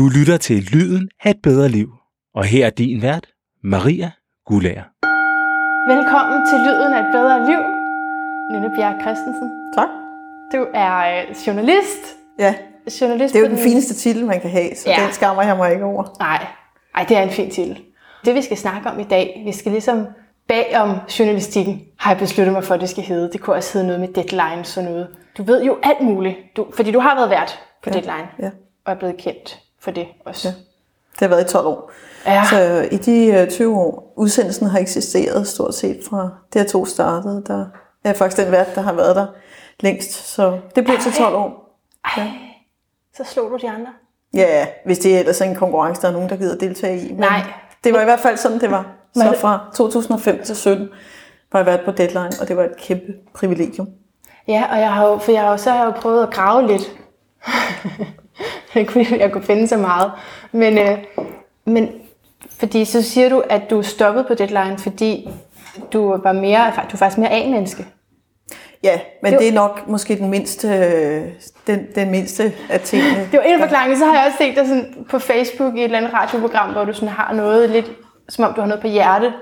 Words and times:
Du 0.00 0.08
lytter 0.08 0.36
til 0.36 0.56
Lyden 0.72 1.08
af 1.24 1.30
et 1.30 1.42
bedre 1.42 1.68
liv. 1.68 1.88
Og 2.34 2.44
her 2.44 2.66
er 2.66 2.70
din 2.70 3.02
vært, 3.02 3.26
Maria 3.62 4.10
Gulager. 4.46 4.86
Velkommen 5.92 6.38
til 6.50 6.58
Lyden 6.66 6.92
af 6.96 7.00
et 7.06 7.10
bedre 7.12 7.36
liv, 7.50 7.60
Nynne 8.50 8.70
Bjerg 8.76 9.00
Christensen. 9.02 9.48
Tak. 9.76 9.88
Du 10.52 10.66
er 10.74 10.94
øh, 11.10 11.36
journalist. 11.46 12.02
Ja, 12.38 12.54
journalist 13.00 13.34
det 13.34 13.40
er 13.40 13.44
jo 13.48 13.50
den 13.54 13.62
fineste 13.68 13.94
titel, 13.94 14.26
man 14.26 14.40
kan 14.40 14.50
have, 14.50 14.70
så 14.76 14.90
Ja. 14.90 14.96
den 15.04 15.12
skammer 15.12 15.42
jeg 15.42 15.56
mig 15.56 15.72
ikke 15.72 15.84
over. 15.84 16.04
Nej, 16.18 16.46
Ej, 16.94 17.04
det 17.08 17.16
er 17.16 17.22
en 17.22 17.30
fin 17.30 17.50
titel. 17.50 17.80
Det 18.24 18.34
vi 18.34 18.42
skal 18.42 18.56
snakke 18.56 18.90
om 18.90 19.00
i 19.00 19.04
dag, 19.04 19.42
vi 19.46 19.52
skal 19.52 19.72
ligesom 19.72 20.06
bag 20.48 20.76
om 20.80 20.90
journalistikken, 21.18 21.82
har 21.98 22.10
jeg 22.10 22.18
besluttet 22.18 22.52
mig 22.52 22.64
for, 22.64 22.74
at 22.74 22.80
det 22.80 22.88
skal 22.88 23.04
hedde. 23.04 23.30
Det 23.32 23.40
kunne 23.40 23.56
også 23.56 23.72
hedde 23.72 23.86
noget 23.86 24.00
med 24.00 24.08
deadlines 24.08 24.76
og 24.76 24.84
noget. 24.84 25.08
Du 25.36 25.42
ved 25.42 25.64
jo 25.64 25.78
alt 25.82 26.00
muligt, 26.00 26.36
du, 26.56 26.66
fordi 26.74 26.90
du 26.92 27.00
har 27.00 27.14
været 27.14 27.30
vært 27.30 27.58
på 27.82 27.90
Ja, 27.90 27.94
Deadline, 27.94 28.28
ja. 28.42 28.50
og 28.84 28.92
er 28.92 28.98
blevet 28.98 29.16
kendt 29.16 29.60
for 29.80 29.90
det 29.90 30.06
også. 30.24 30.48
Ja. 30.48 30.54
Det 31.12 31.20
har 31.20 31.28
været 31.28 31.50
i 31.50 31.52
12 31.52 31.66
år. 31.66 31.90
Ja. 32.26 32.44
Så 32.50 32.88
i 32.90 32.96
de 32.96 33.26
øh, 33.26 33.50
20 33.50 33.76
år, 33.76 34.12
udsendelsen 34.16 34.66
har 34.66 34.78
eksisteret 34.78 35.46
stort 35.46 35.74
set 35.74 36.00
fra 36.10 36.28
det, 36.52 36.66
to 36.66 36.86
startede, 36.86 37.42
der 37.46 37.66
er 38.04 38.12
faktisk 38.12 38.44
den 38.44 38.52
vært, 38.52 38.74
der 38.74 38.80
har 38.80 38.92
været 38.92 39.16
der 39.16 39.26
længst. 39.80 40.12
Så 40.12 40.58
det 40.74 40.84
blev 40.84 40.98
til 40.98 41.12
12 41.12 41.34
år. 41.34 41.78
Ej, 42.04 42.26
så 43.16 43.24
slog 43.24 43.50
du 43.50 43.56
de 43.56 43.70
andre. 43.70 43.92
Ja, 44.34 44.66
hvis 44.84 44.98
det 44.98 45.14
er 45.14 45.18
ellers 45.18 45.40
en 45.40 45.54
konkurrence, 45.54 46.02
der 46.02 46.08
er 46.08 46.12
nogen, 46.12 46.28
der 46.28 46.36
gider 46.36 46.56
deltage 46.56 47.00
i. 47.00 47.10
Men 47.12 47.20
Nej. 47.20 47.42
Det 47.84 47.92
var 47.92 48.00
i 48.00 48.04
hvert 48.04 48.20
fald 48.20 48.36
sådan, 48.36 48.60
det 48.60 48.70
var. 48.70 48.86
Så 49.14 49.34
fra 49.40 49.70
2005 49.74 50.42
til 50.44 50.56
17 50.56 50.88
var 51.52 51.58
jeg 51.58 51.66
været 51.66 51.80
på 51.84 51.90
Deadline, 51.90 52.30
og 52.40 52.48
det 52.48 52.56
var 52.56 52.64
et 52.64 52.76
kæmpe 52.76 53.12
privilegium. 53.34 53.88
Ja, 54.48 54.64
og 54.70 54.78
jeg 54.78 54.92
har 54.92 55.06
jo, 55.06 55.18
for 55.18 55.32
jeg 55.32 55.40
har 55.40 55.50
jo, 55.50 55.56
så 55.56 55.70
har 55.70 55.78
jeg 55.78 55.86
jo 55.86 56.00
prøvet 56.00 56.22
at 56.22 56.32
grave 56.32 56.66
lidt. 56.66 56.82
Ikke 58.74 58.92
fordi 58.92 59.18
jeg 59.18 59.32
kunne 59.32 59.44
finde 59.44 59.68
så 59.68 59.76
meget. 59.76 60.12
Men, 60.52 60.78
øh, 60.78 60.98
men 61.64 61.88
fordi 62.58 62.84
så 62.84 63.02
siger 63.02 63.28
du, 63.28 63.42
at 63.50 63.70
du 63.70 63.82
stoppede 63.82 64.24
på 64.24 64.34
deadline, 64.34 64.78
fordi 64.78 65.28
du 65.92 66.16
var 66.16 66.32
mere, 66.32 66.66
du 66.66 66.92
er 66.92 66.96
faktisk 66.96 67.18
mere 67.18 67.30
A-menneske. 67.30 67.86
Ja, 68.82 69.00
men 69.22 69.32
Jo. 69.32 69.38
det 69.38 69.48
er 69.48 69.52
nok 69.52 69.88
måske 69.88 70.16
den 70.16 70.30
mindste, 70.30 70.68
øh, 70.68 71.22
den, 71.66 71.86
den 71.94 72.10
mindste 72.10 72.52
af 72.70 72.80
tingene. 72.80 73.28
Det 73.30 73.32
var 73.32 73.40
en 73.40 73.54
af 73.54 73.60
forklaringerne. 73.60 73.98
Så 73.98 74.04
har 74.04 74.14
jeg 74.14 74.26
også 74.26 74.38
set 74.38 74.56
dig 74.56 74.66
sådan 74.66 75.06
på 75.10 75.18
Facebook 75.18 75.76
i 75.76 75.78
et 75.78 75.84
eller 75.84 75.98
andet 75.98 76.12
radioprogram, 76.14 76.72
hvor 76.72 76.84
du 76.84 76.92
sådan 76.92 77.08
har 77.08 77.32
noget 77.34 77.70
lidt, 77.70 77.90
som 78.28 78.44
om 78.44 78.54
du 78.54 78.60
har 78.60 78.68
noget 78.68 78.80
på 78.80 78.88
hjerte, 78.88 79.32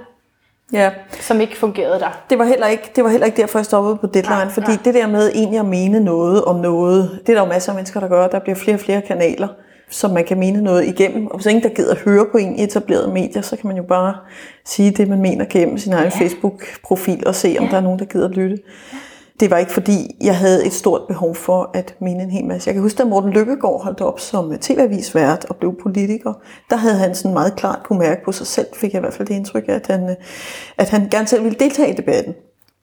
Ja, 0.72 0.90
som 1.20 1.40
ikke 1.40 1.56
fungerede 1.56 2.00
der. 2.00 2.22
det 2.30 2.38
var 2.38 2.44
heller 2.44 2.66
ikke, 2.66 2.90
det 2.96 3.04
var 3.04 3.10
heller 3.10 3.26
ikke 3.26 3.36
derfor, 3.42 3.58
jeg 3.58 3.66
stoppede 3.66 3.96
på 3.96 4.06
Deadline, 4.06 4.34
Nej, 4.36 4.48
fordi 4.48 4.66
nej. 4.70 4.78
det 4.84 4.94
der 4.94 5.06
med 5.06 5.30
egentlig 5.34 5.60
at 5.60 5.66
mene 5.66 6.00
noget 6.00 6.44
om 6.44 6.56
noget, 6.56 7.18
det 7.26 7.28
er 7.28 7.34
der 7.34 7.42
jo 7.42 7.48
masser 7.52 7.72
af 7.72 7.76
mennesker, 7.76 8.00
der 8.00 8.08
gør. 8.08 8.26
Der 8.28 8.38
bliver 8.38 8.56
flere 8.56 8.76
og 8.76 8.80
flere 8.80 9.02
kanaler, 9.02 9.48
som 9.90 10.10
man 10.10 10.24
kan 10.24 10.38
mene 10.38 10.62
noget 10.62 10.84
igennem. 10.86 11.26
Og 11.26 11.36
hvis 11.36 11.46
ingen 11.46 11.62
der 11.62 11.68
gider 11.68 11.94
høre 12.04 12.26
på 12.32 12.38
en 12.38 12.56
i 12.56 12.62
etablerede 12.64 13.12
medier, 13.12 13.42
så 13.42 13.56
kan 13.56 13.68
man 13.68 13.76
jo 13.76 13.82
bare 13.82 14.14
sige 14.64 14.90
det, 14.90 15.08
man 15.08 15.20
mener 15.20 15.44
gennem 15.50 15.78
sin 15.78 15.92
egen 15.92 16.12
Ja. 16.20 16.24
Facebook-profil 16.24 17.26
og 17.26 17.34
se, 17.34 17.56
om 17.58 17.64
Ja. 17.64 17.70
der 17.70 17.76
er 17.76 17.80
nogen, 17.80 17.98
der 17.98 18.04
gider 18.04 18.28
lytte. 18.28 18.58
Det 19.40 19.50
var 19.50 19.58
ikke 19.58 19.72
fordi, 19.72 20.16
jeg 20.20 20.36
havde 20.36 20.66
et 20.66 20.72
stort 20.72 21.02
behov 21.08 21.34
for 21.34 21.70
at 21.74 21.94
mene 22.00 22.22
en 22.22 22.30
hel 22.30 22.44
masse. 22.44 22.68
Jeg 22.68 22.74
kan 22.74 22.82
huske, 22.82 22.98
da 22.98 23.04
Morten 23.04 23.30
Lykkegaard 23.30 23.82
holdt 23.82 24.00
op 24.00 24.20
som 24.20 24.58
tv-avisvært 24.60 25.44
og 25.44 25.56
blev 25.56 25.74
politiker, 25.82 26.32
der 26.70 26.76
havde 26.76 26.96
han 26.96 27.14
sådan 27.14 27.32
meget 27.32 27.56
klart 27.56 27.82
kunne 27.84 27.98
mærke 27.98 28.24
på 28.24 28.32
sig 28.32 28.46
selv, 28.46 28.66
fik 28.74 28.92
jeg 28.92 28.98
i 28.98 29.00
hvert 29.00 29.14
fald 29.14 29.28
det 29.28 29.34
indtryk 29.34 29.64
af, 29.68 29.74
at 29.74 29.86
han, 29.86 30.10
øh, 30.10 30.16
at 30.78 30.88
han 30.88 31.08
gerne 31.10 31.28
selv 31.28 31.44
ville 31.44 31.58
deltage 31.58 31.92
i 31.92 31.96
debatten. 31.96 32.34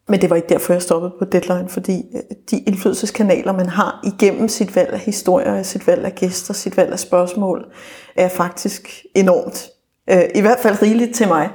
Men 0.07 0.21
det 0.21 0.29
var 0.29 0.35
ikke 0.35 0.49
derfor, 0.49 0.73
jeg 0.73 0.81
stoppede 0.81 1.13
på 1.19 1.25
Deadline, 1.25 1.69
fordi 1.69 2.05
øh, 2.15 2.21
de 2.51 2.59
indflydelseskanaler, 2.59 3.53
man 3.53 3.69
har 3.69 3.99
igennem 4.03 4.47
sit 4.47 4.75
valg 4.75 4.93
af 4.93 4.99
historier, 4.99 5.63
sit 5.63 5.87
valg 5.87 6.05
af 6.05 6.15
gæster, 6.15 6.53
sit 6.53 6.77
valg 6.77 6.91
af 6.91 6.99
spørgsmål, 6.99 7.65
er 8.15 8.27
faktisk 8.29 9.05
enormt. 9.15 9.69
Øh, 10.09 10.23
I 10.35 10.41
hvert 10.41 10.59
fald 10.59 10.81
rigeligt 10.81 11.15
til 11.15 11.27
mig. 11.27 11.49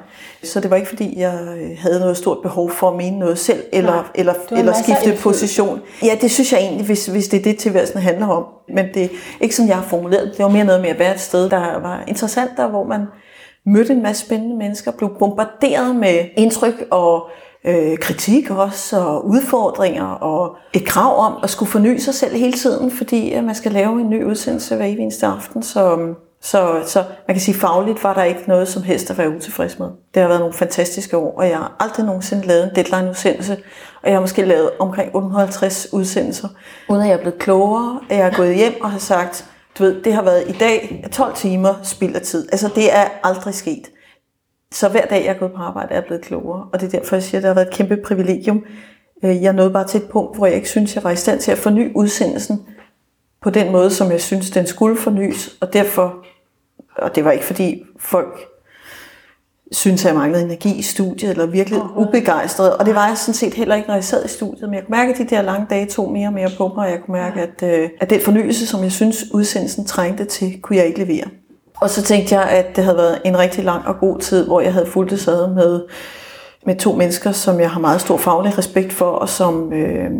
Så 0.44 0.60
det 0.60 0.70
var 0.70 0.76
ikke, 0.76 0.88
fordi 0.88 1.20
jeg 1.20 1.40
øh, 1.58 1.70
havde 1.78 2.00
noget 2.00 2.16
stort 2.16 2.38
behov 2.42 2.70
for 2.70 2.90
at 2.90 2.96
mene 2.96 3.18
noget 3.18 3.38
selv, 3.38 3.62
eller, 3.72 3.92
Nej, 3.92 4.04
eller, 4.14 4.34
eller 4.50 4.72
skifte 4.72 5.22
position. 5.22 5.80
Ja, 6.02 6.16
det 6.20 6.30
synes 6.30 6.52
jeg 6.52 6.60
egentlig, 6.60 6.86
hvis, 6.86 7.06
hvis 7.06 7.28
det 7.28 7.38
er 7.38 7.42
det, 7.42 7.58
tilværelsen 7.58 8.00
handler 8.00 8.26
om. 8.26 8.44
Men 8.74 8.86
det 8.94 9.04
er 9.04 9.08
ikke 9.40 9.56
sådan, 9.56 9.68
jeg 9.68 9.76
har 9.76 9.84
formuleret 9.84 10.30
det. 10.30 10.38
Var 10.38 10.48
mere 10.48 10.64
noget 10.64 10.80
med 10.80 10.90
at 10.90 10.98
være 10.98 11.14
et 11.14 11.20
sted, 11.20 11.50
der 11.50 11.80
var 11.80 12.04
interessant, 12.08 12.50
der 12.56 12.68
hvor 12.68 12.84
man 12.84 13.06
mødte 13.66 13.92
en 13.92 14.02
masse 14.02 14.26
spændende 14.26 14.56
mennesker, 14.56 14.90
blev 14.90 15.10
bombarderet 15.18 15.96
med 15.96 16.24
indtryk 16.36 16.86
og 16.90 17.28
øh, 17.66 17.98
kritik 17.98 18.50
også, 18.50 19.00
og 19.00 19.26
udfordringer, 19.26 20.04
og 20.04 20.56
et 20.74 20.84
krav 20.86 21.18
om 21.18 21.32
at 21.42 21.50
skulle 21.50 21.70
forny 21.70 21.98
sig 21.98 22.14
selv 22.14 22.36
hele 22.36 22.52
tiden, 22.52 22.90
fordi 22.90 23.32
at 23.32 23.44
man 23.44 23.54
skal 23.54 23.72
lave 23.72 24.00
en 24.00 24.10
ny 24.10 24.24
udsendelse 24.24 24.76
hver 24.76 24.84
eneste 24.84 25.26
aften. 25.26 25.62
Så, 25.62 26.14
så, 26.42 26.82
så 26.86 27.04
man 27.28 27.34
kan 27.34 27.40
sige, 27.40 27.54
fagligt 27.54 28.04
var 28.04 28.14
der 28.14 28.22
ikke 28.22 28.42
noget 28.46 28.68
som 28.68 28.82
helst 28.82 29.10
at 29.10 29.18
være 29.18 29.30
utilfreds 29.30 29.78
med. 29.78 29.86
Det 30.14 30.22
har 30.22 30.28
været 30.28 30.40
nogle 30.40 30.54
fantastiske 30.54 31.16
år, 31.16 31.38
og 31.38 31.48
jeg 31.48 31.56
har 31.56 31.76
aldrig 31.80 32.06
nogensinde 32.06 32.46
lavet 32.46 32.64
en 32.64 32.70
deadline-udsendelse, 32.74 33.56
og 34.02 34.08
jeg 34.08 34.16
har 34.16 34.20
måske 34.20 34.44
lavet 34.44 34.70
omkring 34.78 35.10
850 35.14 35.92
udsendelser, 35.92 36.48
uden 36.88 37.02
at 37.02 37.08
jeg 37.08 37.14
er 37.14 37.20
blevet 37.20 37.38
klogere, 37.38 38.00
at 38.10 38.16
jeg 38.16 38.26
er 38.26 38.36
gået 38.36 38.54
hjem 38.54 38.80
og 38.80 38.90
har 38.90 38.98
sagt, 38.98 39.46
du 39.78 39.82
ved, 39.82 40.02
det 40.02 40.12
har 40.14 40.22
været 40.22 40.44
i 40.48 40.52
dag 40.52 41.04
12 41.12 41.34
timer 41.34 41.74
spild 41.82 42.14
af 42.14 42.22
tid. 42.22 42.48
Altså, 42.52 42.70
det 42.74 42.96
er 42.96 43.04
aldrig 43.24 43.54
sket. 43.54 43.90
Så 44.72 44.88
hver 44.88 45.06
dag, 45.06 45.24
jeg 45.24 45.34
er 45.34 45.38
gået 45.38 45.52
på 45.52 45.62
arbejde, 45.62 45.90
er 45.90 45.94
jeg 45.94 46.04
blevet 46.04 46.24
klogere. 46.24 46.66
Og 46.72 46.80
det 46.80 46.86
er 46.86 46.98
derfor, 46.98 47.16
jeg 47.16 47.22
siger, 47.22 47.38
at 47.38 47.42
det 47.42 47.48
har 47.48 47.54
været 47.54 47.66
et 47.66 47.74
kæmpe 47.74 47.96
privilegium. 48.04 48.64
Øh, 49.24 49.42
jeg 49.42 49.52
nåede 49.52 49.70
bare 49.70 49.86
til 49.86 50.00
et 50.00 50.10
punkt, 50.10 50.36
hvor 50.36 50.46
jeg 50.46 50.56
ikke 50.56 50.68
synes, 50.68 50.94
jeg 50.94 51.04
var 51.04 51.10
i 51.10 51.16
stand 51.16 51.40
til 51.40 51.52
at 51.52 51.58
forny 51.58 51.92
udsendelsen 51.94 52.66
på 53.42 53.50
den 53.50 53.72
måde, 53.72 53.90
som 53.90 54.10
jeg 54.10 54.20
synes, 54.20 54.50
den 54.50 54.66
skulle 54.66 54.96
fornyes. 54.96 55.56
Og 55.60 55.72
derfor, 55.72 56.14
og 56.96 57.14
det 57.14 57.24
var 57.24 57.30
ikke 57.30 57.44
fordi 57.44 57.82
folk 57.98 58.50
synes, 59.72 60.04
at 60.04 60.08
jeg 60.08 60.18
manglede 60.18 60.44
energi 60.44 60.78
i 60.78 60.82
studiet, 60.82 61.30
eller 61.30 61.46
virkelig 61.46 61.80
ubegejstret. 61.96 62.76
Og 62.76 62.86
det 62.86 62.94
var 62.94 63.08
jeg 63.08 63.18
sådan 63.18 63.34
set 63.34 63.54
heller 63.54 63.74
ikke, 63.74 63.88
når 63.88 63.94
jeg 63.94 64.04
sad 64.04 64.24
i 64.24 64.28
studiet. 64.28 64.68
Men 64.68 64.74
jeg 64.74 64.84
kunne 64.84 64.96
mærke, 64.96 65.12
at 65.12 65.18
de 65.18 65.36
der 65.36 65.42
lange 65.42 65.66
dage 65.70 65.86
tog 65.86 66.12
mere 66.12 66.28
og 66.28 66.32
mere 66.32 66.50
på 66.58 66.68
mig, 66.68 66.84
og 66.84 66.90
jeg 66.90 67.00
kunne 67.06 67.12
mærke, 67.12 67.40
at, 67.40 67.62
øh, 67.62 67.90
at 68.00 68.10
den 68.10 68.20
fornyelse, 68.20 68.66
som 68.66 68.82
jeg 68.82 68.92
synes, 68.92 69.24
udsendelsen 69.32 69.84
trængte 69.84 70.24
til, 70.24 70.60
kunne 70.62 70.76
jeg 70.76 70.86
ikke 70.86 71.04
levere. 71.04 71.24
Og 71.80 71.90
så 71.90 72.02
tænkte 72.02 72.34
jeg, 72.34 72.48
at 72.48 72.76
det 72.76 72.84
havde 72.84 72.96
været 72.96 73.18
en 73.24 73.38
rigtig 73.38 73.64
lang 73.64 73.86
og 73.86 73.98
god 74.00 74.18
tid, 74.18 74.46
hvor 74.46 74.60
jeg 74.60 74.72
havde 74.72 74.86
fulgt 74.86 75.10
det 75.10 75.26
med, 75.54 75.80
med 76.66 76.76
to 76.76 76.92
mennesker, 76.92 77.32
som 77.32 77.60
jeg 77.60 77.70
har 77.70 77.80
meget 77.80 78.00
stor 78.00 78.16
faglig 78.16 78.58
respekt 78.58 78.92
for, 78.92 79.10
og 79.10 79.28
som, 79.28 79.72
øh, 79.72 80.10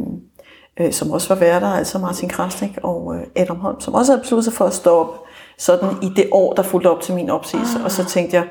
øh, 0.81 0.93
som 0.93 1.11
også 1.11 1.29
var 1.29 1.41
værter, 1.41 1.69
altså 1.73 1.99
Martin 1.99 2.29
Krasnik 2.29 2.79
og 2.83 3.15
øh, 3.17 3.23
Adam 3.37 3.57
Holm, 3.61 3.81
som 3.81 3.95
også 3.95 4.13
havde 4.13 4.23
besluttet 4.23 4.45
sig 4.45 4.53
for 4.53 4.65
at 4.65 4.75
stå 4.75 4.91
op 4.91 5.15
sådan 5.59 5.89
i 6.03 6.09
det 6.17 6.29
år, 6.33 6.53
der 6.53 6.63
fulgte 6.63 6.91
op 6.91 7.01
til 7.01 7.15
min 7.15 7.31
opsigelse. 7.31 7.79
Og 7.85 7.91
så 7.93 8.05
tænkte 8.05 8.37
jeg, 8.37 8.45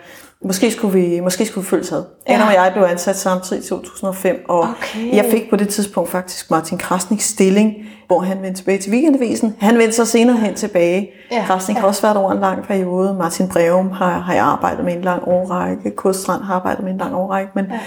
måske 0.45 0.71
skulle 0.71 0.93
vi, 0.99 1.19
måske 1.19 1.45
skulle 1.45 1.65
vi 1.65 1.69
følges 1.69 1.91
ad. 1.91 2.03
Ja. 2.27 2.33
Adam 2.33 2.47
og 2.47 2.53
jeg 2.53 2.71
blev 2.73 2.83
ansat 2.83 3.15
samtidig 3.17 3.63
i 3.63 3.67
2005, 3.67 4.45
og 4.49 4.59
Okay. 4.59 5.15
jeg 5.15 5.25
fik 5.31 5.49
på 5.49 5.55
det 5.55 5.69
tidspunkt 5.69 6.09
faktisk 6.09 6.51
Martin 6.51 6.77
Krasniks 6.77 7.25
stilling, 7.25 7.73
hvor 8.07 8.19
han 8.19 8.41
vendte 8.41 8.61
tilbage 8.61 8.77
til 8.77 8.91
weekendavisen. 8.91 9.55
Han 9.59 9.77
vendte 9.77 9.95
så 9.95 10.05
senere 10.05 10.37
hen 10.37 10.55
tilbage. 10.55 11.11
Ja, 11.31 11.43
Krasnik 11.47 11.75
ja. 11.75 11.79
har 11.81 11.87
også 11.87 12.01
været 12.01 12.17
over 12.17 12.31
en 12.31 12.39
lang 12.39 12.63
periode. 12.63 13.13
Martin 13.13 13.49
Breum 13.49 13.91
har, 13.91 14.19
har 14.19 14.33
jeg 14.33 14.43
arbejdet 14.43 14.85
med 14.85 14.93
en 14.93 15.01
lang 15.01 15.23
årrække. 15.27 15.91
Kudstrand 15.91 16.43
har 16.43 16.55
arbejdet 16.55 16.83
med 16.83 16.91
en 16.91 16.97
lang 16.97 17.15
årrække. 17.15 17.51
Men, 17.55 17.65
ja. 17.65 17.79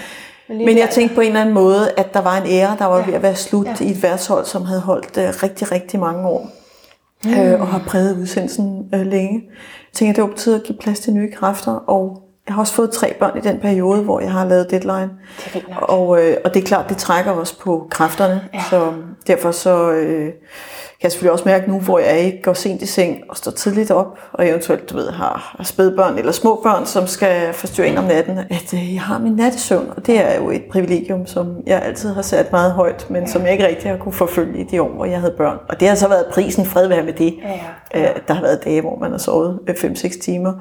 Men 0.47 0.57
men 0.57 0.77
jeg 0.77 0.87
der- 0.87 0.93
tænkte 0.93 1.15
på 1.15 1.21
en 1.21 1.27
eller 1.27 1.41
anden 1.41 1.53
måde, 1.55 1.91
at 1.97 2.13
der 2.13 2.21
var 2.21 2.37
en 2.37 2.47
ære, 2.47 2.75
der 2.79 2.85
var 2.85 2.97
Ja. 2.99 3.05
ved 3.05 3.13
at 3.13 3.21
være 3.21 3.35
slut 3.35 3.67
Ja. 3.67 3.85
i 3.85 3.91
et 3.91 4.03
værtshold, 4.03 4.45
som 4.45 4.65
havde 4.65 4.81
holdt 4.81 5.17
uh, 5.17 5.43
rigtig, 5.43 5.71
rigtig 5.71 5.99
mange 5.99 6.27
år. 6.27 6.49
Mm. 7.25 7.33
Øh, 7.33 7.61
og 7.61 7.67
har 7.67 7.81
præget 7.87 8.17
udsendelsen 8.17 8.89
øh, 8.93 9.05
længe. 9.05 9.43
Jeg 9.49 9.93
tænkte, 9.93 10.09
at 10.09 10.15
det 10.15 10.23
var 10.23 10.29
på 10.29 10.37
tide 10.37 10.55
at 10.55 10.63
give 10.63 10.77
plads 10.77 10.99
til 10.99 11.13
nye 11.13 11.31
kræfter. 11.31 11.71
Og 11.71 12.21
jeg 12.47 12.55
har 12.55 12.61
også 12.61 12.73
fået 12.73 12.91
tre 12.91 13.13
børn 13.19 13.37
i 13.37 13.41
den 13.41 13.59
periode, 13.59 14.01
hvor 14.01 14.19
jeg 14.19 14.31
har 14.31 14.45
lavet 14.45 14.71
deadline. 14.71 15.09
Det. 15.53 15.65
Og, 15.81 16.21
øh, 16.25 16.37
og 16.45 16.53
det 16.53 16.61
er 16.63 16.67
klart, 16.67 16.89
det 16.89 16.97
trækker 16.97 17.31
også 17.31 17.59
på 17.59 17.87
kræfterne. 17.91 18.41
Ja. 18.53 18.61
Så 18.69 18.93
derfor 19.27 19.51
så 19.51 19.91
øh, 19.91 20.31
kan 21.03 21.07
jeg 21.07 21.11
selvfølgelig 21.11 21.31
også 21.31 21.45
mærke 21.45 21.71
nu, 21.71 21.79
hvor 21.79 21.99
jeg 21.99 22.19
ikke 22.19 22.41
går 22.41 22.53
sent 22.53 22.81
i 22.81 22.85
seng 22.85 23.17
og 23.29 23.37
står 23.37 23.51
tidligt 23.51 23.91
op, 23.91 24.19
og 24.33 24.47
eventuelt 24.49 24.89
du 24.89 24.95
ved, 24.95 25.09
har, 25.11 25.55
spædbørn 25.63 26.17
eller 26.17 26.31
små 26.31 26.59
børn, 26.63 26.85
som 26.85 27.07
skal 27.07 27.53
forstyrre 27.53 27.87
en 27.87 27.97
om 27.97 28.03
natten, 28.03 28.37
at 28.37 28.73
øh, 28.73 28.93
jeg 28.93 29.01
har 29.01 29.19
min 29.19 29.31
nattesøvn. 29.33 29.89
Og 29.97 30.05
det 30.07 30.19
er 30.19 30.35
jo 30.41 30.49
et 30.51 30.63
privilegium, 30.71 31.25
som 31.27 31.55
jeg 31.67 31.81
altid 31.81 32.13
har 32.13 32.21
sat 32.21 32.51
meget 32.51 32.71
højt, 32.71 33.05
men 33.09 33.27
som 33.27 33.41
jeg 33.41 33.51
ikke 33.51 33.67
rigtig 33.67 33.89
har 33.91 33.97
kunne 33.97 34.13
forfølge 34.13 34.59
i 34.59 34.63
de 34.63 34.81
år, 34.81 34.89
hvor 34.89 35.05
jeg 35.05 35.19
havde 35.19 35.33
børn. 35.37 35.57
Og 35.69 35.79
det 35.79 35.87
har 35.87 35.95
så 35.95 36.07
været 36.07 36.25
prisen 36.31 36.65
fred 36.65 36.87
være 36.87 37.03
med 37.03 37.13
det. 37.13 37.33
Ja, 37.93 37.99
ja. 38.01 38.09
Øh, 38.09 38.15
der 38.27 38.33
har 38.33 38.41
været 38.41 38.63
dage, 38.65 38.81
hvor 38.81 38.97
man 38.99 39.11
har 39.11 39.17
sovet 39.17 39.59
5-6 39.69 40.21
timer. 40.21 40.53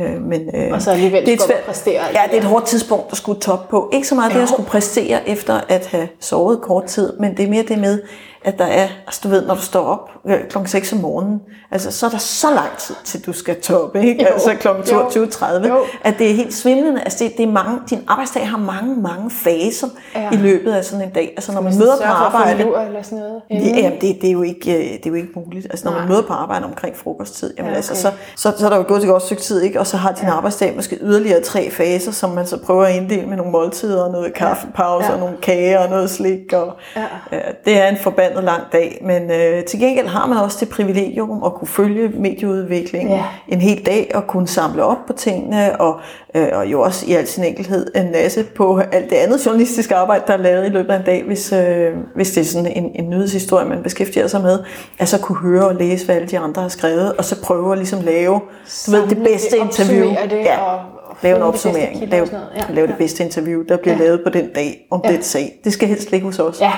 Øh, 0.00 0.22
men, 0.22 0.40
øh, 0.54 0.72
Og 0.72 0.82
så 0.82 0.90
alligevel 0.90 1.26
det 1.26 1.32
er 1.34 1.38
svært- 1.46 1.58
præstere. 1.66 2.02
Ja, 2.14 2.20
det 2.30 2.34
er 2.36 2.40
et 2.40 2.44
hårdt 2.44 2.66
tidspunkt 2.66 3.04
at 3.10 3.16
skulle 3.16 3.40
top 3.40 3.68
på. 3.68 3.90
Ikke 3.92 4.08
så 4.08 4.14
meget 4.14 4.32
det, 4.32 4.40
at 4.40 4.48
skulle 4.48 4.68
præstere 4.68 5.28
efter 5.28 5.60
at 5.68 5.86
have 5.86 6.08
sovet 6.20 6.60
kort 6.60 6.84
tid, 6.84 7.12
men 7.20 7.36
det 7.36 7.44
er 7.44 7.48
mere 7.50 7.62
det 7.68 7.78
med, 7.78 8.00
at 8.44 8.58
der 8.58 8.64
er, 8.64 8.88
altså 9.06 9.20
du 9.24 9.28
ved, 9.28 9.46
når 9.46 9.54
du 9.54 9.60
står 9.60 9.84
op 9.86 10.10
øh, 10.26 10.48
klokken 10.50 10.68
6 10.68 10.92
om 10.92 10.98
morgenen, 10.98 11.40
altså 11.70 11.90
så 11.90 12.06
er 12.06 12.10
der 12.10 12.18
så 12.18 12.46
lang 12.54 12.76
tid 12.78 12.94
til, 13.04 13.26
du 13.26 13.32
skal 13.32 13.60
toppe, 13.60 14.02
ikke? 14.06 14.22
Jo. 14.22 14.28
Altså 14.28 14.50
Jo. 14.92 15.08
22.30, 15.08 15.68
Jo. 15.68 15.76
at 16.04 16.14
det 16.18 16.30
er 16.30 16.34
helt 16.34 16.54
svimlende. 16.54 17.00
Altså 17.00 17.24
det, 17.24 17.36
det 17.36 17.42
er 17.42 17.52
mange, 17.52 17.78
din 17.90 17.98
arbejdsdag 18.08 18.48
har 18.48 18.58
mange, 18.58 18.96
mange 18.96 19.30
faser 19.30 19.86
Ja. 20.14 20.20
ja. 20.22 20.30
i 20.32 20.36
løbet 20.36 20.72
af 20.72 20.84
sådan 20.84 21.04
en 21.06 21.12
dag. 21.12 21.32
Altså 21.36 21.52
når 21.52 21.60
man 21.60 21.72
Hvis 21.72 21.80
møder 21.80 21.96
på 21.96 22.02
arbejde, 22.04 22.62
lur 22.62 22.78
eller 22.78 23.02
sådan 23.02 23.18
noget. 23.18 23.42
det, 23.50 23.76
jamen, 23.76 24.00
det, 24.00 24.16
det, 24.20 24.28
er 24.28 24.32
jo 24.32 24.42
ikke, 24.42 24.74
øh, 24.74 24.78
det 24.92 25.06
er 25.06 25.10
jo 25.10 25.14
ikke 25.14 25.28
muligt. 25.36 25.66
Altså, 25.70 25.84
når 25.84 25.92
man 25.92 26.00
Nej. 26.00 26.08
møder 26.08 26.22
på 26.22 26.32
arbejde 26.32 26.64
omkring 26.64 26.96
frokosttid, 26.96 27.54
jamen, 27.58 27.70
Ja, 27.70 27.76
ja, 27.76 27.78
okay. 27.80 27.90
altså, 27.90 28.02
så, 28.02 28.10
så, 28.36 28.58
så 28.58 28.66
er 28.66 28.70
der 28.70 28.76
jo 28.76 28.84
gået 28.88 29.02
et 29.02 29.08
godt 29.08 29.22
stykke 29.22 29.42
tid, 29.42 29.62
ikke? 29.62 29.80
og 29.80 29.86
så 29.86 29.96
har 29.96 30.12
din 30.12 30.28
ja. 30.28 30.34
arbejdsdag 30.34 30.72
måske 30.76 30.98
yderligere 31.00 31.40
tre 31.40 31.70
faser, 31.70 32.12
som 32.12 32.30
man 32.30 32.46
så 32.46 32.58
prøver 32.64 32.84
at 32.84 32.94
inddele 32.94 33.26
med 33.26 33.36
nogle 33.36 33.52
måltider, 33.52 34.02
og 34.02 34.12
noget 34.12 34.34
kaffepause, 34.34 35.04
Ja. 35.06 35.10
ja. 35.10 35.12
og 35.14 35.20
nogle 35.20 35.36
kager, 35.42 35.78
og 35.78 35.90
noget 35.90 36.10
slik. 36.10 36.52
Og, 36.52 36.72
Ja. 36.96 37.02
øh, 37.32 37.40
det 37.64 37.78
er 37.80 37.88
en 37.88 37.96
forbandet 37.98 38.33
lang 38.40 38.62
dag, 38.72 38.98
men 39.04 39.30
øh, 39.30 39.64
til 39.64 39.80
gengæld 39.80 40.06
har 40.06 40.26
man 40.26 40.38
også 40.38 40.56
det 40.60 40.68
privilegium 40.68 41.42
at 41.44 41.54
kunne 41.54 41.68
følge 41.68 42.08
medieudviklingen 42.08 43.10
Ja. 43.16 43.22
en 43.48 43.60
hel 43.60 43.86
dag, 43.86 44.10
og 44.14 44.26
kunne 44.26 44.48
samle 44.48 44.84
op 44.84 44.96
på 45.06 45.12
tingene, 45.12 45.80
og, 45.80 46.00
øh, 46.34 46.48
og 46.52 46.66
jo 46.66 46.80
også 46.80 47.06
i 47.08 47.12
al 47.14 47.26
sin 47.26 47.44
enkelhed 47.44 47.86
en 47.96 48.12
masse 48.12 48.44
på 48.56 48.78
alt 48.92 49.10
det 49.10 49.16
andet 49.16 49.46
journalistiske 49.46 49.94
arbejde, 49.94 50.24
der 50.26 50.32
er 50.32 50.36
lavet 50.38 50.66
i 50.66 50.68
løbet 50.68 50.90
af 50.92 50.96
en 50.98 51.04
dag, 51.04 51.22
hvis, 51.26 51.52
øh, 51.52 51.88
hvis 52.14 52.30
det 52.30 52.40
er 52.40 52.44
sådan 52.44 52.66
en, 52.66 52.90
en 52.94 53.10
nyhedshistorie, 53.10 53.66
man 53.68 53.82
beskæftiger 53.82 54.26
sig 54.26 54.40
med, 54.42 54.58
at 54.98 55.08
så 55.08 55.18
kunne 55.20 55.38
høre 55.38 55.66
og 55.68 55.74
læse, 55.74 56.04
hvad 56.06 56.14
alle 56.16 56.28
de 56.28 56.38
andre 56.38 56.62
har 56.62 56.68
skrevet, 56.68 57.12
og 57.12 57.24
så 57.24 57.42
prøve 57.42 57.72
at 57.72 57.78
ligesom 57.78 58.00
lave 58.00 58.40
du 58.86 58.90
ved, 58.90 59.06
det 59.08 59.18
bedste 59.18 59.56
interview. 59.58 60.08
det, 60.30 60.32
ja. 60.32 60.58
og- 60.60 60.80
og 61.04 61.16
lave 61.22 61.36
en 61.36 61.42
opsummering, 61.42 62.08
lave, 62.08 62.22
og. 62.22 62.28
Ja, 62.56 62.74
lave 62.74 62.86
det 62.86 62.94
bedste 62.98 63.24
interview, 63.24 63.62
der 63.68 63.76
bliver 63.76 63.96
Ja. 63.96 64.02
lavet 64.04 64.20
på 64.24 64.30
den 64.30 64.48
dag 64.54 64.86
om 64.90 65.00
Ja. 65.04 65.12
den 65.12 65.22
sag. 65.22 65.60
Det 65.64 65.72
skal 65.72 65.88
helst 65.88 66.10
ligge 66.10 66.26
hos 66.26 66.38
os. 66.38 66.60
Ja. 66.60 66.72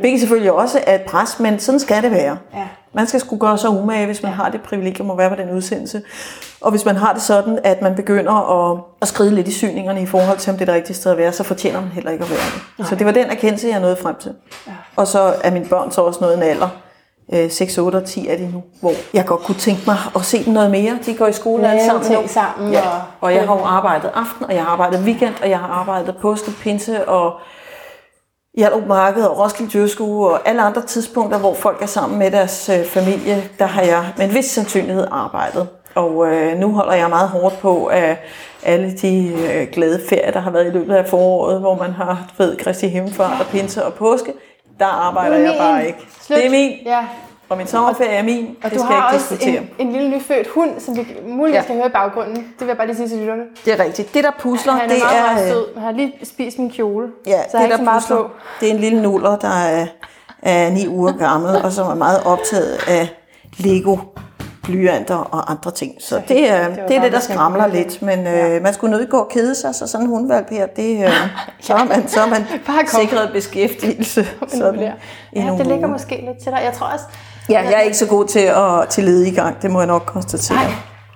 Hvilket 0.00 0.20
selvfølgelig 0.20 0.52
også 0.52 0.80
er 0.86 0.94
et 0.94 1.02
pres, 1.02 1.40
men 1.40 1.58
sådan 1.58 1.80
skal 1.80 2.02
det 2.02 2.10
være. 2.10 2.36
Ja. 2.54 2.68
Man 2.94 3.06
skal 3.06 3.20
skulle 3.20 3.40
gøre 3.40 3.58
sig 3.58 3.70
umage, 3.70 4.06
hvis 4.06 4.22
man 4.22 4.32
har 4.32 4.48
det 4.48 4.62
privilegium 4.62 5.10
at 5.10 5.18
være 5.18 5.28
på 5.30 5.36
den 5.36 5.50
udsendelse. 5.50 6.02
Og 6.60 6.70
hvis 6.70 6.84
man 6.84 6.96
har 6.96 7.12
det 7.12 7.22
sådan, 7.22 7.58
at 7.64 7.82
man 7.82 7.94
begynder 7.94 8.32
at, 8.72 8.78
at 9.02 9.08
skride 9.08 9.30
lidt 9.34 9.48
i 9.48 9.52
syningerne 9.52 10.02
i 10.02 10.06
forhold 10.06 10.38
til, 10.38 10.50
om 10.50 10.56
det 10.58 10.62
er 10.62 10.66
det 10.66 10.74
rigtige 10.74 10.96
sted 10.96 11.10
at 11.12 11.18
være, 11.18 11.32
så 11.32 11.42
fortjener 11.42 11.80
man 11.80 11.88
heller 11.90 12.10
ikke 12.10 12.24
at 12.24 12.30
være 12.30 12.38
det. 12.78 12.86
Så 12.86 12.94
det 12.94 13.06
var 13.06 13.12
den 13.12 13.26
erkendelse, 13.30 13.68
jeg 13.68 13.80
nåede 13.80 13.96
frem 13.96 14.14
til. 14.20 14.32
Ja. 14.66 14.72
Og 14.96 15.06
så 15.06 15.34
er 15.44 15.50
mine 15.50 15.66
børn 15.66 15.90
så 15.92 16.00
også 16.00 16.18
nået 16.20 16.36
en 16.36 16.42
alder. 16.42 16.68
Øh, 17.34 17.50
6, 17.50 17.78
8 17.78 17.96
og 17.96 18.04
10 18.04 18.28
er 18.28 18.36
de 18.36 18.50
nu, 18.52 18.62
hvor 18.80 18.92
jeg 19.14 19.24
godt 19.26 19.40
kunne 19.40 19.58
tænke 19.58 19.82
mig 19.86 19.96
at 20.16 20.24
se 20.24 20.44
dem 20.44 20.52
noget 20.52 20.70
mere. 20.70 20.98
De 21.06 21.14
går 21.14 21.26
i 21.26 21.32
skole 21.32 21.68
alle 21.70 21.84
sammen 21.86 22.12
nu. 22.12 22.28
sammen, 22.28 22.72
Ja. 22.72 22.80
og- 22.88 23.00
Og 23.20 23.34
jeg 23.34 23.46
har 23.46 23.54
jo 23.54 23.64
arbejdet 23.64 24.10
aften, 24.14 24.44
og 24.46 24.54
jeg 24.54 24.62
har 24.62 24.70
arbejdet 24.70 25.00
weekend, 25.00 25.34
og 25.42 25.50
jeg 25.50 25.58
har 25.58 25.66
arbejdet 25.68 26.16
påske, 26.22 26.50
pinse 26.62 27.08
og 27.08 27.32
Hjalp 28.58 28.86
Marked 28.86 29.22
og 29.22 29.38
Roskilde 29.38 29.70
Dyrskue 29.72 30.28
og 30.30 30.48
alle 30.48 30.62
andre 30.62 30.82
tidspunkter, 30.82 31.38
hvor 31.38 31.54
folk 31.54 31.82
er 31.82 31.86
sammen 31.86 32.18
med 32.18 32.30
deres 32.30 32.68
øh, 32.68 32.84
familie, 32.86 33.48
der 33.58 33.66
har 33.66 33.82
jeg 33.82 34.12
med 34.16 34.26
en 34.28 34.34
vis 34.34 34.44
sandsynlighed 34.44 35.06
arbejdet. 35.10 35.68
Og 35.94 36.26
øh, 36.26 36.58
nu 36.58 36.72
holder 36.72 36.92
jeg 36.92 37.08
meget 37.08 37.28
hårdt 37.28 37.58
på 37.58 37.88
af 37.88 38.18
alle 38.62 38.92
de 38.92 39.32
øh, 39.54 39.68
glade 39.72 40.00
ferier, 40.08 40.30
der 40.30 40.40
har 40.40 40.50
været 40.50 40.66
i 40.66 40.70
løbet 40.70 40.94
af 40.94 41.08
foråret, 41.08 41.60
hvor 41.60 41.78
man 41.78 41.90
har 41.92 42.32
ved 42.38 42.56
Kristi 42.56 42.88
Himmelfart 42.88 43.40
og 43.40 43.46
Pinse 43.46 43.84
og 43.84 43.94
Påske. 43.94 44.32
Der 44.78 44.86
arbejder 44.86 45.36
er 45.36 45.40
jeg 45.40 45.54
bare 45.58 45.86
ikke. 45.86 45.98
Slut. 46.20 46.36
Det 46.36 46.46
er 46.46 46.50
min, 46.50 46.70
Ja. 46.84 47.04
Og 47.52 47.58
min 47.58 47.66
sommerferie 47.66 48.10
er 48.10 48.22
min. 48.22 48.56
Og 48.64 48.70
det 48.70 48.78
du 48.78 48.84
skal 48.84 48.94
jeg 48.94 49.02
har 49.02 49.10
ikke 49.12 49.16
også 49.22 49.34
diskutere. 49.34 49.62
en, 49.78 49.86
en 49.86 49.92
lille 49.92 50.08
nyfødt 50.10 50.46
hund, 50.54 50.70
som 50.80 50.96
vi 50.96 51.06
muligvis 51.26 51.56
Ja. 51.56 51.62
kan 51.66 51.76
høre 51.76 51.86
i 51.86 51.90
baggrunden. 51.90 52.36
Det 52.36 52.60
vil 52.60 52.66
jeg 52.66 52.76
bare 52.76 52.86
lige 52.86 52.96
sige 52.96 53.08
til 53.08 53.18
lytterne. 53.18 53.42
Det 53.64 53.80
er 53.80 53.84
rigtigt. 53.84 54.14
Det, 54.14 54.24
der 54.24 54.30
pusler, 54.40 54.72
Han 54.72 54.90
er 54.90 54.94
det 54.94 55.02
meget, 55.12 55.38
er... 55.38 55.44
øh, 55.44 55.50
sød. 55.50 55.64
Han 55.74 55.82
har 55.84 55.92
lige 55.92 56.12
spist 56.24 56.58
min 56.58 56.70
kjole. 56.70 57.08
Ja, 57.26 57.30
så 57.32 57.36
jeg 57.36 57.46
det 57.52 57.54
er 57.58 57.62
ikke 57.62 57.70
der 57.72 57.76
så 57.76 57.82
meget 57.84 58.02
pusler, 58.02 58.32
det 58.60 58.68
er 58.70 58.74
en 58.74 58.80
lille 58.80 59.02
nuller, 59.02 59.36
der 59.36 59.48
er, 59.48 59.86
er 60.42 60.70
ni 60.70 60.88
uger 60.88 61.12
gammel, 61.12 61.56
og 61.64 61.72
som 61.72 61.86
er 61.90 61.94
meget 61.94 62.22
optaget 62.24 62.78
af 62.88 63.08
Lego 63.56 63.96
blyanter 64.62 65.14
og 65.16 65.50
andre 65.50 65.70
ting. 65.70 65.94
Så 66.00 66.16
helt- 66.16 66.28
det 66.28 66.50
er 66.50 66.68
det 66.68 66.76
var 66.82 66.86
det, 66.88 66.96
er 66.96 67.00
det 67.02 67.12
der 67.12 67.18
jeg 67.18 67.22
skramler 67.22 67.66
lidt, 67.66 68.02
men 68.02 68.26
øh, 68.26 68.62
man 68.62 68.74
skulle 68.74 68.96
nødt 68.96 69.10
gå 69.10 69.18
og 69.18 69.28
kede 69.28 69.54
sig, 69.54 69.74
så 69.74 69.86
sådan 69.86 70.06
en 70.06 70.10
hundvalp 70.10 70.50
her, 70.50 70.66
det, 70.66 71.04
øh, 71.04 71.10
så, 71.60 71.74
er 71.74 71.84
man, 71.84 72.08
så 72.08 72.20
er 72.20 72.26
man 72.26 72.46
sikret 72.86 73.30
beskæftigelse 73.32 74.26
sådan, 74.48 74.80
Ja, 75.36 75.54
det 75.58 75.66
ligger 75.66 75.86
måske 75.86 76.24
lidt 76.26 76.38
til 76.42 76.52
dig. 76.52 76.60
Jeg 76.64 76.72
tror 76.72 76.86
også... 76.86 77.04
Ja, 77.48 77.60
jeg 77.60 77.72
er 77.74 77.80
ikke 77.80 77.96
så 77.96 78.06
god 78.06 78.24
til 78.26 78.40
at 78.40 78.88
til 78.88 79.04
lede 79.04 79.28
i 79.28 79.34
gang, 79.34 79.62
det 79.62 79.70
må 79.70 79.80
jeg 79.80 79.86
nok 79.86 80.02
konstatere. 80.06 80.56
Nej, 80.58 80.66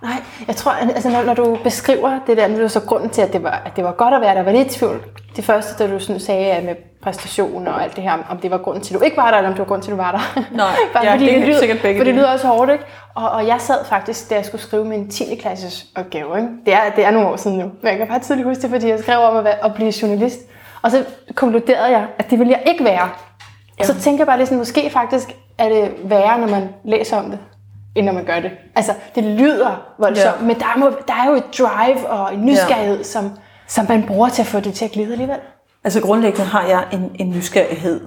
nej. 0.02 0.12
Jeg 0.48 0.56
tror, 0.56 0.72
altså, 0.72 1.08
når, 1.10 1.22
når 1.22 1.34
du 1.34 1.58
beskriver 1.64 2.18
det 2.26 2.36
der, 2.36 2.48
nu 2.48 2.64
er 2.64 2.68
så 2.68 2.80
grunden 2.80 3.10
til, 3.10 3.22
at 3.22 3.32
det, 3.32 3.42
var, 3.42 3.62
at 3.66 3.76
det 3.76 3.84
var 3.84 3.92
godt 3.92 4.14
at 4.14 4.20
være 4.20 4.34
der. 4.34 4.42
Var 4.42 4.52
lidt 4.52 4.74
i 4.74 4.78
tvivl 4.78 5.00
det 5.36 5.44
første, 5.44 5.84
da 5.84 5.90
du 5.92 5.98
sådan 5.98 6.20
sagde 6.20 6.50
at 6.50 6.64
med 6.64 6.74
præstation 7.02 7.66
og 7.68 7.82
alt 7.82 7.96
det 7.96 8.02
her, 8.04 8.12
om- 8.30 8.38
det 8.38 8.50
var 8.50 8.58
grunden 8.58 8.82
til, 8.82 8.94
at 8.94 9.00
du 9.00 9.04
ikke 9.04 9.16
var 9.16 9.30
der, 9.30 9.36
eller 9.36 9.48
om 9.48 9.54
det 9.54 9.58
var 9.58 9.64
grunden 9.66 9.82
til, 9.84 9.90
at 9.90 9.98
du 9.98 10.02
var 10.02 10.10
der. 10.12 10.42
Nej, 10.56 10.66
Bare 10.94 11.04
ja, 11.04 11.12
fordi 11.12 11.24
det 11.26 11.38
er 11.42 11.46
lyder, 11.46 11.58
sikkert 11.58 11.78
begge 11.82 12.00
For 12.00 12.04
det 12.04 12.14
lyder 12.14 12.32
også 12.32 12.46
hårdt, 12.46 12.70
ikke? 12.72 12.84
Og, 13.14 13.30
og 13.30 13.46
jeg 13.46 13.56
sad 13.60 13.84
faktisk, 13.88 14.30
da 14.30 14.34
jeg 14.34 14.44
skulle 14.44 14.62
skrive 14.62 14.84
min 14.84 15.10
10. 15.10 15.34
klasses 15.40 15.86
opgave, 15.96 16.36
ikke? 16.36 16.48
Det, 16.66 16.74
er, 16.74 16.78
det 16.96 17.04
er 17.06 17.10
nogle 17.10 17.28
år 17.28 17.36
siden 17.36 17.58
nu, 17.58 17.64
men 17.64 17.90
jeg 17.90 17.98
kan 17.98 18.06
bare 18.08 18.18
tydeligt 18.20 18.48
huske 18.48 18.62
det, 18.62 18.70
fordi 18.70 18.88
jeg 18.88 18.98
skrev 18.98 19.18
om 19.18 19.36
at, 19.36 19.44
være, 19.44 19.64
at 19.64 19.74
blive 19.74 19.92
journalist. 20.02 20.38
Og 20.82 20.90
så 20.90 21.04
konkluderede 21.34 21.90
jeg, 21.90 22.06
at 22.18 22.30
det 22.30 22.38
ville 22.38 22.52
jeg 22.52 22.62
ikke 22.72 22.84
være. 22.84 23.08
Og 23.80 23.86
så 23.86 24.00
tænker 24.00 24.18
jeg 24.20 24.26
bare 24.26 24.38
lidt 24.38 24.48
sådan, 24.48 24.58
måske 24.58 24.90
faktisk 24.90 25.36
er 25.58 25.68
det 25.68 25.90
værre, 26.04 26.38
når 26.40 26.46
man 26.48 26.68
læser 26.84 27.16
om 27.16 27.30
det, 27.30 27.38
end 27.94 28.06
når 28.06 28.12
man 28.12 28.24
gør 28.24 28.40
det. 28.40 28.50
Altså, 28.76 28.92
det 29.14 29.24
lyder 29.24 29.82
voldsomt, 29.98 30.40
Ja. 30.40 30.46
men 30.46 30.58
der, 30.58 30.78
må, 30.78 30.90
der 31.08 31.14
er 31.14 31.26
jo 31.30 31.34
et 31.36 31.44
drive 31.58 32.08
og 32.08 32.34
en 32.34 32.44
nysgerrighed, 32.46 32.96
ja. 32.96 33.02
som, 33.02 33.30
som 33.66 33.86
man 33.88 34.02
bruger 34.06 34.28
til 34.28 34.42
at 34.42 34.46
få 34.48 34.60
det 34.60 34.74
til 34.74 34.84
at 34.84 34.90
glide 34.90 35.12
alligevel. 35.12 35.36
Altså 35.84 36.00
grundlæggende 36.00 36.46
har 36.46 36.66
jeg 36.66 36.84
en, 36.92 37.10
en 37.14 37.30
nysgerrighed, 37.30 38.00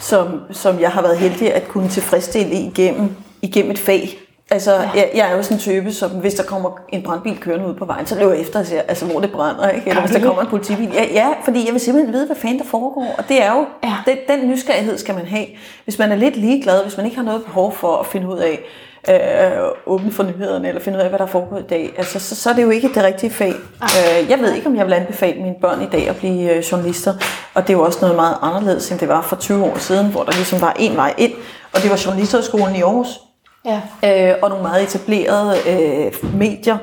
som, 0.00 0.40
som 0.50 0.80
jeg 0.80 0.90
har 0.90 1.02
været 1.02 1.18
heldig 1.18 1.54
at 1.54 1.68
kunne 1.68 1.88
tilfredsstille 1.88 2.54
igennem, 2.54 3.16
igennem 3.42 3.70
et 3.70 3.78
fag. 3.78 4.18
Altså, 4.50 4.72
ja. 4.74 4.90
jeg, 4.94 5.10
jeg 5.14 5.30
er 5.32 5.36
jo 5.36 5.42
sådan 5.42 5.56
en 5.56 5.60
type, 5.60 5.92
som 5.92 6.10
hvis 6.10 6.34
der 6.34 6.42
kommer 6.42 6.70
en 6.88 7.02
brandbil 7.02 7.38
kørende 7.40 7.66
ud 7.66 7.74
på 7.74 7.84
vejen, 7.84 8.06
så 8.06 8.18
løber 8.18 8.32
jeg 8.32 8.40
efter 8.40 8.58
og 8.60 8.66
ser, 8.66 8.80
altså, 8.88 9.04
hvor 9.06 9.20
det 9.20 9.32
brænder, 9.32 9.68
ikke? 9.68 9.88
Eller 9.88 10.00
hvis 10.00 10.10
der 10.10 10.18
det? 10.18 10.26
kommer 10.26 10.42
en 10.42 10.48
politibil. 10.48 10.90
Ja, 10.94 11.04
ja, 11.12 11.28
fordi 11.44 11.64
jeg 11.66 11.72
vil 11.72 11.80
simpelthen 11.80 12.12
vide, 12.14 12.26
hvad 12.26 12.36
fanden 12.36 12.58
der 12.58 12.64
foregår. 12.64 13.14
Og 13.18 13.24
det 13.28 13.42
er 13.42 13.52
jo, 13.52 13.66
Ja. 13.84 13.94
den, 14.06 14.16
den 14.28 14.48
nysgerrighed 14.50 14.98
skal 14.98 15.14
man 15.14 15.26
have. 15.26 15.46
Hvis 15.84 15.98
man 15.98 16.12
er 16.12 16.16
lidt 16.16 16.36
ligeglad, 16.36 16.82
hvis 16.82 16.96
man 16.96 17.06
ikke 17.06 17.16
har 17.18 17.24
noget 17.24 17.44
behov 17.44 17.72
for 17.72 17.96
at 17.96 18.06
finde 18.06 18.28
ud 18.28 18.38
af, 18.38 18.60
øh, 19.10 19.62
åbne 19.86 20.12
for 20.12 20.22
nyhederne, 20.22 20.68
eller 20.68 20.80
finde 20.80 20.98
ud 20.98 21.02
af, 21.02 21.08
hvad 21.08 21.18
der 21.18 21.26
foregår 21.26 21.58
i 21.58 21.62
dag, 21.62 21.94
altså, 21.98 22.18
så, 22.18 22.36
så 22.36 22.50
er 22.50 22.54
det 22.54 22.62
jo 22.62 22.70
ikke 22.70 22.88
det 22.94 23.04
rigtige 23.04 23.30
fag. 23.30 23.52
Øh, 23.82 24.30
jeg 24.30 24.38
ved 24.40 24.54
ikke, 24.54 24.66
om 24.66 24.76
jeg 24.76 24.86
vil 24.86 24.92
anbefale 24.92 25.42
mine 25.42 25.54
børn 25.60 25.82
i 25.82 25.86
dag 25.92 26.08
at 26.08 26.16
blive 26.16 26.52
øh, 26.54 26.58
journalister, 26.72 27.14
og 27.54 27.62
det 27.62 27.72
er 27.72 27.78
jo 27.78 27.84
også 27.84 27.98
noget 28.00 28.16
meget 28.16 28.36
anderledes, 28.42 28.90
end 28.90 28.98
det 29.00 29.08
var 29.08 29.22
for 29.22 29.36
20 29.36 29.64
år 29.64 29.78
siden, 29.78 30.06
hvor 30.06 30.22
der 30.22 30.32
ligesom 30.32 30.60
var 30.60 30.76
en 30.78 30.96
vej 30.96 31.14
ind, 31.18 31.32
og 31.74 31.82
det 31.82 31.90
var 31.90 32.02
Journalisthøjskolen 32.06 32.76
i 32.76 32.82
Aarhus, 32.82 33.20
Ja. 33.64 33.80
øh, 34.04 34.34
og 34.42 34.48
nogle 34.48 34.62
meget 34.62 34.82
etablerede 34.82 35.54
øh, 35.68 36.34
medier, 36.34 36.78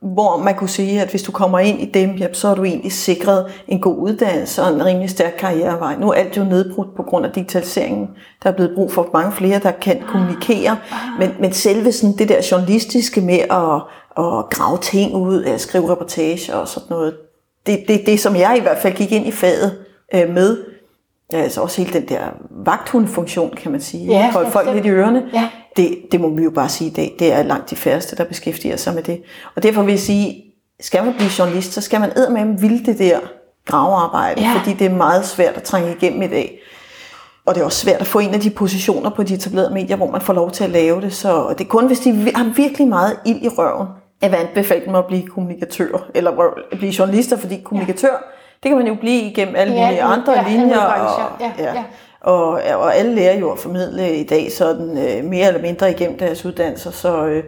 hvor 0.00 0.36
man 0.36 0.54
kunne 0.54 0.68
sige, 0.68 1.02
at 1.02 1.08
hvis 1.08 1.22
du 1.22 1.32
kommer 1.32 1.58
ind 1.58 1.80
i 1.80 1.84
dem, 1.84 2.10
ja, 2.10 2.32
så 2.32 2.48
er 2.48 2.54
du 2.54 2.64
egentlig 2.64 2.92
sikret 2.92 3.52
en 3.68 3.80
god 3.80 3.96
uddannelse 3.96 4.62
og 4.62 4.72
en 4.72 4.84
rimelig 4.84 5.10
stærk 5.10 5.32
karrierevej. 5.38 5.96
Nu 5.96 6.10
er 6.10 6.14
alt 6.14 6.36
jo 6.36 6.44
nedbrudt 6.44 6.96
på 6.96 7.02
grund 7.02 7.26
af 7.26 7.32
digitaliseringen. 7.32 8.08
Der 8.42 8.50
er 8.50 8.54
blevet 8.54 8.74
brug 8.74 8.92
for 8.92 9.10
mange 9.12 9.32
flere, 9.32 9.58
der 9.58 9.70
kan 9.70 10.02
kommunikere. 10.08 10.78
Men, 11.18 11.30
men 11.40 11.52
selve 11.52 11.92
sådan 11.92 12.16
det 12.16 12.28
der 12.28 12.48
journalistiske 12.50 13.20
med 13.20 13.38
at, 13.38 13.82
at 14.24 14.50
grave 14.50 14.78
ting 14.78 15.14
ud, 15.14 15.44
at 15.44 15.60
skrive 15.60 15.92
reportager 15.92 16.54
og 16.54 16.68
sådan 16.68 16.86
noget, 16.90 17.14
det, 17.66 17.84
det, 17.88 18.06
det 18.06 18.20
som 18.20 18.36
jeg 18.36 18.54
i 18.58 18.60
hvert 18.60 18.78
fald 18.78 18.94
gik 18.94 19.12
ind 19.12 19.26
i 19.26 19.32
faget 19.32 19.78
øh, 20.14 20.28
med, 20.34 20.56
altså 21.32 21.60
også 21.60 21.82
hele 21.82 22.00
den 22.00 22.08
der 22.08 22.20
vagthundfunktion, 22.50 23.50
kan 23.56 23.70
man 23.72 23.80
sige, 23.80 24.06
Ja, 24.06 24.32
holde 24.32 24.50
folk 24.50 24.68
lidt 24.74 24.86
i 24.86 24.90
ørerne, 24.90 25.22
Ja. 25.34 25.48
det, 25.76 25.98
det 26.12 26.20
må 26.20 26.30
vi 26.30 26.42
jo 26.42 26.50
bare 26.50 26.68
sige 26.68 26.90
i 26.90 26.92
dag, 26.94 27.14
det 27.18 27.32
er 27.32 27.42
langt 27.42 27.70
de 27.70 27.76
færreste, 27.76 28.16
der 28.16 28.24
beskæftiger 28.24 28.76
sig 28.76 28.94
med 28.94 29.02
det. 29.02 29.22
Og 29.56 29.62
derfor 29.62 29.82
vil 29.82 29.92
jeg 29.92 30.00
sige, 30.00 30.42
skal 30.80 31.04
man 31.04 31.14
blive 31.14 31.30
journalist, 31.38 31.72
så 31.72 31.80
skal 31.80 32.00
man 32.00 32.12
med 32.16 32.60
ville 32.60 32.84
det 32.84 32.98
der 32.98 33.18
gravearbejde, 33.66 34.40
Ja. 34.42 34.52
fordi 34.58 34.72
det 34.72 34.86
er 34.86 34.94
meget 34.96 35.26
svært 35.26 35.54
at 35.56 35.62
trænge 35.62 35.90
igennem 36.00 36.22
i 36.22 36.26
dag. 36.26 36.58
Og 37.46 37.54
det 37.54 37.60
er 37.60 37.64
også 37.64 37.78
svært 37.78 38.00
at 38.00 38.06
få 38.06 38.18
en 38.18 38.34
af 38.34 38.40
de 38.40 38.50
positioner 38.50 39.10
på 39.10 39.22
de 39.22 39.34
etablerede 39.34 39.74
medier, 39.74 39.96
hvor 39.96 40.10
man 40.10 40.20
får 40.20 40.32
lov 40.32 40.50
til 40.50 40.64
at 40.64 40.70
lave 40.70 41.00
det. 41.00 41.12
Så 41.12 41.54
det 41.58 41.64
er 41.64 41.68
kun, 41.68 41.86
hvis 41.86 42.00
de 42.00 42.32
har 42.34 42.52
virkelig 42.56 42.88
meget 42.88 43.16
ild 43.26 43.42
i 43.42 43.48
røven, 43.48 43.86
at 44.22 44.22
jeg 44.22 44.30
vil 44.30 44.36
anbefale 44.46 44.84
dem 44.86 44.94
at 44.94 45.06
blive 45.06 45.26
kommunikatør, 45.26 46.10
eller 46.14 46.30
at 46.72 46.78
blive 46.78 46.94
journalister, 46.98 47.36
fordi 47.36 47.60
kommunikatør, 47.64 48.35
det 48.62 48.68
kan 48.70 48.76
man 48.76 48.86
jo 48.86 48.94
blive 48.94 49.22
igennem 49.22 49.56
alle 49.56 49.72
mulige 49.72 49.94
ja, 49.94 50.12
andre 50.12 50.32
ja, 50.32 50.48
linjer. 50.48 50.76
brancher. 50.76 51.36
Ja, 51.58 51.72
ja. 51.74 51.84
Og, 52.20 52.48
og 52.74 52.96
alle 52.96 53.14
lærer 53.14 53.38
jo 53.38 53.50
at 53.50 53.58
formidle 53.58 54.16
i 54.16 54.24
dag 54.24 54.52
sådan 54.52 54.98
øh, 54.98 55.24
mere 55.24 55.46
eller 55.46 55.62
mindre 55.62 55.90
igennem 55.90 56.18
deres 56.18 56.44
uddannelser, 56.44 56.90
så, 56.90 57.26
øh, 57.26 57.44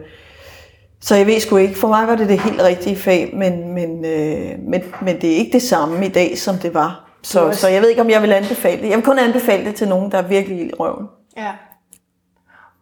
så 1.01 1.15
jeg 1.15 1.27
ved 1.27 1.39
sgu 1.39 1.57
ikke, 1.57 1.77
for 1.79 1.87
mig 1.87 2.07
var 2.07 2.15
det 2.15 2.29
det 2.29 2.39
helt 2.39 2.61
rigtige 2.61 2.95
fag, 2.95 3.29
men, 3.33 3.73
men, 3.73 4.05
øh, 4.05 4.59
men, 4.67 4.83
men 5.01 5.21
det 5.21 5.31
er 5.31 5.35
ikke 5.35 5.51
det 5.51 5.61
samme 5.61 6.05
i 6.05 6.09
dag, 6.09 6.37
som 6.37 6.55
det 6.55 6.73
var. 6.73 7.09
Så, 7.23 7.51
så 7.51 7.67
jeg 7.67 7.81
ved 7.81 7.89
ikke, 7.89 8.01
om 8.01 8.09
jeg 8.09 8.21
vil 8.21 8.33
anbefale 8.33 8.81
det. 8.81 8.89
Jeg 8.89 8.97
vil 8.97 9.05
kun 9.05 9.19
anbefale 9.19 9.65
det 9.65 9.75
til 9.75 9.87
nogen, 9.87 10.11
der 10.11 10.17
er 10.17 10.27
virkelig 10.27 10.59
i 10.59 10.71
røven. 10.79 11.07
Ja. 11.37 11.51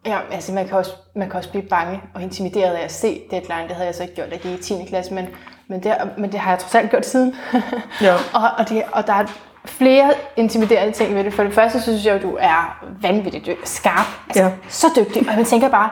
Ja, 0.06 0.18
altså 0.32 0.52
man 0.52 0.68
kan, 0.68 0.76
også, 0.76 0.92
man 1.14 1.30
kan 1.30 1.36
også 1.36 1.50
blive 1.50 1.64
bange 1.64 2.00
og 2.14 2.22
intimideret 2.22 2.74
af 2.74 2.84
at 2.84 2.92
se 2.92 3.22
deadline. 3.30 3.68
Det 3.68 3.76
havde 3.76 3.86
jeg 3.86 3.94
så 3.94 4.02
ikke 4.02 4.14
gjort, 4.14 4.28
da 4.28 4.32
jeg 4.32 4.40
gik 4.40 4.60
i 4.60 4.62
10. 4.62 4.84
klasse, 4.88 5.14
men, 5.14 5.26
men, 5.68 5.82
det, 5.82 5.94
men 6.18 6.32
det 6.32 6.40
har 6.40 6.50
jeg 6.50 6.58
trods 6.58 6.74
alt 6.74 6.90
gjort 6.90 7.06
siden. 7.06 7.34
Ja. 8.00 8.14
og, 8.34 8.42
og, 8.58 8.68
det, 8.68 8.82
og 8.92 9.06
der 9.06 9.12
er 9.12 9.24
flere 9.64 10.14
intimiderende 10.36 10.92
ting 10.92 11.14
ved 11.14 11.24
det. 11.24 11.34
For 11.34 11.42
det 11.42 11.54
første 11.54 11.82
synes 11.82 12.04
jeg, 12.06 12.14
at 12.14 12.22
du 12.22 12.36
er 12.40 12.84
vanvittigt 13.02 13.46
dy- 13.46 13.64
skarp. 13.64 14.06
Altså, 14.28 14.42
Ja. 14.42 14.50
Så 14.68 14.86
dygtig. 14.96 15.28
Og 15.28 15.34
man 15.36 15.44
tænker 15.44 15.68
bare, 15.68 15.90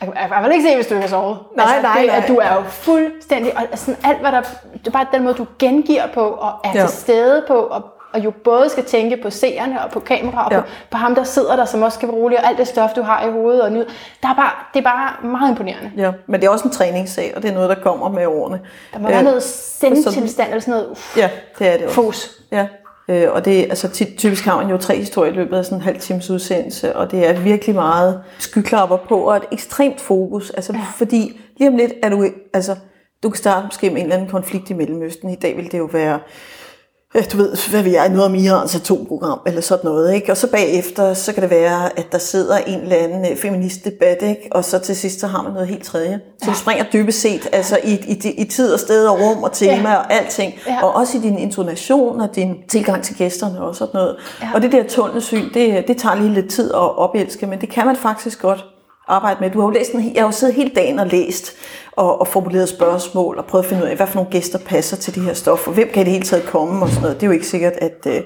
jeg 0.00 0.12
kan- 0.12 0.30
jeg 0.30 0.42
vil 0.44 0.52
ikke 0.52 0.68
se, 0.68 0.74
hvis 0.74 0.86
du 0.86 0.94
ikke 0.94 1.02
har 1.02 1.08
sovet. 1.10 1.38
Nej, 1.56 1.64
altså, 1.66 1.82
nej, 1.82 1.98
det, 2.00 2.06
nej. 2.06 2.16
At 2.16 2.28
du 2.28 2.36
er 2.36 2.54
jo 2.54 2.62
fuldstændig, 2.62 3.52
og 3.58 3.78
sådan 3.78 3.96
alt 4.04 4.18
hvad 4.20 4.32
der, 4.32 4.40
det 4.72 4.86
er 4.86 4.90
bare 4.90 5.06
den 5.12 5.22
måde, 5.24 5.34
du 5.34 5.46
gengiver 5.58 6.06
på, 6.14 6.20
og 6.20 6.52
er 6.64 6.70
ja. 6.74 6.80
til 6.80 6.88
stede 6.88 7.44
på, 7.48 7.54
og, 7.54 7.84
og 8.16 8.24
jo 8.24 8.30
både 8.44 8.68
skal 8.68 8.84
tænke 8.84 9.16
på 9.22 9.30
seerne 9.30 9.84
og 9.84 9.90
på 9.90 10.00
kamera, 10.00 10.44
og 10.46 10.52
Ja. 10.52 10.60
på, 10.60 10.66
på 10.90 10.96
ham, 10.96 11.14
der 11.14 11.24
sidder 11.24 11.56
der, 11.56 11.64
som 11.64 11.82
også 11.82 11.96
skal 11.96 12.08
være 12.08 12.16
rolig, 12.16 12.38
og 12.38 12.46
alt 12.48 12.58
det 12.58 12.68
stof, 12.68 12.90
du 12.96 13.02
har 13.02 13.26
i 13.26 13.30
hovedet. 13.30 13.62
Og 13.62 13.72
nu, 13.72 13.78
der 14.22 14.28
er 14.28 14.34
bare, 14.34 14.50
det 14.74 14.78
er 14.80 14.84
bare 14.84 15.28
meget 15.28 15.50
imponerende. 15.50 15.90
Ja, 15.96 16.12
men 16.28 16.40
det 16.40 16.46
er 16.46 16.50
også 16.50 16.64
en 16.64 16.70
træningssag, 16.74 17.32
og 17.36 17.42
det 17.42 17.50
er 17.50 17.54
noget, 17.54 17.68
der 17.68 17.82
kommer 17.82 18.08
med 18.08 18.26
årene. 18.26 18.60
Der 18.92 18.98
må 18.98 19.08
være 19.08 19.18
Øh, 19.18 19.24
noget 19.24 19.42
sendtilstand, 19.42 20.48
eller 20.48 20.60
sådan 20.60 20.72
noget 20.74 20.88
uff, 20.90 21.16
Ja, 21.16 21.30
det 21.58 21.66
er 21.68 21.76
det 21.76 21.82
også. 21.86 21.94
fos. 21.94 22.30
Ja, 22.52 22.66
øh, 23.08 23.32
og 23.32 23.44
det, 23.44 23.62
altså, 23.62 23.88
ty- 23.88 24.16
typisk 24.18 24.44
har 24.44 24.56
man 24.56 24.68
jo 24.70 24.76
tre 24.76 24.96
historier 24.96 25.32
i 25.32 25.34
løbet 25.34 25.56
af 25.58 25.64
sådan 25.64 25.78
en 25.78 25.82
halv 25.84 26.00
times 26.00 26.30
udsendelse, 26.30 26.96
og 26.96 27.10
det 27.10 27.28
er 27.28 27.32
virkelig 27.32 27.74
meget 27.74 28.20
skyklapper 28.38 28.96
på, 28.96 29.18
og 29.20 29.36
et 29.36 29.44
ekstremt 29.52 30.00
fokus, 30.00 30.50
altså, 30.50 30.72
ja. 30.72 30.80
fordi 30.96 31.40
lige 31.58 31.68
om 31.68 31.76
lidt 31.76 31.92
er 32.02 32.08
du, 32.08 32.26
altså, 32.54 32.76
du 33.22 33.30
kan 33.30 33.36
starte 33.36 33.66
måske 33.66 33.90
med 33.90 33.96
en 33.96 34.02
eller 34.02 34.16
anden 34.16 34.30
konflikt 34.30 34.70
i 34.70 34.72
Mellemøsten. 34.72 35.30
I 35.30 35.34
dag 35.34 35.56
vil 35.56 35.72
det 35.72 35.78
jo 35.78 35.88
være, 35.92 36.18
du 37.24 37.36
ved, 37.36 37.70
hvad 37.70 37.82
vi 37.82 37.94
er, 37.94 38.08
noget 38.08 38.24
om 38.24 38.34
Irans 38.34 38.74
atomprogram, 38.74 39.38
eller 39.46 39.60
sådan 39.60 39.84
noget, 39.90 40.14
ikke? 40.14 40.30
Og 40.32 40.36
så 40.36 40.46
bagefter, 40.50 41.14
så 41.14 41.32
kan 41.32 41.42
det 41.42 41.50
være, 41.50 41.98
at 41.98 42.12
der 42.12 42.18
sidder 42.18 42.56
en 42.58 42.80
eller 42.80 42.96
anden 42.96 43.32
øh, 43.32 43.36
feministdebat, 43.36 44.22
ikke? 44.22 44.48
Og 44.50 44.64
så 44.64 44.78
til 44.78 44.96
sidst, 44.96 45.20
så 45.20 45.26
har 45.26 45.42
man 45.42 45.52
noget 45.52 45.68
helt 45.68 45.84
tredje. 45.84 46.20
Så 46.42 46.50
du 46.50 46.56
springer 46.56 46.84
dybest 46.92 47.20
set, 47.20 47.48
altså 47.52 47.78
i, 47.84 47.92
i, 47.92 48.30
i 48.36 48.44
tid 48.44 48.72
og 48.72 48.80
sted 48.80 49.06
og 49.06 49.20
rum 49.20 49.42
og 49.42 49.52
tema 49.52 49.90
Ja. 49.90 49.96
og 49.96 50.12
alting. 50.12 50.54
Ja. 50.66 50.82
Og 50.82 50.94
også 50.94 51.18
i 51.18 51.20
din 51.20 51.38
intonation 51.38 52.20
og 52.20 52.36
din 52.36 52.54
tilgang 52.68 53.02
til 53.02 53.16
gæsterne 53.16 53.60
og 53.60 53.74
sådan 53.76 53.90
noget. 53.94 54.16
Ja. 54.42 54.48
Og 54.54 54.62
det 54.62 54.72
der 54.72 54.82
tunnelsyn, 54.88 55.54
det, 55.54 55.84
det 55.88 55.96
tager 55.96 56.14
lige 56.16 56.34
lidt 56.34 56.50
tid 56.50 56.70
at 56.70 56.98
opelske, 56.98 57.46
men 57.46 57.60
det 57.60 57.68
kan 57.68 57.86
man 57.86 57.96
faktisk 57.96 58.42
godt 58.42 58.64
arbejde 59.08 59.36
med. 59.40 59.50
Du 59.50 59.60
har 59.60 59.66
jo 59.66 59.70
læst 59.70 59.92
en, 59.92 60.12
jeg 60.14 60.22
har 60.22 60.28
jo 60.28 60.32
siddet 60.32 60.54
hele 60.54 60.70
dagen 60.76 60.98
og 60.98 61.06
læst 61.06 61.52
og, 61.96 62.20
og 62.20 62.26
formuleret 62.26 62.68
spørgsmål 62.68 63.38
og 63.38 63.44
prøvet 63.44 63.64
at 63.64 63.68
finde 63.68 63.82
ud 63.82 63.88
af, 63.88 63.96
hvad 63.96 64.06
for 64.06 64.14
nogle 64.14 64.30
gæster 64.30 64.58
passer 64.58 64.96
til 64.96 65.14
de 65.14 65.20
her 65.20 65.34
stoffer. 65.34 65.72
Hvem 65.72 65.88
kan 65.94 66.02
i 66.02 66.04
det 66.04 66.12
hele 66.12 66.24
taget 66.24 66.46
komme 66.46 66.82
og 66.82 66.88
sådan 66.88 67.02
noget. 67.02 67.16
Det 67.16 67.22
er 67.22 67.26
jo 67.26 67.32
ikke 67.32 67.46
sikkert, 67.46 67.72
at, 67.72 68.06
øh, 68.06 68.22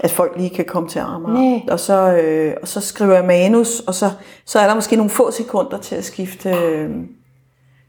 at 0.00 0.10
folk 0.10 0.32
lige 0.36 0.50
kan 0.50 0.64
komme 0.64 0.88
til 0.88 0.98
Amager. 0.98 1.34
Nej. 1.34 1.60
Og 1.70 1.80
så, 1.80 2.12
øh, 2.12 2.54
og 2.62 2.68
så 2.68 2.80
skriver 2.80 3.14
jeg 3.14 3.24
manus, 3.24 3.80
og 3.80 3.94
så, 3.94 4.10
så 4.44 4.58
er 4.58 4.66
der 4.66 4.74
måske 4.74 4.96
nogle 4.96 5.10
få 5.10 5.30
sekunder 5.30 5.78
til 5.78 5.94
at 5.94 6.04
skifte... 6.04 6.50
Øh, 6.50 6.90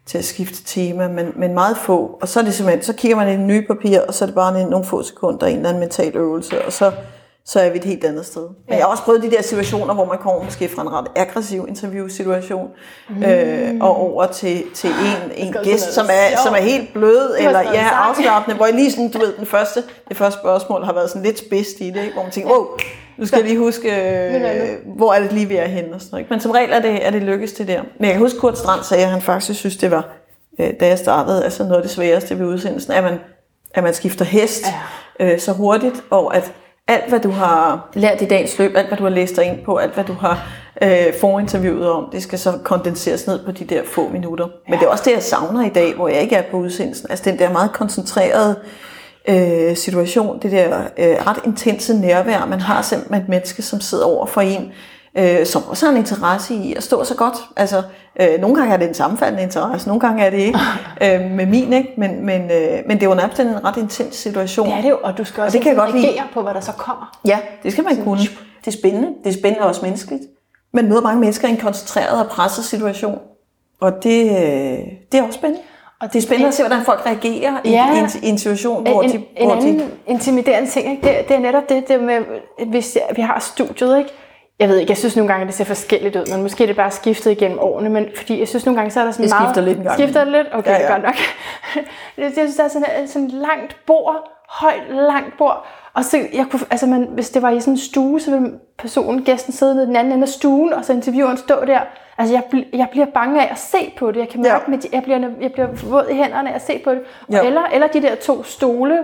til 0.06 0.18
at 0.18 0.26
skifte 0.26 0.64
tema, 0.66 1.08
men, 1.08 1.34
men 1.36 1.54
meget 1.54 1.78
få. 1.78 2.18
Og 2.22 2.28
så 2.28 2.40
er 2.40 2.44
det 2.44 2.54
simpelthen, 2.54 2.84
så 2.84 2.94
kigger 2.94 3.18
man 3.18 3.28
i 3.28 3.32
det 3.32 3.40
nye 3.40 3.66
papir, 3.68 4.00
og 4.08 4.14
så 4.14 4.26
er 4.26 4.28
det 4.28 4.36
bare 4.36 4.70
nogle 4.70 4.86
få 4.86 5.04
sekunder, 5.04 5.48
en 5.48 5.56
eller 5.56 5.70
anden 5.70 5.80
mental 5.80 6.16
øvelse, 6.16 6.66
og 6.66 6.74
så, 6.74 6.92
så 7.50 7.60
er 7.60 7.70
vi 7.70 7.78
et 7.78 7.84
helt 7.84 8.06
andet 8.06 8.26
sted. 8.26 8.42
Men 8.42 8.78
jeg 8.78 8.86
har 8.86 8.92
også 8.92 9.04
prøvet 9.04 9.24
de 9.24 9.32
der 9.32 9.42
situationer, 9.42 9.94
hvor 9.94 10.06
man 10.06 10.18
kommer 10.18 10.44
måske 10.44 10.70
fra 10.70 10.82
en 10.82 10.94
ret 10.94 11.08
aggressiv 11.16 11.66
interviewsituation, 11.68 12.70
mm. 13.10 13.24
øh, 13.24 13.76
og 13.82 13.98
over 13.98 14.28
til, 14.28 14.64
til 14.76 14.90
en, 14.90 15.48
en 15.48 15.56
gæst, 15.64 15.94
som 15.94 16.06
er, 16.06 16.38
som 16.44 16.54
er 16.54 16.62
helt 16.62 16.94
blød, 16.94 17.36
eller 17.40 17.60
ja, 17.60 17.90
afslappende, 17.92 18.58
hvor 18.58 18.66
jeg 18.66 18.76
lige 18.76 18.92
sådan, 18.92 19.12
du 19.12 19.20
ved, 19.20 19.34
den 19.38 19.46
første, 19.46 19.84
det 20.10 20.18
første 20.18 20.40
spørgsmål 20.40 20.84
har 20.84 20.94
været 20.94 21.10
sådan 21.10 21.24
lidt 21.24 21.40
spidst 21.40 21.80
i 21.80 21.90
det, 21.90 22.02
ikke? 22.02 22.14
hvor 22.14 22.24
man 22.24 22.32
tænker, 22.32 22.52
wow, 22.52 22.68
nu 23.18 23.26
skal 23.26 23.38
jeg 23.38 23.48
lige 23.48 23.60
huske, 23.60 23.90
øh, 23.90 24.78
hvor 24.98 25.14
er 25.14 25.20
det 25.20 25.34
lige, 25.34 25.46
vi 25.46 25.56
er 25.56 25.68
henne 25.68 25.94
og 25.96 26.02
sådan 26.02 26.12
noget. 26.12 26.24
ikke? 26.24 26.34
Men 26.34 26.40
som 26.40 26.52
regel 26.52 26.72
er 26.72 26.80
det, 26.80 27.08
er 27.08 27.12
det 27.12 27.22
lykkes 27.22 27.54
det 27.54 27.68
der. 27.68 27.82
Men 28.00 28.06
jeg 28.06 28.14
kan 28.14 28.22
huske, 28.22 28.40
Kurt 28.40 28.58
Strand 28.58 28.84
sagde, 28.84 29.04
at 29.04 29.10
han 29.10 29.22
faktisk 29.22 29.60
synes, 29.60 29.78
det 29.78 29.92
var, 29.92 30.08
øh, 30.60 30.74
da 30.80 30.88
jeg 30.88 31.00
startede, 31.00 31.44
altså 31.44 31.64
noget 31.64 31.76
af 31.76 31.82
det 31.82 31.92
sværeste 31.92 32.40
ved 32.40 32.46
udsendelsen, 32.46 32.94
at 32.94 33.04
man, 33.04 33.20
at 33.74 33.84
man 33.84 33.94
skifter 33.94 34.26
hest 34.26 34.66
ja. 35.20 35.26
øh, 35.26 35.40
så 35.40 35.52
hurtigt, 35.52 36.04
og 36.10 36.36
at 36.36 36.54
alt, 36.90 37.10
hvad 37.10 37.20
du 37.20 37.30
har 37.30 37.90
lært 37.94 38.22
i 38.22 38.26
dagens 38.26 38.60
løb, 38.60 38.76
alt, 38.76 38.88
hvad 38.88 38.98
du 38.98 39.04
har 39.04 39.10
læst 39.10 39.36
dig 39.36 39.46
ind 39.46 39.58
på, 39.66 39.78
alt, 39.78 39.94
hvad 39.94 40.04
du 40.04 40.14
har 40.14 40.48
øh, 40.82 41.14
forinterviewet 41.20 41.90
om, 41.90 42.10
det 42.12 42.24
skal 42.24 42.40
så 42.40 42.60
kondenseres 42.64 43.28
ned 43.28 43.46
på 43.46 43.52
de 43.52 43.66
der 43.66 43.82
få 43.86 44.10
minutter. 44.10 44.48
Men 44.70 44.80
det 44.80 44.86
er 44.86 44.90
også 44.90 45.04
det, 45.06 45.14
jeg 45.14 45.24
savner 45.24 45.66
i 45.66 45.70
dag, 45.70 45.96
hvor 45.96 46.08
jeg 46.08 46.22
ikke 46.22 46.36
er 46.36 46.44
på 46.52 46.58
udsendelsen. 46.58 47.08
Altså 47.10 47.30
den 47.30 47.40
der 47.40 47.52
meget 47.52 47.72
koncentrerede 47.74 48.56
øh, 49.30 49.76
situation, 49.76 50.40
det 50.42 50.52
der 50.52 50.82
øh, 50.98 51.28
ret 51.28 51.40
intense 51.46 51.94
nærvær, 51.94 52.46
man 52.46 52.62
har 52.62 52.82
simpelthen 52.82 53.12
med 53.12 53.22
et 53.22 53.30
menneske, 53.30 53.62
som 53.62 53.82
sidder 53.82 54.06
over 54.06 54.26
for 54.26 54.42
en, 54.42 54.72
øh, 55.20 55.46
som 55.46 55.64
også 55.70 55.86
har 55.86 55.92
en 55.94 55.98
interesse 55.98 56.54
i 56.54 56.74
at 56.76 56.84
stå 56.84 57.04
så 57.04 57.16
godt. 57.16 57.36
Altså, 57.58 57.82
øh, 58.22 58.40
nogle 58.42 58.56
gange 58.56 58.74
er 58.74 58.78
det 58.78 58.88
en 58.88 58.94
sammenfaldende 58.94 59.44
interesse, 59.44 59.88
nogle 59.88 60.00
gange 60.00 60.24
er 60.26 60.30
det 60.30 60.38
ikke 60.38 60.60
øh, 61.06 61.32
med 61.32 61.46
min, 61.46 61.74
ikke? 61.74 61.94
Men, 61.98 62.26
men, 62.26 62.42
øh, 62.42 62.80
men 62.88 62.98
det 62.98 63.04
er 63.04 63.10
jo 63.10 63.14
nærmest 63.16 63.40
en 63.40 63.66
ret 63.66 63.78
intens 63.78 64.16
situation. 64.16 64.68
Det 64.68 64.76
er 64.76 64.82
det 64.82 64.90
jo, 64.90 64.98
og 65.04 65.18
du 65.18 65.24
skal 65.24 65.44
også 65.44 65.58
det 65.58 65.64
kan 65.64 65.70
jeg 65.76 65.80
godt 65.80 65.96
lide. 65.96 66.08
reagere 66.08 66.28
på, 66.34 66.42
hvad 66.42 66.54
der 66.54 66.60
så 66.62 66.72
kommer. 66.72 67.20
Ja, 67.26 67.40
det 67.64 67.72
skal 67.72 67.84
man 67.84 68.04
kunne. 68.04 68.20
Det 68.66 68.68
er 68.68 68.72
spændende. 68.72 69.08
Det 69.24 69.30
er 69.36 69.40
spændende 69.40 69.68
også 69.68 69.82
menneskeligt. 69.82 70.22
Man 70.74 70.90
møder 70.90 71.02
mange 71.02 71.20
mennesker 71.20 71.48
i 71.48 71.52
en 71.52 71.58
koncentreret 71.58 72.20
og 72.26 72.28
presset 72.32 72.66
situation. 72.66 73.20
Og 73.82 74.04
det, 74.04 74.24
øh, 74.26 74.78
det 75.12 75.20
er 75.20 75.24
også 75.24 75.38
spændende. 75.40 75.62
Og 76.02 76.14
det 76.14 76.20
er 76.20 76.22
spændende 76.24 76.48
at 76.48 76.54
se, 76.54 76.64
hvordan 76.64 76.86
folk 76.86 77.06
reagerer 77.06 77.58
i, 77.64 77.70
Ja. 77.70 77.96
i, 77.96 78.00
en, 78.00 78.10
i 78.24 78.30
en 78.30 78.38
situation, 78.38 78.88
hvor 78.88 79.02
en, 79.02 79.10
de... 79.10 79.16
en 79.38 79.48
hvor 79.48 79.56
anden 79.56 79.80
de 79.80 79.86
intimiderende 80.08 80.70
ting, 80.70 80.92
ikke? 80.92 81.08
Det, 81.08 81.28
det 81.28 81.36
er 81.36 81.40
netop 81.40 81.70
det, 81.70 81.88
det 81.88 82.04
med, 82.04 82.20
hvis 82.68 82.98
vi 83.16 83.22
har 83.22 83.40
studiet, 83.40 83.98
ikke? 83.98 84.10
Jeg 84.60 84.70
ved 84.70 84.78
ikke, 84.78 84.92
jeg 84.92 84.98
synes 84.98 85.16
nogle 85.16 85.32
gange, 85.32 85.46
det 85.48 85.54
ser 85.54 85.64
forskelligt 85.64 86.16
ud, 86.16 86.32
men 86.32 86.42
måske 86.42 86.64
er 86.64 86.68
det 86.68 86.76
bare 86.76 86.92
skiftet 86.92 87.32
igennem 87.32 87.60
årene, 87.60 87.90
men 87.90 88.06
fordi 88.16 88.40
jeg 88.40 88.48
synes 88.48 88.66
nogle 88.66 88.78
gange, 88.80 88.92
så 88.92 89.00
er 89.00 89.04
der 89.04 89.12
sådan 89.12 89.24
Det 89.24 89.32
meget... 89.40 89.48
skifter 89.50 89.62
lidt 89.62 89.78
en 89.78 89.84
gang 89.84 90.00
Skifter 90.00 90.24
det 90.24 90.32
lidt? 90.34 90.48
Okay, 90.54 90.70
Ja, 90.72 90.76
ja, 90.76 90.82
ja. 90.82 90.88
ja. 90.88 90.94
godt 90.94 91.04
nok. 91.04 91.16
jeg 92.18 92.32
synes, 92.34 92.56
der 92.56 92.64
er 92.64 92.68
sådan, 92.68 93.08
sådan 93.08 93.28
langt 93.28 93.78
bord, 93.86 94.32
højt, 94.50 94.84
langt 94.92 95.38
bord, 95.38 95.66
og 95.94 96.06
så, 96.06 96.18
jeg 96.34 96.46
kunne, 96.52 96.62
altså 96.72 96.86
man, 96.86 97.08
hvis 97.12 97.30
det 97.30 97.42
var 97.42 97.50
i 97.50 97.60
sådan 97.60 97.74
en 97.74 97.78
stue, 97.78 98.20
så 98.22 98.32
ville 98.32 98.52
personen, 98.80 99.24
gæsten 99.24 99.54
sidde 99.54 99.74
nede 99.76 99.84
i 99.86 99.88
den 99.88 99.96
anden 99.96 100.14
ende 100.14 100.24
af 100.24 100.30
stuen, 100.30 100.74
og 100.74 100.86
så 100.86 100.94
intervieweren 100.94 101.38
stå 101.38 101.66
der. 101.68 101.80
Altså, 102.18 102.34
jeg, 102.36 102.44
bl- 102.54 102.78
jeg 102.78 102.88
bliver 102.92 103.06
bange 103.06 103.42
af 103.48 103.52
at 103.52 103.58
se 103.60 103.94
på 103.98 104.12
det. 104.12 104.20
Jeg 104.20 104.30
kan 104.30 104.46
Ja. 104.46 104.54
mærke, 104.54 104.74
at 104.74 104.94
jeg 104.94 105.04
bliver, 105.04 105.20
jeg 105.42 105.52
bliver 105.52 105.68
våd 105.90 106.06
i 106.12 106.14
hænderne 106.14 106.50
af 106.52 106.56
at 106.56 106.62
se 106.66 106.82
på 106.84 106.92
det. 106.92 107.02
Ja. 107.32 107.42
eller, 107.46 107.62
eller 107.74 107.88
de 107.88 108.02
der 108.02 108.16
to 108.16 108.44
stole, 108.44 109.00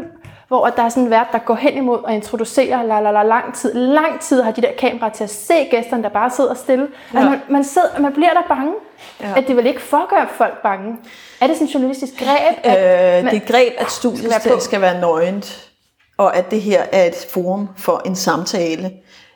hvor 0.48 0.68
der 0.68 0.84
er 0.84 0.90
sådan 0.90 1.04
en 1.04 1.10
vært, 1.10 1.28
der 1.32 1.38
går 1.40 1.56
hen 1.56 1.74
imod 1.78 2.04
og 2.04 2.14
introducerer 2.14 2.84
la, 2.84 3.00
la, 3.00 3.12
la, 3.12 3.24
lang 3.24 3.56
tid. 3.56 3.74
Lang 3.74 4.22
tid 4.22 4.42
har 4.42 4.52
de 4.52 4.62
der 4.62 4.72
kameraer 4.80 5.12
til 5.12 5.24
at 5.24 5.30
se 5.30 5.54
gæsterne, 5.72 6.04
der 6.04 6.10
bare 6.10 6.30
sidder 6.30 6.54
stille. 6.54 6.88
Ja. 7.14 7.18
Altså, 7.20 7.30
man, 7.30 7.40
man, 7.50 7.64
sidder, 7.64 8.00
man 8.00 8.14
bliver 8.14 8.34
der 8.34 8.42
bange. 8.56 8.74
Ja. 9.22 9.34
At 9.38 9.48
det 9.48 9.56
vil 9.58 9.66
ikke 9.66 9.82
foregøre 9.82 10.28
folk 10.38 10.62
bange. 10.64 10.96
Er 11.42 11.48
det 11.48 11.56
sådan 11.56 11.68
en 11.68 11.72
journalistisk 11.74 12.14
greb? 12.20 12.58
Øh, 12.66 12.72
At, 12.74 13.24
det 13.26 13.34
er 13.34 13.48
greb, 13.52 13.74
at 13.78 13.92
studiet 13.92 14.20
Skal 14.20 14.30
være 14.32 14.40
skal, 14.40 14.52
på. 14.54 14.60
skal 14.60 14.82
være 14.82 15.02
nøgent, 15.02 15.70
og 16.18 16.36
at 16.38 16.52
det 16.52 16.62
her 16.62 16.84
er 16.92 17.04
et 17.04 17.28
forum 17.34 17.70
for 17.78 18.02
en 18.06 18.16
samtale. 18.16 18.92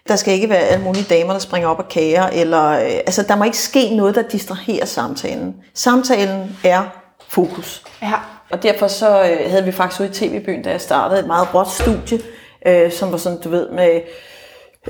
Der 0.07 0.15
skal 0.15 0.33
ikke 0.33 0.49
være 0.49 0.59
alle 0.59 0.83
mulige 0.83 1.05
damer, 1.09 1.33
der 1.33 1.39
springer 1.39 1.69
op 1.69 1.79
og 1.79 1.87
kager, 1.89 2.27
eller, 2.27 2.69
øh, 2.69 2.79
altså 2.91 3.23
der 3.23 3.35
må 3.35 3.43
ikke 3.43 3.57
ske 3.57 3.95
noget, 3.95 4.15
der 4.15 4.21
distraherer 4.21 4.85
samtalen. 4.85 5.55
Samtalen 5.73 6.57
er 6.63 6.81
fokus. 7.29 7.83
ja. 8.01 8.13
Og 8.51 8.63
derfor 8.63 8.87
så 8.87 9.21
øh, 9.23 9.51
havde 9.51 9.63
vi 9.65 9.71
faktisk 9.71 10.01
ude 10.01 10.09
i 10.09 10.11
TV-byen, 10.13 10.61
da 10.63 10.69
jeg 10.71 10.81
startede, 10.81 11.19
et 11.19 11.27
meget 11.27 11.53
råt 11.55 11.67
studie, 11.71 12.19
øh, 12.65 12.91
som 12.91 13.11
var 13.11 13.17
sådan, 13.17 13.41
du 13.41 13.49
ved, 13.49 13.69
med, 13.69 14.01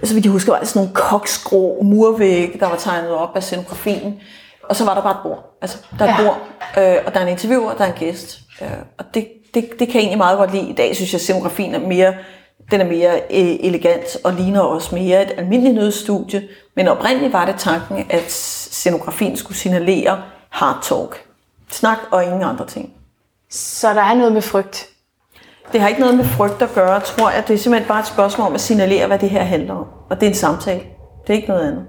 så 0.03 0.13
vidt 0.13 0.25
jeg 0.25 0.31
husker, 0.31 0.51
var 0.51 0.59
det 0.59 0.67
sådan 0.67 0.79
nogle 0.79 0.95
koksgrå 0.95 1.81
murvægge, 1.83 2.59
der 2.59 2.69
var 2.69 2.75
tegnet 2.75 3.11
op 3.11 3.35
af 3.35 3.43
scenografien. 3.43 4.21
Og 4.63 4.75
så 4.75 4.85
var 4.85 4.93
der 4.93 5.01
bare 5.01 5.11
et 5.11 5.19
bord. 5.23 5.57
Altså, 5.61 5.77
der 5.99 6.05
er 6.05 6.13
et 6.13 6.23
Ja. 6.23 6.23
bord, 6.23 6.39
øh, 6.77 6.97
og 7.05 7.13
der 7.13 7.19
er 7.19 7.23
en 7.23 7.29
interviewer, 7.29 7.71
og 7.71 7.77
der 7.77 7.83
er 7.83 7.87
en 7.93 7.99
gæst. 7.99 8.39
Øh, 8.61 8.67
og 8.97 9.05
det, 9.13 9.27
det, 9.53 9.69
det 9.79 9.87
kan 9.87 9.95
jeg 9.95 9.99
egentlig 10.01 10.17
meget 10.17 10.37
godt 10.37 10.51
lide. 10.51 10.69
I 10.69 10.73
dag 10.73 10.95
synes 10.95 11.13
jeg, 11.13 11.17
at 11.17 11.21
scenografien 11.21 11.75
er 11.75 11.79
mere, 11.79 12.13
den 12.71 12.81
er 12.81 12.85
mere 12.85 13.15
øh, 13.15 13.57
elegant, 13.59 14.17
og 14.23 14.33
ligner 14.33 14.61
også 14.61 14.95
mere 14.95 15.21
et 15.23 15.31
almindeligt 15.37 15.75
nødstudie. 15.75 16.43
Men 16.75 16.87
oprindeligt 16.87 17.33
var 17.33 17.45
det 17.45 17.55
tanken, 17.57 18.05
at 18.09 18.31
scenografien 18.31 19.37
skulle 19.37 19.57
signalere 19.57 20.21
hard 20.49 20.77
talk. 20.83 21.21
Snak 21.71 21.97
og 22.11 22.23
ingen 22.23 22.43
andre 22.43 22.67
ting. 22.67 22.93
Så 23.51 23.93
der 23.93 24.01
er 24.01 24.13
noget 24.13 24.33
med 24.33 24.41
frygt. 24.41 24.87
Det 25.71 25.81
har 25.81 25.87
ikke 25.87 25.99
noget 26.01 26.15
med 26.17 26.25
frygt 26.25 26.61
at 26.61 26.69
gøre, 26.75 26.99
tror 26.99 27.29
jeg. 27.29 27.47
Det 27.47 27.53
er 27.53 27.57
simpelthen 27.57 27.87
bare 27.87 27.99
et 27.99 28.07
spørgsmål 28.07 28.47
om 28.47 28.53
at 28.53 28.61
signalere, 28.61 29.07
hvad 29.07 29.19
det 29.19 29.29
her 29.29 29.43
handler 29.43 29.73
om. 29.73 29.85
Og 30.09 30.19
det 30.19 30.25
er 30.25 30.29
en 30.29 30.35
samtale. 30.35 30.79
Det 31.27 31.29
er 31.29 31.33
ikke 31.33 31.47
noget 31.47 31.67
andet. 31.67 31.85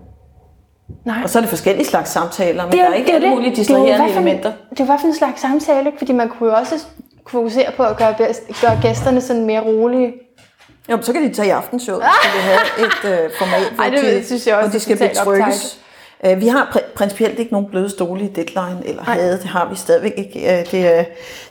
Nej. 1.04 1.20
Og 1.24 1.30
så 1.30 1.38
er 1.38 1.40
det 1.40 1.50
forskellige 1.50 1.86
slags 1.86 2.10
samtaler, 2.10 2.62
men 2.64 2.72
Det 2.72 2.80
der 2.80 2.90
er 2.90 2.94
ikke 2.94 3.12
alle 3.12 3.26
det. 3.26 3.34
mulige 3.34 3.50
Det 3.50 3.70
er 3.70 3.74
jo 3.74 3.84
distraherende 3.84 4.10
elementer. 4.10 4.52
Det 4.70 4.80
er 4.80 4.84
jo 4.84 4.84
hvad 4.84 4.98
for 5.00 5.06
en 5.06 5.14
slags 5.14 5.40
samtale, 5.40 5.86
ikke? 5.86 5.98
fordi 5.98 6.12
man 6.12 6.28
kunne 6.28 6.50
jo 6.50 6.56
også 6.56 6.74
fokusere 7.26 7.72
på 7.76 7.82
at 7.82 7.96
gøre, 7.96 8.14
bedst, 8.18 8.42
gøre 8.60 8.78
gæsterne 8.82 9.20
sådan 9.20 9.44
mere 9.44 9.60
rolige. 9.60 10.12
Jo, 10.90 11.02
så 11.02 11.12
kan 11.12 11.22
de 11.22 11.34
tage 11.34 11.48
i 11.48 11.50
aftenshowet, 11.50 12.02
hvis 12.02 12.32
de 12.32 12.36
vil 12.36 12.42
have 12.42 12.60
et 12.86 13.24
øh, 13.24 13.30
format, 13.38 13.70
hvor, 13.74 13.84
Ej, 13.84 13.90
det 13.90 14.02
de, 14.04 14.26
synes 14.26 14.46
jeg 14.46 14.56
også 14.56 14.68
hvor 14.68 14.72
de 14.72 14.76
er 14.76 14.80
skal. 14.80 15.38
Øh, 15.38 15.89
Vi 16.24 16.46
har 16.46 16.70
pr- 16.76 16.94
principielt 16.94 17.38
ikke 17.38 17.52
nogen 17.52 17.66
bløde 17.70 17.90
stole 17.90 18.24
i 18.24 18.28
deadline, 18.28 18.78
eller 18.84 19.02
havde, 19.02 19.32
det 19.32 19.44
har 19.44 19.68
vi 19.70 19.76
stadigvæk 19.76 20.12
ikke. 20.16 20.58
Øh, 20.58 20.66
Det 20.70 20.98
er, 20.98 21.04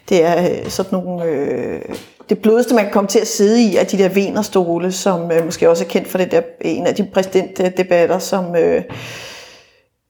det 0.10 0.24
er 0.26 0.50
øh, 0.50 0.70
sådan 0.70 1.00
nogle... 1.00 1.24
Øh, 1.26 1.82
det 2.30 2.40
blødeste, 2.40 2.76
man 2.76 2.84
kan 2.84 2.94
komme 2.94 3.08
til 3.08 3.20
at 3.20 3.28
sidde 3.28 3.62
i, 3.64 3.76
er 3.76 3.84
de 3.84 3.98
der 3.98 4.10
venerstole, 4.10 4.92
som 4.92 5.32
øh, 5.32 5.46
måske 5.46 5.70
også 5.70 5.84
er 5.84 5.88
kendt 5.88 6.08
for 6.08 6.18
det 6.18 6.32
der, 6.32 6.42
en 6.62 6.88
af 6.88 6.96
de 6.96 7.08
præsidentdebatter, 7.14 8.20
som, 8.20 8.56
øh, 8.56 8.84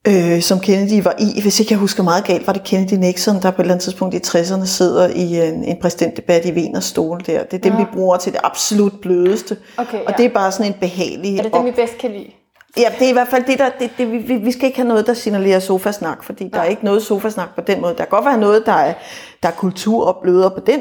øh, 0.08 0.40
som 0.42 0.60
Kennedy 0.60 1.02
var 1.04 1.14
i. 1.18 1.40
Hvis 1.42 1.60
ikke 1.60 1.72
jeg 1.72 1.78
husker 1.78 2.02
meget 2.02 2.24
galt, 2.24 2.46
var 2.46 2.52
det 2.52 2.64
Kennedy 2.64 2.92
Nixon, 2.92 3.34
der 3.42 3.50
på 3.50 3.62
et 3.62 3.64
eller 3.64 3.74
andet 3.74 3.82
tidspunkt 3.84 4.14
i 4.14 4.18
60'erne 4.18 4.66
sidder 4.66 5.08
i 5.08 5.48
en, 5.48 5.64
en 5.64 5.76
præsidentdebat 5.82 6.46
i 6.46 6.54
Veners 6.54 6.84
stol 6.84 7.20
der. 7.26 7.42
Det 7.44 7.54
er 7.54 7.58
dem, 7.58 7.72
Ja. 7.72 7.78
vi 7.78 7.84
bruger 7.92 8.16
til 8.16 8.32
det 8.32 8.40
absolut 8.44 8.92
blødeste. 9.02 9.56
Okay, 9.78 9.98
og 9.98 10.04
ja. 10.08 10.14
det 10.16 10.24
er 10.24 10.34
bare 10.34 10.52
sådan 10.52 10.66
en 10.66 10.78
behagelig... 10.80 11.38
Er 11.38 11.42
det 11.42 11.52
dem, 11.54 11.64
vi 11.64 11.70
bedst 11.70 11.98
kan 11.98 12.10
lide? 12.10 12.26
Ja, 12.76 12.92
det 12.98 13.04
er 13.06 13.10
i 13.10 13.12
hvert 13.12 13.28
fald 13.28 13.44
det, 13.44 13.58
der... 13.58 13.68
Det, 13.78 13.90
det, 13.98 14.12
vi, 14.12 14.18
vi- 14.36 14.52
skal 14.52 14.64
ikke 14.64 14.76
have 14.78 14.88
noget, 14.88 15.06
der 15.06 15.14
signalerer 15.14 15.58
sofasnak, 15.60 16.24
fordi 16.24 16.48
der 16.52 16.60
er 16.60 16.64
ikke 16.64 16.84
noget 16.84 17.02
sofasnak 17.02 17.54
på 17.54 17.60
den 17.60 17.80
måde. 17.80 17.92
Der 17.92 17.98
kan 18.04 18.08
godt 18.10 18.24
være 18.24 18.38
noget, 18.38 18.66
der 18.66 18.72
er, 18.72 18.94
der 19.42 19.48
er 19.48 19.52
kultur 19.52 20.06
og 20.06 20.22
bløder 20.22 20.48
på 20.48 20.60
den 20.60 20.80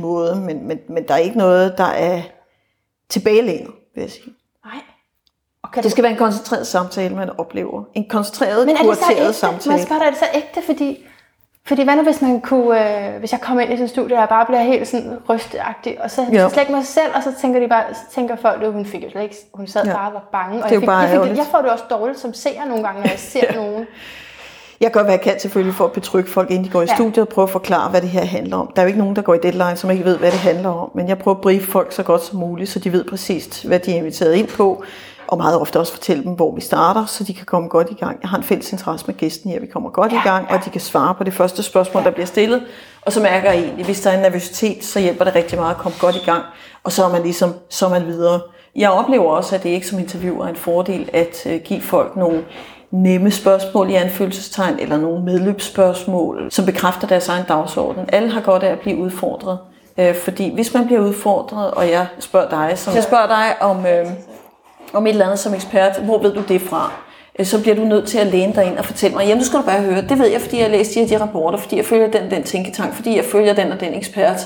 måde, 0.00 0.36
men, 0.36 0.68
men, 0.68 0.78
men 0.88 1.08
der 1.08 1.14
er 1.14 1.18
ikke 1.18 1.38
noget, 1.38 1.78
der 1.78 1.84
er 1.84 2.22
tilbagelænet, 3.08 3.70
vil 3.94 4.02
jeg 4.02 4.10
sige. 4.10 4.34
Nej. 4.64 4.74
Okay, 5.64 5.82
Det 5.82 5.90
skal 5.90 6.02
være 6.02 6.12
en 6.12 6.18
koncentreret 6.18 6.66
samtale, 6.66 7.14
man 7.14 7.30
oplever. 7.38 7.84
En 7.94 8.08
koncentreret, 8.08 8.66
Men 8.66 8.76
er 8.76 8.82
det 8.82 8.96
så 8.98 9.12
ægte? 9.12 9.32
samtale. 9.32 9.70
Må 9.72 9.76
jeg 9.76 9.86
spørge 9.86 10.00
dig, 10.00 10.06
er 10.06 10.10
det 10.10 10.18
så 10.18 10.26
ægte? 10.34 10.62
Fordi, 10.66 11.04
fordi 11.66 11.82
hvad 11.84 11.96
nu, 11.96 12.02
hvis 12.02 12.22
man 12.22 12.40
kunne, 12.40 13.06
øh, 13.14 13.18
hvis 13.18 13.32
jeg 13.32 13.40
kommer 13.40 13.62
ind 13.62 13.72
i 13.72 13.76
sådan 13.76 13.84
et 13.84 13.90
studie, 13.90 14.16
og 14.16 14.20
jeg 14.20 14.28
bare 14.28 14.46
bliver 14.46 14.62
helt 14.62 14.88
sådan 14.88 15.18
rystagtig, 15.28 15.96
og 16.02 16.10
så 16.10 16.26
slet 16.30 16.56
ikke 16.62 16.72
mig 16.72 16.84
selv, 16.86 17.10
og 17.14 17.22
så 17.22 17.32
tænker 17.40 17.60
de 17.60 17.68
bare, 17.68 17.84
så 17.94 18.00
tænker 18.14 18.36
folk, 18.36 18.62
at 18.62 18.72
hun 18.72 18.86
fik 18.86 19.04
jo 19.04 19.10
slet 19.10 19.22
ikke, 19.22 19.36
hun 19.54 19.66
sad 19.66 19.84
Ja. 19.86 19.92
bare 19.92 20.08
og 20.08 20.14
var 20.14 20.28
bange. 20.32 20.58
Og 20.64 20.68
Det 20.70 20.70
er 20.70 20.74
jeg, 20.74 20.80
fik, 20.80 20.86
bare 20.86 20.98
jeg, 20.98 21.08
fik, 21.08 21.14
ærgerligt. 21.14 21.38
jeg 21.38 21.46
får 21.50 21.58
det 21.58 21.70
også 21.70 21.84
dårligt 21.90 22.18
som 22.20 22.34
seer 22.34 22.64
nogle 22.68 22.84
gange, 22.84 23.00
når 23.00 23.08
jeg 23.10 23.18
ser 23.18 23.40
ja. 23.50 23.56
nogen. 23.56 23.86
Jeg 24.80 24.90
gør, 24.90 25.02
hvad 25.02 25.12
jeg 25.12 25.20
kan 25.20 25.40
selvfølgelig 25.40 25.74
for 25.74 25.84
at 25.84 25.92
betrygge 25.92 26.30
folk, 26.30 26.50
inden 26.50 26.64
de 26.64 26.70
går 26.70 26.82
i 26.82 26.84
Ja. 26.88 26.94
studiet, 26.94 27.18
og 27.18 27.28
prøve 27.28 27.42
at 27.42 27.50
forklare, 27.50 27.90
hvad 27.90 28.00
det 28.00 28.08
her 28.08 28.24
handler 28.24 28.56
om. 28.56 28.72
Der 28.76 28.82
er 28.82 28.86
jo 28.86 28.86
ikke 28.86 28.98
nogen, 28.98 29.16
der 29.16 29.22
går 29.22 29.34
i 29.34 29.38
deadline, 29.42 29.76
som 29.76 29.90
ikke 29.90 30.04
ved, 30.04 30.18
hvad 30.18 30.30
det 30.30 30.38
handler 30.38 30.68
om. 30.68 30.90
Men 30.94 31.08
jeg 31.08 31.18
prøver 31.18 31.34
at 31.36 31.40
briefe 31.42 31.66
folk 31.70 31.92
så 31.92 32.02
godt 32.02 32.22
som 32.24 32.38
muligt, 32.38 32.70
så 32.70 32.78
de 32.78 32.92
ved 32.92 33.04
præcist, 33.04 33.64
hvad 33.64 33.78
de 33.78 33.92
er 33.92 33.96
inviteret 33.96 34.34
ind 34.34 34.48
på. 34.48 34.84
Og 35.32 35.38
meget 35.38 35.60
ofte 35.60 35.78
også 35.80 35.92
fortælle 35.92 36.24
dem, 36.24 36.32
hvor 36.32 36.54
vi 36.54 36.60
starter, 36.60 37.06
så 37.06 37.24
de 37.24 37.34
kan 37.34 37.46
komme 37.46 37.68
godt 37.68 37.90
i 37.90 37.94
gang. 37.94 38.18
Jeg 38.22 38.30
har 38.30 38.36
en 38.36 38.42
fælles 38.42 38.72
interesse 38.72 39.06
med 39.06 39.14
gæsten 39.14 39.50
her, 39.50 39.60
vi 39.60 39.66
kommer 39.66 39.90
godt 39.90 40.12
i 40.12 40.20
gang, 40.24 40.50
og 40.50 40.64
de 40.64 40.70
kan 40.70 40.80
svare 40.80 41.14
på 41.14 41.24
det 41.24 41.32
første 41.32 41.62
spørgsmål, 41.62 42.04
der 42.04 42.10
bliver 42.10 42.26
stillet. 42.26 42.62
Og 43.02 43.12
så 43.12 43.20
mærker 43.20 43.50
jeg 43.50 43.62
egentlig, 43.62 43.84
hvis 43.84 44.00
der 44.00 44.10
er 44.10 44.14
en 44.16 44.22
nervøsitet, 44.22 44.84
så 44.84 45.00
hjælper 45.00 45.24
det 45.24 45.34
rigtig 45.34 45.58
meget 45.58 45.74
at 45.74 45.76
komme 45.76 45.98
godt 46.00 46.16
i 46.16 46.24
gang. 46.24 46.44
Og 46.84 46.92
så 46.92 47.04
er 47.04 47.08
man 47.08 47.22
ligesom, 47.22 47.54
så 47.68 47.86
er 47.86 47.90
man 47.90 48.06
videre. 48.06 48.40
Jeg 48.76 48.90
oplever 48.90 49.24
også, 49.24 49.54
at 49.54 49.62
det 49.62 49.68
ikke 49.68 49.86
som 49.86 49.98
interviewer 49.98 50.44
er 50.44 50.48
en 50.48 50.56
fordel 50.56 51.10
at 51.12 51.46
øh, 51.46 51.60
give 51.60 51.80
folk 51.80 52.16
nogle 52.16 52.44
nemme 52.90 53.30
spørgsmål 53.30 53.90
i 53.90 53.94
anfølgelsestegn, 53.94 54.78
eller 54.78 54.96
nogle 54.96 55.24
medløbsspørgsmål, 55.24 56.48
som 56.50 56.66
bekræfter 56.66 57.06
deres 57.06 57.28
egen 57.28 57.44
dagsorden. 57.48 58.04
Alle 58.08 58.30
har 58.30 58.40
godt 58.40 58.62
af 58.62 58.72
at 58.72 58.80
blive 58.80 58.96
udfordret. 58.96 59.58
Øh, 59.98 60.14
fordi 60.14 60.54
hvis 60.54 60.74
man 60.74 60.86
bliver 60.86 61.00
udfordret, 61.00 61.70
og 61.70 61.90
jeg 61.90 62.06
spørger 62.20 62.48
dig, 62.48 62.78
som 62.78 62.94
jeg 62.94 63.02
spørger 63.02 63.26
dig 63.26 63.62
om, 63.62 63.86
øh, 63.86 64.06
om 64.92 65.06
et 65.06 65.10
eller 65.10 65.24
andet 65.24 65.38
som 65.38 65.54
ekspert, 65.54 65.96
hvor 65.96 66.18
ved 66.18 66.34
du 66.34 66.42
det 66.48 66.60
fra? 66.60 66.92
Øh, 67.38 67.46
Så 67.46 67.62
bliver 67.62 67.74
du 67.76 67.84
nødt 67.84 68.08
til 68.08 68.18
at 68.18 68.26
læne 68.26 68.54
dig 68.54 68.64
ind 68.64 68.78
og 68.78 68.84
fortælle 68.84 69.16
mig, 69.16 69.26
jamen 69.26 69.38
nu 69.38 69.44
skal 69.44 69.58
du 69.58 69.64
bare 69.64 69.80
høre, 69.80 70.02
det 70.02 70.18
ved 70.18 70.26
jeg, 70.26 70.40
fordi 70.40 70.56
jeg 70.56 70.64
har 70.64 70.70
læst 70.70 70.94
de 70.94 71.00
her 71.00 71.06
de 71.06 71.20
rapporter, 71.22 71.58
fordi 71.58 71.76
jeg 71.76 71.84
følger 71.84 72.10
den 72.10 72.30
den 72.30 72.42
tænketank, 72.42 72.94
fordi 72.94 73.16
jeg 73.16 73.24
følger 73.24 73.52
den 73.52 73.72
og 73.72 73.80
den 73.80 73.94
ekspert, 73.94 74.40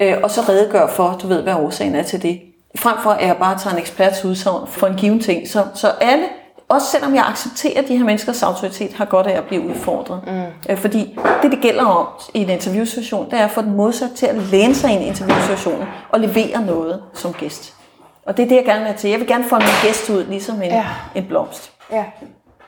øh, 0.00 0.14
og 0.22 0.30
så 0.30 0.40
redegør 0.48 0.86
for, 0.86 1.18
du 1.22 1.26
ved, 1.26 1.42
hvad 1.42 1.54
årsagen 1.54 1.94
er 1.94 2.02
til 2.02 2.22
det. 2.22 2.40
Frem 2.76 2.96
for 3.02 3.10
at 3.10 3.26
jeg 3.26 3.36
bare 3.36 3.58
tager 3.58 3.74
en 3.74 3.80
eksperts 3.80 4.24
udsagn 4.24 4.66
for 4.66 4.86
en 4.86 4.94
given 4.96 5.20
ting. 5.20 5.48
Så, 5.48 5.64
så 5.74 5.88
alle, 6.00 6.24
også 6.68 6.86
selvom 6.86 7.14
jeg 7.14 7.24
accepterer 7.28 7.82
de 7.82 7.96
her 7.96 8.04
menneskers 8.04 8.42
autoritet, 8.42 8.92
har 8.92 9.04
godt 9.04 9.26
af 9.26 9.36
at 9.38 9.44
blive 9.44 9.62
udfordret. 9.68 10.20
Mm. 10.26 10.42
Øh, 10.68 10.76
fordi 10.78 11.18
det, 11.42 11.50
det 11.50 11.58
gælder 11.62 11.84
om 11.84 12.06
i 12.34 12.42
en 12.42 12.50
interviewsituation, 12.50 13.30
det 13.30 13.38
er 13.40 13.44
at 13.44 13.50
få 13.50 13.62
den 13.62 13.76
modsat 13.76 14.10
til 14.16 14.26
at 14.26 14.36
læne 14.36 14.74
sig 14.74 14.90
ind 14.92 15.02
i 15.02 15.06
interviewsituationen 15.06 15.86
og 16.10 16.20
levere 16.20 16.62
noget 16.66 17.02
som 17.14 17.32
gæst. 17.32 17.74
Og 18.30 18.36
det 18.36 18.42
er 18.44 18.48
det, 18.48 18.56
jeg 18.56 18.64
gerne 18.64 18.78
vil 18.80 18.86
have 18.86 18.98
til. 18.98 19.10
Jeg 19.10 19.20
vil 19.20 19.28
gerne 19.28 19.44
få 19.44 19.54
min 19.56 19.66
gæst 19.82 20.10
ud, 20.10 20.24
ligesom 20.24 20.56
en, 20.62 20.70
ja. 20.70 20.86
En 21.14 21.26
blomst. 21.26 21.72
Ja. 21.92 22.04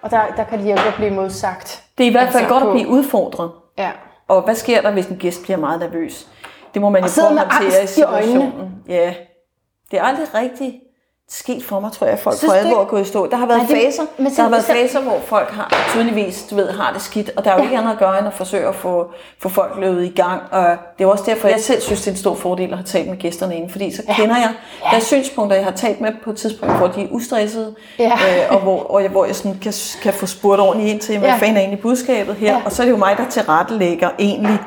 Og 0.02 0.10
der, 0.10 0.20
der 0.36 0.44
kan 0.44 0.58
de 0.58 0.64
hjælpe 0.64 0.82
at 0.82 0.94
blive 0.94 1.10
modsagt. 1.10 1.82
Det 1.98 2.04
er 2.04 2.08
i 2.08 2.12
hvert 2.12 2.28
fald 2.28 2.36
Altså 2.44 2.48
godt 2.54 2.62
at 2.62 2.66
på- 2.68 2.72
blive 2.72 2.88
udfordret. 2.88 3.50
Ja. 3.78 3.90
Og 4.28 4.42
hvad 4.42 4.54
sker 4.54 4.80
der, 4.80 4.90
hvis 4.90 5.06
en 5.06 5.16
gæst 5.16 5.42
bliver 5.42 5.56
meget 5.56 5.80
nervøs? 5.80 6.26
Det 6.74 6.82
må 6.82 6.88
man 6.88 7.02
jo 7.02 7.08
sidder 7.08 7.28
prøve 7.28 7.40
at 7.40 7.52
håndtere 7.52 7.78
i 7.78 7.80
angst 7.80 7.98
i 7.98 8.02
øjnene. 8.02 8.32
situationen. 8.32 8.74
Ja. 8.88 9.14
Det 9.90 9.98
er 9.98 10.02
aldrig 10.02 10.34
rigtig 10.34 10.80
sket 11.34 11.64
for 11.64 11.80
mig, 11.80 11.92
tror 11.92 12.06
jeg, 12.06 12.14
at 12.14 12.20
folk 12.20 12.36
Synes 12.36 12.52
for 12.52 12.58
alvor 12.58 12.80
er 12.80 12.84
gået 12.84 13.00
i 13.00 13.04
stå. 13.04 13.26
Der 13.26 13.36
har 13.36 13.46
været 13.46 13.58
Nej, 13.58 13.66
det- 13.68 13.76
faser, 13.86 14.02
men 14.18 14.32
der 14.36 14.42
har 14.42 14.48
været 14.50 14.64
faser, 14.64 15.00
hvor 15.00 15.18
folk 15.26 15.50
har 15.50 15.72
tydeligvis, 15.88 16.46
du 16.50 16.56
ved, 16.56 16.70
har 16.70 16.92
det 16.92 17.02
skidt, 17.02 17.30
og 17.36 17.44
der 17.44 17.50
er 17.50 17.56
jo 17.56 17.62
ikke 17.62 17.76
andet 17.78 17.92
at 17.92 17.98
gøre, 17.98 18.18
end 18.18 18.26
at 18.26 18.34
forsøge 18.34 18.68
at 18.68 18.74
få, 18.74 19.06
få 19.38 19.48
folk 19.48 19.72
løbet 19.80 20.04
i 20.04 20.08
gang. 20.08 20.40
Og 20.50 20.64
det 20.98 21.04
er 21.04 21.08
også 21.08 21.24
derfor, 21.26 21.48
jeg 21.48 21.60
selv 21.60 21.80
synes, 21.80 22.00
det 22.00 22.06
er 22.06 22.10
en 22.12 22.16
stor 22.18 22.34
fordel 22.34 22.70
at 22.70 22.76
have 22.76 22.86
talt 22.86 23.08
med 23.08 23.16
gæsterne 23.18 23.56
inden, 23.56 23.70
fordi 23.70 23.94
så 23.96 24.02
kender 24.16 24.36
jeg, 24.36 24.50
der 24.90 24.96
er 24.96 25.00
synspunkter, 25.00 25.56
jeg 25.56 25.64
har 25.64 25.72
talt 25.72 26.00
med 26.00 26.12
på 26.24 26.30
et 26.30 26.36
tidspunkt, 26.36 26.76
hvor 26.76 26.86
de 26.86 27.02
er 27.02 27.08
ustressede, 27.10 27.74
Ja. 27.98 28.10
øh, 28.12 28.54
og 28.54 28.60
hvor, 28.60 28.90
og 28.90 29.02
jeg, 29.02 29.10
hvor 29.10 29.24
jeg 29.24 29.36
sådan 29.36 29.58
kan, 29.62 29.72
kan 30.02 30.12
få 30.12 30.26
spurgt 30.26 30.60
ordentligt 30.60 30.92
ind 30.92 31.00
til, 31.00 31.18
hvad 31.18 31.28
Ja. 31.28 31.34
fanden 31.36 31.56
er 31.56 31.60
egentlig 31.60 31.80
budskabet 31.80 32.34
her, 32.34 32.52
Ja. 32.52 32.62
og 32.64 32.72
så 32.72 32.82
er 32.82 32.84
det 32.86 32.92
jo 32.92 32.96
mig, 32.98 33.14
der 33.16 33.28
tilrettelægger 33.30 34.10
egentlig 34.18 34.58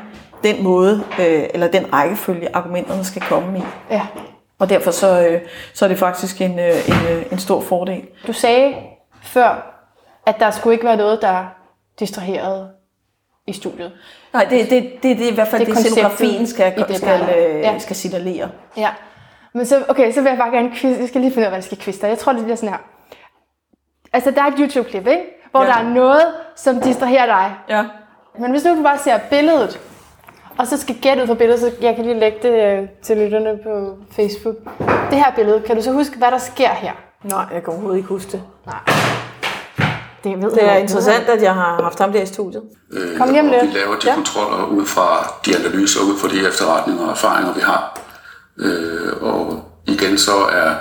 den 0.44 0.64
måde, 0.64 1.04
øh, 1.20 1.44
eller 1.54 1.68
den 1.68 1.94
rækkefølge, 1.94 2.48
argumenterne 2.56 3.04
skal 3.06 3.22
komme 3.22 3.58
i. 3.60 3.62
ja. 3.92 4.02
Og 4.60 4.70
derfor 4.70 4.92
så, 4.92 5.28
øh, 5.28 5.42
så 5.74 5.86
er 5.86 5.90
det 5.90 6.00
faktisk 6.00 6.42
en, 6.42 6.60
øh, 6.60 6.90
en, 6.90 7.18
øh, 7.18 7.26
en 7.32 7.40
stor 7.40 7.62
fordel. 7.62 8.02
Du 8.28 8.34
sagde 8.34 8.76
før, 9.24 9.72
at 10.26 10.40
der 10.40 10.52
skulle 10.52 10.74
ikke 10.74 10.86
være 10.86 10.98
noget, 10.98 11.22
der 11.22 11.46
distraherede 12.00 12.70
i 13.48 13.54
studiet. 13.54 13.92
Nej, 14.34 14.48
det, 14.50 14.70
det, 14.70 14.84
det, 15.04 15.18
det 15.18 15.28
er 15.28 15.32
i 15.32 15.36
hvert 15.36 15.48
fald 15.48 15.66
Det 15.66 15.76
det, 15.76 15.86
scenografien 15.86 16.48
skal, 16.48 16.86
det, 16.88 16.98
skal, 16.98 17.22
øh, 17.38 17.60
ja. 17.60 17.80
skal 17.80 17.96
signalere. 17.96 18.50
Ja. 18.78 18.90
Men 19.54 19.66
så, 19.66 19.84
okay, 19.88 20.12
så 20.12 20.22
vil 20.22 20.30
jeg 20.30 20.38
bare 20.38 20.52
gerne 20.52 20.72
quiz. 20.76 21.00
Jeg 21.00 21.08
skal 21.08 21.22
lige 21.22 21.32
finde 21.32 21.42
ud 21.42 21.46
af, 21.46 21.52
hvad 21.52 21.58
jeg 21.58 21.64
skal 21.64 21.94
dig. 22.02 22.08
Jeg 22.08 22.18
tror, 22.18 22.34
det 22.34 22.44
bliver 22.44 22.56
sådan 22.56 22.70
her. 22.70 22.78
Altså, 24.14 24.32
der 24.32 24.42
er 24.42 24.48
et 24.48 24.54
YouTube-klip, 24.60 25.08
ikke? 25.08 25.24
Hvor 25.52 25.62
ja. 25.62 25.68
der 25.68 25.76
er 25.76 25.84
noget, 25.84 26.26
som 26.56 26.82
distraherer 26.82 27.26
dig. 27.26 27.56
Ja. 27.70 27.86
Men 28.40 28.52
hvis 28.52 28.64
nu 28.64 28.76
du 28.76 28.84
bare 28.84 28.98
ser 28.98 29.18
billedet, 29.30 29.80
og 30.58 30.68
så 30.68 30.78
skal 30.82 30.96
gætte 31.02 31.22
ud 31.24 31.28
fra 31.28 31.34
billedet, 31.34 31.60
så 31.60 31.72
jeg 31.82 31.96
kan 31.96 32.06
lige 32.06 32.20
lægge 32.20 32.38
det 32.42 32.80
øh, 32.82 32.88
til 33.04 33.18
lytterne 33.18 33.60
på 33.64 33.98
Facebook. 34.16 34.56
Det 35.12 35.18
her 35.18 35.32
billede, 35.36 35.62
kan 35.68 35.76
du 35.76 35.82
så 35.82 35.92
huske, 35.92 36.18
hvad 36.18 36.32
der 36.32 36.38
sker 36.38 36.70
her? 36.70 36.92
Nej, 37.24 37.46
jeg 37.54 37.64
kan 37.64 37.74
overhovedet 37.74 37.98
ikke 37.98 38.10
huske 38.10 38.32
det. 38.32 38.44
Det, 40.24 40.42
ved 40.44 40.52
Det 40.52 40.64
er 40.64 40.72
jeg 40.72 40.82
interessant, 40.82 41.24
at 41.30 41.42
jeg 41.44 41.54
har 41.54 41.82
haft 41.84 42.00
ham 42.00 42.12
der 42.12 42.22
i 42.22 42.26
studiet. 42.26 42.64
Øh, 42.92 43.18
Kom 43.18 43.28
og 43.30 43.34
lidt. 43.34 43.46
vi 43.74 43.78
laver 43.80 43.96
de 44.00 44.08
Ja. 44.10 44.16
kontroller 44.16 44.66
ud 44.66 44.86
fra 44.86 45.34
de 45.46 45.58
analyser, 45.58 46.00
ud 46.02 46.18
fra 46.18 46.28
de 46.28 46.48
efterretninger 46.48 47.04
og 47.04 47.12
erfaringer, 47.12 47.54
vi 47.54 47.62
har. 47.62 48.00
Øh, 48.60 49.14
og 49.22 49.64
igen 49.88 50.18
så 50.18 50.32
er 50.52 50.74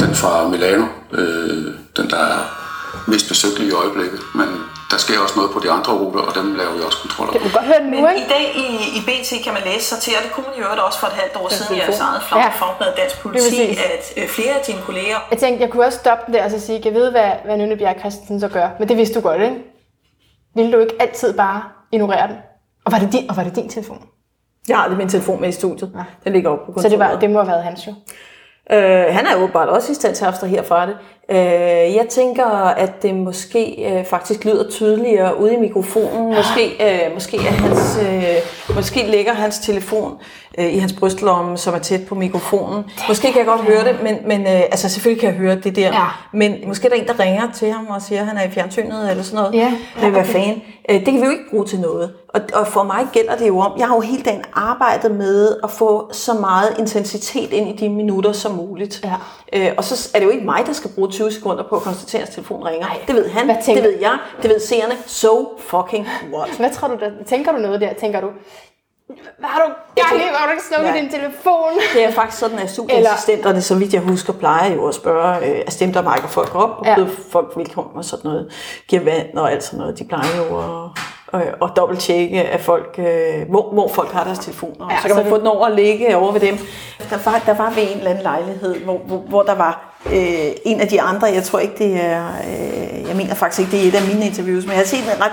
den 0.00 0.14
fra 0.14 0.48
Milano, 0.48 0.84
øh, 1.12 1.64
den 1.96 2.10
der 2.10 2.16
er 2.18 2.38
mest 3.10 3.28
besøgt 3.28 3.58
i 3.58 3.70
øjeblikket. 3.72 4.20
Men 4.34 4.48
der 4.90 4.98
sker 5.04 5.16
også 5.24 5.34
noget 5.38 5.50
på 5.54 5.58
de 5.64 5.70
andre 5.76 5.92
ruter, 6.00 6.20
og 6.28 6.32
dem 6.38 6.46
laver 6.60 6.72
vi 6.76 6.82
også 6.88 6.98
kontroller 7.04 7.32
på. 7.32 7.38
Du 7.38 7.42
kan 7.44 7.52
godt 7.58 7.66
høre 7.72 7.80
nu, 7.84 7.90
Men 7.90 8.10
ikke? 8.10 8.26
i 8.26 8.28
dag 8.34 8.44
i, 8.64 8.66
i 8.98 9.00
BT 9.08 9.30
kan 9.44 9.52
man 9.58 9.62
læse 9.70 9.84
sig 9.92 9.98
til, 10.04 10.12
og 10.18 10.22
det 10.24 10.32
kunne 10.34 10.46
man 10.48 10.56
jo 10.58 10.64
øvrigt 10.66 10.82
også 10.88 10.98
for 11.02 11.06
et 11.12 11.16
halvt 11.22 11.36
år 11.40 11.48
siden 11.56 11.76
i 11.76 11.78
jeres 11.78 12.00
eget 12.00 12.20
Ja. 12.22 12.26
flag, 12.28 12.52
fagblad 12.62 12.90
Dansk 13.00 13.16
Politi, 13.22 13.62
at 13.94 14.04
øh, 14.16 14.28
flere 14.36 14.54
af 14.58 14.62
dine 14.68 14.80
kolleger 14.88 15.18
Jeg 15.30 15.38
tænkte, 15.38 15.62
jeg 15.64 15.70
kunne 15.72 15.84
også 15.88 15.98
stoppe 15.98 16.22
den 16.26 16.34
der 16.34 16.44
og 16.44 16.50
så 16.50 16.60
sige, 16.66 16.80
jeg 16.84 16.94
ved, 16.94 17.10
hvad, 17.10 17.30
hvad 17.44 17.56
Nynne 17.56 17.76
Bjerg 17.76 17.96
Christensen 18.00 18.40
så 18.40 18.48
gør. 18.48 18.68
Men 18.78 18.88
det 18.88 18.96
vidste 18.96 19.14
du 19.14 19.20
godt, 19.28 19.42
ikke? 19.42 19.56
Ville 20.56 20.72
du 20.72 20.78
ikke 20.78 20.94
altid 21.00 21.32
bare 21.44 21.62
ignorere 21.92 22.26
den? 22.28 22.36
Og 22.84 22.92
var 22.92 22.98
det 22.98 23.12
din, 23.12 23.30
og 23.30 23.36
var 23.36 23.44
det 23.44 23.56
din 23.56 23.68
telefon? 23.68 24.02
Jeg 24.68 24.76
har 24.76 24.82
aldrig 24.84 24.98
min 24.98 25.08
telefon 25.08 25.40
med 25.40 25.48
i 25.48 25.52
studiet. 25.52 25.90
Ja. 25.96 26.04
Den 26.24 26.32
ligger 26.32 26.50
oppe 26.50 26.64
på 26.66 26.72
kontoret. 26.72 26.82
Så 26.82 26.88
det, 26.88 26.98
var, 26.98 27.18
det 27.20 27.30
må 27.30 27.38
have 27.38 27.48
været 27.48 27.64
hans 27.64 27.86
jo. 27.86 27.92
Øh, 28.70 29.14
han 29.14 29.26
er 29.26 29.36
åbenbart 29.36 29.68
også 29.68 29.92
i 29.92 29.94
stand 29.94 30.14
til 30.14 30.24
at 30.24 30.28
abstrahere 30.28 30.64
fra 30.64 30.86
det. 30.86 30.96
Øh, 31.30 31.38
jeg 31.94 32.06
tænker, 32.10 32.46
at 32.68 33.02
det 33.02 33.14
måske 33.14 33.90
øh, 33.90 34.04
faktisk 34.04 34.44
lyder 34.44 34.70
tydeligere 34.70 35.40
ude 35.40 35.54
i 35.54 35.56
mikrofonen. 35.56 36.34
Måske, 36.34 36.64
øh, 36.80 37.14
måske, 37.14 37.36
er 37.36 37.40
hans, 37.40 37.98
øh, 38.02 38.74
måske 38.74 39.06
ligger 39.10 39.32
hans 39.32 39.58
telefon 39.58 40.12
øh, 40.58 40.74
i 40.74 40.78
hans 40.78 40.92
brystlomme, 40.92 41.58
som 41.58 41.74
er 41.74 41.78
tæt 41.78 42.06
på 42.06 42.14
mikrofonen. 42.14 42.84
Måske 43.08 43.32
kan 43.32 43.38
jeg 43.38 43.46
godt 43.46 43.60
høre 43.60 43.84
det, 43.84 43.96
men, 44.02 44.16
men 44.26 44.40
øh, 44.40 44.60
altså 44.60 44.88
selvfølgelig 44.88 45.20
kan 45.20 45.30
jeg 45.30 45.38
høre 45.38 45.54
det 45.54 45.76
der. 45.76 45.88
Ja. 45.88 46.06
Men 46.32 46.54
måske 46.66 46.86
er 46.86 46.90
der 46.90 46.96
en, 46.96 47.06
der 47.06 47.20
ringer 47.20 47.52
til 47.54 47.72
ham 47.72 47.86
og 47.86 48.02
siger, 48.02 48.20
at 48.20 48.26
han 48.26 48.36
er 48.36 48.42
i 48.42 48.50
fjernsynet 48.50 49.10
eller 49.10 49.22
sådan 49.22 49.36
noget. 49.36 49.54
Ja. 49.54 49.72
Det 50.00 50.10
hvad 50.10 50.24
fanden. 50.24 50.62
Øh, 50.90 50.96
det 50.96 51.04
kan 51.04 51.14
vi 51.14 51.24
jo 51.24 51.30
ikke 51.30 51.50
bruge 51.50 51.66
til 51.66 51.80
noget. 51.80 52.12
Og, 52.28 52.40
og 52.54 52.66
for 52.66 52.82
mig 52.82 53.06
gælder 53.12 53.36
det 53.36 53.48
jo 53.48 53.58
om, 53.58 53.78
jeg 53.78 53.86
har 53.86 53.94
jo 53.94 54.00
hele 54.00 54.22
dagen 54.22 54.42
arbejdet 54.52 55.10
med 55.10 55.56
at 55.64 55.70
få 55.70 56.12
så 56.12 56.34
meget 56.34 56.74
intensitet 56.78 57.52
ind 57.52 57.68
i 57.68 57.84
de 57.84 57.88
minutter 57.88 58.32
som 58.32 58.52
muligt. 58.52 59.04
Ja. 59.04 59.14
Øh, 59.52 59.72
og 59.76 59.84
så 59.84 60.10
er 60.14 60.18
det 60.18 60.26
jo 60.26 60.30
ikke 60.30 60.44
mig, 60.44 60.62
der 60.66 60.72
skal 60.72 60.90
bruge 60.90 61.12
20 61.16 61.32
sekunder 61.32 61.62
på 61.68 61.76
at 61.76 61.82
konstatere, 61.82 62.22
at 62.22 62.28
telefonen 62.30 62.66
ringer. 62.66 62.86
Det 63.06 63.14
ved 63.14 63.28
han, 63.30 63.48
det 63.48 63.82
ved 63.82 63.98
jeg, 64.00 64.18
det 64.42 64.50
ved 64.50 64.60
seerne. 64.60 64.94
So 65.06 65.58
fucking 65.58 66.06
what? 66.34 66.50
Hvad 66.58 66.70
tror 66.70 66.88
du, 66.88 66.94
der, 67.00 67.10
tænker 67.26 67.52
du 67.52 67.58
noget 67.58 67.80
der? 67.80 67.92
Tænker 67.94 68.20
du, 68.20 68.28
hvad 69.38 69.48
har 69.48 69.60
du 69.66 69.72
gang 70.02 70.16
i, 70.16 70.28
hvor 70.28 70.36
har 70.38 70.46
du 70.46 70.52
ikke 70.52 70.64
slukket 70.64 70.94
Ja. 70.94 71.00
din 71.00 71.10
telefon? 71.10 71.72
Det 71.94 72.04
er 72.04 72.10
faktisk 72.10 72.38
sådan, 72.40 72.58
at 72.58 72.70
studieassistenterne, 72.70 73.62
så 73.62 73.74
vidt 73.74 73.94
jeg 73.94 74.02
husker, 74.02 74.32
plejer 74.32 74.74
jo 74.74 74.86
at 74.88 74.94
spørge, 74.94 75.36
øh, 75.36 75.56
altså 75.58 75.84
dem, 75.84 75.92
der 75.92 76.02
mærker 76.02 76.28
folk 76.28 76.54
op, 76.54 76.70
og 76.78 76.86
Ja. 76.86 76.96
folk 77.30 77.52
velkommen 77.56 77.96
og 77.96 78.04
sådan 78.04 78.30
noget, 78.30 78.52
giver 78.88 79.02
vand 79.04 79.36
og 79.36 79.52
alt 79.52 79.64
sådan 79.64 79.78
noget. 79.78 79.98
De 79.98 80.04
plejer 80.04 80.36
jo 80.36 80.58
at, 80.58 81.40
øh, 81.46 81.52
at 81.62 81.70
dobbelttjekke, 81.76 82.42
at 82.42 82.60
folk, 82.60 82.94
øh, 82.98 83.48
hvor, 83.50 83.72
hvor 83.72 83.88
folk 83.88 84.12
har 84.12 84.24
deres 84.24 84.38
telefoner. 84.38 84.86
Ja, 84.86 84.94
Ja, 84.94 84.96
så 84.96 85.02
kan 85.02 85.10
så 85.10 85.14
man 85.16 85.24
det- 85.24 85.30
få 85.30 85.38
den 85.38 85.46
over 85.46 85.64
og 85.66 85.72
ligge 85.72 86.16
over 86.16 86.32
ved 86.32 86.40
dem. 86.40 86.58
Der 87.10 87.18
var, 87.30 87.42
der 87.46 87.54
var 87.54 87.70
ved 87.70 87.82
en 87.82 87.98
eller 87.98 88.10
anden 88.10 88.22
lejlighed, 88.22 88.80
hvor, 88.80 88.98
hvor, 88.98 89.16
hvor 89.18 89.42
der 89.42 89.54
var 89.54 89.95
øh, 90.12 90.50
en 90.64 90.80
af 90.80 90.88
de 90.88 91.00
andre, 91.00 91.26
jeg 91.26 91.42
tror 91.42 91.58
ikke 91.58 91.74
det 91.78 92.04
er, 92.04 92.26
øh, 92.26 93.08
jeg 93.08 93.16
mener 93.16 93.34
faktisk 93.34 93.60
ikke 93.60 93.72
det 93.72 93.84
er 93.84 93.88
et 93.88 93.94
af 93.94 94.14
mine 94.14 94.26
interviews, 94.26 94.64
men 94.64 94.70
jeg 94.70 94.78
har 94.78 94.86
set 94.86 94.98
en 94.98 95.22
ret, 95.22 95.32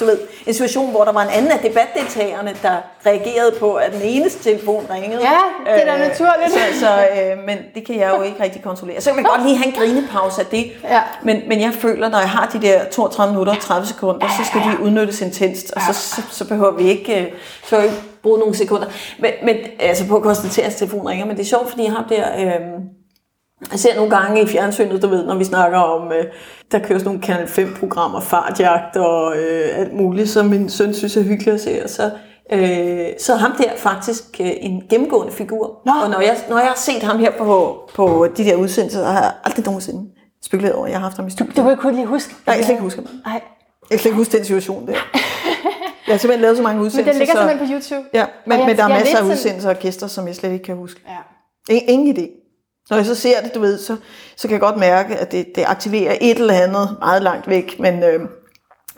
du 0.00 0.04
ved, 0.04 0.18
en 0.46 0.54
situation, 0.54 0.90
hvor 0.90 1.04
der 1.04 1.12
var 1.12 1.22
en 1.22 1.28
anden 1.28 1.50
af 1.50 1.58
debatdeltagerne, 1.58 2.54
der 2.62 2.76
reagerede 3.06 3.52
på, 3.60 3.74
at 3.74 3.92
den 3.92 4.02
eneste 4.02 4.50
telefon 4.50 4.86
ringede. 4.90 5.22
Ja, 5.22 5.72
det 5.74 5.88
er 5.88 5.96
da 5.96 6.08
naturligt. 6.08 6.52
Så, 6.52 6.80
så 6.80 6.90
øh, 6.90 7.44
men 7.46 7.58
det 7.74 7.86
kan 7.86 7.96
jeg 7.96 8.14
jo 8.18 8.22
ikke 8.22 8.42
rigtig 8.42 8.62
kontrollere. 8.62 9.00
Så 9.00 9.10
kan 9.10 9.16
man 9.16 9.24
godt 9.24 9.42
lige 9.42 9.56
have 9.56 9.66
en 9.66 9.74
grinepause 9.78 10.40
af 10.40 10.46
det. 10.46 10.72
Ja. 10.84 11.00
Men, 11.22 11.42
men 11.48 11.60
jeg 11.60 11.72
føler, 11.74 12.08
når 12.08 12.18
jeg 12.18 12.30
har 12.30 12.46
de 12.52 12.62
der 12.62 12.84
32 12.84 13.32
minutter 13.32 13.52
og 13.52 13.60
30 13.60 13.86
sekunder, 13.86 14.28
så 14.28 14.44
skal 14.44 14.60
de 14.60 14.82
udnyttes 14.82 15.20
intenst, 15.20 15.72
og 15.76 15.82
så, 15.82 15.92
så, 15.92 16.22
så 16.30 16.48
behøver 16.48 16.72
vi 16.72 16.82
ikke, 16.82 17.20
øh, 17.20 17.32
så 17.64 17.80
ikke 17.82 17.94
bruge 18.22 18.38
nogle 18.38 18.54
sekunder. 18.54 18.86
Men, 19.18 19.30
men 19.42 19.56
altså 19.78 20.06
på 20.06 20.16
at 20.16 20.22
konstatere, 20.22 20.66
at 20.66 20.74
telefonen 20.74 21.08
ringer. 21.08 21.26
Men 21.26 21.36
det 21.36 21.42
er 21.42 21.48
sjovt, 21.48 21.70
fordi 21.70 21.84
jeg 21.84 21.92
har 21.92 22.06
der... 22.08 22.46
Øh, 22.46 22.99
jeg 23.70 23.78
ser 23.78 23.96
nogle 23.96 24.10
gange 24.16 24.42
i 24.42 24.46
fjernsynet, 24.46 25.02
du 25.02 25.06
ved, 25.08 25.26
når 25.26 25.34
vi 25.34 25.44
snakker 25.44 25.78
om, 25.78 26.12
øh, 26.12 26.24
der 26.72 26.78
kører 26.78 26.98
sådan 26.98 27.04
nogle 27.04 27.20
Kanal 27.22 27.44
5-programmer, 27.46 28.20
fartjagt 28.20 28.96
og 28.96 29.36
øh, 29.36 29.68
alt 29.78 29.92
muligt, 29.92 30.28
som 30.30 30.46
min 30.46 30.68
søn 30.70 30.94
synes 30.94 31.16
er 31.16 31.22
hyggeligt 31.22 31.54
at 31.54 31.60
se. 31.60 31.80
Og 31.84 31.90
så, 31.90 32.10
øh, 32.52 33.06
så 33.20 33.32
er 33.32 33.36
ham 33.36 33.52
der 33.58 33.70
faktisk 33.76 34.24
øh, 34.40 34.50
en 34.60 34.82
gennemgående 34.90 35.32
figur. 35.32 35.80
Nå. 35.86 35.92
Og 36.04 36.10
når 36.10 36.20
jeg, 36.20 36.36
når 36.48 36.58
jeg 36.58 36.66
har 36.66 36.76
set 36.76 37.02
ham 37.02 37.18
her 37.18 37.30
på, 37.38 37.78
på 37.94 38.26
de 38.36 38.44
der 38.44 38.56
udsendelser, 38.56 39.04
har 39.04 39.22
jeg 39.22 39.32
aldrig 39.44 39.64
nogensinde 39.66 40.10
spekuleret 40.44 40.74
over, 40.74 40.86
at 40.86 40.92
jeg 40.92 40.98
har 41.00 41.04
haft 41.06 41.16
ham 41.16 41.26
i 41.26 41.30
studiet. 41.30 41.56
Du 41.56 41.62
kan 41.62 41.70
ikke 41.72 41.90
lige 41.90 42.06
huske. 42.06 42.34
Nej, 42.46 42.56
jeg 42.56 42.64
kan 42.64 42.72
ikke 42.72 42.82
huske 42.82 43.00
ham. 43.06 43.16
Nej. 43.26 43.40
Jeg 43.90 43.98
kan 43.98 44.08
ikke 44.08 44.16
huske 44.18 44.36
den 44.36 44.44
situation 44.44 44.86
der. 44.86 44.92
Jeg 46.06 46.14
har 46.14 46.18
simpelthen 46.18 46.42
lavet 46.42 46.56
så 46.56 46.62
mange 46.62 46.78
Men 46.78 46.86
udsendelser. 46.86 47.12
den 47.12 47.18
ligger 47.18 47.34
så, 47.34 47.48
simpelthen 47.48 47.80
på 47.80 47.84
YouTube. 47.94 48.08
Ja, 48.14 48.26
men, 48.46 48.58
jeg- 48.58 48.66
men 48.66 48.76
der 48.76 48.84
er 48.84 48.88
masser 48.88 49.18
af 49.18 49.22
udsendelser 49.22 49.70
og 49.70 49.76
gæster, 49.76 50.06
som 50.06 50.26
jeg 50.26 50.34
slet 50.34 50.52
ikke 50.52 50.64
kan 50.64 50.76
huske. 50.76 51.00
Ja. 51.08 51.74
In- 51.74 51.82
Ingen 51.88 52.16
idé. 52.16 52.39
Når 52.90 52.96
jeg 52.96 53.06
så 53.06 53.14
ser 53.14 53.40
det, 53.42 53.54
du 53.54 53.60
ved, 53.60 53.78
så, 53.78 53.96
så 54.36 54.48
kan 54.48 54.52
jeg 54.52 54.60
godt 54.60 54.76
mærke, 54.76 55.16
at 55.16 55.32
det, 55.32 55.46
det 55.54 55.64
aktiverer 55.66 56.16
et 56.20 56.38
eller 56.38 56.54
andet 56.54 56.96
meget 57.00 57.22
langt 57.22 57.48
væk, 57.48 57.76
men 57.78 58.02
øh, 58.02 58.20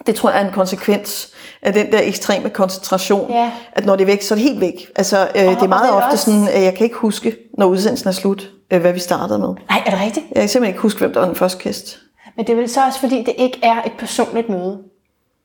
det 0.06 0.14
tror 0.14 0.30
jeg 0.30 0.42
er 0.42 0.46
en 0.46 0.52
konsekvens 0.52 1.28
af 1.62 1.72
den 1.72 1.92
der 1.92 2.00
ekstreme 2.02 2.50
koncentration, 2.50 3.30
Ja. 3.30 3.50
at 3.72 3.86
når 3.86 3.96
det 3.96 4.02
er 4.02 4.06
væk, 4.06 4.22
så 4.22 4.34
er 4.34 4.36
det 4.38 4.48
helt 4.48 4.60
væk. 4.60 4.86
Altså, 4.96 5.28
øh, 5.36 5.42
det 5.42 5.62
er 5.62 5.66
meget 5.68 5.88
det 5.88 5.96
ofte 5.96 6.06
også- 6.12 6.24
sådan, 6.24 6.48
at 6.48 6.62
jeg 6.62 6.74
kan 6.74 6.84
ikke 6.84 6.96
huske, 6.96 7.36
når 7.58 7.66
udsendelsen 7.66 8.08
er 8.08 8.12
slut, 8.12 8.50
øh, 8.72 8.80
hvad 8.80 8.92
vi 8.92 9.00
startede 9.00 9.38
med. 9.38 9.48
Nej, 9.48 9.82
er 9.86 9.90
det 9.90 10.00
rigtigt? 10.00 10.26
Jeg 10.34 10.40
kan 10.40 10.48
simpelthen 10.48 10.74
ikke 10.74 10.82
huske, 10.82 10.98
hvem 10.98 11.12
der 11.12 11.20
var 11.20 11.26
den 11.26 11.36
første 11.36 11.58
gæst. 11.58 11.98
Men 12.36 12.46
det 12.46 12.52
er 12.52 12.56
vel 12.56 12.68
så 12.68 12.80
også, 12.86 13.00
fordi 13.00 13.18
det 13.18 13.34
ikke 13.38 13.58
er 13.62 13.82
et 13.82 13.92
personligt 13.98 14.48
møde. 14.48 14.78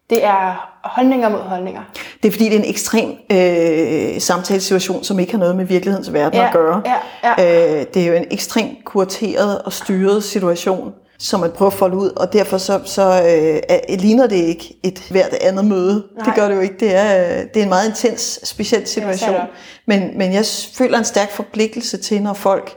Det 0.09 0.23
er 0.23 0.69
holdninger 0.83 1.29
mod 1.29 1.39
holdninger. 1.39 1.81
Det 2.23 2.27
er 2.27 2.31
fordi, 2.31 2.45
det 2.45 2.53
er 2.55 2.59
en 2.59 2.69
ekstrem 2.69 3.09
øh, 3.31 4.21
samtalesituation, 4.21 5.03
som 5.03 5.19
ikke 5.19 5.31
har 5.31 5.39
noget 5.39 5.55
med 5.55 5.65
virkelighedens 5.65 6.13
verden 6.13 6.39
Ja, 6.39 6.47
at 6.47 6.53
gøre. 6.53 6.81
ja, 6.85 7.79
Øh, 7.79 7.85
det 7.93 8.03
er 8.03 8.07
jo 8.07 8.13
en 8.13 8.25
ekstremt 8.31 8.85
kurateret 8.85 9.61
og 9.61 9.73
styret 9.73 10.23
situation, 10.23 10.93
som 11.19 11.39
man 11.39 11.51
prøver 11.51 11.71
at 11.71 11.77
folde 11.77 11.97
ud, 11.97 12.09
og 12.09 12.33
derfor 12.33 12.57
så, 12.57 12.79
så 12.85 13.01
øh, 13.01 13.59
er- 13.69 13.97
ligner 13.97 14.27
det 14.27 14.35
ikke 14.35 14.77
et 14.83 15.03
hvert 15.09 15.33
andet 15.41 15.65
møde. 15.65 16.03
Nej. 16.17 16.25
Det 16.25 16.35
gør 16.35 16.47
det 16.47 16.55
jo 16.55 16.61
ikke. 16.61 16.75
Det 16.79 16.95
er, 16.95 17.43
det 17.53 17.59
er 17.59 17.63
en 17.63 17.69
meget 17.69 17.89
intens, 17.89 18.39
speciel 18.43 18.87
situation. 18.87 19.35
Men, 19.85 20.17
men 20.17 20.33
jeg 20.33 20.45
føler 20.73 20.97
en 20.97 21.05
stærk 21.05 21.31
forpligtelse 21.31 21.97
til, 21.97 22.21
når 22.21 22.33
folk 22.33 22.75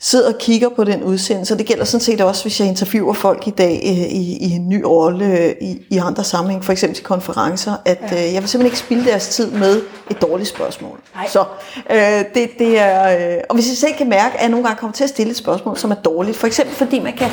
sidder 0.00 0.32
og 0.32 0.38
kigger 0.38 0.68
på 0.68 0.84
den 0.84 1.02
udsendelse. 1.02 1.54
Og 1.54 1.58
det 1.58 1.66
gælder 1.66 1.84
sådan 1.84 2.00
set 2.00 2.20
også, 2.20 2.44
hvis 2.44 2.60
jeg 2.60 2.68
interviewer 2.68 3.12
folk 3.12 3.46
i 3.46 3.50
dag 3.50 3.80
øh, 3.84 3.90
i, 3.90 4.36
i 4.36 4.50
en 4.50 4.68
ny 4.68 4.82
rolle 4.82 5.24
øh, 5.24 5.54
i, 5.60 5.82
i 5.90 5.98
andre 5.98 6.24
sammenhæng, 6.24 6.64
for 6.64 6.72
eksempel 6.72 6.96
til 6.96 7.04
konferencer, 7.04 7.76
at 7.84 7.98
ja. 8.02 8.26
øh, 8.26 8.34
jeg 8.34 8.42
vil 8.42 8.48
simpelthen 8.48 8.66
ikke 8.66 8.78
spilde 8.78 9.04
deres 9.04 9.28
tid 9.28 9.50
med 9.50 9.82
et 10.10 10.22
dårligt 10.22 10.48
spørgsmål. 10.48 11.00
Nej. 11.14 11.28
Så 11.28 11.44
øh, 11.90 12.24
det, 12.34 12.50
det 12.58 12.78
er... 12.78 13.36
Øh, 13.36 13.42
og 13.48 13.54
hvis 13.54 13.68
jeg 13.68 13.76
selv 13.76 13.94
kan 13.98 14.08
mærke, 14.08 14.36
at 14.36 14.42
jeg 14.42 14.48
nogle 14.48 14.66
gange 14.66 14.80
kommer 14.80 14.94
til 14.94 15.04
at 15.04 15.10
stille 15.10 15.30
et 15.30 15.36
spørgsmål, 15.36 15.76
som 15.76 15.90
er 15.90 15.94
dårligt, 15.94 16.36
for 16.36 16.46
eksempel 16.46 16.76
fordi 16.76 16.98
man 16.98 17.16
kan 17.16 17.30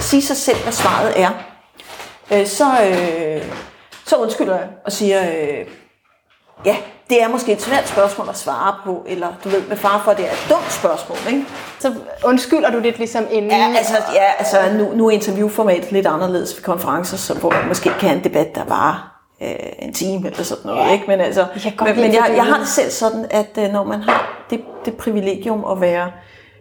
sige 0.00 0.22
sig 0.22 0.36
selv, 0.36 0.58
hvad 0.62 0.72
svaret 0.72 1.12
er, 1.20 1.30
øh, 2.32 2.46
så, 2.46 2.64
øh, 2.64 3.42
så 4.06 4.16
undskylder 4.16 4.56
jeg 4.56 4.68
og 4.84 4.92
siger, 4.92 5.30
øh, 5.30 5.66
ja, 6.64 6.76
det 7.10 7.22
er 7.22 7.28
måske 7.28 7.52
et 7.52 7.62
svært 7.62 7.88
spørgsmål 7.88 8.28
at 8.28 8.38
svare 8.38 8.74
på, 8.84 9.04
eller 9.06 9.28
du 9.44 9.48
ved, 9.48 9.62
med 9.68 9.76
far 9.76 10.00
for, 10.04 10.10
at 10.10 10.16
det 10.16 10.26
er 10.26 10.30
et 10.30 10.46
dumt 10.50 10.72
spørgsmål, 10.72 11.18
ikke? 11.28 11.44
Så 11.78 11.94
undskylder 12.24 12.70
du 12.70 12.78
lidt 12.78 12.98
ligesom 12.98 13.24
inden. 13.30 13.50
Ja, 13.50 13.74
altså, 13.76 13.96
ja, 14.14 14.32
altså 14.38 14.56
nu, 14.78 14.92
nu 14.94 15.06
er 15.06 15.10
interviewformatet 15.10 15.92
lidt 15.92 16.06
anderledes 16.06 16.56
ved 16.56 16.62
konferencer, 16.62 17.16
så 17.16 17.34
hvor 17.34 17.50
man 17.50 17.68
måske 17.68 17.90
kan 17.90 18.08
have 18.08 18.18
en 18.18 18.24
debat, 18.24 18.54
der 18.54 18.64
var 18.64 19.22
øh, 19.42 19.48
en 19.78 19.94
time 19.94 20.26
eller 20.26 20.42
sådan 20.42 20.66
noget. 20.66 20.86
Ja, 20.86 20.92
ikke? 20.92 21.04
Men, 21.08 21.20
altså, 21.20 21.46
godt 21.76 21.90
men, 21.90 22.00
men 22.00 22.14
jeg, 22.14 22.32
jeg 22.36 22.44
har 22.44 22.58
det 22.58 22.68
selv 22.68 22.90
sådan, 22.90 23.26
at 23.30 23.58
øh, 23.58 23.72
når 23.72 23.84
man 23.84 24.02
har 24.02 24.44
det, 24.50 24.60
det 24.84 24.94
privilegium 24.94 25.64
at 25.70 25.80
være 25.80 26.10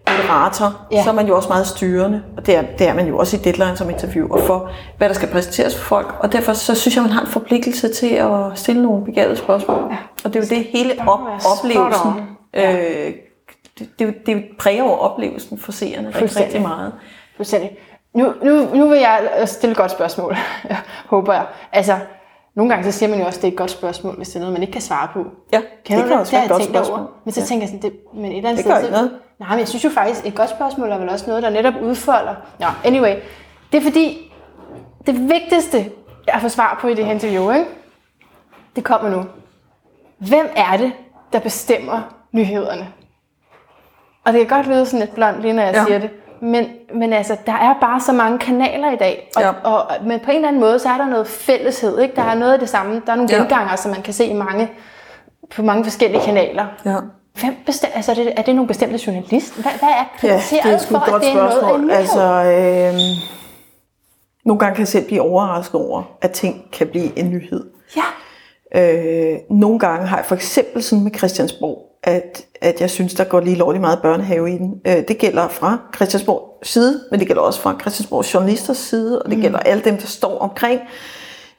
moderator, 0.10 0.86
Ja. 0.92 0.98
ja. 0.98 1.04
så 1.04 1.10
er 1.10 1.14
man 1.14 1.28
jo 1.28 1.36
også 1.36 1.50
meget 1.50 1.68
styrende, 1.68 2.24
og 2.38 2.46
det 2.46 2.56
er, 2.56 2.62
det 2.80 2.88
er 2.88 2.94
man 2.94 3.08
jo 3.08 3.18
også 3.18 3.38
i 3.38 3.40
deadline 3.40 3.78
som 3.78 3.90
interviewer 3.90 4.42
for, 4.42 4.70
hvad 4.98 5.10
der 5.10 5.16
skal 5.16 5.30
præsenteres 5.30 5.76
for 5.78 5.84
folk, 5.86 6.16
og 6.20 6.32
derfor 6.32 6.54
så 6.54 6.76
synes 6.76 6.96
jeg, 6.96 7.04
man 7.04 7.12
har 7.12 7.22
en 7.22 7.28
forpligtelse 7.28 7.94
til 7.94 8.08
at 8.16 8.30
stille 8.56 8.84
nogle 8.84 9.06
begavede 9.06 9.36
spørgsmål. 9.38 9.78
Ja. 9.92 9.98
Og 10.26 10.34
det 10.34 10.36
er 10.36 10.40
jo 10.40 10.56
det 10.56 10.64
hele 10.66 10.94
op, 11.08 11.20
oplevelsen, 11.58 12.08
on. 12.08 12.38
øh, 12.54 13.14
det, 13.80 13.90
det, 14.00 14.14
det 14.26 14.44
præger 14.60 14.84
jo 14.84 14.92
oplevelsen 14.92 15.58
for 15.58 15.72
seerne 15.72 16.08
rigtig, 16.08 16.40
rigtig 16.42 16.62
meget. 16.62 16.94
Fuldstændig. 17.38 17.78
Nu, 18.16 18.34
nu, 18.44 18.68
nu 18.76 18.88
vil 18.90 19.00
jeg 19.00 19.20
stille 19.46 19.72
et 19.72 19.78
godt 19.78 19.92
spørgsmål, 19.92 20.38
håber 21.14 21.34
jeg. 21.34 21.46
Altså, 21.74 21.96
nogle 22.56 22.70
gange 22.74 22.92
så 22.92 22.98
siger 23.00 23.10
man 23.10 23.20
jo 23.20 23.26
også, 23.26 23.38
at 23.38 23.42
det 23.42 23.48
er 23.48 23.52
et 23.52 23.58
godt 23.58 23.72
spørgsmål, 23.72 24.16
hvis 24.18 24.28
det 24.28 24.36
er 24.36 24.40
noget, 24.40 24.54
man 24.54 24.62
ikke 24.62 24.74
kan 24.74 24.82
svare 24.82 25.08
på. 25.14 25.20
Ja, 25.54 25.62
Kender 25.86 26.02
det 26.04 26.10
du 26.10 26.14
kan 26.14 26.20
også 26.20 26.32
være 26.32 26.44
et 26.44 26.50
godt 26.50 26.62
tænkt 26.62 26.76
spørgsmål. 26.76 27.00
Over. 27.00 27.08
Men 27.26 27.32
så 27.34 27.40
Ja. 27.40 27.46
tænker 27.46 27.62
jeg 27.64 27.70
sådan, 27.70 27.82
det, 27.82 27.94
men 28.14 28.26
et 28.32 28.38
eller 28.38 28.50
andet 28.50 28.66
Det 28.66 28.74
sted, 28.74 28.84
ikke 28.84 28.96
noget. 28.96 29.12
Nej, 29.40 29.50
men 29.50 29.60
jeg 29.60 29.68
synes 29.68 29.84
jo 29.84 29.90
faktisk, 29.90 30.26
et 30.26 30.36
godt 30.36 30.50
spørgsmål 30.50 30.90
er 30.92 30.98
vel 30.98 31.10
også 31.10 31.28
noget, 31.28 31.44
der 31.44 31.50
netop 31.50 31.74
udfolder. 31.82 32.36
Ja, 32.60 32.70
anyway. 32.84 33.16
Det 33.72 33.78
er 33.78 33.82
fordi, 33.82 34.32
det 35.08 35.30
vigtigste, 35.30 35.92
jeg 36.28 36.42
får 36.42 36.48
svar 36.48 36.78
på 36.82 36.88
i 36.88 36.94
det 36.94 37.06
her 37.06 37.12
interview, 37.14 37.52
ikke? 37.52 37.66
det 38.76 38.84
kommer 38.84 39.10
nu. 39.10 39.26
Hvem 40.18 40.50
er 40.56 40.78
det, 40.78 40.92
der 41.34 41.40
bestemmer 41.40 42.02
nyhederne? 42.32 42.88
Og 44.26 44.34
det 44.34 44.48
kan 44.48 44.58
godt 44.58 44.68
lyde 44.68 44.86
sådan 44.86 45.00
lidt 45.00 45.16
blondt, 45.16 45.42
lige 45.42 45.54
når 45.54 45.64
jeg 45.64 45.74
ja. 45.74 45.86
Siger 45.86 46.00
det. 46.00 46.10
Men, 46.42 46.66
men 46.94 47.14
altså, 47.14 47.38
der 47.46 47.54
er 47.54 47.74
bare 47.82 48.00
så 48.02 48.14
mange 48.14 48.40
kanaler 48.40 48.92
i 48.92 48.96
dag. 48.96 49.32
Og, 49.36 49.42
Ja. 49.42 49.52
og, 49.64 49.92
men 50.04 50.20
på 50.20 50.30
en 50.32 50.36
eller 50.36 50.48
anden 50.48 50.62
måde, 50.62 50.80
så 50.80 50.90
er 50.90 50.98
der 50.98 51.06
noget 51.06 51.28
fælleshed. 51.28 52.00
Ikke? 52.00 52.16
Der 52.16 52.22
er 52.22 52.36
noget 52.36 52.54
af 52.54 52.60
det 52.60 52.70
samme. 52.70 53.02
Der 53.06 53.12
er 53.12 53.16
nogle 53.16 53.30
Ja. 53.32 53.38
genganger, 53.38 53.76
som 53.76 53.92
man 53.92 54.02
kan 54.02 54.14
se 54.14 54.26
i 54.26 54.34
mange, 54.34 54.72
på 55.56 55.62
mange 55.62 55.84
forskellige 55.84 56.22
kanaler. 56.24 56.66
Ja. 56.86 56.96
Hvem 57.40 57.56
bestem, 57.66 57.90
altså, 57.94 58.12
er, 58.12 58.16
det, 58.16 58.34
er 58.38 58.42
det 58.42 58.56
nogle 58.56 58.68
bestemte 58.68 59.00
journalister? 59.08 59.62
Hvad, 59.62 59.72
hvad 59.80 59.90
er 59.90 59.96
Ja, 59.96 60.40
kriteriet 60.40 60.64
det 60.64 60.74
er 60.74 60.78
sgu 60.78 60.90
for, 60.90 60.98
et 60.98 61.12
godt 61.12 61.24
at 61.24 61.28
det 61.28 61.30
er 61.30 61.36
noget 61.36 61.54
spørgsmål. 61.54 61.82
nyhed? 61.82 61.92
Altså, 61.92 62.22
øh, 62.22 63.00
nogle 64.46 64.60
gange 64.60 64.76
kan 64.76 64.80
jeg 64.80 64.88
selv 64.88 65.06
blive 65.06 65.22
overrasket 65.22 65.82
over, 65.82 66.04
at 66.22 66.32
ting 66.32 66.66
kan 66.72 66.88
blive 66.88 67.20
en 67.20 67.30
nyhed. 67.30 67.66
Ja. 67.96 68.04
Øh, 68.76 69.40
nogle 69.50 69.80
gange 69.80 70.08
har 70.08 70.18
jeg 70.18 70.26
for 70.26 70.36
eksempel 70.36 70.84
sådan 70.84 71.04
med 71.04 71.12
Christiansborg, 71.18 71.82
at, 72.04 72.46
at 72.62 72.82
jeg 72.82 72.90
synes, 72.90 73.14
der 73.14 73.24
går 73.24 73.40
lige 73.40 73.56
lovligt 73.56 73.82
meget 73.82 74.00
børnehave 74.02 74.54
i 74.54 74.58
den. 74.58 74.82
Øh, 74.88 75.08
det 75.08 75.18
gælder 75.18 75.48
fra 75.48 75.78
Christiansborgs 75.96 76.70
side, 76.70 77.04
men 77.12 77.20
det 77.20 77.28
gælder 77.28 77.42
også 77.42 77.62
fra 77.62 77.76
Christiansborgs 77.82 78.34
journalisters 78.34 78.78
side, 78.78 79.22
og 79.22 79.30
det 79.30 79.38
mm. 79.38 79.42
gælder 79.42 79.60
alle 79.60 79.84
dem, 79.84 79.98
der 79.98 80.08
står 80.08 80.40
omkring. 80.40 80.82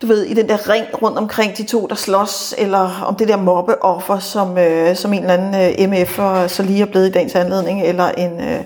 Du 0.02 0.06
ved, 0.06 0.22
i 0.24 0.34
den 0.34 0.48
der 0.48 0.68
ring 0.68 0.86
rundt 1.02 1.18
omkring 1.18 1.56
de 1.56 1.62
to, 1.62 1.86
der 1.86 1.94
slås, 1.94 2.54
eller 2.58 3.02
om 3.06 3.14
det 3.14 3.28
der 3.28 3.36
mobbeoffer, 3.36 4.18
som, 4.18 4.58
øh, 4.58 4.96
som 4.96 5.12
en 5.12 5.20
eller 5.20 5.34
anden 5.34 5.54
øh, 5.54 5.92
MF'er 5.92 6.22
øh, 6.22 6.48
så 6.48 6.62
lige 6.62 6.82
er 6.82 6.86
blevet 6.86 7.08
i 7.08 7.12
dagens 7.12 7.34
anledning, 7.34 7.82
eller 7.82 8.08
en... 8.08 8.40
Øh, 8.40 8.60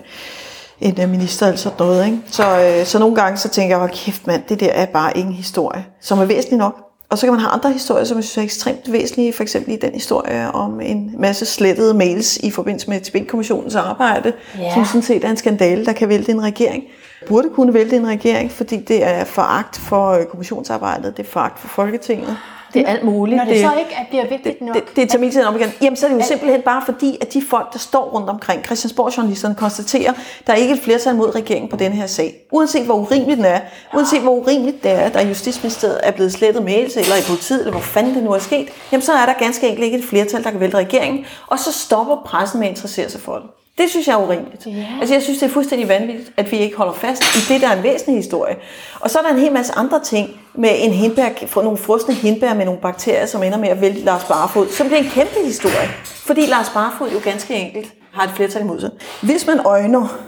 en 0.80 1.00
øh, 1.00 1.08
minister 1.08 1.46
eller 1.46 1.58
sådan 1.58 1.76
noget. 1.78 2.06
Ikke? 2.06 2.18
Så, 2.26 2.60
øh, 2.60 2.86
så 2.86 2.98
nogle 2.98 3.16
gange 3.16 3.38
så 3.38 3.48
tænker 3.48 3.74
jeg, 3.76 3.78
hold 3.78 3.90
kæft 3.90 4.26
mand, 4.26 4.42
det 4.48 4.60
der 4.60 4.70
er 4.72 4.86
bare 4.86 5.16
ingen 5.16 5.34
historie, 5.34 5.84
som 6.00 6.18
er 6.18 6.24
væsentlig 6.24 6.58
nok. 6.58 6.89
Og 7.10 7.18
så 7.18 7.26
kan 7.26 7.32
man 7.32 7.40
have 7.40 7.50
andre 7.50 7.72
historier, 7.72 8.04
som 8.04 8.16
jeg 8.16 8.24
synes 8.24 8.38
er 8.38 8.42
ekstremt 8.42 8.92
væsentlige. 8.92 9.32
For 9.32 9.42
eksempel 9.42 9.72
i 9.72 9.76
den 9.76 9.92
historie 9.94 10.50
om 10.50 10.80
en 10.80 11.14
masse 11.18 11.46
slettede 11.46 11.94
mails 11.94 12.36
i 12.36 12.50
forbindelse 12.50 12.90
med 12.90 13.00
Tibet-kommissionens 13.00 13.74
arbejde, 13.74 14.32
Ja. 14.58 14.74
som 14.74 14.84
sådan 14.84 15.02
set 15.02 15.24
er 15.24 15.30
en 15.30 15.36
skandale, 15.36 15.84
der 15.84 15.92
kan 15.92 16.08
vælte 16.08 16.32
en 16.32 16.42
regering. 16.42 16.84
Burde 17.28 17.48
kunne 17.48 17.74
vælte 17.74 17.96
en 17.96 18.06
regering, 18.06 18.50
fordi 18.50 18.76
det 18.76 19.04
er 19.06 19.24
foragt 19.24 19.76
for 19.78 20.18
kommissionsarbejdet, 20.30 21.16
det 21.16 21.26
er 21.26 21.30
foragt 21.30 21.58
for 21.58 21.68
Folketinget. 21.68 22.36
Det 22.74 22.82
er 22.82 22.86
alt 22.86 23.04
muligt. 23.04 23.36
Når 23.36 23.44
det, 23.44 23.60
så 23.60 23.72
ikke 23.78 23.94
er, 23.94 24.04
bliver 24.08 24.28
vigtigt 24.28 24.60
nok. 24.60 24.74
Det, 24.74 24.96
det 24.96 25.08
tager 25.08 25.20
min 25.20 25.30
tid 25.30 25.44
op 25.44 25.56
igen. 25.56 25.72
Jamen, 25.82 25.96
så 25.96 26.06
er 26.06 26.10
det 26.10 26.20
jo 26.20 26.26
simpelthen 26.26 26.62
bare 26.62 26.82
fordi, 26.84 27.18
at 27.20 27.32
de 27.34 27.42
folk, 27.50 27.72
der 27.72 27.78
står 27.78 28.04
rundt 28.04 28.30
omkring, 28.30 28.64
Christiansborg-journalisterne, 28.64 29.54
konstaterer, 29.54 30.12
der 30.46 30.52
er 30.52 30.56
ikke 30.56 30.74
et 30.74 30.80
flertal 30.80 31.14
mod 31.14 31.34
regeringen 31.34 31.70
på 31.70 31.76
den 31.76 31.92
her 31.92 32.06
sag. 32.06 32.34
Uanset 32.52 32.84
hvor 32.84 32.94
urimeligt 32.94 33.36
den 33.36 33.44
er, 33.44 33.60
uanset 33.94 34.20
hvor 34.20 34.32
urimeligt 34.32 34.82
det 34.82 34.90
er, 34.90 35.00
at 35.00 35.14
der 35.14 35.26
Justitsministeriet 35.26 36.00
er 36.02 36.10
blevet 36.10 36.32
slettet 36.32 36.64
mails, 36.64 36.96
eller 36.96 37.16
i 37.16 37.22
politiet, 37.28 37.60
eller 37.60 37.72
hvor 37.72 37.80
fanden 37.80 38.14
det 38.14 38.22
nu 38.22 38.30
er 38.30 38.38
sket, 38.38 38.68
jamen 38.92 39.02
så 39.02 39.12
er 39.12 39.26
der 39.26 39.32
ganske 39.38 39.68
enkelt 39.68 39.84
ikke 39.84 39.98
et 39.98 40.04
flertal, 40.04 40.44
der 40.44 40.50
kan 40.50 40.60
vælte 40.60 40.76
regeringen, 40.76 41.24
og 41.46 41.58
så 41.58 41.72
stopper 41.72 42.16
pressen 42.26 42.60
med 42.60 42.68
at 42.68 42.70
interessere 42.70 43.10
sig 43.10 43.20
for 43.20 43.34
det. 43.34 43.59
Det 43.80 43.90
synes 43.90 44.06
jeg 44.08 44.14
er 44.14 44.26
urimeligt. 44.26 44.66
Ja. 44.66 44.86
Altså 45.00 45.14
jeg 45.14 45.22
synes, 45.22 45.38
det 45.38 45.46
er 45.46 45.50
fuldstændig 45.50 45.88
vanvittigt, 45.88 46.32
at 46.36 46.52
vi 46.52 46.56
ikke 46.56 46.76
holder 46.76 46.92
fast 46.92 47.22
i 47.22 47.52
det, 47.52 47.60
der 47.60 47.68
er 47.68 47.76
en 47.76 47.82
væsentlig 47.82 48.16
historie. 48.16 48.56
Og 49.00 49.10
så 49.10 49.18
er 49.18 49.22
der 49.22 49.30
en 49.30 49.40
hel 49.40 49.52
masse 49.52 49.72
andre 49.76 50.00
ting 50.04 50.40
med 50.54 50.70
en 50.78 50.92
hindbær, 50.92 51.62
nogle 51.62 51.78
frosne 51.78 52.14
hindbær 52.14 52.54
med 52.54 52.64
nogle 52.64 52.80
bakterier, 52.80 53.26
som 53.26 53.42
ender 53.42 53.58
med 53.58 53.68
at 53.68 53.80
vælte 53.80 54.00
Lars 54.00 54.24
Barfod, 54.24 54.68
som 54.68 54.86
bliver 54.86 55.02
en 55.02 55.10
kæmpe 55.10 55.34
historie. 55.44 55.88
Fordi 56.04 56.46
Lars 56.46 56.70
Barfod 56.74 57.10
jo 57.10 57.20
ganske 57.24 57.54
enkelt 57.54 57.92
har 58.12 58.24
et 58.24 58.30
flertal 58.30 58.62
imod 58.62 58.80
sig. 58.80 58.90
Hvis 59.22 59.46
man 59.46 59.60
øjner 59.64 60.18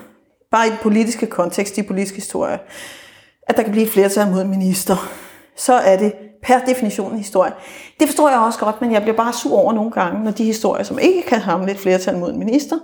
bare 0.50 0.66
i 0.66 0.70
den 0.70 0.78
politiske 0.82 1.26
kontekst, 1.26 1.78
i 1.78 1.82
politisk 1.82 2.14
historie, 2.14 2.58
at 3.48 3.56
der 3.56 3.62
kan 3.62 3.72
blive 3.72 3.86
et 3.86 3.92
flertal 3.92 4.28
mod 4.28 4.42
en 4.42 4.48
minister, 4.48 5.10
så 5.56 5.72
er 5.72 5.96
det 5.96 6.12
per 6.42 6.58
definition 6.66 7.12
en 7.12 7.18
historie. 7.18 7.52
Det 8.00 8.08
forstår 8.08 8.28
jeg 8.28 8.38
også 8.38 8.58
godt, 8.58 8.80
men 8.80 8.92
jeg 8.92 9.02
bliver 9.02 9.16
bare 9.16 9.32
sur 9.32 9.58
over 9.58 9.72
nogle 9.72 9.90
gange, 9.90 10.24
når 10.24 10.30
de 10.30 10.44
historier, 10.44 10.84
som 10.84 10.98
ikke 10.98 11.22
kan 11.22 11.40
hamle 11.40 11.70
et 11.70 11.78
flertal 11.78 12.18
mod 12.18 12.32
en 12.32 12.38
minister, 12.38 12.76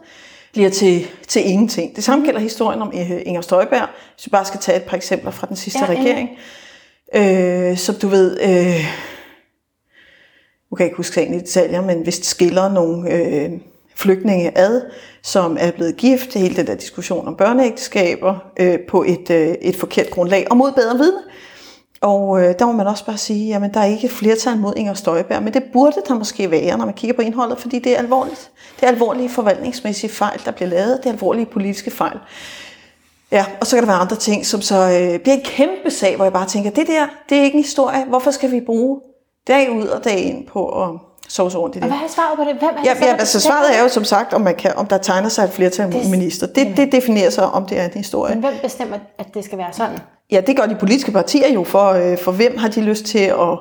bliver 0.53 0.71
til, 0.71 1.07
til 1.27 1.49
ingenting. 1.51 1.97
Det 1.97 2.05
samme 2.05 2.25
gælder 2.25 2.41
historien 2.41 2.83
om 2.83 2.93
øh, 2.95 3.23
Inger 3.27 3.41
Støjberg, 3.41 3.89
hvis 4.15 4.27
vi 4.27 4.31
bare 4.31 4.45
skal 4.45 4.61
tage 4.61 4.79
et 4.79 4.85
par 4.85 4.97
eksempler 4.97 5.31
fra 5.31 5.47
den 5.47 5.57
sidste 5.57 5.81
Ja, 5.81 5.93
ja, 5.93 5.99
regering. 5.99 6.29
Øh, 7.15 7.77
som 7.77 7.95
du 7.95 8.09
ved, 8.09 8.41
øh, 8.41 8.85
nu 10.71 10.77
kan 10.77 10.85
jeg 10.85 10.87
ikke 10.87 10.97
huske 10.97 11.15
sagen 11.15 11.35
i 11.35 11.39
detaljer, 11.39 11.81
men 11.81 12.03
hvis 12.03 12.19
det 12.19 12.27
skiller 12.27 12.69
nogle 12.69 13.13
øh, 13.13 13.51
flygtninge 13.97 14.59
ad, 14.59 14.83
som 15.23 15.57
er 15.61 15.71
blevet 15.71 15.97
gift, 15.97 16.35
hele 16.35 16.57
den 16.57 16.67
der 16.67 16.75
diskussion 16.75 17.29
om 17.29 17.37
børneægteskaber, 17.37 18.37
øh, 18.61 18.79
på 18.89 19.03
et, 19.03 19.31
øh, 19.31 19.49
et 19.49 19.77
forkert 19.77 20.11
grundlag, 20.11 20.47
og 20.51 20.57
mod 20.57 20.73
bedre 20.73 20.99
vidne. 20.99 21.19
Og 22.01 22.41
øh, 22.41 22.55
der 22.59 22.67
må 22.67 22.73
man 22.73 22.87
også 22.87 23.05
bare 23.05 23.17
sige, 23.19 23.55
at 23.55 23.75
der 23.75 23.81
er 23.81 23.85
ikke 23.85 24.09
flertal 24.09 24.57
mod 24.57 24.73
Inger 24.77 24.95
Støjberg, 24.95 25.43
men 25.43 25.55
det 25.55 25.63
burde 25.73 25.97
der 26.09 26.15
måske 26.15 26.51
være, 26.51 26.79
når 26.79 26.85
man 26.85 26.95
kigger 26.95 27.17
på 27.17 27.23
indholdet, 27.23 27.59
fordi 27.59 27.79
det 27.79 27.93
er 27.93 27.99
alvorligt. 27.99 28.51
Det 28.77 28.83
er 28.83 28.89
alvorlige 28.89 29.29
forvaltningsmæssige 29.29 30.11
fejl, 30.11 30.41
der 30.45 30.51
bliver 30.51 30.69
lavet. 30.69 30.99
Det 31.03 31.07
er 31.07 31.13
alvorlige 31.13 31.47
politiske 31.47 31.91
fejl. 31.91 32.19
Ja, 33.33 33.47
og 33.61 33.67
så 33.67 33.77
kan 33.77 33.83
der 33.83 33.93
være 33.93 34.01
andre 34.01 34.17
ting, 34.17 34.47
som 34.47 34.61
så 34.61 34.75
øh, 34.75 35.21
bliver 35.21 35.37
en 35.37 35.45
kæmpe 35.45 35.91
sag, 35.91 36.17
hvor 36.17 36.25
jeg 36.25 36.33
bare 36.33 36.47
tænker, 36.47 36.71
det 36.71 36.87
der, 36.87 37.07
det 37.29 37.39
er 37.39 37.43
ikke 37.43 37.57
en 37.57 37.63
historie. 37.63 38.05
Hvorfor 38.05 38.31
skal 38.31 38.51
vi 38.51 38.61
bruge 38.61 39.01
dag 39.49 39.71
ud 39.71 39.87
og 39.87 40.05
dag 40.05 40.19
ind 40.19 40.47
på 40.47 40.83
at 40.83 41.08
i 41.29 41.41
det? 41.41 41.83
Og 41.83 41.89
hvad 41.89 41.89
er 41.89 42.09
svaret 42.15 42.37
på 42.37 42.43
det? 42.45 42.55
Hvem 42.59 42.69
er 42.77 42.81
det 42.83 42.87
Ja, 42.89 42.95
så, 42.95 43.05
ja, 43.07 43.13
altså 43.13 43.41
svaret 43.41 43.75
er 43.75 43.79
jo 43.79 43.85
det? 43.85 43.93
som 43.93 44.05
sagt, 44.05 44.33
om, 44.33 44.41
man 44.41 44.55
kan, 44.55 44.73
om 44.77 44.87
der 44.87 44.99
tegner 44.99 45.29
sig 45.29 45.45
et 45.45 45.51
flertal 45.51 45.93
Det- 45.93 46.11
minister. 46.11 46.47
Det, 46.47 46.77
det 46.77 46.93
definerer 46.93 47.31
sig, 47.31 47.45
om 47.45 47.67
det 47.67 47.79
er 47.81 47.85
en 47.85 47.91
historie. 47.95 48.35
Men 48.35 48.45
hvem 48.45 48.55
bestemmer, 48.63 48.97
at 49.19 49.27
det 49.35 49.45
skal 49.45 49.59
være 49.59 49.73
sådan? 49.73 49.99
Ja, 50.31 50.41
det 50.47 50.57
gør 50.57 50.67
de 50.67 50.75
politiske 50.75 51.13
partier 51.13 51.53
jo, 51.53 51.65
for, 51.65 51.89
øh, 51.89 52.19
for 52.19 52.33
hvem 52.33 52.59
har 52.59 52.69
de 52.69 52.81
lyst 52.81 53.05
til 53.05 53.19
at, 53.19 53.59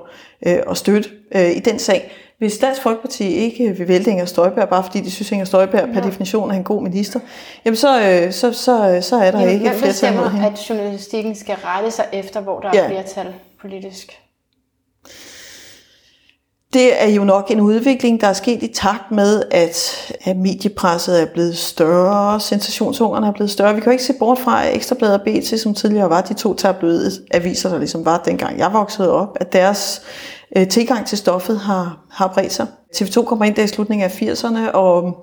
øh, 0.47 0.57
at 0.69 0.77
støtte 0.77 1.09
øh, 1.35 1.51
i 1.51 1.59
den 1.59 1.79
sag. 1.79 2.11
Hvis 2.39 2.57
Dansk 2.57 2.81
Folkeparti 2.81 3.27
ikke 3.33 3.75
vil 3.77 3.87
vælte 3.87 4.11
Inger 4.11 4.25
Støjberg, 4.25 4.69
bare 4.69 4.83
fordi 4.83 4.99
de 5.01 5.11
synes, 5.11 5.31
Inger 5.31 5.45
Støjberg 5.45 5.89
per 5.93 6.01
definition 6.01 6.51
er 6.51 6.55
en 6.55 6.63
god 6.63 6.81
minister, 6.83 7.19
jamen 7.65 7.75
så, 7.77 8.01
øh, 8.01 8.31
så, 8.33 8.53
så, 8.53 8.99
så 9.01 9.15
er 9.15 9.31
der 9.31 9.39
Jamen, 9.39 9.53
ikke 9.53 9.65
et 9.65 9.71
flertal 9.75 10.13
mod 10.13 10.23
bestemmer, 10.23 10.29
hende. 10.29 10.47
at 10.47 10.69
journalistikken 10.69 11.35
skal 11.35 11.55
rette 11.65 11.91
sig 11.91 12.05
efter, 12.13 12.39
hvor 12.41 12.59
der 12.59 12.69
er 12.69 12.73
Ja. 12.73 12.87
flertal 12.87 13.33
politisk? 13.61 14.11
Det 16.73 17.03
er 17.03 17.07
jo 17.07 17.23
nok 17.23 17.51
en 17.51 17.61
udvikling, 17.61 18.21
der 18.21 18.27
er 18.27 18.33
sket 18.33 18.63
i 18.63 18.67
takt 18.67 19.11
med, 19.11 19.43
at, 19.51 20.07
at 20.23 20.37
mediepresset 20.37 21.21
er 21.21 21.25
blevet 21.25 21.57
større, 21.57 22.39
sensationshungeren 22.39 23.23
er 23.23 23.31
blevet 23.31 23.51
større. 23.51 23.75
Vi 23.75 23.79
kan 23.79 23.85
jo 23.85 23.91
ikke 23.91 24.03
se 24.03 24.13
bort 24.19 24.39
fra, 24.39 24.65
at 24.65 24.75
Ekstrabladet 24.75 25.19
og 25.19 25.21
BT, 25.21 25.59
som 25.59 25.73
tidligere 25.73 26.09
var 26.09 26.21
de 26.21 26.33
to 26.33 26.53
tabloide 26.53 27.11
aviser, 27.31 27.69
der 27.69 27.77
ligesom 27.77 28.05
var 28.05 28.21
dengang 28.25 28.59
jeg 28.59 28.73
voksede 28.73 29.11
op, 29.11 29.37
at 29.39 29.53
deres 29.53 30.01
øh, 30.57 30.67
tilgang 30.67 31.07
til 31.07 31.17
stoffet 31.17 31.59
har, 31.59 31.99
har 32.11 32.27
bredt 32.27 32.53
sig. 32.53 32.67
TV2 32.95 33.23
kommer 33.23 33.45
ind 33.45 33.55
der 33.55 33.63
i 33.63 33.67
slutningen 33.67 34.05
af 34.05 34.21
80'erne 34.21 34.71
og, 34.71 35.17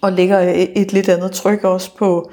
og 0.00 0.12
lægger 0.12 0.38
et, 0.38 0.80
et 0.80 0.92
lidt 0.92 1.08
andet 1.08 1.32
tryk 1.32 1.64
også 1.64 1.96
på, 1.96 2.30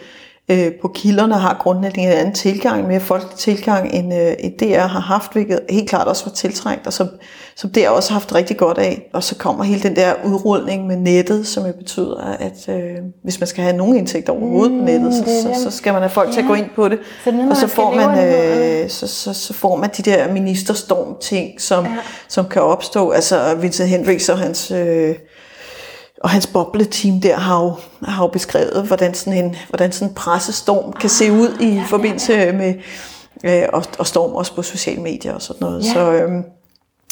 øh, 0.51 0.71
på 0.81 0.87
kilderne, 0.87 1.33
har 1.33 1.57
grundlæggende 1.59 2.11
en 2.11 2.17
anden 2.17 2.33
tilgang, 2.33 2.87
mere 2.87 2.99
folkelig 2.99 3.35
tilgang, 3.37 3.93
end, 3.93 4.13
øh, 4.13 4.33
end 4.39 4.53
DR 4.59 4.79
har 4.79 4.99
haft, 4.99 5.33
hvilket 5.33 5.59
helt 5.69 5.89
klart 5.89 6.07
også 6.07 6.25
var 6.25 6.31
tiltrængt, 6.31 6.87
og 6.87 6.93
som, 6.93 7.09
som 7.55 7.69
DR 7.69 7.89
også 7.89 8.09
har 8.09 8.19
haft 8.19 8.35
rigtig 8.35 8.57
godt 8.57 8.77
af. 8.77 9.09
Og 9.13 9.23
så 9.23 9.35
kommer 9.35 9.63
hele 9.63 9.83
den 9.83 9.95
der 9.95 10.13
udrulning 10.25 10.87
med 10.87 10.97
nettet, 10.97 11.47
som 11.47 11.65
jo 11.65 11.73
betyder, 11.73 12.37
at 12.39 12.69
øh, 12.69 12.97
hvis 13.23 13.39
man 13.39 13.47
skal 13.47 13.63
have 13.63 13.77
nogen 13.77 13.95
indtægt 13.95 14.29
overhovedet 14.29 14.79
på 14.79 14.85
nettet, 14.85 15.13
så, 15.13 15.23
det 15.23 15.55
så, 15.55 15.63
så 15.63 15.77
skal 15.77 15.93
man 15.93 16.01
have 16.01 16.09
folk 16.09 16.31
til 16.31 16.39
at 16.39 16.47
gå 16.47 16.53
ind 16.53 16.69
på 16.75 16.89
det. 16.89 16.99
Så 17.23 17.31
det 17.31 17.37
noget, 17.37 17.51
og 17.51 17.57
så 17.57 17.67
får 17.67 17.95
man, 17.95 18.09
øh, 18.83 18.89
så, 18.89 19.07
så, 19.07 19.33
så 19.33 19.53
får 19.53 19.75
man 19.75 19.89
de 19.97 20.03
der 20.03 20.31
ministerstorm-ting, 20.31 21.61
som, 21.61 21.85
ja. 21.85 21.91
som 22.27 22.45
kan 22.45 22.61
opstå. 22.61 23.09
Altså 23.09 23.55
Vincent 23.55 23.89
Hendricks 23.89 24.29
og 24.29 24.37
hans... 24.37 24.71
Øh, 24.71 25.15
og 26.23 26.29
hans 26.29 26.47
bobleteam 26.47 27.21
der 27.21 27.35
har 27.35 27.63
jo, 27.63 27.73
har 28.05 28.23
jo 28.23 28.27
beskrevet, 28.27 28.83
hvordan 28.87 29.13
sådan 29.13 29.45
en, 29.45 29.55
hvordan 29.69 29.91
sådan 29.91 30.07
en 30.07 30.15
pressestorm 30.15 30.93
kan 30.93 31.09
se 31.09 31.31
ud 31.31 31.57
i 31.59 31.81
forbindelse 31.89 32.51
med, 32.51 32.73
øh, 33.43 33.63
og, 33.73 33.83
og 33.99 34.07
storm 34.07 34.31
også 34.31 34.55
på 34.55 34.61
sociale 34.61 35.01
medier 35.01 35.33
og 35.33 35.41
sådan 35.41 35.67
noget. 35.67 35.85
Ja. 35.85 35.93
Så 35.93 36.11
øhm, 36.11 36.43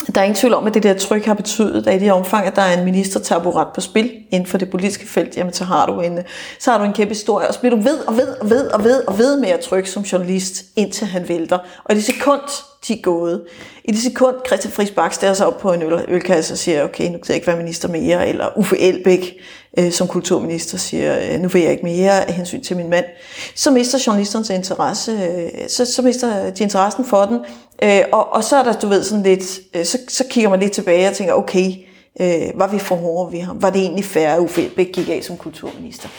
der 0.08 0.22
er 0.22 0.26
ingen 0.26 0.36
tvivl 0.36 0.54
om, 0.54 0.68
at 0.68 0.74
det 0.74 0.84
der 0.84 0.94
tryk 0.94 1.26
har 1.26 1.34
betydet, 1.34 1.88
at 1.88 2.02
i 2.02 2.06
det 2.06 2.12
omfang, 2.12 2.48
at 2.48 2.56
der 2.56 2.62
er 2.62 2.78
en 2.78 2.86
ministertaburet 2.86 3.68
på 3.76 3.82
spil 3.82 4.12
inden 4.32 4.48
for 4.48 4.58
det 4.58 4.70
politiske 4.70 5.08
felt, 5.08 5.38
jamen 5.38 5.54
så 5.54 5.64
har 5.64 5.86
du 5.86 6.02
en, 6.02 6.20
så 6.60 6.72
har 6.72 6.78
du 6.78 6.84
en 6.84 6.94
kæmpe 6.94 7.14
historie, 7.14 7.48
og 7.48 7.54
så 7.54 7.60
bliver 7.60 7.76
du 7.76 7.82
ved 7.82 8.00
og 8.08 8.18
ved 8.18 8.28
og 8.28 8.50
ved 8.50 8.68
og 8.68 8.84
ved 8.84 9.04
og 9.08 9.18
ved 9.18 9.40
med 9.40 9.50
at 9.50 9.60
trykke 9.60 9.90
som 9.90 10.04
journalist, 10.04 10.64
indtil 10.76 11.08
han 11.08 11.30
vælter. 11.30 11.58
Og 11.86 11.94
i 11.94 11.96
det 11.96 12.04
sekund, 12.04 12.42
de 12.88 12.94
er 12.94 13.02
gået, 13.02 13.42
i 13.84 13.92
det 13.92 14.02
sekund, 14.02 14.36
Christian 14.48 14.72
Friis 14.72 14.92
Bak 14.92 15.14
stiller 15.14 15.34
sig 15.34 15.48
op 15.48 15.58
på 15.58 15.74
en 15.74 15.82
øl, 15.82 16.06
ølkasse 16.08 16.54
og 16.54 16.58
siger, 16.58 16.84
okay, 16.84 17.06
nu 17.06 17.12
kan 17.12 17.26
jeg 17.28 17.36
ikke 17.36 17.48
være 17.48 17.58
minister 17.58 17.90
mere, 17.90 18.28
eller 18.28 18.58
Uffe 18.58 18.80
Elbæk 18.80 19.36
øh, 19.78 19.92
som 19.92 20.08
kulturminister 20.08 20.78
siger, 20.78 21.38
nu 21.38 21.48
vil 21.48 21.62
jeg 21.62 21.72
ikke 21.72 21.84
mere 21.84 22.26
af 22.28 22.34
hensyn 22.34 22.62
til 22.62 22.78
min 22.78 22.90
mand, 22.90 23.06
så 23.56 23.72
mister 23.72 23.98
journalisternes 24.08 24.50
interesse, 24.50 25.12
øh, 25.12 25.70
så, 25.70 25.86
så 25.86 26.02
mister 26.02 26.50
de 26.50 26.64
interessen 26.64 27.06
for 27.06 27.26
den, 27.26 27.40
øh, 27.84 28.02
og, 28.12 28.34
og 28.34 28.44
så 28.44 28.56
er 28.56 28.64
der, 28.64 28.80
du 28.80 28.88
ved, 28.88 29.04
sådan 29.04 29.24
lidt, 29.24 29.60
øh, 29.76 29.86
så, 29.86 29.98
så 30.08 30.24
kigger 30.30 30.50
man 30.50 30.60
lidt 30.60 30.72
tilbage 30.72 31.08
og 31.08 31.16
tænker, 31.16 31.34
okay, 31.34 31.72
øh, 32.22 32.60
var 32.60 32.68
vi 32.68 32.80
for 32.80 32.96
hårde 32.96 33.32
ved 33.32 33.42
ham? 33.42 33.62
Var 33.62 33.70
det 33.70 33.82
egentlig 33.82 34.06
færre, 34.06 34.34
at 34.36 34.40
Uffe 34.40 34.66
Elbæk 34.66 34.92
gik 34.94 35.10
af 35.10 35.24
som 35.24 35.38
kulturminister? 35.38 36.10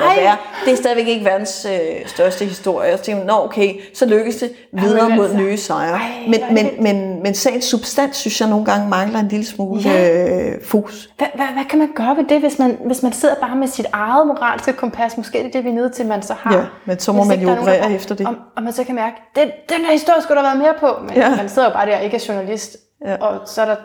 Ja, 0.00 0.04
det 0.06 0.14
godt 0.14 0.18
Ej. 0.18 0.22
være. 0.24 0.36
Det 0.64 0.72
er 0.72 0.76
stadigvæk 0.76 1.06
ikke 1.08 1.24
verdens 1.24 1.66
øh, 1.70 2.06
største 2.06 2.44
historie. 2.44 2.92
Og 2.92 2.98
så 2.98 3.04
tænker 3.04 3.18
man, 3.18 3.26
nå 3.26 3.44
okay, 3.44 3.74
så 3.94 4.06
lykkes 4.06 4.36
det 4.36 4.50
videre 4.72 5.08
men 5.08 5.16
mod 5.16 5.24
altså, 5.24 5.38
nye 5.40 5.56
sejre. 5.56 5.92
ej, 5.92 6.00
men, 6.28 6.40
men, 6.54 6.64
det- 6.64 6.80
men, 6.80 7.22
men 7.22 7.34
sagens 7.34 7.64
substans, 7.64 8.16
synes 8.16 8.40
jeg 8.40 8.48
nogle 8.48 8.64
gange 8.64 8.88
mangler 8.88 9.18
en 9.20 9.28
lille 9.28 9.46
smule 9.46 9.80
Ja. 9.80 10.24
øh, 10.28 10.64
fokus. 10.64 11.10
Hvad, 11.18 11.26
hvad, 11.34 11.46
hvad 11.46 11.64
kan 11.70 11.78
man 11.78 11.88
gøre 11.94 12.16
ved 12.16 12.24
det, 12.28 12.40
hvis 12.40 12.58
man, 12.58 12.78
hvis 12.86 13.02
man 13.02 13.12
sidder 13.12 13.34
bare 13.34 13.56
med 13.56 13.68
sit 13.68 13.86
eget 13.92 14.26
moralske 14.26 14.72
kompas? 14.72 15.16
Måske 15.16 15.38
er 15.38 15.42
det 15.42 15.52
det, 15.52 15.64
vi 15.64 15.68
er 15.68 15.74
nødt 15.74 15.92
til, 15.92 16.06
man 16.06 16.22
så 16.22 16.34
har. 16.40 16.54
Ja, 16.56 16.64
men 16.84 16.98
så 16.98 17.12
må 17.12 17.18
Hvis 17.22 17.28
man 17.28 17.40
jo 17.40 17.42
er 17.48 17.54
nogen, 17.54 17.68
operere 17.68 17.88
der- 17.88 17.96
efter 17.96 18.14
det. 18.14 18.26
Og, 18.26 18.34
og 18.56 18.62
man 18.62 18.72
så 18.72 18.84
kan 18.84 18.94
mærke, 18.94 19.16
den, 19.36 19.48
den 19.68 19.84
her 19.84 19.92
historie 19.92 20.22
skulle 20.22 20.42
der 20.42 20.48
have 20.48 20.58
været 20.60 20.74
mere 20.80 20.92
på. 20.92 21.02
Men 21.02 21.14
Ja. 21.16 21.30
ja. 21.30 21.36
man 21.36 21.48
sidder 21.48 21.68
jo 21.68 21.74
bare 21.74 21.86
der 21.86 21.96
og 21.96 22.04
ikke 22.04 22.16
er 22.16 22.24
journalist. 22.28 22.76
Ja. 23.04 23.10
Ja. 23.10 23.16
Og 23.16 23.48
så 23.48 23.62
er 23.62 23.66
der 23.66 23.76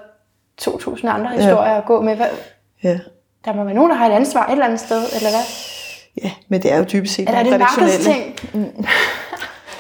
2.000 0.62 1.08
andre 1.08 1.30
historier 1.32 1.74
at 1.74 1.86
gå 1.86 2.02
med. 2.02 2.16
Hvad, 2.16 2.26
Ja. 2.84 3.00
der 3.46 3.54
må 3.54 3.64
være 3.64 3.74
nogen, 3.74 3.90
der 3.92 3.96
har 3.98 4.06
et 4.08 4.12
ansvar 4.14 4.46
et 4.46 4.52
eller 4.52 4.66
andet 4.66 4.80
sted, 4.80 4.98
eller 5.16 5.30
hvad? 5.30 5.73
Ja, 6.24 6.32
men 6.50 6.62
det 6.62 6.72
er 6.72 6.78
jo 6.78 6.86
dybest 6.94 7.14
set 7.14 7.28
Eller 7.28 7.40
er 7.40 7.44
det 7.44 7.54
redaktionelle. 7.54 8.34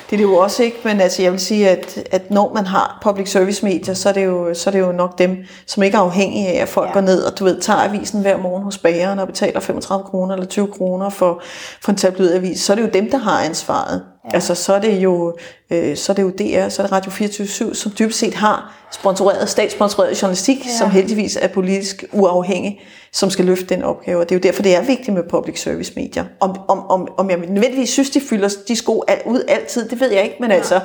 Det 0.10 0.22
er 0.22 0.26
det 0.26 0.32
jo 0.34 0.38
også 0.38 0.64
ikke, 0.64 0.78
men 0.84 1.02
altså 1.02 1.22
jeg 1.22 1.32
vil 1.32 1.40
sige, 1.40 1.70
at, 1.70 2.08
at 2.12 2.32
når 2.32 2.54
man 2.54 2.66
har 2.66 3.00
public 3.04 3.32
service 3.32 3.66
medier, 3.66 3.94
så 3.94 4.10
er, 4.10 4.14
det 4.14 4.26
jo, 4.26 4.54
så 4.54 4.70
er 4.70 4.72
det 4.72 4.80
jo 4.80 4.92
nok 4.92 5.18
dem, 5.18 5.38
som 5.66 5.84
ikke 5.84 5.98
er 5.98 6.02
afhængige 6.02 6.48
af, 6.48 6.62
at 6.62 6.70
folk. 6.70 6.88
Ja. 6.88 6.94
går 6.94 7.02
ned 7.02 7.24
og 7.24 7.40
du 7.40 7.44
ved, 7.44 7.62
tager 7.62 7.80
avisen 7.80 8.22
hver 8.22 8.38
morgen 8.38 8.64
hos 8.64 8.78
bageren 8.78 9.20
og 9.20 9.28
betaler 9.28 9.60
35 9.60 10.06
kroner 10.06 10.34
eller 10.34 10.48
20 10.48 10.68
kroner 10.68 11.10
for, 11.10 11.42
for 11.82 11.92
en 11.92 11.98
tabloidavis. 11.98 12.62
Så 12.62 12.74
er 12.74 12.76
det 12.76 12.84
jo 12.84 12.90
dem, 12.94 13.12
der 13.12 13.18
har 13.18 13.44
ansvaret. 13.44 14.02
Ja. 14.26 14.30
Altså 14.34 14.56
så 14.56 14.74
er 14.74 14.80
det 14.80 14.98
jo, 14.98 15.38
øh, 15.70 15.98
så 15.98 16.12
er 16.12 16.16
det 16.16 16.24
jo 16.24 16.30
DR, 16.30 16.70
så 16.70 16.82
er 16.82 16.86
det 16.86 16.92
Radio 16.92 17.12
24 17.12 17.76
som 17.76 17.92
dybest 18.00 18.20
set 18.20 18.34
har 18.34 18.74
sponsoreret, 18.92 19.50
statssponsoreret 19.50 20.22
journalistik, 20.22 20.66
ja. 20.66 20.78
som 20.78 20.90
heldigvis 20.90 21.38
er 21.42 21.48
politisk 21.48 22.04
uafhængig, 22.12 22.82
som 23.12 23.30
skal 23.30 23.46
løfte 23.46 23.66
den 23.66 23.84
opgave. 23.84 24.20
Og 24.20 24.30
det 24.30 24.36
er 24.36 24.40
jo 24.40 24.42
derfor, 24.44 24.64
det 24.64 24.76
er 24.76 24.82
vigtigt 24.82 25.14
med 25.14 25.24
public 25.30 25.62
service 25.62 25.94
medier. 25.96 26.26
Om, 26.40 26.56
om, 26.68 26.80
om, 26.90 27.08
om 27.18 27.30
jeg 27.30 27.38
nødvendigvis 27.38 27.90
synes, 27.90 28.10
de 28.10 28.22
fylder 28.22 28.50
de 28.68 28.76
sko 28.76 29.04
al, 29.08 29.18
ud 29.26 29.44
altid, 29.48 29.90
det 29.90 30.00
ved 30.00 30.12
jeg 30.12 30.24
ikke, 30.24 30.36
men 30.40 30.50
ja. 30.52 30.56
altså, 30.58 30.80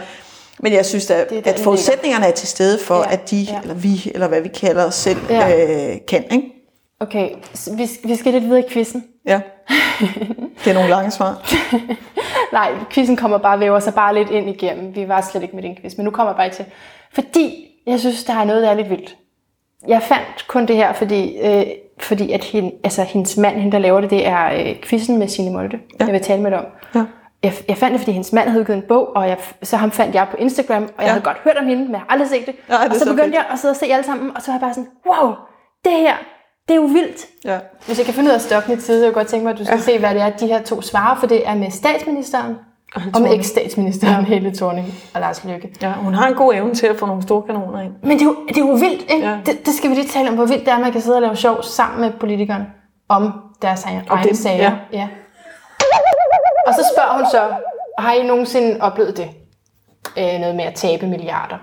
men 0.60 0.72
jeg 0.72 0.86
synes, 0.86 1.10
at, 1.10 1.30
Det 1.30 1.38
er 1.38 1.42
der, 1.42 1.52
at 1.52 1.60
forudsætningerne 1.60 2.26
er 2.26 2.30
til 2.30 2.48
stede 2.48 2.78
for, 2.78 2.96
Ja, 2.96 3.12
at 3.12 3.30
de, 3.30 3.36
ja. 3.40 3.60
eller 3.62 3.74
vi, 3.74 4.10
eller 4.14 4.28
hvad 4.28 4.40
vi 4.40 4.48
kalder 4.48 4.84
os 4.84 4.94
selv, 4.94 5.18
Ja. 5.30 5.90
øh, 5.90 5.96
kan. 6.08 6.24
Ikke? 6.32 6.42
Okay, 7.00 7.30
vi, 7.76 7.90
vi 8.04 8.16
skal 8.16 8.32
lidt 8.32 8.44
videre 8.44 8.60
i 8.60 8.68
quizzen. 8.70 9.04
Ja. 9.26 9.40
Det 10.64 10.70
er 10.70 10.74
nogle 10.74 10.88
lange 10.88 11.10
svar. 11.10 11.50
Nej, 12.52 12.72
quizzen 12.90 13.16
kommer 13.16 13.38
bare 13.38 13.60
væver 13.60 13.78
sig 13.78 13.94
bare 13.94 14.14
lidt 14.14 14.30
ind 14.30 14.48
igennem. 14.48 14.94
Vi 14.96 15.08
var 15.08 15.20
slet 15.20 15.42
ikke 15.42 15.54
med 15.56 15.62
den 15.62 15.76
quiz, 15.80 15.96
men 15.96 16.04
nu 16.04 16.10
kommer 16.10 16.32
jeg 16.32 16.36
bare 16.36 16.50
til. 16.50 16.64
Fordi 17.12 17.64
jeg 17.86 18.00
synes, 18.00 18.24
der 18.24 18.34
er 18.34 18.44
noget, 18.44 18.62
der 18.62 18.70
er 18.70 18.74
lidt 18.74 18.90
vildt. 18.90 19.16
Jeg 19.88 20.02
fandt 20.02 20.44
kun 20.48 20.66
det 20.66 20.76
her, 20.76 20.92
fordi, 20.92 21.38
øh, 21.38 21.66
fordi 22.00 22.32
at 22.32 22.44
hende, 22.44 22.72
altså, 22.84 23.02
hendes 23.02 23.36
mand, 23.36 23.56
hende 23.56 23.72
der 23.72 23.78
laver 23.78 24.00
det, 24.00 24.10
det 24.10 24.26
er 24.26 24.46
øh, 24.52 24.76
quizzen 24.82 25.18
med 25.18 25.28
Signe 25.28 25.50
Molde, 25.52 25.78
ja. 26.00 26.04
jeg 26.04 26.12
vil 26.14 26.22
tale 26.22 26.42
med 26.42 26.50
dig 26.50 26.58
om. 26.58 26.66
Ja. 26.94 27.04
Jeg, 27.42 27.52
jeg 27.68 27.76
fandt 27.76 27.92
det, 27.92 28.00
fordi 28.00 28.12
hendes 28.12 28.32
mand 28.32 28.48
havde 28.48 28.60
udgivet 28.60 28.76
en 28.76 28.84
bog, 28.88 29.16
og 29.16 29.28
jeg, 29.28 29.36
så 29.62 29.76
ham 29.76 29.90
fandt 29.90 30.14
jeg 30.14 30.26
på 30.30 30.36
Instagram, 30.36 30.82
og 30.82 30.88
jeg 30.98 31.04
Ja. 31.04 31.08
havde 31.08 31.22
godt 31.22 31.36
hørt 31.44 31.56
om 31.56 31.66
hende, 31.66 31.82
men 31.84 31.92
jeg 31.92 32.00
har 32.00 32.06
aldrig 32.08 32.28
set 32.28 32.46
det. 32.46 32.54
Ja, 32.68 32.74
det 32.74 32.88
og 32.88 32.94
så, 32.94 32.98
så 32.98 33.04
begyndte 33.04 33.24
fedt. 33.24 33.34
jeg 33.34 33.44
at 33.52 33.58
sidde 33.58 33.72
og 33.72 33.76
se 33.76 33.86
alle 33.86 34.04
sammen, 34.04 34.36
og 34.36 34.42
så 34.42 34.50
var 34.50 34.54
jeg 34.54 34.60
bare 34.60 34.74
sådan, 34.74 34.88
wow, 35.06 35.32
det 35.84 35.92
her, 35.92 36.14
det 36.68 36.74
er 36.74 36.80
jo 36.80 36.86
vildt. 36.86 37.26
Ja. 37.44 37.58
Hvis 37.86 37.98
jeg 37.98 38.06
kan 38.06 38.14
finde 38.14 38.28
ud 38.28 38.32
af 38.32 38.34
at 38.34 38.42
stoppe 38.42 38.68
lidt 38.68 38.80
tid, 38.84 39.00
så 39.00 39.04
jeg 39.04 39.14
godt 39.14 39.26
tænke 39.26 39.44
mig, 39.44 39.52
at 39.52 39.58
du 39.58 39.64
skal 39.64 39.76
ja. 39.76 39.82
se, 39.82 39.98
hvad 39.98 40.14
det 40.14 40.22
er, 40.22 40.30
de 40.30 40.46
her 40.46 40.62
to 40.62 40.82
svarer, 40.82 41.16
for 41.20 41.26
det 41.26 41.48
er 41.48 41.54
med 41.54 41.70
statsministeren 41.70 42.56
og, 42.94 43.02
og 43.14 43.22
med 43.22 43.34
eks-statsministeren 43.34 44.14
ja. 44.14 44.20
Helle 44.20 44.56
Thorning 44.56 44.94
og 45.14 45.20
Lars 45.20 45.44
Løkke. 45.44 45.74
ja, 45.82 45.92
hun 45.92 46.14
har 46.14 46.28
en 46.28 46.34
god 46.34 46.54
evne 46.54 46.74
til 46.74 46.86
at 46.86 46.96
få 46.96 47.06
nogle 47.06 47.22
store 47.22 47.42
kanoner 47.42 47.80
ind. 47.80 47.92
Men 48.02 48.10
det 48.10 48.20
er 48.20 48.24
jo, 48.24 48.36
det 48.48 48.56
er 48.56 48.66
jo 48.66 48.72
vildt, 48.72 49.10
ikke? 49.10 49.28
Ja. 49.28 49.38
Det, 49.46 49.66
det 49.66 49.74
skal 49.74 49.90
vi 49.90 49.94
lige 49.94 50.08
tale 50.08 50.28
om, 50.28 50.34
hvor 50.34 50.46
vildt 50.46 50.64
det 50.64 50.68
er, 50.68 50.74
at 50.74 50.80
man 50.80 50.92
kan 50.92 51.00
sidde 51.00 51.16
og 51.16 51.22
lave 51.22 51.36
sjov 51.36 51.62
sammen 51.62 52.00
med 52.00 52.10
politikerne 52.20 52.66
om 53.08 53.32
deres 53.62 53.84
egen 53.84 54.04
dem, 54.24 54.34
sager. 54.34 54.62
ja. 54.62 54.72
ja. 54.92 55.08
Og 56.66 56.74
så 56.74 56.92
spørger 56.94 57.12
hun 57.16 57.26
så, 57.30 57.40
har 57.98 58.12
I 58.12 58.26
nogensinde 58.26 58.80
oplevet 58.80 59.16
det? 59.16 59.28
Øh, 60.18 60.40
noget 60.40 60.56
med 60.56 60.64
at 60.64 60.74
tabe 60.74 61.06
milliarder. 61.06 61.56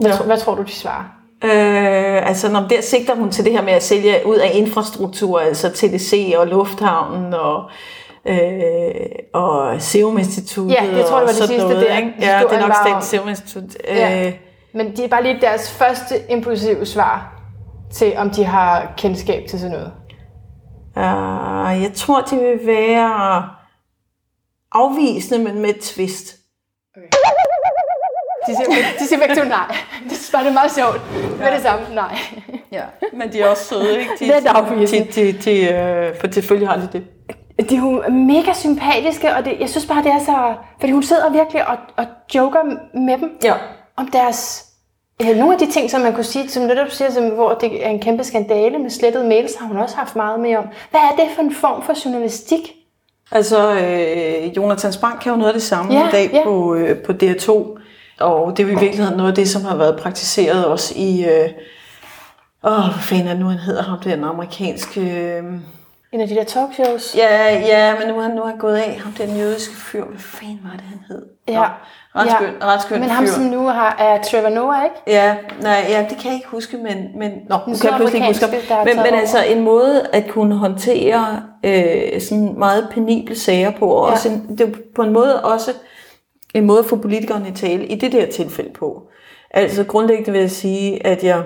Hvad, 0.00 0.10
ja. 0.10 0.22
hvad 0.22 0.38
tror 0.38 0.54
du, 0.54 0.62
de 0.62 0.72
svarer? 0.72 1.17
Øh, 1.44 2.28
altså, 2.28 2.52
når 2.52 2.60
der 2.60 2.80
sigter 2.80 3.14
hun 3.14 3.30
til 3.30 3.44
det 3.44 3.52
her 3.52 3.62
med 3.62 3.72
at 3.72 3.82
sælge 3.82 4.14
ud 4.26 4.36
af 4.36 4.50
infrastruktur, 4.54 5.40
altså 5.40 5.68
TDC 5.70 6.34
og 6.36 6.46
Lufthavnen 6.46 7.34
og, 7.34 7.70
øh, 8.26 8.90
og 9.34 9.82
Serum 9.82 10.18
Instituttet. 10.18 10.74
Ja, 10.74 10.96
det 10.96 11.06
tror 11.06 11.18
jeg 11.18 11.26
var 11.26 11.32
det 11.32 11.36
sidste 11.36 11.58
noget, 11.58 11.86
der. 11.88 11.96
ikke? 11.96 12.12
Ja, 12.20 12.42
det 12.50 12.56
er 12.56 12.60
nok 12.60 12.74
Statens 12.84 13.04
Serum 13.04 13.28
Institut. 13.28 13.76
Ja. 13.88 14.26
Øh, 14.26 14.32
Men 14.74 14.90
det 14.90 15.00
er 15.04 15.08
bare 15.08 15.22
lige 15.22 15.38
deres 15.40 15.70
første 15.70 16.14
impulsive 16.30 16.86
svar 16.86 17.40
til, 17.92 18.12
om 18.16 18.30
de 18.30 18.44
har 18.44 18.92
kendskab 18.96 19.46
til 19.48 19.58
sådan 19.60 19.76
noget. 19.76 19.92
uh, 20.96 21.82
jeg 21.82 21.90
tror, 21.94 22.20
de 22.20 22.36
vil 22.36 22.66
være 22.66 23.48
afvisende, 24.72 25.44
men 25.44 25.62
med 25.62 25.70
et 25.70 25.80
twist. 25.80 26.37
De 28.48 28.56
siger, 28.56 28.84
de 28.98 29.06
siger 29.06 29.18
begge 29.20 29.34
to 29.42 29.48
nej. 29.48 29.76
Det 30.08 30.12
synes 30.16 30.30
bare, 30.32 30.42
det 30.42 30.50
er 30.50 30.54
meget 30.54 30.72
sjovt. 30.74 31.00
Med 31.38 31.52
det 31.52 31.62
samme, 31.62 31.94
nej. 31.94 32.18
Ja, 32.72 32.82
men 33.12 33.32
de 33.32 33.40
er 33.40 33.46
også 33.48 33.64
søde, 33.64 33.98
ikke? 34.00 34.10
De, 34.20 34.24
Lidt 34.24 34.46
afvisende. 34.46 35.12
De, 35.12 35.32
de, 35.32 35.38
de, 35.38 35.74
øh, 35.74 36.20
for 36.20 36.26
selvfølgelig 36.32 36.68
har 36.68 36.76
de 36.76 36.88
det. 36.92 37.04
De 37.70 37.76
er 37.76 37.80
jo 37.80 38.02
mega 38.12 38.52
sympatiske, 38.54 39.34
og 39.36 39.44
det, 39.44 39.56
jeg 39.60 39.68
synes 39.68 39.86
bare, 39.86 40.02
det 40.02 40.12
er 40.12 40.18
så... 40.18 40.54
Fordi 40.80 40.92
hun 40.92 41.02
sidder 41.02 41.30
virkelig 41.32 41.68
og, 41.68 41.76
og 41.96 42.04
joker 42.34 42.58
med 42.98 43.18
dem 43.18 43.38
Ja. 43.44 43.54
om 43.96 44.08
deres... 44.12 44.64
Ja, 45.20 45.34
nogle 45.38 45.52
af 45.52 45.58
de 45.58 45.70
ting, 45.70 45.90
som 45.90 46.00
man 46.00 46.14
kunne 46.14 46.24
sige, 46.24 46.48
som 46.48 46.62
netop 46.62 46.90
siger, 46.90 47.10
som, 47.10 47.28
hvor 47.28 47.54
det 47.54 47.86
er 47.86 47.90
en 47.90 48.00
kæmpe 48.00 48.24
skandale 48.24 48.78
med 48.78 48.90
slettede 48.90 49.28
mails, 49.28 49.56
har 49.56 49.66
hun 49.66 49.76
også 49.76 49.96
haft 49.96 50.16
meget 50.16 50.40
med 50.40 50.56
om. 50.56 50.64
Hvad 50.90 51.00
er 51.00 51.16
det 51.16 51.24
for 51.34 51.42
en 51.42 51.54
form 51.54 51.82
for 51.82 51.94
journalistik? 52.04 52.60
Altså, 53.32 53.72
øh, 53.74 54.56
Jonathan 54.56 54.92
Spang 54.92 55.20
kan 55.20 55.32
jo 55.32 55.36
noget 55.36 55.48
af 55.48 55.54
det 55.54 55.62
samme 55.62 55.92
Ja, 55.94 56.08
i 56.08 56.12
dag 56.12 56.30
ja. 56.32 56.44
på, 56.44 56.74
øh, 56.74 56.98
på 56.98 57.12
DR2. 57.12 57.77
Og 58.20 58.56
det 58.56 58.62
er 58.62 58.66
i 58.66 58.70
virkeligheden 58.80 59.16
noget 59.16 59.30
af 59.30 59.34
det, 59.34 59.48
som 59.48 59.64
har 59.64 59.76
været 59.76 60.00
praktiseret 60.00 60.64
også 60.64 60.94
i... 60.96 61.24
Øh, 61.24 61.48
åh, 62.64 62.72
hvad 62.84 63.02
fanden 63.02 63.26
er 63.26 63.30
det 63.32 63.40
nu, 63.40 63.46
han 63.48 63.58
hedder 63.58 63.82
ham, 63.82 63.98
den 64.00 64.24
amerikanske... 64.24 65.00
Øh, 65.00 65.44
En 66.12 66.20
af 66.20 66.28
de 66.28 66.34
der 66.34 66.44
talkshows. 66.44 67.14
ja, 67.16 67.52
ja, 67.58 67.94
men 67.98 68.14
nu 68.14 68.20
han, 68.20 68.30
nu 68.30 68.42
er 68.42 68.46
han 68.46 68.58
gået 68.58 68.76
af, 68.76 69.00
ham 69.04 69.12
den 69.12 69.36
jødiske 69.36 69.74
fyr. 69.76 70.04
Hvad 70.04 70.18
fanden 70.18 70.60
var 70.64 70.70
det, 70.72 70.84
han 70.88 70.98
hed? 71.08 71.22
Ja. 71.48 71.54
Nå, 72.14 72.20
ret 72.20 72.30
skøn, 72.30 72.54
ret 72.62 72.82
skøn 72.82 73.00
Men 73.00 73.08
ham, 73.10 73.24
fyr. 73.24 73.30
som 73.32 73.42
nu 73.42 73.66
har, 73.66 73.96
er 73.98 74.22
Trevor 74.22 74.48
Noah, 74.48 74.84
ikke? 74.84 74.96
Ja, 75.06 75.36
nej, 75.62 75.86
ja, 75.88 76.06
det 76.10 76.18
kan 76.18 76.26
jeg 76.26 76.34
ikke 76.34 76.48
huske, 76.48 76.76
men, 76.76 77.18
men 77.18 77.30
nå, 77.48 77.56
nu 77.66 77.74
kan 77.76 77.90
jeg 77.90 77.96
pludselig 77.96 78.28
ikke 78.28 78.40
huske 78.46 78.74
ham. 78.74 78.86
Men, 78.86 78.96
men 78.96 79.14
altså 79.14 79.44
en 79.44 79.60
måde 79.64 80.06
at 80.12 80.28
kunne 80.28 80.54
håndtere 80.56 81.42
øh, 81.64 82.20
sådan 82.20 82.54
meget 82.58 82.88
penible 82.90 83.38
sager 83.38 83.70
på, 83.70 83.86
og 83.88 84.06
Ja. 84.08 84.12
også 84.12 84.28
en, 84.28 84.58
det 84.58 84.68
er 84.68 84.72
på 84.96 85.02
en 85.02 85.12
måde 85.12 85.44
også 85.44 85.70
en 86.58 86.66
måde 86.66 86.78
at 86.78 86.84
få 86.84 86.96
politikerne 86.96 87.52
tale 87.54 87.86
i 87.86 87.94
det 87.94 88.12
der 88.12 88.26
tilfælde 88.26 88.70
på. 88.72 89.02
Altså 89.50 89.84
grundlæggende 89.84 90.32
vil 90.32 90.40
jeg 90.40 90.50
sige, 90.50 91.06
at 91.06 91.24
jeg, 91.24 91.42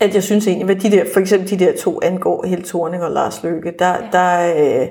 at 0.00 0.14
jeg 0.14 0.22
synes 0.22 0.46
egentlig, 0.46 0.64
hvad 0.64 0.76
de 0.76 0.90
der, 0.90 1.04
for 1.12 1.20
eksempel 1.20 1.50
de 1.50 1.64
der 1.64 1.72
to 1.76 2.00
angår, 2.02 2.46
Helle 2.46 2.64
Thorning 2.64 3.02
og 3.04 3.10
Lars 3.10 3.42
Løkke, 3.42 3.72
der, 3.78 3.88
ja. 3.88 3.96
der, 4.12 4.54
øh, 4.82 4.88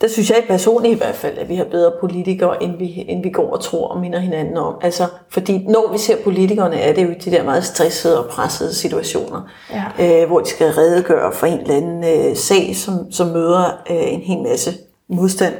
der 0.00 0.08
synes 0.08 0.30
jeg 0.30 0.44
personligt 0.48 0.94
i 0.94 0.98
hvert 0.98 1.14
fald, 1.14 1.38
at 1.38 1.48
vi 1.48 1.54
har 1.54 1.64
bedre 1.64 1.92
politikere, 2.00 2.62
end 2.62 2.78
vi, 2.78 3.04
end 3.08 3.22
vi 3.22 3.30
går 3.30 3.50
og 3.50 3.60
tror 3.60 3.88
og 3.88 4.00
minder 4.00 4.18
hinanden 4.18 4.56
om. 4.56 4.74
Altså, 4.82 5.04
fordi 5.30 5.64
når 5.68 5.92
vi 5.92 5.98
ser 5.98 6.16
politikerne, 6.24 6.76
er 6.76 6.92
det 6.94 7.04
jo 7.04 7.14
de 7.24 7.30
der 7.30 7.44
meget 7.44 7.64
stressede 7.64 8.24
og 8.24 8.30
pressede 8.30 8.74
situationer, 8.74 9.40
Ja. 9.98 10.22
øh, 10.22 10.28
hvor 10.28 10.40
de 10.40 10.48
skal 10.48 10.66
redegøre 10.66 11.32
for 11.32 11.46
en 11.46 11.58
eller 11.60 11.74
anden 11.76 12.04
øh, 12.30 12.36
sag, 12.36 12.76
som, 12.76 13.12
som 13.12 13.26
møder 13.26 13.64
øh, 13.90 14.12
en 14.12 14.20
hel 14.20 14.38
masse 14.42 14.70
modstand. 15.08 15.54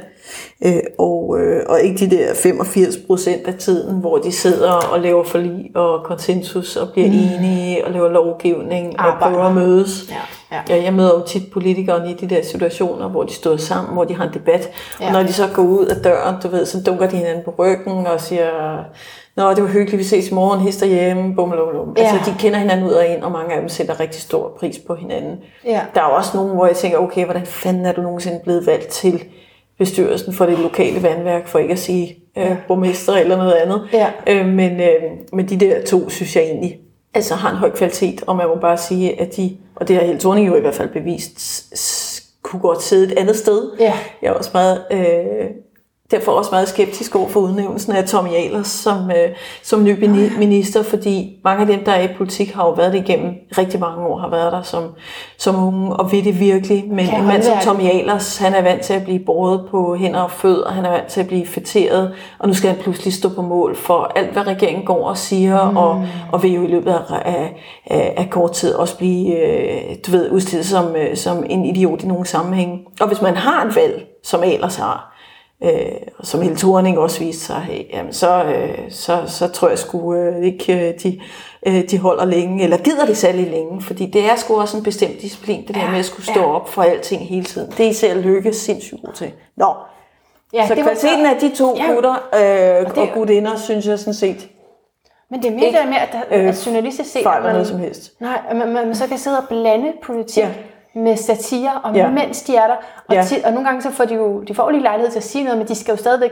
Øh, 0.65 0.81
og, 0.99 1.39
øh, 1.41 1.63
og 1.69 1.81
ikke 1.81 2.07
de 2.07 2.17
der 2.17 2.35
85 2.35 2.97
procent 3.07 3.47
af 3.47 3.55
tiden, 3.55 4.01
hvor 4.01 4.19
de 4.19 4.33
sidder 4.33 4.73
og 4.73 5.01
laver 5.01 5.25
forlig 5.25 5.71
og 5.75 6.05
konsensus 6.05 6.77
og 6.77 6.89
bliver 6.93 7.09
mm. 7.09 7.15
enige 7.15 7.85
og 7.85 7.93
laver 7.93 8.09
lovgivning 8.09 9.01
og 9.01 9.07
Arbejder. 9.07 9.35
prøver 9.37 9.49
at 9.49 9.55
mødes. 9.55 10.11
Ja, 10.11 10.57
ja. 10.57 10.77
Ja, 10.77 10.83
jeg 10.83 10.95
møder 10.95 11.15
jo 11.15 11.27
tit 11.27 11.53
politikerne 11.53 12.11
i 12.11 12.15
de 12.15 12.35
der 12.35 12.45
situationer, 12.45 13.09
hvor 13.09 13.23
de 13.23 13.33
står 13.33 13.57
sammen, 13.57 13.95
hvor 13.95 14.05
de 14.05 14.15
har 14.15 14.25
en 14.27 14.35
debat. 14.35 14.71
Ja. 15.01 15.07
Og 15.07 15.13
når 15.13 15.23
de 15.23 15.33
så 15.33 15.49
går 15.55 15.63
ud 15.63 15.87
af 15.87 15.97
døren, 15.97 16.35
du 16.43 16.49
ved, 16.49 16.67
så 16.67 16.83
dunker 16.87 17.09
de 17.09 17.17
hinanden 17.17 17.45
på 17.45 17.55
ryggen 17.59 18.07
og 18.07 18.21
siger, 18.21 18.49
Nå, 19.37 19.51
det 19.55 19.63
var 19.63 19.69
hyggeligt, 19.69 19.99
vi 19.99 20.05
ses 20.05 20.31
i 20.31 20.35
morgen, 20.35 20.61
hister 20.61 20.87
hjemme, 20.87 21.35
bum, 21.35 21.51
bum, 21.51 21.59
bum. 21.73 21.95
Ja. 21.97 22.03
Altså, 22.03 22.31
de 22.31 22.37
kender 22.39 22.59
hinanden 22.59 22.87
ud 22.87 22.93
og 22.93 23.07
ind, 23.07 23.23
og 23.23 23.33
mange 23.33 23.55
af 23.55 23.61
dem 23.61 23.69
sætter 23.69 24.01
rigtig 24.01 24.23
stor 24.23 24.53
pris 24.59 24.79
på 24.87 24.95
hinanden. 24.95 25.37
Ja. 25.65 25.81
Der 25.95 26.01
er 26.01 26.05
også 26.05 26.31
nogen, 26.37 26.55
hvor 26.55 26.67
jeg 26.67 26.77
tænker, 26.77 26.99
okay, 26.99 27.25
hvordan 27.25 27.47
fanden 27.47 27.87
er 27.87 27.93
du 27.93 28.03
nogensinde 28.03 28.41
blevet 28.45 28.67
valgt 28.67 28.89
til 28.89 29.25
bestyrelsen 29.79 30.33
for 30.33 30.47
det 30.47 30.59
lokale 30.59 31.03
vandværk, 31.03 31.49
for 31.49 31.59
ikke 31.59 31.73
at 31.73 31.79
sige 31.79 32.19
øh, 32.39 32.57
borgmester 32.69 33.13
eller 33.13 33.37
noget 33.37 33.53
andet. 33.53 33.89
Ja. 33.93 34.11
Øh, 34.27 34.47
men, 34.47 34.81
øh, 34.81 35.03
men 35.33 35.49
de 35.49 35.57
der 35.57 35.85
to, 35.85 36.09
synes 36.09 36.37
jeg 36.37 36.45
egentlig, 36.45 36.79
altså 37.15 37.35
har 37.35 37.51
en 37.51 37.57
høj 37.57 37.71
kvalitet, 37.71 38.25
og 38.27 38.37
man 38.37 38.49
må 38.49 38.55
bare 38.55 38.77
sige, 38.77 39.21
at 39.21 39.37
de, 39.37 39.57
og 39.77 39.89
det 39.89 39.97
har 39.97 40.05
Helle 40.05 40.21
Thorning 40.21 40.49
jo 40.49 40.55
i 40.55 40.61
hvert 40.61 40.75
fald 40.75 40.89
bevist, 40.89 41.41
kunne 42.43 42.61
godt 42.61 42.83
sidde 42.83 43.13
et 43.13 43.19
andet 43.19 43.37
sted. 43.37 43.71
Ja. 43.81 43.93
Jeg 44.23 44.29
er 44.29 44.33
også 44.33 44.51
meget, 44.55 44.85
øh, 44.91 45.47
derfor 46.15 46.33
også 46.33 46.51
meget 46.53 46.69
skeptisk 46.69 47.17
over 47.17 47.29
for 47.29 47.41
udnævnelsen 47.41 47.93
af 47.93 48.05
Tommy 48.05 48.29
Ahlers 48.29 48.67
som, 48.67 49.11
øh, 49.11 49.31
som 49.63 49.85
ny 49.85 50.05
mini- 50.05 50.39
minister, 50.39 50.83
fordi 50.83 51.41
mange 51.45 51.61
af 51.61 51.67
dem, 51.67 51.85
der 51.85 51.93
er 51.93 52.03
i 52.03 52.09
politik, 52.17 52.53
har 52.53 52.65
jo 52.65 52.71
været 52.71 52.93
det 52.93 52.99
igennem 52.99 53.33
rigtig 53.59 53.81
mange 53.81 54.07
år, 54.07 54.19
har 54.19 54.31
været 54.31 54.53
der 54.53 54.63
som, 54.63 54.83
som 55.39 55.67
unge, 55.67 55.93
og 55.93 56.13
ved 56.13 56.23
det 56.23 56.41
virkelig. 56.41 56.85
Men 56.89 57.07
Kan 57.07 57.21
en 57.21 57.27
mand 57.27 57.43
som. 57.43 57.59
Tommy 57.63 57.83
Ahlers, 57.83 58.37
han 58.37 58.55
er 58.55 58.63
vant 58.63 58.83
til 58.83 58.95
at 58.95 59.05
blive 59.05 59.19
båret 59.19 59.67
på 59.71 59.97
hænder 59.97 60.21
og 60.21 60.31
fødder, 60.31 60.71
han 60.71 60.85
er 60.85 60.91
vant 60.91 61.07
til 61.07 61.21
at 61.21 61.27
blive 61.27 61.47
fætteret, 61.47 62.13
og 62.39 62.49
nu 62.49 62.55
skal 62.55 62.71
han 62.71 62.79
pludselig 62.79 63.13
stå 63.13 63.29
på 63.29 63.43
mål 63.43 63.77
for 63.77 64.13
alt, 64.17 64.33
hvad 64.33 64.47
regeringen 64.47 64.85
går 64.87 65.09
og 65.09 65.19
siger, 65.19 65.71
mm. 65.71 65.77
og, 65.77 66.07
og 66.33 66.43
vil 66.43 66.53
jo 66.53 66.63
i 66.63 66.67
løbet 66.67 66.91
af, 66.91 67.55
af, 67.87 68.15
af, 68.17 68.31
kort 68.31 68.53
tid 68.53 68.75
også 68.75 68.99
blive, 68.99 69.37
øh, 69.37 69.97
du 70.07 70.11
ved, 70.11 70.31
udstillet 70.31 70.67
som, 70.67 70.97
øh, 70.97 71.17
som 71.17 71.45
en 71.51 71.65
idiot 71.65 72.03
i 72.03 72.07
nogle 72.07 72.27
sammenhænge. 72.27 72.79
Og 73.01 73.09
hvis 73.09 73.23
man 73.23 73.37
har 73.37 73.65
et 73.65 73.77
valg, 73.77 74.07
som 74.23 74.43
Ahlers 74.43 74.77
har, 74.77 75.14
øh, 75.65 75.93
og 76.19 76.27
som 76.27 76.41
Helle 76.43 76.57
Thorning 76.59 76.99
også 76.99 77.19
viste 77.21 77.45
sig, 77.45 77.57
hey, 77.61 77.95
jamen 77.95 78.13
så, 78.13 78.45
øh, 78.45 78.79
så, 78.91 79.19
så 79.27 79.49
tror 79.49 79.69
jeg 79.69 79.79
sgu 79.79 80.15
øh, 80.15 80.45
ikke, 80.45 80.89
øh, 80.89 80.95
de, 81.03 81.21
øh, 81.67 81.89
de 81.91 81.99
holder 81.99 82.25
længe, 82.25 82.65
eller 82.65 82.77
gider 82.77 83.07
det 83.07 83.17
særlig 83.17 83.51
længe, 83.51 83.83
fordi 83.83 84.07
det 84.07 84.25
er 84.25 84.37
sgu 84.37 84.61
også 84.61 84.77
en 84.77 84.83
bestemt 84.83 85.21
disciplin, 85.23 85.67
det 85.67 85.75
der 85.75 85.91
med 85.91 85.99
at 85.99 86.05
skulle 86.05 86.27
stå 86.27 86.41
ja. 86.41 86.47
op 86.55 86.69
for 86.69 86.83
alting 86.83 87.23
hele 87.29 87.45
tiden. 87.45 87.71
Det 87.79 87.87
er 87.87 87.91
især 87.91 88.15
lykke 88.15 88.53
sindssygt 88.53 89.03
god 89.05 89.13
til. 89.13 89.33
Nå, 89.57 89.67
Ja, 90.53 90.67
så 90.69 90.75
det 90.75 90.85
var 90.85 90.91
kvaliteten 90.91 91.27
af 91.27 91.37
de 91.41 91.55
to 91.57 91.77
Ja. 91.77 91.93
gutter 91.93 92.11
øh, 92.13 92.85
og, 92.87 92.95
det- 92.95 92.99
og 93.03 93.09
gudinder, 93.15 93.57
synes 93.57 93.87
jeg 93.87 93.99
sådan 93.99 94.15
set, 94.15 94.49
Men 95.31 95.43
det 95.43 95.49
er 95.51 95.55
mere 95.55 95.65
det 95.67 95.75
der 95.75 95.87
med, 95.87 95.95
at, 95.97 96.09
der, 96.13 96.39
øh, 96.39 96.49
at 96.49 96.67
journalister 96.67 97.05
ser, 97.05 97.29
at 97.29 97.43
man, 97.43 97.53
noget 97.53 97.67
som 97.67 97.79
helst. 97.79 98.13
Nej, 98.21 98.39
man, 98.55 98.59
man, 98.73 98.87
man 98.87 98.95
så 98.95 99.07
kan 99.07 99.19
sidde 99.19 99.39
og 99.39 99.45
blande 99.49 99.93
politik 100.03 100.43
Ja. 100.43 100.49
Med 100.95 101.17
satire, 101.17 101.71
og 101.85 101.95
Ja. 101.97 102.11
mens 102.11 102.43
de 102.43 102.57
er 102.57 102.67
der. 102.67 102.75
Og, 103.09 103.15
Ja. 103.15 103.25
ja. 103.31 103.47
og 103.47 103.53
nogle 103.53 103.69
gange 103.69 103.83
så 103.83 103.91
får 103.91 104.05
de 104.05 104.15
jo, 104.15 104.41
de 104.41 104.55
får 104.55 104.65
jo 104.65 104.71
lige 104.71 104.83
lejlighed 104.83 105.11
til 105.11 105.19
at 105.19 105.25
sige 105.25 105.45
noget, 105.45 105.59
men 105.59 105.69
de 105.69 105.75
skal 105.75 105.93
jo 105.93 105.97
stadigvæk, 105.97 106.31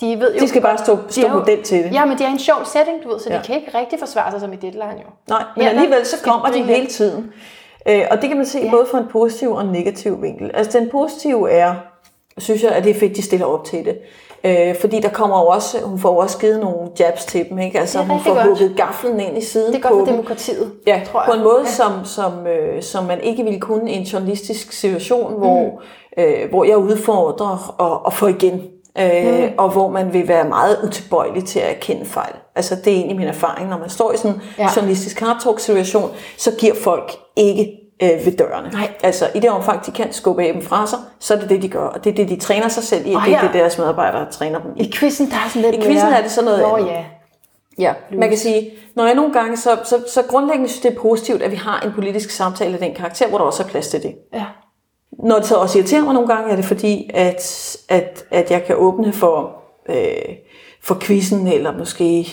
de 0.00 0.20
ved 0.20 0.34
jo... 0.34 0.40
De 0.40 0.48
skal 0.48 0.62
bare 0.62 0.78
stå, 0.78 0.96
de 1.08 1.12
stå 1.12 1.22
er 1.26 1.30
jo- 1.32 1.38
model 1.38 1.62
til 1.62 1.84
det. 1.84 1.92
Ja, 1.94 2.04
men 2.04 2.18
de 2.18 2.24
er 2.24 2.28
en 2.28 2.38
sjov 2.38 2.64
setting, 2.64 3.04
du 3.04 3.08
ved, 3.08 3.18
så 3.20 3.30
Ja. 3.30 3.38
de 3.38 3.42
kan 3.42 3.56
ikke 3.56 3.78
rigtig 3.78 3.98
forsvare 3.98 4.30
sig 4.30 4.40
som 4.40 4.52
i 4.52 4.56
deadline 4.56 4.84
jo. 5.04 5.10
Nej, 5.28 5.42
men 5.56 5.62
Ja, 5.64 5.68
alligevel 5.70 6.06
så 6.06 6.16
kommer 6.24 6.48
de 6.48 6.62
hele 6.62 6.86
tiden. 6.86 7.32
Øh, 7.88 8.02
og 8.10 8.20
det 8.20 8.28
kan 8.28 8.36
man 8.36 8.46
se 8.46 8.58
ja. 8.64 8.70
både 8.70 8.86
fra 8.90 8.98
en 8.98 9.06
positiv 9.10 9.50
og 9.52 9.60
en 9.62 9.72
negativ 9.72 10.22
vinkel. 10.22 10.50
Altså 10.54 10.78
den 10.78 10.90
positive 10.90 11.50
er, 11.50 11.74
synes 12.38 12.62
jeg, 12.62 12.70
at 12.72 12.84
det 12.84 12.90
er 12.96 13.00
fedt, 13.00 13.16
de 13.16 13.22
stiller 13.22 13.46
op 13.46 13.64
til 13.64 13.84
det. 13.84 13.98
Øh, 14.44 14.74
fordi 14.80 15.00
der 15.00 15.08
kommer 15.08 15.40
jo 15.40 15.46
også, 15.46 15.80
hun 15.84 15.98
får 15.98 16.12
jo 16.12 16.16
også 16.16 16.38
givet 16.38 16.60
nogle 16.60 16.78
jabs 17.00 17.24
til 17.24 17.48
dem, 17.48 17.58
ikke? 17.58 17.80
Altså 17.80 17.98
hun 17.98 18.20
får 18.20 18.34
godt. 18.34 18.46
hugget 18.46 18.76
gaflen 18.76 19.20
ind 19.20 19.38
i 19.38 19.44
siden 19.44 19.72
Det 19.72 19.78
er 19.84 19.88
godt 19.88 19.92
for 19.92 19.98
dem. 19.98 20.06
demokratiet, 20.06 20.72
Ja, 20.86 21.00
tror 21.12 21.20
jeg. 21.20 21.26
på 21.30 21.32
en 21.36 21.42
måde, 21.42 21.60
ja. 21.64 21.70
som, 21.70 21.92
som, 22.04 22.46
øh, 22.46 22.82
som 22.82 23.04
man 23.04 23.20
ikke 23.20 23.44
ville 23.44 23.60
kunne 23.60 23.90
i 23.92 23.94
en 23.96 24.02
journalistisk 24.04 24.72
situation, 24.72 25.38
hvor, 25.38 25.62
mm. 26.16 26.22
øh, 26.22 26.50
hvor 26.50 26.64
jeg 26.64 26.76
udfordrer 26.78 27.74
og, 27.78 28.06
og 28.06 28.12
får 28.12 28.28
igen. 28.28 28.62
Øh, 29.00 29.42
mm. 29.42 29.50
Og 29.58 29.68
hvor 29.70 29.88
man 29.88 30.12
vil 30.12 30.28
være 30.28 30.44
meget 30.48 30.76
utilbøjelig 30.84 31.44
til 31.44 31.58
at 31.60 31.70
erkende 31.76 32.04
fejl. 32.04 32.32
Altså 32.56 32.74
det 32.84 32.92
er 32.92 32.96
egentlig 32.96 33.16
min 33.16 33.28
erfaring, 33.28 33.68
når 33.68 33.78
man 33.78 33.88
står 33.90 34.12
i 34.12 34.16
sådan 34.16 34.30
en 34.36 34.42
ja. 34.58 34.68
Journalistisk 34.76 35.20
hard 35.20 35.36
talk 35.44 35.60
situation, 35.60 36.10
så 36.36 36.50
giver 36.58 36.74
folk 36.74 37.12
ikke 37.36 37.70
øh, 38.02 38.26
ved 38.26 38.36
dørene. 38.36 38.70
Nej. 38.72 38.90
Altså 39.02 39.28
i 39.34 39.40
det 39.40 39.50
omfang, 39.50 39.86
de 39.86 39.90
kan 39.90 40.12
skubbe 40.12 40.42
dem 40.42 40.62
fra 40.62 40.86
sig, 40.86 40.98
så 41.18 41.34
er 41.34 41.38
det 41.38 41.48
det, 41.48 41.62
de 41.62 41.68
gør. 41.68 41.86
Og 41.86 42.04
det 42.04 42.10
er 42.10 42.14
det, 42.14 42.28
de 42.28 42.36
træner 42.36 42.68
sig 42.68 42.82
selv 42.82 43.06
i. 43.06 43.12
Og 43.14 43.22
det 43.26 43.34
er 43.34 43.40
det, 43.40 43.54
deres 43.54 43.78
medarbejdere 43.78 44.30
træner 44.30 44.58
dem 44.58 44.70
i. 44.76 44.82
I 44.82 44.92
quizzen, 44.92 45.26
der 45.30 45.36
er 45.36 45.48
sådan 45.48 45.70
lidt 45.70 45.74
I 45.74 45.86
quizzen 45.86 46.08
mere... 46.08 46.18
er 46.18 46.22
det 46.22 46.30
sådan 46.30 46.44
noget 46.44 46.60
Nå 46.60 46.76
andet. 46.76 46.88
ja. 46.90 47.04
Ja, 47.78 47.92
man 48.12 48.28
kan 48.28 48.38
sige, 48.38 48.70
når 48.96 49.06
jeg 49.06 49.14
nogle 49.14 49.32
gange, 49.32 49.56
så, 49.56 49.78
så, 49.84 50.04
så 50.08 50.22
grundlæggende 50.28 50.68
synes 50.68 50.80
det 50.82 50.92
er 50.92 51.00
positivt, 51.00 51.42
at 51.42 51.50
vi 51.50 51.56
har 51.56 51.80
en 51.80 51.92
politisk 51.92 52.30
samtale 52.30 52.74
af 52.74 52.78
den 52.80 52.94
karakter, 52.94 53.28
hvor 53.28 53.38
der 53.38 53.44
også 53.44 53.62
er 53.62 53.66
plads 53.66 53.88
til 53.88 54.02
det. 54.02 54.14
ja. 54.34 54.44
Når 55.24 55.36
det 55.36 55.46
så 55.46 55.54
også 55.54 55.78
irriterer 55.78 56.02
mig 56.02 56.14
nogle 56.14 56.28
gange, 56.28 56.50
er 56.52 56.56
det 56.56 56.64
fordi, 56.64 57.10
at, 57.14 57.76
at, 57.88 58.24
at 58.30 58.50
jeg 58.50 58.64
kan 58.64 58.76
åbne 58.76 59.12
for, 59.12 59.62
øh, 59.88 60.34
for 60.82 60.98
quizzen, 61.00 61.46
eller 61.46 61.78
måske, 61.78 62.28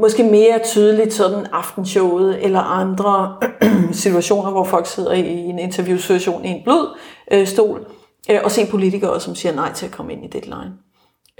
måske 0.00 0.22
mere 0.24 0.58
tydeligt 0.64 1.12
sådan 1.14 1.46
aftenshowet, 1.52 2.44
eller 2.44 2.60
andre 2.60 3.36
situationer, 3.92 4.50
hvor 4.50 4.64
folk 4.64 4.86
sidder 4.86 5.12
i 5.12 5.36
en 5.36 5.58
interviewsituation 5.58 6.44
i 6.44 6.48
en 6.48 6.64
blød 6.64 6.88
øh, 7.32 7.46
stol, 7.46 7.86
Øh, 8.30 8.38
og 8.44 8.50
se 8.50 8.66
politikere, 8.66 9.20
som 9.20 9.34
siger 9.34 9.54
nej 9.54 9.72
til 9.72 9.86
at 9.86 9.92
komme 9.92 10.12
ind 10.12 10.24
i 10.24 10.28
deadline. 10.28 10.72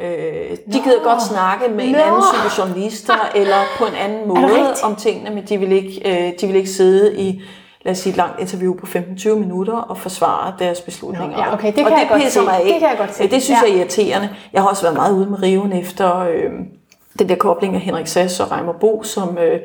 Øh, 0.01 0.57
de 0.73 0.81
gider 0.85 1.05
godt 1.05 1.23
snakke 1.23 1.69
med 1.69 1.85
en 1.85 1.93
Nå. 1.93 1.99
anden 1.99 2.23
type 2.35 2.63
journalister, 2.63 3.15
eller 3.41 3.57
på 3.79 3.85
en 3.85 3.95
anden 3.95 4.29
måde 4.29 4.75
om 4.85 4.97
tingene, 4.97 5.31
men 5.35 5.45
de 5.49 5.59
vil, 5.59 5.73
ikke, 5.73 6.27
øh, 6.27 6.33
de 6.41 6.47
vil 6.47 6.57
ikke 6.57 6.71
sidde 6.71 7.21
i 7.21 7.43
lad 7.85 7.93
os 7.93 7.99
sige, 7.99 8.11
et 8.11 8.17
langt 8.17 8.41
interview 8.41 8.75
på 8.77 8.87
15-20 8.87 9.29
minutter 9.35 9.73
og 9.77 9.99
forsvare 9.99 10.55
deres 10.59 10.81
beslutninger. 10.81 11.37
Nå, 11.37 11.43
ja, 11.43 11.53
okay, 11.55 11.73
det 11.77 11.85
og 11.85 11.91
kan 11.91 11.99
jeg 11.99 12.09
godt 12.11 12.33
se. 12.33 12.41
mig 12.43 12.55
Det 12.61 12.67
ikke. 12.67 12.81
kan 12.81 12.89
jeg 12.89 12.99
godt 12.99 13.15
se. 13.15 13.29
Det 13.29 13.43
synes 13.43 13.61
Ja. 13.63 13.67
jeg 13.67 13.75
er 13.75 13.79
irriterende. 13.79 14.29
Jeg 14.53 14.63
har 14.63 14.69
også 14.69 14.83
været 14.83 14.97
meget 14.97 15.15
ude 15.15 15.27
med 15.31 15.43
riven 15.43 15.73
efter 15.73 16.19
øh, 16.19 16.51
den 17.19 17.29
der 17.29 17.37
kobling 17.37 17.75
af 17.75 17.81
Henrik 17.81 18.07
Sass 18.07 18.41
og 18.41 18.51
Reimer 18.51 18.73
Bo, 18.73 19.03
som, 19.03 19.39
øh, 19.39 19.61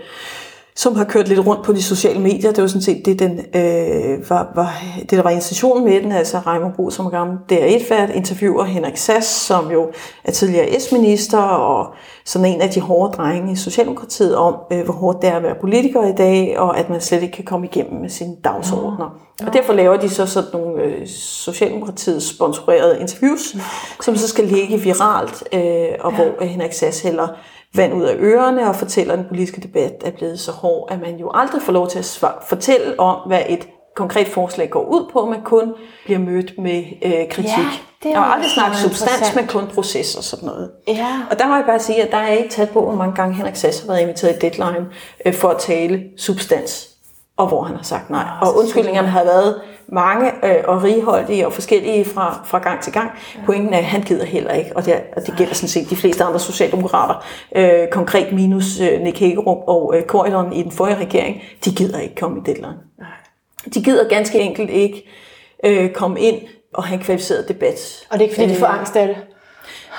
som 0.78 0.96
har 0.96 1.04
kørt 1.04 1.28
lidt 1.28 1.40
rundt 1.40 1.64
på 1.64 1.74
de 1.74 1.84
sociale 1.84 2.20
medier. 2.20 2.52
Det 2.52 2.62
var 2.62 2.68
sådan 2.68 2.82
set 2.82 3.06
det, 3.06 3.20
den, 3.20 3.40
øh, 3.40 4.30
var, 4.30 4.52
var, 4.56 4.84
det 5.00 5.12
der 5.12 5.22
var 5.22 5.30
intentionen 5.30 5.86
med 5.86 6.02
den, 6.02 6.12
altså 6.12 6.40
Reimer 6.40 6.72
Bo 6.78 6.90
som 6.90 7.06
er 7.06 7.10
gammel 7.10 7.38
DR1-vært, 7.52 8.10
interviewer 8.10 8.64
Henrik 8.64 8.98
Sass, 8.98 9.28
som 9.28 9.72
jo 9.72 9.92
er 10.24 10.32
tidligere 10.32 10.80
S-minister, 10.80 11.38
og 11.40 11.94
sådan 12.26 12.54
en 12.54 12.62
af 12.62 12.70
de 12.70 12.82
hårde 12.82 13.14
drenge 13.14 13.52
i 13.52 13.56
Socialdemokratiet 13.56 14.36
om, 14.36 14.56
øh, 14.72 14.84
hvor 14.84 14.94
hårdt 14.94 15.22
det 15.22 15.30
er 15.30 15.36
at 15.36 15.44
være 15.44 15.56
politiker 15.62 16.08
i 16.08 16.16
dag, 16.18 16.60
og 16.60 16.80
at 16.80 16.90
man 16.90 17.02
slet 17.02 17.24
ikke 17.24 17.36
kan 17.36 17.46
komme 17.46 17.68
igennem 17.68 18.02
med 18.02 18.10
sine 18.10 18.36
dagsordner. 18.44 19.28
Og 19.46 19.54
derfor 19.54 19.74
laver 19.74 19.98
de 19.98 20.10
så 20.10 20.26
sådan 20.26 20.50
nogle 20.54 20.84
øh, 20.84 21.08
Socialdemokratiets 21.08 22.36
sponsorerede 22.36 23.00
interviews, 23.00 23.56
som 24.02 24.16
så 24.16 24.28
skal 24.28 24.46
ligge 24.46 24.78
viralt, 24.78 25.44
øh, 25.54 25.88
og 26.00 26.16
hvor 26.16 26.42
øh, 26.42 26.48
Henrik 26.48 26.74
Sass 26.74 27.02
hælder 27.02 27.28
vand 27.78 27.94
ud 27.94 28.04
af 28.04 28.16
ørerne 28.20 28.70
og 28.70 28.76
fortæller, 28.76 29.14
at 29.14 29.20
den 29.20 29.28
politiske 29.28 29.62
debat 29.62 29.94
er 30.06 30.12
blevet 30.12 30.40
så 30.40 30.52
hård, 30.52 30.88
at 30.92 31.02
man 31.02 31.16
jo 31.16 31.32
aldrig 31.34 31.62
får 31.62 31.74
lov 31.74 31.90
til 31.90 32.00
at 32.00 32.16
fortælle 32.48 33.00
om, 33.00 33.28
hvad 33.28 33.42
et 33.50 33.68
konkret 33.96 34.28
forslag 34.28 34.70
går 34.70 34.86
ud 34.86 35.10
på, 35.14 35.26
men 35.26 35.42
kun 35.42 35.74
bliver 36.06 36.20
mødt 36.20 36.54
med 36.58 36.84
øh, 37.06 37.30
kritik. 37.30 37.48
Ja, 38.06 38.10
jeg 38.10 38.20
har 38.20 38.34
aldrig 38.34 38.52
snakket 38.52 38.78
substans, 38.78 39.36
men 39.36 39.48
kun 39.48 39.68
proces 39.68 40.16
og 40.16 40.24
sådan 40.24 40.46
noget. 40.48 40.72
Ja. 40.88 41.22
Og 41.32 41.40
der 41.40 41.48
må 41.48 41.56
jeg 41.56 41.64
bare 41.68 41.80
sige, 41.80 42.04
at 42.04 42.12
der 42.12 42.18
er 42.18 42.32
ikke 42.32 42.50
taget 42.50 42.70
på, 42.70 42.82
hvor 42.82 42.96
mange 42.96 43.16
gange 43.16 43.36
Henrik 43.36 43.56
Sass 43.56 43.80
har 43.80 43.88
været 43.88 44.02
inviteret 44.02 44.36
i 44.36 44.40
Deadline 44.40 44.86
øh, 45.26 45.34
for 45.34 45.50
at 45.50 45.58
tale 45.58 46.04
substans, 46.18 46.90
og 47.38 47.48
hvor 47.48 47.64
han 47.64 47.76
har 47.76 47.84
sagt 47.84 48.10
nej. 48.10 48.26
Og 48.42 48.58
undskyldningerne 48.58 49.08
har 49.08 49.24
været 49.24 49.62
mange 49.88 50.32
øh, 50.46 50.64
og 50.68 50.84
righoldige 50.84 51.48
og 51.48 51.54
forskellige 51.54 52.06
fra, 52.06 52.42
fra 52.46 52.60
gang 52.60 52.82
til 52.82 52.94
gang. 52.94 53.12
Pointen 53.46 53.74
er, 53.74 53.78
at 53.78 53.84
han 53.84 54.02
gider 54.02 54.26
heller 54.26 54.52
ikke, 54.52 54.72
og 54.76 54.86
det, 54.86 54.96
er, 54.96 55.00
og 55.16 55.28
det 55.28 55.34
gælder 55.38 55.54
sådan 55.54 55.70
set 55.70 55.90
de 55.90 55.96
fleste 55.96 56.24
andre 56.24 56.40
socialdemokrater, 56.40 57.26
øh, 57.56 57.88
konkret 57.92 58.34
minus 58.34 58.80
øh, 58.80 59.02
Nick 59.02 59.20
Hækkerup 59.20 59.58
og 59.68 59.94
øh, 59.98 60.06
Corridon 60.06 60.54
i 60.54 60.64
den 60.64 60.72
forrige 60.72 60.98
regering, 60.98 61.42
de 61.66 61.76
gider 61.76 62.00
ikke 62.00 62.16
komme 62.16 62.40
i 62.40 62.42
Deadline. 62.46 62.78
De 63.74 63.84
gider 63.84 64.10
ganske 64.10 64.40
enkelt 64.40 64.70
ikke 64.70 65.10
øh, 65.64 65.90
komme 65.90 66.20
ind 66.20 66.42
og 66.74 66.84
have 66.84 66.98
en 66.98 67.04
kvalificeret 67.04 67.48
debat. 67.48 68.08
Og 68.10 68.20
det 68.20 68.26
er 68.26 68.30
ikke 68.30 68.36
fordi, 68.36 68.50
de 68.54 68.56
får 68.56 68.68
angst 68.68 68.96
af 68.96 69.08
det. 69.08 69.18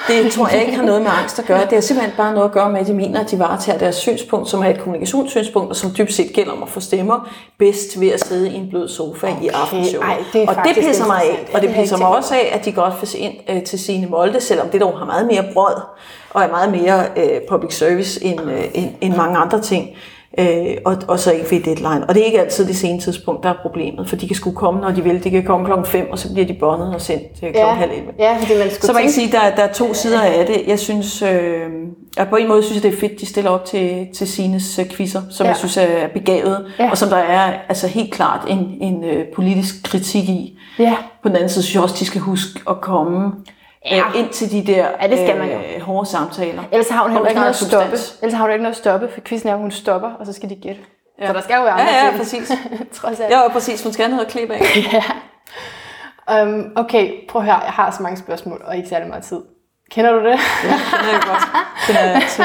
Det 0.08 0.32
tror 0.32 0.48
jeg 0.48 0.60
ikke 0.60 0.76
har 0.76 0.82
noget 0.82 1.02
med 1.02 1.10
angst 1.22 1.38
at 1.38 1.44
gøre. 1.44 1.60
Det 1.60 1.72
har 1.72 1.80
simpelthen 1.80 2.16
bare 2.16 2.32
noget 2.32 2.44
at 2.48 2.52
gøre 2.52 2.70
med, 2.70 2.80
at 2.80 2.86
de 2.86 2.94
mener, 2.94 3.20
at 3.20 3.30
de 3.30 3.38
varetager 3.38 3.78
deres 3.78 3.96
synspunkt, 3.96 4.48
som 4.48 4.62
er 4.62 4.68
et 4.68 4.80
kommunikationssynspunkt, 4.80 5.70
og 5.70 5.76
som 5.76 5.90
dybt 5.98 6.12
set 6.12 6.32
gælder 6.32 6.52
om 6.52 6.62
at 6.62 6.68
få 6.68 6.80
stemmer 6.80 7.28
bedst 7.58 8.00
ved 8.00 8.08
at 8.08 8.20
sidde 8.20 8.50
i 8.50 8.54
en 8.54 8.68
blød 8.70 8.88
sofa 8.88 9.26
okay. 9.26 9.42
i 9.42 9.48
aftenshow. 9.48 10.02
ej, 10.02 10.24
det 10.32 10.48
og 10.48 10.56
det 10.64 10.84
pisser 10.84 11.06
mig 11.06 11.22
af. 11.22 11.48
Og 11.54 11.60
det 11.60 11.68
Det 11.68 11.76
pisser 11.76 11.96
mig 11.96 12.08
også 12.08 12.34
af, 12.34 12.50
at 12.54 12.64
de 12.64 12.72
godt 12.72 12.94
vil 13.00 13.08
se 13.08 13.18
ind 13.18 13.34
øh, 13.48 13.62
til 13.62 13.78
sine 13.78 14.06
Molde, 14.06 14.40
selvom 14.40 14.68
det 14.68 14.80
dog 14.80 14.98
har 14.98 15.04
meget 15.04 15.26
mere 15.26 15.44
brød 15.54 15.74
og 16.30 16.42
er 16.42 16.48
meget 16.48 16.70
mere 16.70 17.04
øh, 17.16 17.40
public 17.48 17.74
service 17.74 18.24
end, 18.24 18.40
øh, 18.50 18.64
end, 18.74 18.90
end 19.00 19.16
mange 19.16 19.38
andre 19.38 19.60
ting. 19.60 19.88
Øh, 20.38 20.76
og, 20.84 20.96
og 21.08 21.20
så 21.20 21.32
ikke 21.32 21.50
ved 21.50 21.60
deadline. 21.60 22.04
Og 22.08 22.14
det 22.14 22.20
er 22.20 22.26
ikke 22.26 22.40
altid 22.40 22.66
det 22.66 22.76
sene 22.76 23.00
tidspunkt, 23.00 23.42
der 23.42 23.48
er 23.48 23.54
problemet, 23.62 24.08
for 24.08 24.16
de 24.16 24.26
kan 24.26 24.36
sgu 24.36 24.50
komme, 24.50 24.80
når 24.80 24.90
de 24.90 25.04
vil. 25.04 25.24
De 25.24 25.30
kan 25.30 25.44
komme 25.44 25.66
klokken 25.66 25.86
5, 25.86 26.08
og 26.10 26.18
så 26.18 26.32
bliver 26.32 26.46
de 26.46 26.54
båndet 26.60 26.94
og 26.94 27.00
sendt 27.00 27.24
øh, 27.42 27.52
klokken 27.52 27.76
halv 27.76 27.90
11. 27.92 28.12
ja, 28.18 28.36
fordi 28.40 28.58
man 28.58 28.70
Så 28.70 28.92
man 28.92 29.02
kan 29.02 29.10
sige, 29.10 29.26
at 29.26 29.32
der, 29.32 29.56
der 29.56 29.68
er 29.68 29.72
to 29.72 29.94
sider 29.94 30.22
af 30.22 30.46
det. 30.46 30.62
Jeg 30.66 30.78
synes, 30.78 31.22
øh, 31.22 31.62
at 32.16 32.28
på 32.28 32.36
en 32.36 32.48
måde 32.48 32.62
synes 32.62 32.84
jeg, 32.84 32.90
det 32.92 32.96
er 32.96 33.00
fedt, 33.00 33.20
de 33.20 33.26
stiller 33.26 33.50
op 33.50 33.64
til, 33.64 34.06
til 34.14 34.28
Sines 34.28 34.78
øh, 34.78 34.86
quizzer, 34.90 35.22
som 35.30 35.44
ja. 35.44 35.48
Ja. 35.48 35.50
jeg 35.50 35.56
synes 35.56 35.76
er 35.76 36.08
begavet, 36.14 36.66
ja. 36.78 36.84
Ja. 36.84 36.90
og 36.90 36.98
som 36.98 37.08
der 37.08 37.16
er 37.16 37.52
altså 37.68 37.86
helt 37.86 38.12
klart 38.12 38.40
en, 38.48 38.58
en 38.80 39.04
øh, 39.04 39.24
politisk 39.34 39.74
kritik 39.84 40.28
i. 40.28 40.58
Ja. 40.78 40.96
På 41.22 41.28
den 41.28 41.36
anden 41.36 41.48
side 41.48 41.62
synes 41.62 41.74
jeg 41.74 41.82
også, 41.82 41.96
de 41.98 42.04
skal 42.04 42.20
huske 42.20 42.60
at 42.70 42.80
komme 42.80 43.32
ja. 43.84 43.96
Ja. 43.96 44.02
øh, 44.08 44.18
ind 44.18 44.28
til 44.28 44.50
de 44.50 44.72
der 44.72 44.86
Ja, 45.02 45.06
det 45.08 45.18
skal 45.18 45.38
man 45.38 45.48
jo. 45.50 45.58
øh, 45.58 45.80
hårde 45.82 46.06
samtaler. 46.08 46.62
Ellers 46.72 46.88
har 46.88 47.02
hun 47.02 47.12
heller 47.12 47.28
ikke 47.28 47.40
noget 47.40 47.50
at 47.50 47.56
stoppe. 47.56 47.96
Ellers 48.22 48.32
har 48.34 48.42
hun 48.42 48.50
ikke 48.52 48.62
noget 48.62 48.74
at 48.74 48.78
stoppe, 48.78 49.08
for 49.14 49.20
quizzen 49.20 49.48
er, 49.48 49.52
at 49.52 49.58
hun 49.58 49.70
stopper, 49.70 50.10
og 50.20 50.26
så 50.26 50.32
skal 50.32 50.50
de 50.50 50.54
gætte. 50.54 50.80
Ja. 51.20 51.26
Så 51.26 51.32
der 51.32 51.40
skal 51.40 51.56
jo 51.56 51.62
være 51.62 51.72
andre 51.72 51.84
Ja, 51.84 52.04
ja, 52.04 52.10
ting. 52.10 52.18
præcis. 52.18 52.52
Trods 53.00 53.20
alt. 53.20 53.30
Ja, 53.32 53.48
præcis. 53.48 53.82
Hun 53.82 53.92
skal 53.92 54.04
have 54.04 54.10
noget 54.16 54.26
at 54.26 54.32
klippe 54.32 54.54
af. 54.54 54.60
Um, 56.42 56.72
okay, 56.76 57.12
prøv 57.28 57.42
at 57.42 57.46
høre. 57.46 57.58
Jeg 57.64 57.72
har 57.72 57.90
så 57.90 58.02
mange 58.02 58.18
spørgsmål, 58.18 58.62
og 58.64 58.76
ikke 58.76 58.88
særlig 58.88 59.08
meget 59.08 59.22
tid. 59.24 59.40
Kender 59.90 60.12
du 60.12 60.18
det? 60.18 60.24
Ja, 60.24 60.32
det 60.32 61.08
er 61.08 61.12
jeg 61.12 61.22
godt. 61.26 61.42
Det 61.88 61.96
er 62.00 62.04
jeg 62.04 62.14
altid. 62.14 62.44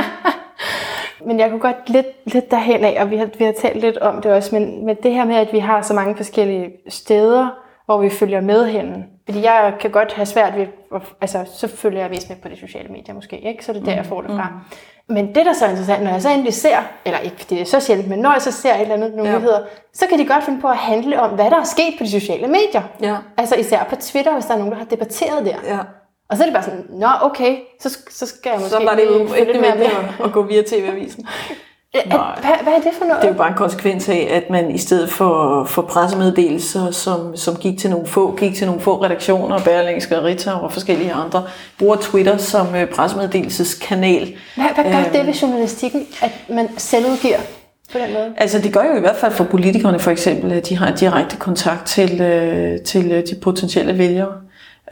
Men 1.28 1.40
jeg 1.40 1.50
kunne 1.50 1.60
godt 1.60 1.90
lidt, 1.90 2.06
lidt 2.26 2.52
derhen 2.52 2.84
af, 2.86 2.98
og 3.02 3.10
vi 3.10 3.18
har, 3.18 3.28
vi 3.38 3.46
har 3.46 3.54
talt 3.62 3.82
lidt 3.82 3.98
om 3.98 4.22
det 4.22 4.32
også, 4.34 4.56
men, 4.56 4.86
men 4.86 4.96
det 5.04 5.14
her 5.14 5.26
med, 5.26 5.36
at 5.36 5.54
vi 5.54 5.60
har 5.60 5.82
så 5.82 5.94
mange 5.94 6.16
forskellige 6.16 6.70
steder, 6.90 7.48
hvor 7.86 7.98
vi 7.98 8.10
følger 8.10 8.42
med 8.42 8.66
henne. 8.68 9.04
Fordi 9.26 9.44
jeg 9.44 9.74
kan 9.80 9.92
godt 9.92 10.14
have 10.14 10.26
svært 10.26 10.58
ved, 10.58 10.68
altså 11.22 11.46
så 11.56 11.68
følger 11.68 12.02
jeg 12.02 12.10
mest 12.10 12.30
med 12.30 12.38
på 12.38 12.48
de 12.50 12.60
sociale 12.60 12.90
medier 12.90 13.16
måske, 13.16 13.40
ikke? 13.40 13.66
Så 13.66 13.74
det 13.74 13.82
er 13.82 13.86
der, 13.86 13.94
jeg 13.96 14.06
får 14.06 14.22
det 14.22 14.30
fra. 14.30 14.48
Men 15.10 15.28
det, 15.28 15.36
der 15.36 15.50
er 15.50 15.54
så 15.54 15.66
interessant, 15.68 16.04
når 16.04 16.12
jeg 16.12 16.22
så 16.22 16.30
endelig 16.30 16.54
ser, 16.54 16.78
eller 17.06 17.20
ikke 17.20 17.36
fordi 17.40 17.56
det 17.56 17.62
er 17.62 17.66
så 17.66 17.80
sjældent, 17.80 18.10
men 18.10 18.20
når 18.20 18.32
jeg 18.32 18.42
så 18.42 18.52
ser 18.52 18.76
et 18.76 18.82
eller 18.82 18.94
andet, 18.96 19.14
nogle 19.14 19.32
Ja. 19.32 19.38
nyheder, 19.38 19.60
så 19.94 20.06
kan 20.08 20.20
de 20.20 20.26
godt 20.28 20.44
finde 20.44 20.62
på 20.62 20.68
at 20.68 20.78
handle 20.78 21.22
om, 21.22 21.30
hvad 21.30 21.50
der 21.52 21.60
er 21.60 21.64
sket 21.64 21.94
på 21.98 22.04
de 22.04 22.12
sociale 22.12 22.48
medier. 22.48 22.82
Ja. 23.02 23.16
Altså 23.38 23.56
især 23.56 23.84
på 23.84 23.96
Twitter, 23.96 24.34
hvis 24.34 24.46
der 24.46 24.54
er 24.54 24.58
nogen, 24.58 24.72
der 24.72 24.78
har 24.78 24.86
debatteret 24.86 25.46
der. 25.46 25.56
Ja. 25.66 25.80
Og 26.30 26.38
så 26.38 26.44
er 26.44 26.48
det 26.48 26.54
bare 26.54 26.64
sådan, 26.64 26.86
nå 26.90 27.08
okay, 27.22 27.58
så, 27.80 27.98
så 28.10 28.26
skal 28.26 28.50
jeg 28.50 28.60
måske 28.60 28.70
Så 28.70 28.84
var 28.84 28.96
det 28.96 29.06
jo 29.06 29.34
ikke 29.34 29.54
nødvendigt 29.54 29.92
at 30.24 30.32
gå 30.32 30.42
via 30.42 30.62
TV-avisen. 30.62 31.28
Hvad, 31.94 32.64
hvad 32.64 32.74
er 32.74 32.80
det 32.84 32.92
for 32.98 33.06
noget? 33.06 33.22
Det 33.22 33.28
er 33.28 33.32
jo 33.32 33.38
bare 33.38 33.48
en 33.48 33.58
konsekvens 33.58 34.10
af, 34.10 34.28
at 34.32 34.50
man 34.50 34.72
i 34.72 34.78
stedet 34.78 35.10
for, 35.10 35.64
for 35.66 35.82
pressemeddelelser, 35.82 36.92
som, 36.92 37.36
som 37.38 37.56
gik 37.56 37.80
til 37.80 37.90
nogle 37.90 38.08
få, 38.08 38.36
gik 38.36 38.56
til 38.56 38.66
nogle 38.68 38.82
få 38.82 39.04
redaktioner, 39.04 39.60
Berlingske 39.60 40.18
og 40.18 40.24
Ritter 40.24 40.52
og 40.52 40.74
forskellige 40.74 41.14
andre, 41.14 41.44
bruger 41.80 41.96
Twitter 41.96 42.38
som 42.38 42.76
øh, 42.76 42.88
pressemeddelelseskanal. 42.90 44.34
Hvad, 44.56 44.66
hvad 44.76 44.84
gør 44.84 45.00
Øhm. 45.00 45.10
det 45.14 45.28
ved 45.28 45.34
journalistikken, 45.34 46.08
at 46.22 46.32
man 46.50 46.70
selvudgiver 46.78 47.38
på 47.92 47.98
den 47.98 48.14
måde? 48.14 48.34
Altså 48.38 48.60
det 48.60 48.74
gør 48.74 48.84
jo 48.84 48.98
i 48.98 49.00
hvert 49.00 49.16
fald 49.16 49.32
for 49.34 49.44
politikerne 49.44 50.00
for 50.00 50.12
eksempel, 50.12 50.52
at 50.52 50.70
de 50.70 50.78
har 50.78 50.92
direkte 50.92 51.38
kontakt 51.38 51.86
til, 51.86 52.22
øh, 52.22 52.82
til 52.82 53.12
øh, 53.12 53.24
de 53.30 53.36
potentielle 53.42 53.98
vælgere. 53.98 54.32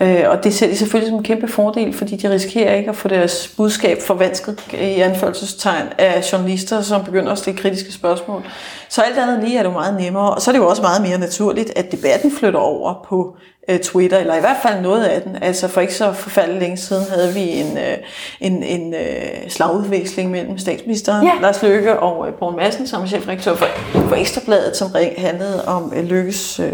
Øh, 0.02 0.24
og 0.30 0.44
det 0.44 0.54
ser 0.54 0.68
de 0.68 0.78
selvfølgelig 0.78 1.10
som 1.10 1.18
en 1.18 1.24
kæmpe 1.24 1.48
fordel, 1.48 1.94
fordi 1.94 2.16
de 2.16 2.30
risikerer 2.30 2.76
ikke 2.76 2.90
at 2.90 2.96
få 2.96 3.08
deres 3.08 3.54
budskab 3.58 4.02
forvansket 4.02 4.60
i 4.74 5.00
anførselstegn 5.02 5.88
af 5.98 6.32
journalister, 6.34 6.82
som 6.82 7.04
begynder 7.04 7.32
at 7.32 7.38
stille 7.38 7.60
kritiske 7.60 7.92
spørgsmål. 7.92 8.44
Så 8.90 9.02
alt 9.02 9.18
andet 9.18 9.44
lige 9.44 9.58
er 9.58 9.64
det 9.64 9.70
jo 9.70 9.74
meget 9.74 10.02
nemmere. 10.02 10.30
Og 10.34 10.42
så 10.42 10.52
er 10.52 10.54
det 10.54 10.60
jo 10.60 10.68
også 10.68 10.82
meget 10.82 11.02
mere 11.02 11.18
naturligt, 11.18 11.74
at 11.76 11.92
debatten 11.92 12.32
flytter 12.32 12.60
over 12.60 13.06
på 13.10 13.36
øh, 13.70 13.80
Twitter, 13.80 14.18
eller 14.18 14.36
i 14.38 14.40
hvert 14.40 14.58
fald 14.64 14.82
noget 14.82 15.04
af 15.04 15.22
den. 15.22 15.38
Altså 15.42 15.68
for 15.68 15.82
ikke 15.82 15.94
så 15.94 16.14
forfærdeligt 16.14 16.60
længe 16.62 16.78
siden 16.78 17.04
havde 17.10 17.34
vi 17.34 17.50
en, 17.50 17.78
øh, 17.78 17.98
en, 18.42 18.64
en 18.64 18.94
øh, 18.94 19.50
slagudveksling 19.50 20.32
mellem 20.32 20.58
statsministeren, 20.58 21.28
Ja. 21.28 21.32
Lars 21.42 21.62
Løkke 21.62 22.00
og 22.00 22.28
øh, 22.28 22.34
Poul 22.34 22.56
Madsen, 22.56 22.88
som 22.88 23.02
er 23.02 23.08
chefredaktør 23.08 23.56
for, 23.56 23.68
for 23.94 24.16
Ekstrabladet, 24.16 24.78
som 24.78 24.90
handlede 25.18 25.66
om 25.66 25.94
øh, 25.96 26.04
Lykkes 26.04 26.60
øh, 26.60 26.72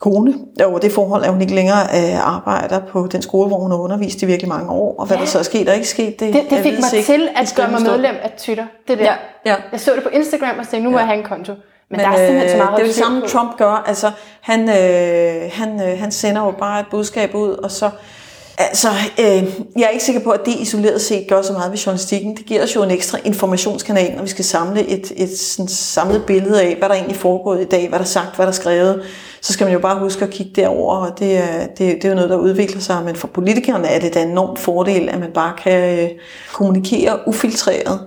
kone. 0.00 0.34
Og 0.64 0.82
det 0.82 0.92
forhold, 0.92 1.24
at 1.24 1.30
hun 1.30 1.40
ikke 1.40 1.54
længere 1.54 1.82
øh, 1.82 2.36
arbejder 2.36 2.80
på 2.92 3.08
den 3.12 3.22
skole, 3.22 3.48
hvor 3.48 3.58
hun 3.58 3.70
har 3.70 3.78
undervist 3.78 4.22
i 4.22 4.26
virkelig 4.26 4.48
mange 4.48 4.70
år. 4.70 4.94
Og 4.98 5.06
hvad 5.06 5.16
ja. 5.16 5.22
der 5.22 5.28
så 5.28 5.38
er 5.38 5.42
sket 5.42 5.68
og 5.68 5.74
ikke 5.74 5.88
sket, 5.88 6.20
det, 6.20 6.34
Det, 6.34 6.46
det 6.50 6.58
fik 6.58 6.72
mig 6.72 6.94
ikke 6.94 7.06
til 7.06 7.28
at 7.36 7.52
gøre 7.56 7.70
mig 7.70 7.82
medlem 7.82 8.14
af 8.22 8.32
Twitter. 8.38 8.64
Det 8.88 8.98
der. 8.98 9.04
Ja, 9.04 9.14
ja. 9.46 9.56
Jeg 9.72 9.80
så 9.80 9.92
det 9.94 10.02
på 10.02 10.08
Instagram 10.08 10.58
og 10.58 10.68
tænkte, 10.68 10.84
nu 10.84 10.90
må 10.90 10.98
jeg 10.98 11.06
have 11.06 11.18
en 11.18 11.24
konto. 11.24 11.52
Men, 11.52 11.60
Men 11.90 12.00
der 12.00 12.06
er 12.08 12.26
simpelthen 12.26 12.50
så 12.50 12.56
meget 12.56 12.70
øh, 12.70 12.76
det 12.76 12.82
er 12.82 12.86
det 12.86 12.94
samme, 12.94 13.20
på. 13.20 13.26
Trump 13.26 13.56
gør. 13.56 13.84
Altså, 13.86 14.10
han, 14.40 14.60
øh, 14.60 15.50
han, 15.52 15.82
øh, 15.82 15.98
han 15.98 16.10
sender 16.12 16.44
jo 16.44 16.50
bare 16.50 16.80
et 16.80 16.86
budskab 16.90 17.34
ud, 17.34 17.50
og 17.50 17.70
så... 17.70 17.90
Altså, 18.58 18.88
øh, 19.20 19.26
jeg 19.76 19.84
er 19.84 19.88
ikke 19.88 20.04
sikker 20.04 20.20
på, 20.20 20.30
at 20.30 20.40
det 20.46 20.54
isoleret 20.54 21.00
set 21.00 21.26
gør 21.28 21.42
så 21.42 21.52
meget 21.52 21.70
ved 21.70 21.78
journalistikken. 21.78 22.36
Det 22.36 22.46
giver 22.46 22.62
os 22.62 22.76
jo 22.76 22.82
en 22.82 22.90
ekstra 22.90 23.18
informationskanal, 23.24 24.14
når 24.16 24.22
vi 24.22 24.28
skal 24.28 24.44
samle 24.44 24.88
et, 24.88 25.12
et 25.16 25.38
sådan 25.38 25.68
samlet 25.68 26.24
billede 26.26 26.62
af, 26.62 26.76
hvad 26.78 26.88
der 26.88 26.94
egentlig 26.94 27.16
foregået 27.16 27.60
i 27.60 27.64
dag, 27.64 27.88
hvad 27.88 27.98
der 27.98 28.04
er 28.04 28.08
sagt, 28.08 28.36
hvad 28.36 28.46
der 28.46 28.52
er 28.52 28.56
skrevet. 28.56 29.02
Så 29.42 29.52
skal 29.52 29.64
man 29.64 29.72
jo 29.72 29.78
bare 29.78 29.98
huske 29.98 30.24
at 30.24 30.30
kigge 30.30 30.52
derover, 30.56 30.96
og 30.96 31.18
det 31.18 31.36
er, 31.38 31.66
det, 31.66 31.78
det 31.78 32.04
er 32.04 32.08
jo 32.08 32.14
noget, 32.14 32.30
der 32.30 32.36
udvikler 32.36 32.80
sig. 32.80 33.04
Men 33.04 33.16
for 33.16 33.26
politikerne 33.28 33.88
er 33.88 34.00
det 34.00 34.14
da 34.14 34.22
en 34.22 34.28
enormt 34.30 34.58
fordel, 34.58 35.08
at 35.08 35.20
man 35.20 35.30
bare 35.32 35.52
kan 35.62 35.98
øh, 35.98 36.10
kommunikere 36.52 37.18
ufiltreret. 37.28 38.00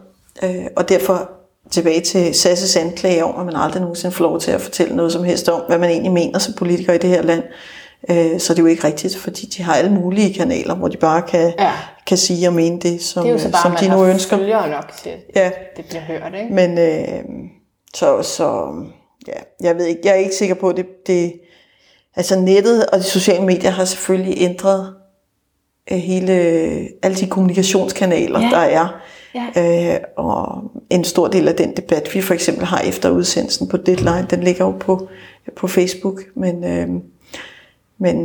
Øh, 0.44 0.66
og 0.76 0.90
derfor 0.90 1.30
tilbage 1.72 2.02
til 2.02 2.34
Sasses 2.36 2.76
anklage 2.76 3.26
om, 3.26 3.40
at 3.40 3.46
man 3.46 3.56
aldrig 3.56 3.82
nogensinde 3.82 4.16
får 4.16 4.26
lov 4.26 4.40
til 4.40 4.52
at 4.52 4.62
fortælle 4.62 4.96
noget 4.96 5.12
som 5.12 5.24
helst 5.24 5.50
om, 5.50 5.62
hvad 5.68 5.78
man 5.78 5.90
egentlig 5.90 6.12
mener 6.12 6.40
som 6.40 6.54
politiker 6.54 6.94
i 6.94 6.98
det 6.98 7.10
her 7.10 7.22
land. 7.22 7.44
Øh, 8.10 8.40
så 8.40 8.54
det 8.54 8.60
er 8.60 8.64
jo 8.64 8.68
ikke 8.70 8.88
rigtigt, 8.88 9.18
fordi 9.18 9.46
de 9.46 9.64
har 9.64 9.74
alle 9.76 9.92
mulige 9.92 10.34
kanaler, 10.34 10.76
hvor 10.76 10.88
de 10.88 10.98
bare 10.98 11.22
kan, 11.22 11.54
Ja. 11.60 11.72
kan 12.08 12.18
sige 12.18 12.48
og 12.48 12.54
mene 12.54 12.80
det, 12.80 13.02
som, 13.04 13.24
Det 13.24 13.30
er 13.30 13.34
jo 13.34 13.40
så 13.40 13.52
bare, 13.52 13.62
som 13.62 13.76
de 13.76 13.88
man 13.90 13.98
nu 13.98 14.06
ønsker. 14.06 14.38
følgere 14.38 14.70
nok 14.70 14.92
til, 15.04 15.12
Ja, 15.36 15.52
det 15.78 15.86
bliver 15.86 16.02
hørt. 16.02 16.34
Ikke? 16.42 16.54
men 16.54 16.78
øh, 16.78 17.24
så, 17.96 18.22
så 18.22 18.74
ja, 19.28 19.34
jeg 19.62 19.78
ved 19.78 19.86
ikke, 19.86 20.02
jeg 20.04 20.12
er 20.12 20.16
ikke 20.20 20.36
sikker 20.36 20.56
på, 20.56 20.70
at 20.70 20.78
det, 20.78 20.86
det, 21.08 21.34
altså 22.16 22.40
nettet 22.40 22.86
og 22.86 23.00
de 23.00 23.04
sociale 23.04 23.46
medier 23.46 23.72
har 23.72 23.86
selvfølgelig 23.86 24.36
ændret 24.38 24.94
øh, 25.92 25.98
hele, 25.98 26.32
alle 27.04 27.18
de 27.18 27.28
kommunikationskanaler, 27.28 28.40
Ja. 28.40 28.50
der 28.52 28.58
er. 28.58 28.88
Ja. 29.36 29.94
Øh, 29.94 30.00
og 30.18 30.72
en 30.90 31.04
stor 31.04 31.28
del 31.28 31.48
af 31.48 31.56
den 31.56 31.76
debat, 31.78 32.16
vi 32.16 32.22
for 32.22 32.34
eksempel 32.34 32.66
har 32.66 32.80
efter 32.80 33.10
udsendelsen 33.10 33.68
på 33.68 33.78
Deadline, 33.78 34.28
den 34.30 34.44
ligger 34.44 34.66
jo 34.66 34.72
på, 34.72 35.08
på 35.56 35.68
Facebook. 35.68 36.22
Men, 36.36 36.64
øh, 36.64 36.88
men, 37.98 38.18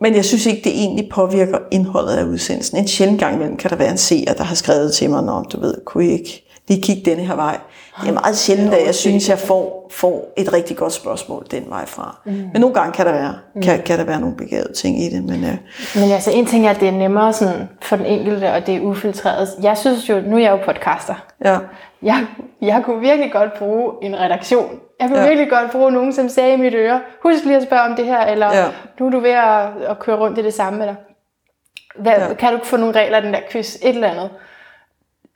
men 0.00 0.14
jeg 0.14 0.24
synes 0.24 0.46
ikke, 0.46 0.60
det 0.64 0.72
egentlig 0.72 1.08
påvirker 1.12 1.58
indholdet 1.70 2.12
af 2.12 2.24
udsendelsen. 2.24 2.78
En 2.78 2.88
sjældent 2.88 3.20
gang 3.20 3.34
imellem 3.34 3.56
kan 3.56 3.70
der 3.70 3.76
være 3.76 3.90
en 3.90 3.98
seer, 3.98 4.34
der 4.34 4.44
har 4.44 4.54
skrevet 4.54 4.92
til 4.94 5.10
mig, 5.10 5.18
om 5.32 5.44
du 5.44 5.60
ved, 5.60 5.74
kunne 5.84 6.06
I 6.06 6.10
ikke 6.12 6.44
lige 6.68 6.82
kigge 6.82 7.10
denne 7.10 7.24
her 7.26 7.34
vej. 7.36 7.58
Det 8.00 8.08
er 8.08 8.12
meget 8.12 8.36
sjældent, 8.36 8.74
at 8.74 8.86
jeg 8.86 8.94
synes, 8.94 9.28
jeg 9.28 9.38
får, 9.38 9.88
får 9.92 10.32
et 10.36 10.52
rigtig 10.52 10.76
godt 10.76 10.92
spørgsmål 10.92 11.46
den 11.50 11.64
vej 11.68 11.86
fra. 11.86 12.16
Mm. 12.24 12.32
Men 12.52 12.60
nogle 12.60 12.74
gange 12.74 12.92
kan 12.92 13.06
der 13.06 13.12
være, 13.12 13.34
kan, 13.62 13.82
kan 13.82 13.98
der 13.98 14.04
være 14.04 14.20
nogle 14.20 14.36
begavede 14.36 14.72
ting 14.72 15.00
i 15.02 15.08
det. 15.10 15.24
Men, 15.24 15.44
øh, 15.44 15.56
Men 16.02 16.10
altså, 16.12 16.30
en 16.30 16.46
ting 16.46 16.66
er, 16.66 16.70
at 16.70 16.80
det 16.80 16.88
er 16.88 16.92
nemmere 16.92 17.32
sådan 17.32 17.68
for 17.82 17.96
den 17.96 18.06
enkelte, 18.06 18.52
og 18.52 18.66
det 18.66 18.76
er 18.76 18.80
ufiltreret. 18.80 19.48
Jeg 19.62 19.78
synes 19.78 20.08
jo, 20.08 20.20
nu 20.20 20.36
er 20.36 20.40
jeg 20.40 20.50
jo 20.50 20.56
podcaster. 20.64 21.14
ja. 21.44 21.58
Jeg, 22.02 22.26
jeg 22.62 22.82
kunne 22.84 23.00
virkelig 23.00 23.32
godt 23.32 23.58
bruge 23.58 23.92
en 24.02 24.18
redaktion. 24.20 24.70
Jeg 25.00 25.08
kunne 25.08 25.20
Ja. 25.20 25.26
virkelig 25.28 25.50
godt 25.50 25.70
bruge 25.70 25.92
nogen, 25.92 26.12
som 26.12 26.28
sagde 26.28 26.52
i 26.54 26.56
mit 26.56 26.74
øre, 26.74 27.00
husk 27.22 27.44
lige 27.44 27.56
at 27.56 27.62
spørge 27.62 27.82
om 27.82 27.96
det 27.96 28.04
her, 28.04 28.20
eller 28.26 28.46
Ja. 28.56 28.64
nu 29.00 29.06
er 29.06 29.10
du 29.10 29.20
ved 29.20 29.30
at, 29.30 29.68
at 29.88 29.98
køre 29.98 30.16
rundt 30.16 30.38
i 30.38 30.42
det 30.42 30.54
samme, 30.54 30.80
eller 30.80 30.94
hvad, 31.98 32.12
Ja. 32.12 32.34
kan 32.34 32.52
du 32.52 32.58
få 32.64 32.76
nogle 32.76 32.94
regler 33.00 33.20
den 33.20 33.32
der 33.32 33.40
quiz, 33.50 33.74
et 33.74 33.88
eller 33.88 34.08
andet. 34.08 34.30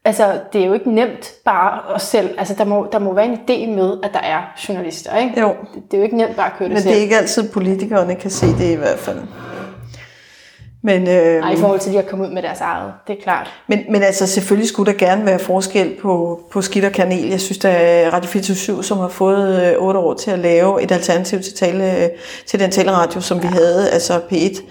Altså, 0.05 0.41
det 0.53 0.63
er 0.63 0.67
jo 0.67 0.73
ikke 0.73 0.91
nemt 0.95 1.33
bare 1.45 1.95
at 1.95 2.01
selv, 2.01 2.31
altså 2.39 2.55
der 2.59 2.65
må, 2.65 2.89
der 2.93 2.99
må 2.99 3.15
være 3.15 3.27
en 3.27 3.35
idé 3.35 3.71
med, 3.77 3.99
at 4.03 4.11
der 4.13 4.21
er 4.21 4.41
journalister, 4.69 5.17
ikke? 5.17 5.41
Jo. 5.41 5.49
Det, 5.49 5.83
det 5.91 5.95
er 5.95 5.99
jo 5.99 6.05
ikke 6.05 6.17
nemt 6.17 6.37
bare 6.37 6.47
at 6.47 6.53
køre 6.59 6.69
det 6.69 6.75
Men 6.75 6.83
selv. 6.83 6.93
det 6.93 6.99
er 6.99 7.03
ikke 7.03 7.17
altid, 7.17 7.51
politikerne 7.51 8.15
kan 8.15 8.31
se 8.31 8.47
det 8.47 8.71
i 8.71 8.75
hvert 8.75 8.99
fald. 8.99 9.19
Men, 10.83 11.09
øh, 11.09 11.41
Nej, 11.41 11.53
i 11.53 11.57
forhold 11.57 11.81
til, 11.81 11.89
at 11.91 11.93
de 11.93 11.97
har 12.03 12.11
kommet 12.11 12.29
ud 12.29 12.33
med 12.35 12.43
deres 12.43 12.61
eget, 12.61 12.93
det 13.07 13.19
er 13.19 13.23
klart. 13.23 13.51
men, 13.67 13.79
men 13.91 14.03
altså 14.03 14.27
selvfølgelig 14.27 14.69
skulle 14.69 14.93
der 14.93 14.99
gerne 14.99 15.27
være 15.27 15.39
forskel 15.39 15.97
på, 16.03 16.41
på 16.51 16.63
skidt 16.63 16.85
og 16.85 16.93
kanel. 16.93 17.29
Jeg 17.29 17.41
synes, 17.41 17.65
at 17.65 18.13
Radio 18.13 18.29
24 18.31 18.85
som 18.85 18.99
har 18.99 19.09
fået 19.09 19.67
øh, 19.73 19.83
otte 19.83 20.01
år 20.01 20.15
til 20.15 20.31
at 20.31 20.39
lave 20.39 20.83
et 20.83 20.93
alternativ 20.93 21.41
til, 21.41 21.55
tale, 21.55 22.11
til 22.47 22.61
den 22.61 22.71
taleradio, 22.71 23.21
som 23.21 23.43
vi 23.43 23.47
havde, 23.47 23.91
altså 23.91 24.21
P1, 24.33 24.63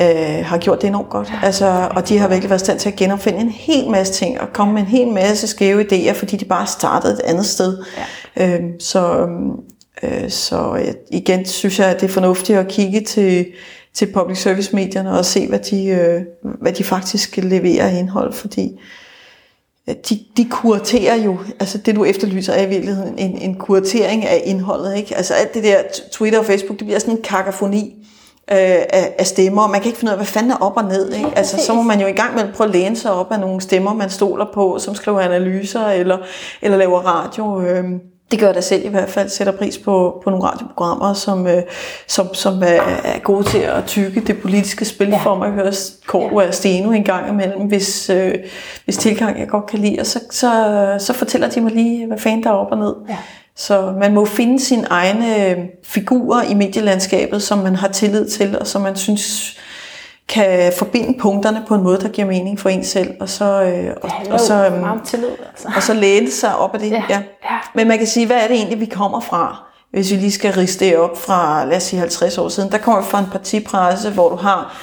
øh, 0.00 0.44
har 0.44 0.58
gjort 0.58 0.82
det 0.82 0.88
enormt 0.88 1.10
godt. 1.10 1.32
Altså, 1.42 1.88
og 1.90 2.08
de 2.08 2.18
har 2.18 2.28
virkelig 2.28 2.50
været 2.50 2.60
i 2.60 2.64
stand 2.64 2.78
til 2.78 2.88
at 2.88 2.96
genopfinde 2.96 3.40
en 3.40 3.50
hel 3.50 3.90
masse 3.90 4.12
ting 4.12 4.40
og 4.40 4.48
komme 4.52 4.74
med 4.74 4.82
en 4.82 4.88
hel 4.88 5.08
masse 5.08 5.46
skæve 5.46 5.82
idéer, 5.82 6.12
fordi 6.12 6.36
de 6.36 6.44
bare 6.44 6.66
startede 6.66 7.12
et 7.12 7.20
andet 7.20 7.46
sted. 7.46 7.78
Ja. 8.36 8.54
Øhm, 8.54 8.80
så 8.80 9.16
øhm, 9.16 9.50
øh, 10.02 10.30
så 10.30 10.76
øh, 10.78 10.94
igen 11.10 11.46
synes 11.46 11.78
jeg, 11.78 11.88
at 11.88 12.00
det 12.00 12.08
er 12.08 12.12
fornuftigt 12.12 12.58
at 12.58 12.68
kigge 12.68 13.00
til, 13.00 13.46
til 13.94 14.12
public 14.12 14.38
service 14.42 14.76
medierne 14.76 15.18
og 15.18 15.24
se, 15.24 15.48
hvad 15.48 15.58
de, 15.58 15.86
øh, 15.86 16.22
hvad 16.60 16.72
de 16.72 16.84
faktisk 16.84 17.36
leverer 17.36 17.88
af 17.88 17.98
indhold, 17.98 18.32
fordi 18.32 18.80
de, 19.86 20.20
de 20.36 20.44
kuraterer 20.50 21.14
jo, 21.14 21.38
altså 21.60 21.78
det 21.78 21.96
du 21.96 22.04
efterlyser 22.04 22.52
er 22.52 22.66
i 22.66 22.68
virkeligheden 22.68 23.18
en, 23.18 23.38
en 23.38 23.54
kuratering 23.54 24.26
af 24.26 24.42
indholdet, 24.44 24.96
ikke? 24.96 25.16
Altså 25.16 25.34
alt 25.34 25.54
det 25.54 25.64
der 25.64 25.76
Twitter 26.12 26.38
og 26.38 26.44
Facebook, 26.44 26.78
det 26.78 26.86
bliver 26.86 26.98
sådan 26.98 27.14
en 27.14 27.22
kakafoni 27.22 28.06
øh, 28.50 28.56
af, 28.92 29.14
af 29.18 29.26
stemmer, 29.26 29.62
og 29.62 29.70
man 29.70 29.80
kan 29.80 29.86
ikke 29.86 29.98
finde 29.98 30.10
ud 30.10 30.12
af, 30.12 30.18
hvad 30.18 30.26
fanden 30.26 30.50
er 30.50 30.56
op 30.56 30.76
og 30.76 30.84
ned, 30.84 31.12
ikke? 31.12 31.30
Altså 31.36 31.56
så 31.66 31.74
må 31.74 31.82
man 31.82 32.00
jo 32.00 32.06
i 32.06 32.12
gang 32.12 32.34
med 32.34 32.42
at 32.42 32.54
prøve 32.54 32.68
at 32.68 32.74
læne 32.74 32.96
sig 32.96 33.12
op 33.12 33.32
af 33.32 33.40
nogle 33.40 33.60
stemmer, 33.60 33.94
man 33.94 34.10
stoler 34.10 34.46
på, 34.54 34.78
som 34.78 34.94
skriver 34.94 35.20
analyser 35.20 35.86
eller, 35.86 36.18
eller 36.62 36.78
laver 36.78 36.98
radio, 36.98 37.60
øh, 37.60 37.84
det 38.32 38.40
gør 38.40 38.46
jeg 38.46 38.54
da 38.54 38.60
selv 38.60 38.84
i 38.84 38.88
hvert 38.88 39.08
fald, 39.08 39.28
sætter 39.28 39.52
pris 39.52 39.78
på, 39.78 40.20
på 40.24 40.30
nogle 40.30 40.44
radioprogrammer, 40.44 41.14
som, 41.14 41.46
øh, 41.46 41.62
som, 42.08 42.34
som 42.34 42.62
er, 42.62 42.82
er 43.04 43.18
gode 43.18 43.44
til 43.44 43.58
at 43.58 43.84
tykke 43.86 44.20
det 44.20 44.40
politiske 44.40 44.84
spil 44.84 45.08
ja. 45.08 45.16
for 45.16 45.34
mig. 45.34 45.46
Jeg 45.46 45.54
hører 45.54 45.90
Kåre 46.06 46.44
ja. 46.44 46.50
Steno 46.50 46.90
en 46.90 47.04
gang 47.04 47.28
imellem, 47.28 47.66
hvis, 47.66 48.10
øh, 48.10 48.34
hvis 48.84 48.96
tilgang 48.96 49.40
jeg 49.40 49.48
godt 49.48 49.66
kan 49.66 49.78
lide, 49.78 50.00
og 50.00 50.06
så, 50.06 50.20
så, 50.30 50.96
så 50.98 51.12
fortæller 51.12 51.48
de 51.48 51.60
mig 51.60 51.72
lige, 51.72 52.06
hvad 52.06 52.18
fanden 52.18 52.42
der 52.42 52.50
er 52.50 52.54
op 52.54 52.70
og 52.70 52.78
ned. 52.78 52.94
Ja. 53.08 53.16
Så 53.56 53.94
man 54.00 54.14
må 54.14 54.24
finde 54.24 54.60
sine 54.60 54.86
egne 54.90 55.50
øh, 55.50 55.58
figurer 55.84 56.42
i 56.42 56.54
medielandskabet, 56.54 57.42
som 57.42 57.58
man 57.58 57.76
har 57.76 57.88
tillid 57.88 58.28
til, 58.28 58.58
og 58.58 58.66
som 58.66 58.82
man 58.82 58.96
synes 58.96 59.58
kan 60.28 60.72
forbinde 60.78 61.18
punkterne 61.18 61.62
på 61.68 61.74
en 61.74 61.82
måde, 61.82 62.00
der 62.00 62.08
giver 62.08 62.26
mening 62.26 62.60
for 62.60 62.68
en 62.68 62.84
selv, 62.84 63.10
og 63.20 63.28
så, 63.28 63.62
øh, 63.62 63.96
og, 64.02 64.10
og 64.30 64.40
så, 64.40 64.66
øhm, 64.66 65.04
tillid, 65.04 65.28
altså. 65.28 65.68
og 65.76 65.82
så 65.82 65.94
læne 65.94 66.30
sig 66.30 66.56
op 66.56 66.74
af 66.74 66.80
det. 66.80 66.90
Ja, 66.90 67.02
ja. 67.10 67.20
Men 67.74 67.88
man 67.88 67.98
kan 67.98 68.06
sige, 68.06 68.26
hvad 68.26 68.36
er 68.36 68.46
det 68.48 68.56
egentlig, 68.56 68.80
vi 68.80 68.86
kommer 68.86 69.20
fra? 69.20 69.64
Hvis 69.90 70.10
vi 70.10 70.16
lige 70.16 70.32
skal 70.32 70.52
riste 70.52 70.84
det 70.84 70.96
op 70.96 71.18
fra, 71.18 71.64
lad 71.64 71.76
os 71.76 71.82
sige 71.82 72.00
50 72.00 72.38
år 72.38 72.48
siden, 72.48 72.72
der 72.72 72.78
kommer 72.78 73.02
vi 73.02 73.06
fra 73.08 73.18
en 73.18 73.26
partipresse, 73.32 74.10
hvor 74.10 74.28
du 74.28 74.36
har 74.36 74.76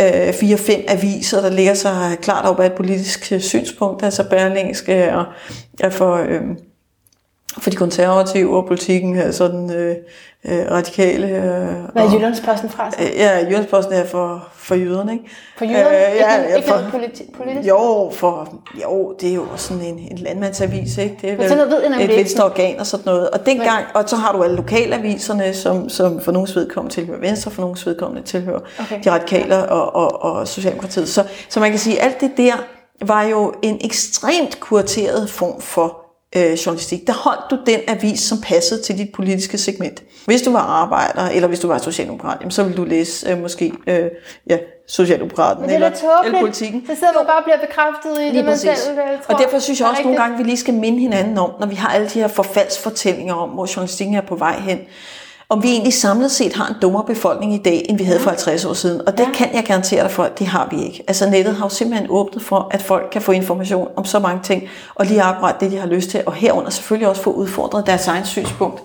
øh, 0.00 0.34
fire-fem 0.34 0.84
aviser, 0.88 1.40
der 1.40 1.50
ligger 1.50 1.74
sig 1.74 2.18
klart 2.22 2.44
op 2.44 2.60
af 2.60 2.66
et 2.66 2.72
politisk 2.72 3.32
øh, 3.32 3.40
synspunkt, 3.40 4.02
altså 4.02 4.24
Berlingske 4.30 5.14
og 5.16 5.24
er 5.80 5.90
for, 5.90 6.16
øh, 6.16 6.40
for 7.58 7.70
de 7.70 7.76
konservative 7.76 8.56
og 8.56 8.66
politikken 8.66 9.32
sådan 9.32 9.70
øh, 9.72 9.96
øh, 10.44 10.70
radikale. 10.70 11.26
Øh, 11.26 11.92
Hvad 11.92 12.02
er 12.04 12.12
Jyllandsposten 12.14 12.68
fra? 12.70 12.90
så? 12.90 12.96
Øh, 13.02 13.16
Ja, 13.16 13.44
Jyllandsposten 13.46 13.94
er 13.94 14.06
for, 14.06 14.48
for 14.54 14.74
jyderne, 14.74 15.12
ikke? 15.12 15.24
For 15.58 15.64
jyderne? 15.64 15.86
Øh, 15.88 16.16
ja, 16.16 16.42
ikke, 16.56 16.70
ja, 16.70 16.72
for, 16.74 16.90
politi- 16.98 17.32
politisk? 17.36 17.68
jo, 17.68 18.10
for, 18.14 18.54
jo, 18.82 19.14
det 19.20 19.30
er 19.30 19.34
jo 19.34 19.46
sådan 19.56 19.82
en, 19.82 19.98
en 19.98 20.18
landmandsavis, 20.18 20.98
ikke? 20.98 21.16
Det 21.22 21.30
er 21.30 21.36
Men 21.36 21.48
sådan 21.48 21.68
ved 21.70 21.80
jeg 21.80 21.90
nemlig 21.90 22.10
et 22.10 22.16
venstre 22.18 22.44
organ 22.44 22.80
og 22.80 22.86
sådan 22.86 23.04
noget. 23.06 23.30
Og 23.30 23.46
dengang, 23.46 23.84
og 23.94 24.04
så 24.08 24.16
har 24.16 24.32
du 24.32 24.42
alle 24.42 24.56
lokalaviserne, 24.56 25.54
som, 25.54 25.88
som 25.88 26.20
for 26.20 26.32
nogens 26.32 26.56
vedkommende 26.56 26.94
tilhører 26.94 27.20
Venstre, 27.20 27.50
for 27.50 27.62
nogens 27.62 27.86
vedkommende 27.86 28.26
tilhører 28.26 28.60
Okay. 28.80 29.00
de 29.04 29.10
radikale 29.10 29.68
og, 29.68 29.94
og, 29.96 30.22
og 30.32 30.48
Socialdemokratiet. 30.48 31.08
Så, 31.08 31.24
så 31.48 31.60
man 31.60 31.70
kan 31.70 31.78
sige, 31.78 32.00
at 32.00 32.06
alt 32.06 32.20
det 32.20 32.30
der 32.36 32.52
var 33.06 33.22
jo 33.22 33.52
en 33.62 33.78
ekstremt 33.84 34.60
kurateret 34.60 35.30
form 35.30 35.60
for 35.60 35.99
øh, 36.36 36.52
journalistik. 36.52 37.06
Der 37.06 37.12
holdt 37.12 37.50
du 37.50 37.58
den 37.66 37.80
avis, 37.88 38.20
som 38.20 38.38
passede 38.40 38.82
til 38.82 38.98
dit 38.98 39.12
politiske 39.12 39.58
segment. 39.58 40.02
Hvis 40.26 40.42
du 40.42 40.52
var 40.52 40.60
arbejder, 40.60 41.28
eller 41.28 41.48
hvis 41.48 41.60
du 41.60 41.68
var 41.68 41.78
socialdemokrat, 41.78 42.36
jamen, 42.40 42.50
så 42.50 42.62
ville 42.62 42.76
du 42.76 42.84
læse 42.84 43.30
øh, 43.30 43.40
måske 43.40 43.72
øh, 43.86 44.10
ja, 44.50 44.58
Socialdemokraten 44.88 45.64
er 45.64 45.74
eller, 45.74 45.90
tåbeligt. 45.90 46.10
eller 46.24 46.40
politikken. 46.40 46.86
Så 46.86 46.94
sidder 46.94 47.12
man 47.16 47.26
bare 47.26 47.38
og 47.38 47.44
bliver 47.44 47.58
bekræftet 47.66 48.16
i 48.18 48.24
Lige 48.24 48.36
det, 48.36 48.44
man 48.44 48.52
præcis. 48.54 48.78
selv 48.78 48.98
øh, 48.98 49.22
tror. 49.26 49.34
Og 49.34 49.40
derfor 49.40 49.58
synes 49.58 49.80
jeg 49.80 49.88
også 49.88 50.02
nogle 50.02 50.18
gange, 50.18 50.34
at 50.34 50.38
vi 50.38 50.44
lige 50.44 50.56
skal 50.56 50.74
minde 50.74 50.98
hinanden 50.98 51.38
om, 51.38 51.50
når 51.60 51.66
vi 51.66 51.74
har 51.74 51.88
alle 51.88 52.08
de 52.08 52.20
her 52.20 52.28
forfaldsfortællinger 52.28 53.34
om, 53.34 53.48
hvor 53.48 53.66
journalistikken 53.76 54.14
er 54.16 54.20
på 54.20 54.34
vej 54.34 54.58
hen, 54.60 54.78
om 55.50 55.62
vi 55.62 55.68
egentlig 55.68 55.92
samlet 55.94 56.30
set 56.30 56.52
har 56.52 56.66
en 56.66 56.74
dummere 56.82 57.04
befolkning 57.06 57.54
i 57.54 57.58
dag, 57.58 57.86
end 57.88 57.98
vi 57.98 58.04
havde 58.04 58.20
for 58.20 58.30
50 58.30 58.64
år 58.64 58.72
siden. 58.72 59.00
Og 59.08 59.18
det 59.18 59.24
Ja. 59.24 59.32
kan 59.34 59.54
jeg 59.54 59.64
garantere 59.64 60.02
dig 60.02 60.10
for, 60.10 60.22
at 60.22 60.38
det 60.38 60.46
har 60.46 60.68
vi 60.70 60.84
ikke. 60.84 61.04
Altså 61.08 61.30
nettet 61.30 61.54
har 61.56 61.64
jo 61.64 61.68
simpelthen 61.68 62.06
åbnet 62.10 62.42
for, 62.42 62.68
at 62.70 62.82
folk 62.82 63.08
kan 63.12 63.22
få 63.22 63.32
information 63.32 63.88
om 63.96 64.04
så 64.04 64.18
mange 64.18 64.40
ting, 64.42 64.62
og 64.94 65.06
lige 65.06 65.22
akkurat 65.22 65.54
det, 65.60 65.70
de 65.70 65.76
har 65.78 65.86
lyst 65.86 66.10
til, 66.10 66.22
og 66.26 66.32
herunder 66.34 66.70
selvfølgelig 66.70 67.08
også 67.08 67.22
få 67.22 67.30
udfordret 67.32 67.86
deres 67.86 68.06
egen 68.08 68.24
synspunkt. 68.26 68.80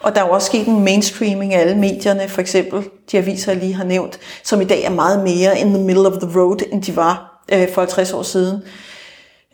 Og 0.00 0.14
der 0.14 0.22
er 0.22 0.26
jo 0.26 0.32
også 0.32 0.46
sket 0.46 0.66
en 0.66 0.80
mainstreaming 0.84 1.54
af 1.54 1.60
alle 1.60 1.76
medierne, 1.76 2.28
for 2.28 2.40
eksempel 2.40 2.82
de 3.12 3.18
aviser, 3.18 3.52
jeg 3.52 3.60
lige 3.60 3.74
har 3.74 3.84
nævnt, 3.84 4.18
som 4.44 4.60
i 4.60 4.64
dag 4.64 4.84
er 4.84 4.90
meget 4.90 5.20
mere 5.24 5.58
in 5.58 5.74
the 5.74 5.82
middle 5.82 6.06
of 6.08 6.12
the 6.22 6.40
road, 6.40 6.56
end 6.72 6.82
de 6.82 6.96
var 6.96 7.42
øh, 7.52 7.72
for 7.74 7.80
50 7.80 8.12
år 8.12 8.22
siden 8.22 8.62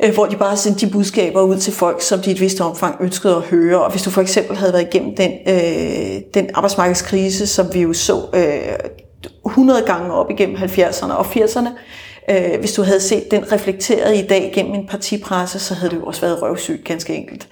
Øh, 0.05 0.15
hvor 0.15 0.27
de 0.27 0.37
bare 0.37 0.57
sendte 0.57 0.87
de 0.87 0.93
budskaber 0.93 1.43
ud 1.43 1.57
til 1.57 1.73
folk, 1.73 2.03
som 2.03 2.21
de 2.21 2.31
i 2.31 2.33
et 2.33 2.41
vist 2.41 2.61
omfang 2.61 2.97
ønskede 3.01 3.37
at 3.37 3.43
høre. 3.43 3.85
Og 3.85 3.91
hvis 3.91 4.03
du 4.03 4.11
for 4.11 4.21
eksempel 4.21 4.57
havde 4.57 4.73
været 4.73 4.95
igennem 4.95 5.17
den, 5.17 5.33
øh, 5.49 6.21
den 6.35 6.51
arbejdsmarkedskrise, 6.55 7.47
som 7.47 7.75
vi 7.75 7.81
jo 7.81 7.93
så 7.93 8.23
øh, 8.35 8.91
100 9.47 9.83
gange 9.87 10.13
op 10.13 10.31
igennem 10.31 10.57
70'erne 10.57 11.13
og 11.13 11.27
80'erne, 11.27 11.69
øh, 12.31 12.61
hvis 12.61 12.73
du 12.73 12.83
havde 12.83 13.01
set 13.01 13.31
den 13.31 13.53
reflekteret 13.53 14.17
i 14.17 14.27
dag 14.27 14.53
gennem 14.55 14.75
en 14.75 14.87
partipresse, 14.87 15.59
så 15.59 15.75
havde 15.75 15.91
det 15.91 15.97
jo 15.97 16.05
også 16.05 16.21
været 16.21 16.43
røvsygt, 16.43 16.85
ganske 16.85 17.15
enkelt. 17.15 17.49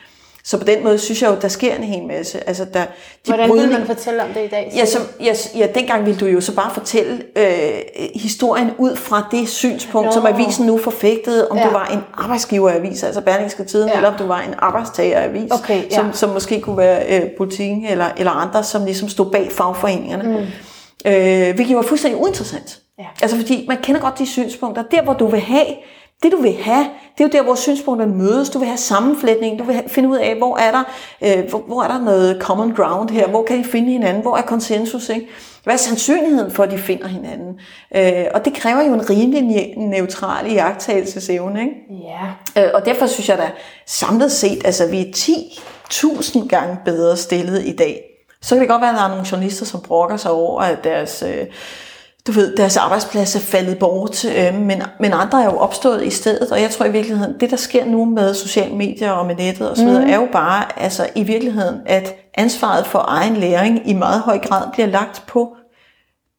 Så 0.47 0.59
på 0.59 0.65
den 0.65 0.85
måde 0.85 0.99
synes 0.99 1.23
jeg 1.23 1.31
jo, 1.31 1.37
der 1.43 1.49
sker 1.49 1.75
en 1.75 1.83
hel 1.85 2.03
masse. 2.07 2.49
Altså, 2.49 2.65
der, 2.65 2.81
de 2.81 2.87
Hvordan 3.27 3.49
brydning- 3.51 3.73
man 3.79 3.87
fortælle 3.87 4.23
om 4.23 4.29
det 4.35 4.45
i 4.45 4.49
dag? 4.49 4.73
Ja, 4.77 4.85
så, 4.85 4.99
ja, 5.21 5.35
ja, 5.57 5.67
dengang 5.75 6.07
ville 6.07 6.21
du 6.21 6.27
jo 6.27 6.41
så 6.41 6.55
bare 6.55 6.71
fortælle 6.75 7.23
øh, 7.37 7.79
historien 8.15 8.71
ud 8.79 8.97
fra 8.97 9.29
det 9.31 9.49
synspunkt, 9.49 10.07
Nå. 10.07 10.13
som 10.13 10.27
avisen 10.27 10.67
nu 10.67 10.79
forfægtede, 10.79 11.49
om 11.49 11.57
Ja. 11.57 11.65
du 11.67 11.71
var 11.71 11.85
en 11.87 11.99
arbejdsgiveravis, 12.15 13.03
altså 13.03 13.21
Berlingske 13.21 13.65
Tiden, 13.65 13.89
Ja. 13.89 13.97
eller 13.97 14.09
om 14.11 14.15
du 14.19 14.27
var 14.27 14.41
en 14.41 14.55
arbejdstageravis, 14.59 15.51
Okay, 15.51 15.83
ja. 15.91 15.97
som, 15.97 16.13
som 16.13 16.31
måske 16.31 16.61
kunne 16.61 16.77
være 16.77 17.21
øh, 17.21 17.31
politikken 17.39 17.87
eller, 17.87 18.07
eller 18.17 18.33
andre, 18.33 18.65
som 18.65 18.85
ligesom 18.85 19.09
stod 19.09 19.31
bag 19.33 19.53
fagforeningerne. 19.53 20.25
Mm. 20.25 21.11
Øh, 21.13 21.55
hvilket 21.55 21.77
var 21.77 21.83
fuldstændig 21.83 22.21
uinteressant. 22.21 22.79
Ja. 22.99 23.05
Altså 23.23 23.37
fordi 23.37 23.65
man 23.69 23.77
kender 23.83 24.01
godt 24.01 24.19
de 24.19 24.27
synspunkter. 24.27 24.83
Der, 24.91 25.03
hvor 25.03 25.13
du 25.13 25.27
vil 25.27 25.41
have, 25.41 25.67
det 26.23 26.33
du 26.33 26.37
vil 26.43 26.57
have, 26.63 26.87
det 27.19 27.25
er 27.25 27.25
jo 27.25 27.31
der, 27.33 27.43
hvor 27.43 27.55
synspunkterne 27.55 28.15
mødes. 28.15 28.51
Du 28.51 28.59
vil 28.59 28.69
have 28.69 28.79
sammenflætning. 28.79 29.59
Du 29.59 29.65
vil 29.65 29.83
finde 29.87 30.09
ud 30.09 30.17
af, 30.17 30.37
hvor 30.37 30.57
er, 30.57 30.71
der, 30.71 30.85
øh, 31.23 31.49
hvor, 31.51 31.59
hvor 31.59 31.83
er 31.83 31.89
der 31.89 32.01
noget 32.01 32.37
common 32.41 32.75
ground 32.75 33.11
her? 33.11 33.29
Hvor 33.29 33.45
kan 33.45 33.59
de 33.59 33.65
finde 33.65 33.93
hinanden? 33.93 34.23
Hvor 34.23 34.37
er 34.37 34.43
konsensus? 34.43 35.09
Ikke? 35.09 35.27
Hvad 35.65 35.75
er 35.75 35.79
sandsynligheden 35.79 36.51
for, 36.51 36.63
at 36.63 36.71
de 36.71 36.79
finder 36.79 37.07
hinanden? 37.09 37.61
Øh, 37.97 38.25
og 38.35 38.45
det 38.45 38.55
kræver 38.55 38.83
jo 38.83 38.95
en 38.95 39.11
rimelig 39.11 39.43
ne- 39.43 39.79
neutral 39.81 40.53
iagtagelsesevne. 40.53 41.61
Ikke? 41.61 41.75
Ja. 42.57 42.63
Øh, 42.63 42.71
og 42.75 42.85
derfor 42.85 43.07
synes 43.07 43.29
jeg 43.29 43.39
da 43.39 43.51
samlet 43.87 44.33
set, 44.33 44.63
altså 44.67 44.87
vi 44.87 45.01
er 45.01 45.13
10.000 45.17 46.49
gange 46.49 46.79
bedre 46.85 47.17
stillet 47.17 47.63
i 47.67 47.77
dag 47.77 48.01
Så 48.43 48.55
kan 48.55 48.61
det 48.61 48.69
godt 48.69 48.81
være, 48.81 48.91
at 48.91 48.97
der 48.97 49.05
er 49.05 49.09
nogle 49.09 49.27
journalister, 49.33 49.67
som 49.67 49.81
brokker 49.81 50.17
sig 50.17 50.31
over, 50.31 50.63
at 50.63 50.85
deres, 50.85 51.25
øh, 51.27 51.47
du 52.27 52.33
ved, 52.33 52.57
deres 52.57 52.77
arbejdsplads 52.77 53.37
er 53.37 53.41
faldet 53.41 53.79
bort, 53.79 54.25
øh, 54.25 54.55
men, 54.55 54.83
men 55.01 55.13
andre 55.13 55.43
er 55.43 55.45
jo 55.45 55.57
opstået 55.57 56.05
i 56.05 56.11
stedet, 56.11 56.53
og 56.53 56.61
jeg 56.61 56.71
tror 56.71 56.87
i 56.87 56.93
virkeligheden, 56.93 57.41
det 57.41 57.51
der 57.51 57.57
sker 57.57 57.85
nu 57.85 58.05
med 58.05 58.35
sociale 58.35 58.75
medier 58.75 59.11
og 59.11 59.27
med 59.27 59.37
nettet 59.37 59.71
osv., 59.71 59.85
mm. 59.85 60.11
er 60.11 60.17
jo 60.17 60.29
bare 60.33 60.79
altså, 60.79 61.09
i 61.15 61.23
virkeligheden, 61.23 61.81
at 61.87 62.15
ansvaret 62.35 62.87
for 62.87 63.05
egen 63.09 63.37
læring 63.37 63.89
i 63.89 63.93
meget 63.93 64.21
høj 64.21 64.39
grad 64.39 64.63
bliver 64.73 64.87
lagt 64.87 65.23
på 65.27 65.57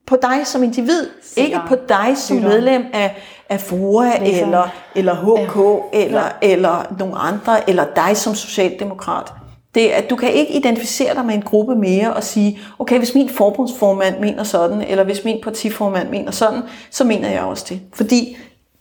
på 0.08 0.18
dig 0.22 0.48
som 0.48 0.64
individ, 0.64 1.08
Seer. 1.24 1.46
ikke 1.46 1.60
på 1.68 1.76
dig 1.90 2.14
som 2.18 2.38
Lytter. 2.38 2.50
medlem 2.50 2.86
af, 2.94 3.16
af 3.50 3.62
FOA 3.62 4.20
Læser. 4.20 4.46
eller, 4.46 4.68
eller 4.96 5.16
HK 5.16 5.84
eller, 5.94 6.24
eller 6.42 6.96
nogle 7.00 7.16
andre, 7.16 7.70
eller 7.70 7.86
dig 7.96 8.18
som 8.18 8.36
socialdemokrat. 8.36 9.34
Det 9.76 9.94
er, 9.94 9.98
at 9.98 10.10
du 10.10 10.16
kan 10.16 10.34
ikke 10.34 10.54
identificere 10.54 11.14
dig 11.14 11.26
med 11.26 11.36
en 11.36 11.42
gruppe 11.42 11.76
mere 11.76 12.14
og 12.14 12.24
sige, 12.24 12.60
okay, 12.80 12.98
hvis 12.98 13.16
min 13.16 13.30
forbundsformand 13.30 14.20
mener 14.20 14.44
sådan, 14.44 14.82
eller 14.82 15.04
hvis 15.04 15.24
min 15.24 15.40
partiformand 15.44 16.10
mener 16.10 16.32
sådan, 16.32 16.62
så 16.92 17.04
mener 17.04 17.30
jeg 17.30 17.42
også 17.42 17.66
det. 17.70 17.82
Fordi 17.94 18.38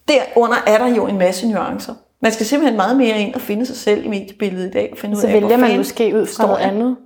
derunder 0.08 0.56
er 0.66 0.78
der 0.78 0.86
jo 0.86 1.06
en 1.06 1.18
masse 1.18 1.48
nuancer. 1.48 1.94
Man 2.22 2.32
skal 2.32 2.46
simpelthen 2.46 2.76
meget 2.76 2.96
mere 2.96 3.20
ind 3.20 3.34
og 3.34 3.40
finde 3.40 3.66
sig 3.66 3.76
selv 3.76 4.04
i 4.04 4.08
mediebilledet 4.08 4.68
i 4.68 4.70
dag. 4.70 4.88
Og 4.92 4.98
finde 4.98 5.16
Så 5.16 5.26
ud 5.26 5.32
af, 5.32 5.42
vælger 5.42 5.56
man 5.56 5.76
måske 5.76 6.12
ud 6.16 6.26
fra 6.26 6.46
noget 6.46 6.60
andet. 6.60 6.96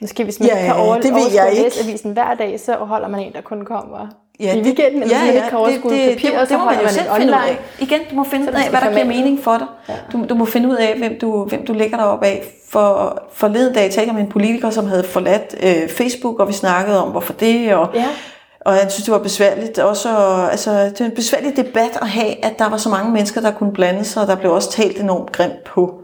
Måske 0.00 0.24
hvis 0.24 0.40
man 0.40 0.48
Ja, 0.48 0.54
kan 0.66 0.74
over, 0.74 0.94
det 1.00 1.14
ved 1.14 1.30
jeg 1.34 1.52
ikke. 1.52 1.72
avisen 1.84 2.12
hver 2.12 2.34
dag, 2.34 2.60
så 2.60 2.72
holder 2.72 3.08
man 3.08 3.20
en, 3.20 3.32
der 3.32 3.40
kun 3.40 3.64
kommer 3.64 4.06
Ja, 4.40 4.52
i 4.52 4.56
det- 4.56 4.64
weekenden, 4.64 5.02
eller 5.02 5.16
ja, 5.18 5.24
ja, 5.24 5.32
ikke 5.32 5.48
kan 5.48 5.58
overskue 5.58 5.90
det, 5.92 6.00
det, 6.08 6.16
papiret, 6.16 6.40
det, 6.40 6.48
så 6.48 6.54
det 6.54 6.58
må 6.60 6.64
holder 6.64 6.78
man 6.78 6.86
jo 6.88 6.92
selv 6.92 7.06
en 7.10 7.16
finde 7.16 7.32
ud 7.32 7.38
online. 7.38 7.50
af. 7.50 7.58
Igen, 7.80 8.00
du 8.10 8.14
må 8.16 8.24
finde 8.24 8.44
ud 8.48 8.52
af, 8.56 8.70
hvad 8.70 8.80
der 8.80 8.90
giver 8.92 9.04
mening 9.04 9.44
for 9.44 9.58
dig. 9.58 9.66
Du, 10.12 10.24
du 10.28 10.34
må 10.34 10.44
finde 10.44 10.68
ud 10.68 10.76
af, 10.76 10.94
hvem 10.98 11.18
du, 11.20 11.44
hvem 11.44 11.66
du 11.66 11.72
lægger 11.72 11.96
dig 11.96 12.06
op 12.06 12.22
af. 12.22 12.42
For 12.68 13.18
forleden 13.32 13.74
dag 13.74 13.82
talte 13.90 14.06
jeg 14.06 14.14
med 14.14 14.22
en 14.22 14.28
politiker, 14.30 14.70
som 14.70 14.86
havde 14.86 15.04
forladt 15.04 15.54
øh, 15.62 15.88
Facebook, 15.88 16.40
og 16.40 16.48
vi 16.48 16.52
snakkede 16.52 17.02
om, 17.04 17.08
hvorfor 17.10 17.32
det, 17.32 17.74
og, 17.74 17.88
Ja. 17.94 18.04
og 18.60 18.72
han 18.72 18.90
synes, 18.90 19.04
det 19.04 19.12
var 19.12 19.18
besværligt. 19.18 19.78
Også, 19.78 20.08
altså, 20.50 20.70
det 20.84 21.00
er 21.00 21.04
en 21.04 21.10
besværlig 21.16 21.56
debat 21.56 21.98
at 22.02 22.08
have, 22.08 22.44
at 22.44 22.58
der 22.58 22.68
var 22.70 22.76
så 22.76 22.88
mange 22.88 23.10
mennesker, 23.12 23.40
der 23.40 23.50
kunne 23.50 23.72
blande 23.72 24.04
sig, 24.04 24.22
og 24.22 24.28
der 24.28 24.34
blev 24.36 24.52
også 24.52 24.70
talt 24.70 25.00
enormt 25.00 25.32
grimt 25.32 25.64
på 25.66 25.94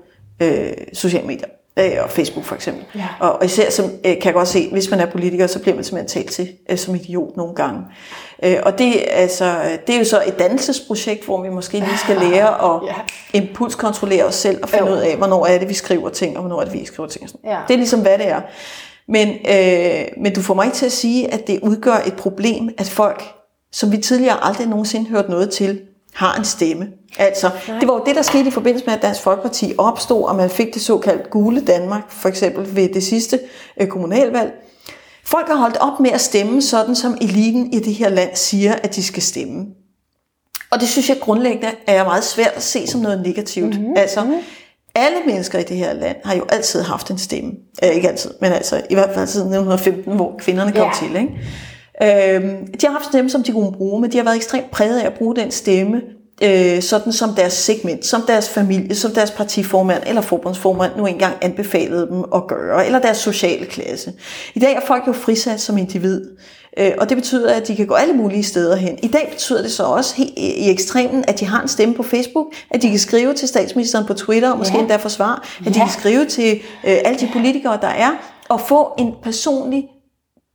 øh, 0.42 0.66
sociale 0.92 1.26
medier. 1.26 1.48
Øh, 1.78 1.90
og 2.04 2.10
Facebook 2.10 2.44
for 2.44 2.54
eksempel. 2.54 2.84
Ja. 2.94 3.06
Og, 3.20 3.32
og 3.32 3.44
især 3.44 3.70
som, 3.70 3.84
øh, 3.84 3.90
kan 4.02 4.24
jeg 4.24 4.34
godt 4.34 4.48
se, 4.48 4.68
hvis 4.72 4.90
man 4.90 5.00
er 5.00 5.06
politiker, 5.06 5.46
så 5.46 5.58
bliver 5.58 5.74
man 5.74 5.84
simpelthen 5.84 6.22
talt 6.22 6.32
til 6.34 6.48
øh, 6.70 6.78
som 6.78 6.94
idiot 6.94 7.36
nogle 7.36 7.54
gange. 7.54 7.80
Øh, 8.44 8.56
og 8.62 8.78
det, 8.78 8.94
altså, 9.10 9.54
det 9.86 9.94
er 9.94 9.98
jo 9.98 10.04
så 10.04 10.22
et 10.26 10.38
dannelsesprojekt, 10.38 11.24
hvor 11.24 11.42
vi 11.42 11.48
måske 11.48 11.78
lige 11.78 11.98
skal 11.98 12.16
lære 12.30 12.74
at 12.74 12.80
Ja. 12.86 12.94
impulskontrollere 13.38 14.24
os 14.24 14.34
selv 14.34 14.58
og 14.62 14.68
finde 14.68 14.86
Jo. 14.86 14.92
ud 14.92 14.98
af, 14.98 15.16
hvornår 15.16 15.46
er 15.46 15.58
det, 15.58 15.68
vi 15.68 15.74
skriver 15.74 16.08
ting, 16.08 16.36
og 16.36 16.42
hvornår 16.42 16.60
er 16.60 16.64
det, 16.64 16.72
vi 16.72 16.78
ikke 16.78 16.90
skriver 16.90 17.08
ting. 17.08 17.30
Ja. 17.44 17.58
Det 17.68 17.74
er 17.74 17.78
ligesom, 17.78 18.00
hvad 18.00 18.18
det 18.18 18.28
er. 18.28 18.40
Men, 19.08 19.28
øh, 19.28 20.04
men 20.22 20.34
du 20.34 20.42
får 20.42 20.54
mig 20.54 20.64
ikke 20.66 20.76
til 20.76 20.86
at 20.86 20.92
sige, 20.92 21.34
at 21.34 21.46
det 21.46 21.60
udgør 21.62 21.96
et 22.06 22.14
problem, 22.16 22.68
at 22.78 22.88
folk, 22.88 23.22
som 23.72 23.92
vi 23.92 23.96
tidligere 23.96 24.44
aldrig 24.44 24.66
nogensinde 24.66 25.10
hørt 25.10 25.28
noget 25.28 25.50
til, 25.50 25.80
har 26.14 26.34
en 26.36 26.44
stemme. 26.44 26.88
Altså, 27.18 27.50
det 27.80 27.88
var 27.88 27.94
jo 27.94 28.02
det, 28.06 28.16
der 28.16 28.22
skete 28.22 28.48
i 28.48 28.50
forbindelse 28.50 28.86
med, 28.86 28.94
at 28.94 29.02
Dansk 29.02 29.20
Folkeparti 29.22 29.74
opstod, 29.78 30.24
og 30.24 30.36
man 30.36 30.50
fik 30.50 30.74
det 30.74 30.82
såkaldt 30.82 31.30
gule 31.30 31.60
Danmark, 31.60 32.02
for 32.10 32.28
eksempel 32.28 32.76
ved 32.76 32.88
det 32.94 33.02
sidste 33.02 33.40
øh, 33.80 33.86
kommunalvalg. 33.88 34.52
Folk 35.24 35.48
har 35.48 35.56
holdt 35.56 35.76
op 35.76 36.00
med 36.00 36.10
at 36.10 36.20
stemme, 36.20 36.62
sådan 36.62 36.94
som 36.94 37.16
eliten 37.20 37.72
i 37.72 37.78
det 37.78 37.94
her 37.94 38.08
land 38.08 38.30
siger, 38.36 38.74
at 38.82 38.94
de 38.96 39.02
skal 39.02 39.22
stemme. 39.22 39.66
Og 40.70 40.80
det 40.80 40.88
synes 40.88 41.08
jeg 41.08 41.16
grundlæggende 41.20 41.70
er 41.86 42.04
meget 42.04 42.24
svært 42.24 42.52
at 42.56 42.62
se 42.62 42.86
som 42.86 43.00
noget 43.00 43.22
negativt. 43.22 43.74
Mm-hmm. 43.80 43.94
Altså, 43.96 44.26
alle 44.94 45.16
mennesker 45.26 45.58
i 45.58 45.62
det 45.62 45.76
her 45.76 45.92
land 45.92 46.16
har 46.24 46.34
jo 46.34 46.44
altid 46.48 46.82
haft 46.82 47.10
en 47.10 47.18
stemme. 47.18 47.50
Eh, 47.82 47.90
ikke 47.90 48.08
altid, 48.08 48.30
men 48.40 48.52
altså 48.52 48.82
i 48.90 48.94
hvert 48.94 49.10
fald 49.14 49.26
siden 49.26 49.46
1915, 49.46 50.16
hvor 50.16 50.34
kvinderne 50.38 50.72
kom 50.72 50.80
Ja. 50.80 50.90
til. 51.06 51.16
Ikke? 51.16 51.38
Øhm, 52.02 52.66
de 52.80 52.86
har 52.86 52.92
haft 52.92 53.04
stemme, 53.04 53.30
som 53.30 53.42
de 53.42 53.52
kunne 53.52 53.72
bruge, 53.72 54.00
men 54.00 54.12
de 54.12 54.16
har 54.16 54.24
været 54.24 54.36
ekstremt 54.36 54.70
præget 54.70 54.98
af 55.00 55.06
at 55.06 55.12
bruge 55.14 55.36
den 55.36 55.50
stemme, 55.50 56.00
øh, 56.42 56.82
sådan 56.82 57.12
som 57.12 57.34
deres 57.34 57.52
segment, 57.52 58.06
som 58.06 58.22
deres 58.28 58.48
familie, 58.48 58.94
som 58.94 59.10
deres 59.10 59.30
partiformand 59.30 60.02
eller 60.06 60.20
forbundsformand 60.20 60.92
nu 60.96 61.06
engang 61.06 61.34
anbefalede 61.40 62.06
dem 62.10 62.24
at 62.34 62.46
gøre, 62.46 62.86
eller 62.86 62.98
deres 62.98 63.16
sociale 63.18 63.66
klasse. 63.66 64.12
I 64.54 64.58
dag 64.58 64.74
er 64.74 64.80
folk 64.86 65.02
jo 65.06 65.12
frisat 65.12 65.60
som 65.60 65.78
individ, 65.78 66.30
øh, 66.78 66.90
og 66.98 67.08
det 67.08 67.16
betyder, 67.16 67.54
at 67.54 67.68
de 67.68 67.76
kan 67.76 67.86
gå 67.86 67.94
alle 67.94 68.14
mulige 68.14 68.42
steder 68.42 68.76
hen. 68.76 68.98
I 69.02 69.08
dag 69.08 69.28
betyder 69.32 69.62
det 69.62 69.72
så 69.72 69.82
også 69.82 70.14
i 70.36 70.70
ekstremen, 70.70 71.24
at 71.28 71.40
de 71.40 71.44
har 71.46 71.62
en 71.62 71.68
stemme 71.68 71.94
på 71.94 72.02
Facebook, 72.02 72.46
at 72.70 72.82
de 72.82 72.90
kan 72.90 72.98
skrive 72.98 73.34
til 73.34 73.48
statsministeren 73.48 74.06
på 74.06 74.14
Twitter, 74.14 74.50
og 74.52 74.58
måske 74.58 74.74
Ja. 74.76 74.80
endda 74.80 74.96
forsvare, 74.96 75.38
at 75.66 75.74
de 75.74 75.78
Ja. 75.78 75.84
kan 75.84 75.92
skrive 76.00 76.24
til 76.24 76.52
øh, 76.86 76.96
alle 77.04 77.18
de 77.20 77.28
politikere, 77.32 77.78
der 77.82 77.88
er, 77.88 78.10
og 78.48 78.60
få 78.60 78.88
en 78.98 79.12
personlig 79.22 79.84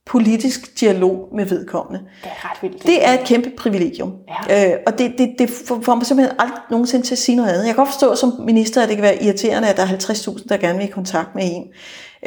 politisk 0.07 0.79
dialog 0.79 1.29
med 1.35 1.45
vedkommende. 1.45 1.99
Det 2.23 2.31
er 2.31 2.49
ret 2.51 2.57
vildt. 2.61 2.83
Det 2.83 3.07
er 3.07 3.13
et 3.13 3.25
kæmpe 3.25 3.49
privilegium. 3.57 4.13
Ja. 4.49 4.71
Øh, 4.71 4.77
og 4.87 4.97
det, 4.97 5.13
det, 5.17 5.35
det 5.39 5.49
får 5.49 5.79
får 5.81 5.95
mig 5.95 6.05
simpelthen 6.05 6.35
aldrig 6.39 6.59
nogensinde 6.71 7.05
til 7.05 7.13
at 7.13 7.19
sige 7.19 7.35
noget 7.35 7.49
andet. 7.49 7.65
Jeg 7.65 7.75
kan 7.75 7.75
godt 7.75 7.89
forstå 7.89 8.15
som 8.15 8.33
minister, 8.45 8.81
at 8.81 8.89
det 8.89 8.97
kan 8.97 9.03
være 9.03 9.23
irriterende, 9.23 9.69
at 9.69 9.77
der 9.77 9.83
er 9.83 9.87
50.000, 9.87 10.47
der 10.49 10.57
gerne 10.57 10.77
vil 10.77 10.87
i 10.87 10.91
kontakt 10.91 11.35
med 11.35 11.43
en. 11.45 11.63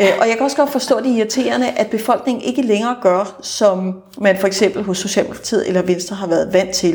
Øh, 0.01 0.09
og 0.20 0.28
jeg 0.28 0.37
kan 0.37 0.45
også 0.45 0.57
godt 0.57 0.70
forstå 0.70 1.01
det 1.01 1.07
irriterende, 1.07 1.70
at 1.70 1.87
befolkningen 1.91 2.45
ikke 2.45 2.62
længere 2.62 2.97
gør, 3.03 3.39
som 3.43 4.03
man 4.18 4.39
for 4.39 4.47
eksempel 4.47 4.83
hos 4.83 4.99
Socialdemokratiet 4.99 5.68
eller 5.68 5.83
Venstre 5.83 6.16
har 6.16 6.26
været 6.26 6.53
vant 6.53 6.70
til, 6.70 6.95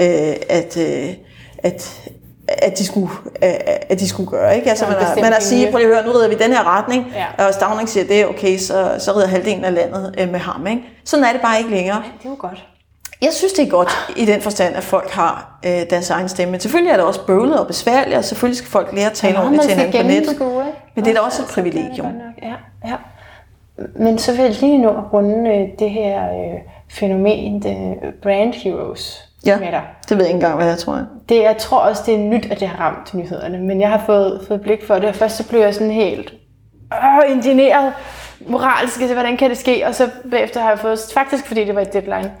øh, 0.00 0.34
at, 0.48 0.76
øh, 0.76 1.14
at, 1.58 2.00
at, 2.48 2.78
de 2.78 2.86
skulle, 2.86 3.10
øh, 3.44 3.50
at 3.88 4.00
de 4.00 4.08
skulle 4.08 4.30
gøre. 4.30 4.56
Ikke? 4.56 4.70
Altså, 4.70 4.84
er 4.84 4.88
man, 4.88 4.98
man 5.24 5.32
har 5.32 5.40
sige, 5.40 5.58
linje. 5.58 5.70
prøv 5.72 5.78
lige 5.78 5.88
at 5.88 5.94
høre, 5.94 6.06
nu 6.06 6.12
rider 6.12 6.28
vi 6.28 6.34
den 6.34 6.52
her 6.52 6.78
retning, 6.78 7.06
Ja. 7.38 7.46
og 7.46 7.54
Stavning 7.54 7.88
siger 7.88 8.04
det, 8.06 8.26
okay, 8.26 8.58
så, 8.58 8.94
så 8.98 9.12
rider 9.12 9.26
halvdelen 9.26 9.64
af 9.64 9.74
landet 9.74 10.14
øh, 10.18 10.30
med 10.32 10.40
ham. 10.40 10.66
Ikke? 10.66 10.82
Sådan 11.04 11.24
er 11.24 11.32
det 11.32 11.40
bare 11.40 11.58
ikke 11.58 11.70
længere. 11.70 12.02
Det 12.18 12.26
er 12.26 12.30
jo 12.30 12.36
godt. 12.38 12.64
Jeg 13.22 13.32
synes, 13.32 13.52
det 13.52 13.66
er 13.66 13.70
godt 13.70 13.90
i 14.16 14.24
den 14.24 14.40
forstand, 14.40 14.76
at 14.76 14.82
folk 14.82 15.10
har 15.10 15.58
øh, 15.66 15.82
deres 15.90 16.10
egen 16.10 16.28
stemme. 16.28 16.50
Men 16.52 16.60
selvfølgelig 16.60 16.90
er 16.92 16.96
det 16.96 17.04
også 17.06 17.26
bøvlet 17.26 17.60
og 17.60 17.66
besværligt, 17.66 18.16
og 18.16 18.24
selvfølgelig 18.24 18.58
skal 18.58 18.70
folk 18.70 18.92
lære 18.92 19.06
at 19.06 19.12
tale 19.12 19.34
Nå, 19.34 19.40
ordentligt 19.40 19.62
til 19.62 19.72
hinanden 19.72 20.02
på 20.02 20.08
nettet. 20.08 20.38
Men 20.94 21.04
det 21.04 21.10
er 21.10 21.14
da 21.14 21.20
også 21.20 21.42
et 21.42 21.46
altså, 21.46 21.60
er 21.60 21.62
privilegium. 21.62 22.06
Ja, 22.42 22.54
ja. 22.88 22.94
Men 23.96 24.18
så 24.18 24.32
vil 24.32 24.40
jeg 24.40 24.60
lige 24.60 24.78
nå 24.78 24.88
at 24.88 25.12
runde 25.12 25.50
øh, 25.50 25.68
det 25.78 25.90
her 25.90 26.24
øh, 26.24 26.60
fænomen, 26.90 27.62
det 27.62 27.98
brand 28.22 28.52
heroes 28.54 29.27
Ja, 29.46 29.58
med 29.58 29.72
dig. 29.72 29.82
det 30.08 30.16
ved 30.16 30.24
jeg 30.24 30.34
ikke 30.34 30.34
engang, 30.34 30.56
hvad 30.56 30.66
jeg 30.66 30.78
tror. 30.78 30.94
Jeg. 30.94 31.04
Det, 31.28 31.42
jeg 31.42 31.56
tror 31.58 31.78
også, 31.78 32.02
det 32.06 32.14
er 32.14 32.18
nyt, 32.18 32.46
at 32.50 32.60
det 32.60 32.68
har 32.68 32.84
ramt 32.84 33.14
nyhederne, 33.14 33.58
men 33.58 33.80
jeg 33.80 33.90
har 33.90 34.02
fået, 34.06 34.44
fået 34.48 34.60
blik 34.60 34.86
for 34.86 34.94
det, 34.94 35.04
og 35.04 35.14
først 35.14 35.36
så 35.36 35.48
blev 35.48 35.60
jeg 35.60 35.74
sådan 35.74 35.90
helt 35.90 36.34
øh, 36.92 37.30
indigneret, 37.30 37.92
moralsk, 38.46 39.00
altså, 39.00 39.14
hvordan 39.14 39.36
kan 39.36 39.50
det 39.50 39.58
ske? 39.58 39.86
Og 39.86 39.94
så 39.94 40.10
bagefter 40.30 40.60
har 40.60 40.68
jeg 40.68 40.78
fået, 40.78 40.98
faktisk 41.14 41.46
fordi 41.46 41.64
det 41.64 41.74
var 41.74 41.80
et 41.80 41.92
deadline, 41.92 42.32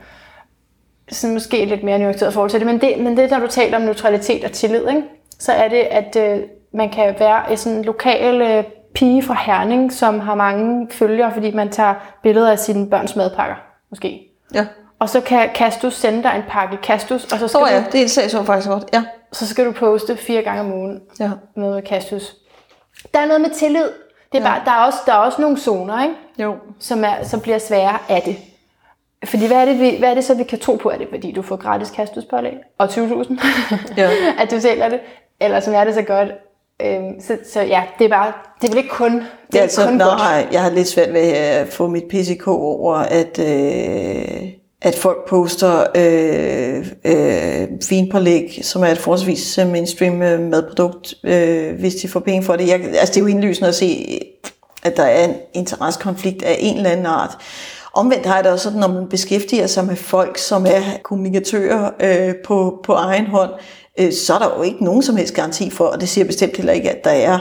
sådan 1.10 1.34
måske 1.34 1.64
lidt 1.64 1.82
mere 1.82 1.98
nuanceret 1.98 2.32
forhold 2.32 2.50
til 2.50 2.60
det, 2.60 2.66
men 2.66 2.80
det, 2.80 2.98
men 2.98 3.16
det 3.16 3.30
når 3.30 3.38
du 3.38 3.46
taler 3.46 3.76
om 3.76 3.82
neutralitet 3.82 4.44
og 4.44 4.52
tillid, 4.52 4.88
ikke? 4.88 5.02
så 5.38 5.52
er 5.52 5.68
det, 5.68 5.76
at 5.76 6.16
øh, 6.16 6.42
man 6.72 6.90
kan 6.90 7.14
være 7.18 7.50
en 7.50 7.56
sådan 7.56 7.82
lokal 7.82 8.42
øh, 8.42 8.64
pige 8.94 9.22
fra 9.22 9.36
Herning, 9.46 9.92
som 9.92 10.20
har 10.20 10.34
mange 10.34 10.88
følgere, 10.90 11.32
fordi 11.32 11.50
man 11.50 11.70
tager 11.70 11.94
billeder 12.22 12.50
af 12.50 12.58
sine 12.58 12.90
børns 12.90 13.16
madpakker, 13.16 13.56
måske. 13.90 14.20
Ja. 14.54 14.66
Og 15.00 15.08
så 15.08 15.20
kan 15.20 15.48
Kastus 15.54 15.94
sende 15.94 16.22
dig 16.22 16.32
en 16.36 16.42
pakke 16.48 16.76
Kastus, 16.76 17.24
og 17.24 17.38
så 17.38 17.48
skal, 17.48 17.60
oh, 17.60 17.68
du, 17.68 17.74
ja, 17.74 17.84
det 17.92 17.98
er 17.98 18.02
en 18.02 18.08
sag, 18.08 18.30
så 18.30 18.44
faktisk 18.44 18.68
godt. 18.68 18.84
Ja. 18.92 19.04
så 19.32 19.46
skal 19.46 19.66
du 19.66 19.72
poste 19.72 20.16
fire 20.16 20.42
gange 20.42 20.60
om 20.60 20.72
ugen 20.72 21.00
ja. 21.20 21.30
noget 21.56 21.74
med 21.74 21.82
Kastus. 21.82 22.34
Der 23.14 23.20
er 23.20 23.26
noget 23.26 23.40
med 23.40 23.50
tillid. 23.50 23.88
Det 24.32 24.40
er 24.40 24.44
bare, 24.44 24.62
der, 24.64 24.70
er 24.70 24.84
også, 24.86 24.98
der 25.06 25.12
er 25.12 25.16
også 25.16 25.40
nogle 25.42 25.58
zoner, 25.58 26.02
ikke? 26.02 26.14
Jo. 26.38 26.56
Som, 26.80 27.04
er, 27.04 27.14
som 27.22 27.40
bliver 27.40 27.58
svære 27.58 27.98
af 28.08 28.22
det. 28.22 28.36
Fordi 29.24 29.46
hvad 29.46 29.56
er, 29.56 29.64
det, 29.64 29.80
vi, 29.80 29.96
hvad 29.98 30.10
er 30.10 30.14
det 30.14 30.24
så, 30.24 30.34
vi 30.34 30.44
kan 30.44 30.58
tro 30.58 30.74
på? 30.76 30.90
Er 30.90 30.98
det, 30.98 31.08
fordi 31.10 31.32
du 31.32 31.42
får 31.42 31.56
gratis 31.56 31.90
kastuspålæg? 31.90 32.54
Og 32.78 32.86
20.000? 32.86 33.46
Ja. 33.96 34.10
at 34.42 34.50
du 34.50 34.60
sælger 34.60 34.88
det? 34.88 35.00
Eller 35.40 35.60
som 35.60 35.74
er 35.74 35.84
det 35.84 35.94
så 35.94 36.02
godt? 36.02 36.28
Øhm, 36.82 37.20
så, 37.20 37.38
så 37.52 37.60
ja, 37.60 37.82
det 37.98 38.04
er 38.04 38.08
bare, 38.08 38.32
det 38.60 38.68
er 38.68 38.72
vel 38.72 38.78
ikke 38.78 38.90
kun, 38.90 39.12
det 39.12 39.20
er 39.20 39.24
Ja, 39.54 39.58
altså, 39.58 39.84
kun 39.84 39.98
godt. 39.98 40.18
nej, 40.18 40.46
jeg 40.52 40.62
har 40.62 40.70
lidt 40.70 40.88
svært 40.88 41.12
ved 41.12 41.20
at 41.32 41.68
få 41.68 41.86
mit 41.86 42.04
PCK 42.10 42.48
over, 42.48 42.94
at, 42.94 43.38
øh, 43.38 44.48
at 44.82 44.94
folk 44.94 45.28
poster 45.28 45.86
øh, 45.94 46.86
øh, 47.04 47.68
vinpålæg, 47.90 48.60
som 48.62 48.82
er 48.82 48.86
et 48.86 48.98
forholdsvis 48.98 49.58
øh, 49.58 49.68
mainstream 49.68 50.22
øh, 50.22 50.40
madprodukt, 50.40 51.14
øh, 51.24 51.80
hvis 51.80 51.94
de 51.94 52.08
får 52.08 52.20
penge 52.20 52.42
for 52.42 52.56
det. 52.56 52.68
Jeg, 52.68 52.80
altså, 52.84 53.14
det 53.14 53.16
er 53.16 53.20
jo 53.20 53.26
indlysende 53.26 53.68
at 53.68 53.74
se, 53.74 54.20
at 54.82 54.96
der 54.96 55.02
er 55.02 55.24
en 55.24 55.34
interessekonflikt 55.54 56.42
af 56.42 56.56
en 56.60 56.76
eller 56.76 56.90
anden 56.90 57.06
art. 57.06 57.38
Omvendt 57.94 58.26
har 58.26 58.34
jeg 58.34 58.44
det 58.44 58.52
også 58.52 58.62
sådan, 58.62 58.80
når 58.80 58.88
man 58.88 59.08
beskæftiger 59.08 59.66
sig 59.66 59.84
med 59.84 59.96
folk, 59.96 60.38
som 60.38 60.66
er 60.66 60.82
kommunikatører 61.02 61.90
øh, 62.00 62.34
på, 62.44 62.80
på 62.84 62.92
egen 62.92 63.26
hånd, 63.26 63.50
øh, 64.00 64.12
så 64.12 64.34
er 64.34 64.38
der 64.38 64.56
jo 64.56 64.62
ikke 64.62 64.84
nogen 64.84 65.02
som 65.02 65.16
helst 65.16 65.34
garanti 65.34 65.70
for, 65.70 65.84
og 65.84 66.00
det 66.00 66.08
siger 66.08 66.24
bestemt 66.24 66.56
heller 66.56 66.72
ikke, 66.72 66.90
at 66.90 67.04
der 67.04 67.10
er 67.10 67.38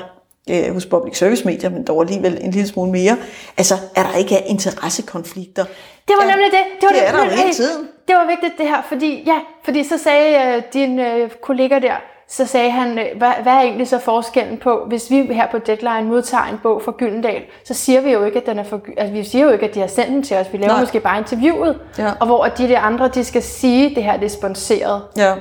øh, 0.49 0.73
hos 0.73 0.85
public 0.85 1.17
service 1.17 1.45
medier, 1.45 1.69
men 1.69 1.83
dog 1.83 2.01
alligevel 2.01 2.38
en 2.41 2.51
lille 2.51 2.67
smule 2.67 2.91
mere. 2.91 3.17
Altså, 3.57 3.75
er 3.95 4.03
der 4.03 4.17
ikke 4.17 4.35
er 4.35 4.43
interessekonflikter? 4.43 5.65
Det 6.07 6.15
var 6.17 6.23
Ja, 6.25 6.29
nemlig 6.31 6.51
det. 6.51 6.59
Det 6.81 6.87
var 6.87 6.89
det 6.89 7.07
er 7.07 7.11
der 7.11 7.23
jo 7.23 7.29
hele 7.29 7.41
hey, 7.41 7.53
tiden. 7.53 7.87
Det 8.07 8.15
var 8.15 8.27
vigtigt 8.27 8.53
det 8.57 8.67
her, 8.67 8.81
fordi, 8.81 9.23
ja, 9.25 9.39
fordi 9.63 9.83
så 9.83 9.97
sagde 9.97 10.55
øh, 10.57 10.63
din 10.73 10.99
øh, 10.99 11.29
kollega 11.41 11.79
der, 11.79 11.93
så 12.29 12.45
sagde 12.45 12.71
han, 12.71 12.99
øh, 12.99 13.05
hvad, 13.17 13.31
hvad 13.43 13.53
er 13.53 13.61
egentlig 13.61 13.87
så 13.87 13.99
forskellen 13.99 14.57
på, 14.57 14.85
hvis 14.87 15.09
vi 15.09 15.21
her 15.21 15.47
på 15.51 15.57
Deadline 15.57 16.03
modtager 16.03 16.43
en 16.43 16.59
bog 16.63 16.81
fra 16.81 16.91
Gyldendal, 16.97 17.41
så 17.65 17.73
siger 17.73 18.01
vi 18.01 18.11
jo 18.11 18.25
ikke, 18.25 18.39
at 18.39 18.45
den 18.45 18.59
er 18.59 18.63
for, 18.63 18.81
altså, 18.97 19.13
vi 19.13 19.23
siger 19.23 19.45
jo 19.45 19.51
ikke, 19.51 19.65
at 19.65 19.75
de 19.75 19.79
har 19.79 19.87
sendt 19.87 20.09
den 20.09 20.23
til 20.23 20.37
os. 20.37 20.47
Vi 20.51 20.57
laver 20.57 20.71
Nej. 20.73 20.79
måske 20.81 20.99
bare 20.99 21.17
interviewet, 21.17 21.79
Ja. 21.97 22.11
og 22.19 22.25
hvor 22.25 22.45
de 22.45 22.67
der 22.67 22.79
andre, 22.79 23.07
de 23.07 23.23
skal 23.23 23.43
sige, 23.43 23.89
at 23.89 23.95
det 23.95 24.03
her 24.03 24.17
det 24.17 24.25
er 24.25 24.29
sponseret. 24.29 25.03
Ja. 25.17 25.33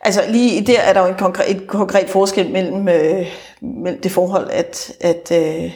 Altså 0.00 0.20
lige 0.28 0.66
der 0.66 0.80
er 0.80 0.92
der 0.92 1.00
jo 1.00 1.06
en 1.06 1.14
konkret, 1.18 1.50
et 1.50 1.66
konkret 1.66 2.08
forskel 2.10 2.50
mellem, 2.50 2.88
øh, 2.88 3.26
mellem 3.60 4.00
det 4.00 4.12
forhold, 4.12 4.50
at, 4.50 4.92
at 5.00 5.32
øh, 5.32 5.72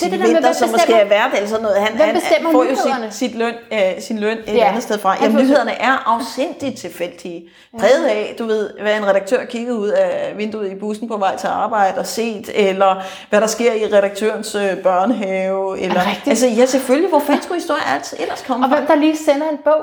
det 0.00 0.12
der 0.12 0.18
med, 0.18 0.40
hvem 0.40 0.54
som 0.54 0.68
måske 0.68 0.92
er 0.92 1.08
vært 1.08 1.30
eller 1.34 1.48
sådan 1.48 1.62
noget, 1.62 1.76
han, 1.78 1.96
Hvem 1.96 2.08
han 2.08 2.52
får 2.52 2.64
jo 2.64 2.74
sit, 2.76 3.14
sit 3.14 3.34
løn, 3.34 3.54
øh, 3.72 3.78
sin 4.00 4.18
løn 4.18 4.38
et 4.46 4.54
Ja. 4.54 4.68
andet 4.68 4.82
sted 4.82 4.98
fra. 4.98 5.16
Jamen, 5.22 5.36
nyhederne 5.42 5.70
er 5.80 6.02
afsindigt 6.06 6.78
tilfældige. 6.80 7.44
Præget 7.78 8.04
af, 8.06 8.34
du 8.38 8.46
ved, 8.46 8.70
hvad 8.80 8.96
en 8.96 9.06
redaktør 9.06 9.44
kigger 9.44 9.74
ud 9.74 9.88
af 9.88 10.32
vinduet 10.36 10.72
i 10.72 10.74
bussen 10.74 11.08
på 11.08 11.16
vej 11.16 11.36
til 11.36 11.46
arbejde 11.46 11.98
og 11.98 12.06
set, 12.06 12.50
eller 12.54 13.02
hvad 13.30 13.40
der 13.40 13.46
sker 13.46 13.72
i 13.72 13.86
redaktørens 13.86 14.54
øh, 14.54 14.76
børnehave. 14.82 15.80
Eller, 15.80 16.00
altså, 16.26 16.46
ja, 16.46 16.66
selvfølgelig. 16.66 17.08
Hvor 17.08 17.20
fanden 17.26 17.42
skulle 17.42 17.60
historier 17.60 17.82
altid 17.94 18.16
ellers 18.20 18.44
komme 18.46 18.66
Og 18.66 18.74
hvem 18.76 18.86
der 18.86 18.94
lige 18.94 19.16
sender 19.16 19.48
en 19.50 19.58
bog. 19.64 19.82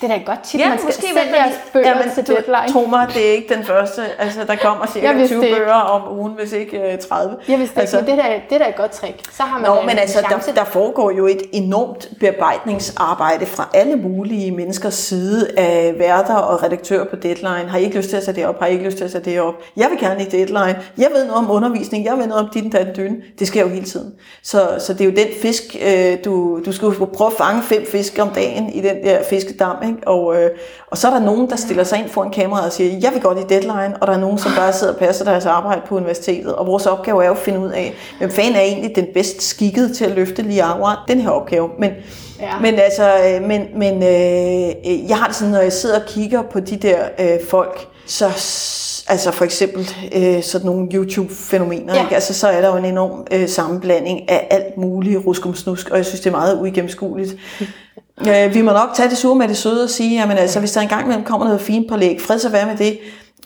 Det 0.00 0.04
er 0.04 0.08
da 0.14 0.20
et 0.20 0.26
godt 0.26 0.42
tip, 0.42 0.60
man 0.60 0.78
skal 0.78 0.86
måske 0.86 1.02
sende 1.02 1.36
jeres 1.36 1.54
bøger 1.72 1.88
ja, 1.88 2.14
til 2.14 2.26
du, 2.26 2.32
deadline. 2.32 2.72
Tro 2.72 2.86
mig, 2.86 3.08
det 3.14 3.28
er 3.28 3.32
ikke 3.32 3.54
den 3.54 3.64
første. 3.64 4.02
Altså, 4.18 4.44
der 4.44 4.56
kommer 4.56 4.86
cirka 4.86 5.06
Jeg 5.06 5.16
vidste 5.16 5.34
20 5.34 5.40
det 5.40 5.46
ikke. 5.48 5.58
bøger 5.58 5.72
om 5.72 6.18
ugen, 6.18 6.32
hvis 6.38 6.52
ikke 6.52 6.92
øh, 6.92 6.98
30. 6.98 7.36
Jeg 7.48 7.58
vidste 7.58 7.80
altså, 7.80 7.96
det, 7.96 8.06
der, 8.06 8.24
det 8.50 8.60
der 8.60 8.64
er 8.64 8.68
et 8.68 8.76
godt 8.76 8.90
trick. 8.90 9.14
Så 9.36 9.42
har 9.42 9.58
man 9.58 9.70
Nå, 9.70 9.76
da 9.76 9.80
men 9.80 9.90
en 9.90 9.98
altså, 9.98 10.18
chance. 10.28 10.50
der, 10.50 10.54
der 10.54 10.64
foregår 10.64 11.10
jo 11.10 11.26
et 11.26 11.42
enormt 11.52 12.08
bearbejdningsarbejde 12.20 13.46
fra 13.46 13.68
alle 13.74 13.96
mulige 13.96 14.50
menneskers 14.50 14.94
side 14.94 15.48
af 15.58 15.94
værter 15.98 16.34
og 16.34 16.62
redaktører 16.62 17.04
på 17.04 17.16
Deadline. 17.16 17.68
Har 17.68 17.78
I 17.78 17.84
ikke 17.84 17.96
lyst 17.96 18.08
til 18.10 18.16
at 18.16 18.24
sætte 18.24 18.40
det 18.40 18.48
op? 18.48 18.60
Har 18.60 18.66
I 18.66 18.72
ikke 18.72 18.84
lyst 18.84 18.96
til 18.96 19.04
at 19.04 19.10
sætte 19.12 19.30
det 19.30 19.40
op? 19.40 19.54
Jeg 19.76 19.88
vil 19.90 19.98
gerne 19.98 20.22
i 20.22 20.24
Deadline. 20.28 20.78
Jeg 20.98 21.08
ved 21.14 21.24
noget 21.26 21.34
om 21.44 21.50
undervisning. 21.50 22.04
Jeg 22.04 22.18
ved 22.18 22.26
noget 22.26 22.44
om 22.44 22.50
dit 22.54 22.74
og 22.74 22.96
dyne. 22.96 23.16
Det 23.38 23.46
sker 23.46 23.60
jo 23.60 23.68
hele 23.68 23.84
tiden. 23.86 24.12
Så, 24.42 24.68
så 24.78 24.92
det 24.92 25.00
er 25.00 25.04
jo 25.04 25.10
den 25.10 25.28
fisk, 25.42 25.76
øh, 25.86 26.18
du, 26.24 26.60
du 26.66 26.72
skal 26.72 26.88
prøve 27.14 27.30
at 27.30 27.36
fange 27.38 27.62
fem 27.62 27.86
fisk 27.92 28.18
om 28.20 28.28
dagen 28.28 28.68
i 28.72 28.80
den 28.80 28.96
der 29.04 29.22
fiskedam. 29.30 29.75
Ikke? 29.86 29.98
Og, 30.08 30.36
øh, 30.36 30.50
og 30.90 30.98
så 30.98 31.08
er 31.08 31.12
der 31.12 31.20
nogen, 31.20 31.50
der 31.50 31.56
stiller 31.56 31.84
sig 31.84 31.98
ind 31.98 32.08
foran 32.08 32.30
kameraet 32.30 32.66
og 32.66 32.72
siger, 32.72 32.98
jeg 33.02 33.10
vil 33.12 33.22
godt 33.22 33.38
i 33.38 33.42
Deadline. 33.48 33.96
Og 34.00 34.06
der 34.06 34.12
er 34.12 34.18
nogen, 34.20 34.38
som 34.38 34.50
bare 34.56 34.72
sidder 34.72 34.92
og 34.92 34.98
passer 34.98 35.24
deres 35.24 35.46
arbejde 35.46 35.80
på 35.86 35.96
universitetet. 35.96 36.54
Og 36.54 36.66
vores 36.66 36.86
opgave 36.86 37.22
er 37.22 37.26
jo 37.28 37.32
at 37.32 37.38
finde 37.38 37.60
ud 37.60 37.70
af, 37.70 37.94
hvem 38.18 38.30
fanden 38.30 38.54
er 38.56 38.60
egentlig 38.60 38.96
den 38.96 39.06
bedst 39.14 39.42
skikkede 39.42 39.94
til 39.94 40.04
at 40.04 40.10
løfte 40.10 40.42
lige 40.42 40.62
akkurat 40.62 40.98
den 41.08 41.20
her 41.20 41.30
opgave. 41.30 41.70
Men, 41.78 41.90
Ja. 42.40 42.58
men 42.60 42.74
altså, 42.74 43.10
øh, 43.26 43.48
men, 43.48 43.62
men 43.76 43.94
øh, 44.02 45.08
jeg 45.08 45.16
har 45.16 45.26
det 45.26 45.36
sådan, 45.36 45.52
når 45.52 45.60
jeg 45.60 45.72
sidder 45.72 46.00
og 46.00 46.06
kigger 46.06 46.42
på 46.42 46.60
de 46.60 46.76
der 46.76 46.98
øh, 47.18 47.38
folk, 47.50 47.86
så 48.06 48.24
altså 49.08 49.30
for 49.30 49.44
eksempel 49.44 49.88
øh, 50.16 50.42
sådan 50.42 50.66
nogle 50.66 50.88
YouTube-fænomener, 50.94 51.94
Ja. 51.94 52.02
ikke? 52.02 52.14
Altså, 52.14 52.34
så 52.34 52.48
er 52.48 52.60
der 52.60 52.68
jo 52.68 52.76
en 52.76 52.84
enorm 52.84 53.26
øh, 53.30 53.48
sammenblanding 53.48 54.30
af 54.30 54.46
alt 54.50 54.76
muligt 54.76 55.20
ruskumsnusk, 55.26 55.90
og 55.90 55.96
jeg 55.96 56.06
synes, 56.06 56.20
det 56.20 56.26
er 56.26 56.36
meget 56.36 56.60
uigennemskueligt. 56.60 57.36
Øh, 58.20 58.54
vi 58.54 58.62
må 58.62 58.72
nok 58.72 58.88
tage 58.94 59.10
det 59.10 59.18
sure 59.18 59.34
med 59.34 59.48
det 59.48 59.56
søde 59.56 59.84
og 59.84 59.90
sige, 59.90 60.20
jamen 60.20 60.38
altså, 60.38 60.58
hvis 60.60 60.72
der 60.72 60.80
engang 60.80 61.04
imellem 61.04 61.24
kommer 61.24 61.46
noget 61.46 61.60
fint 61.60 61.88
på 61.88 61.96
læg, 61.96 62.20
fred 62.20 62.38
så 62.38 62.48
være 62.48 62.66
med 62.66 62.76
det. 62.76 62.98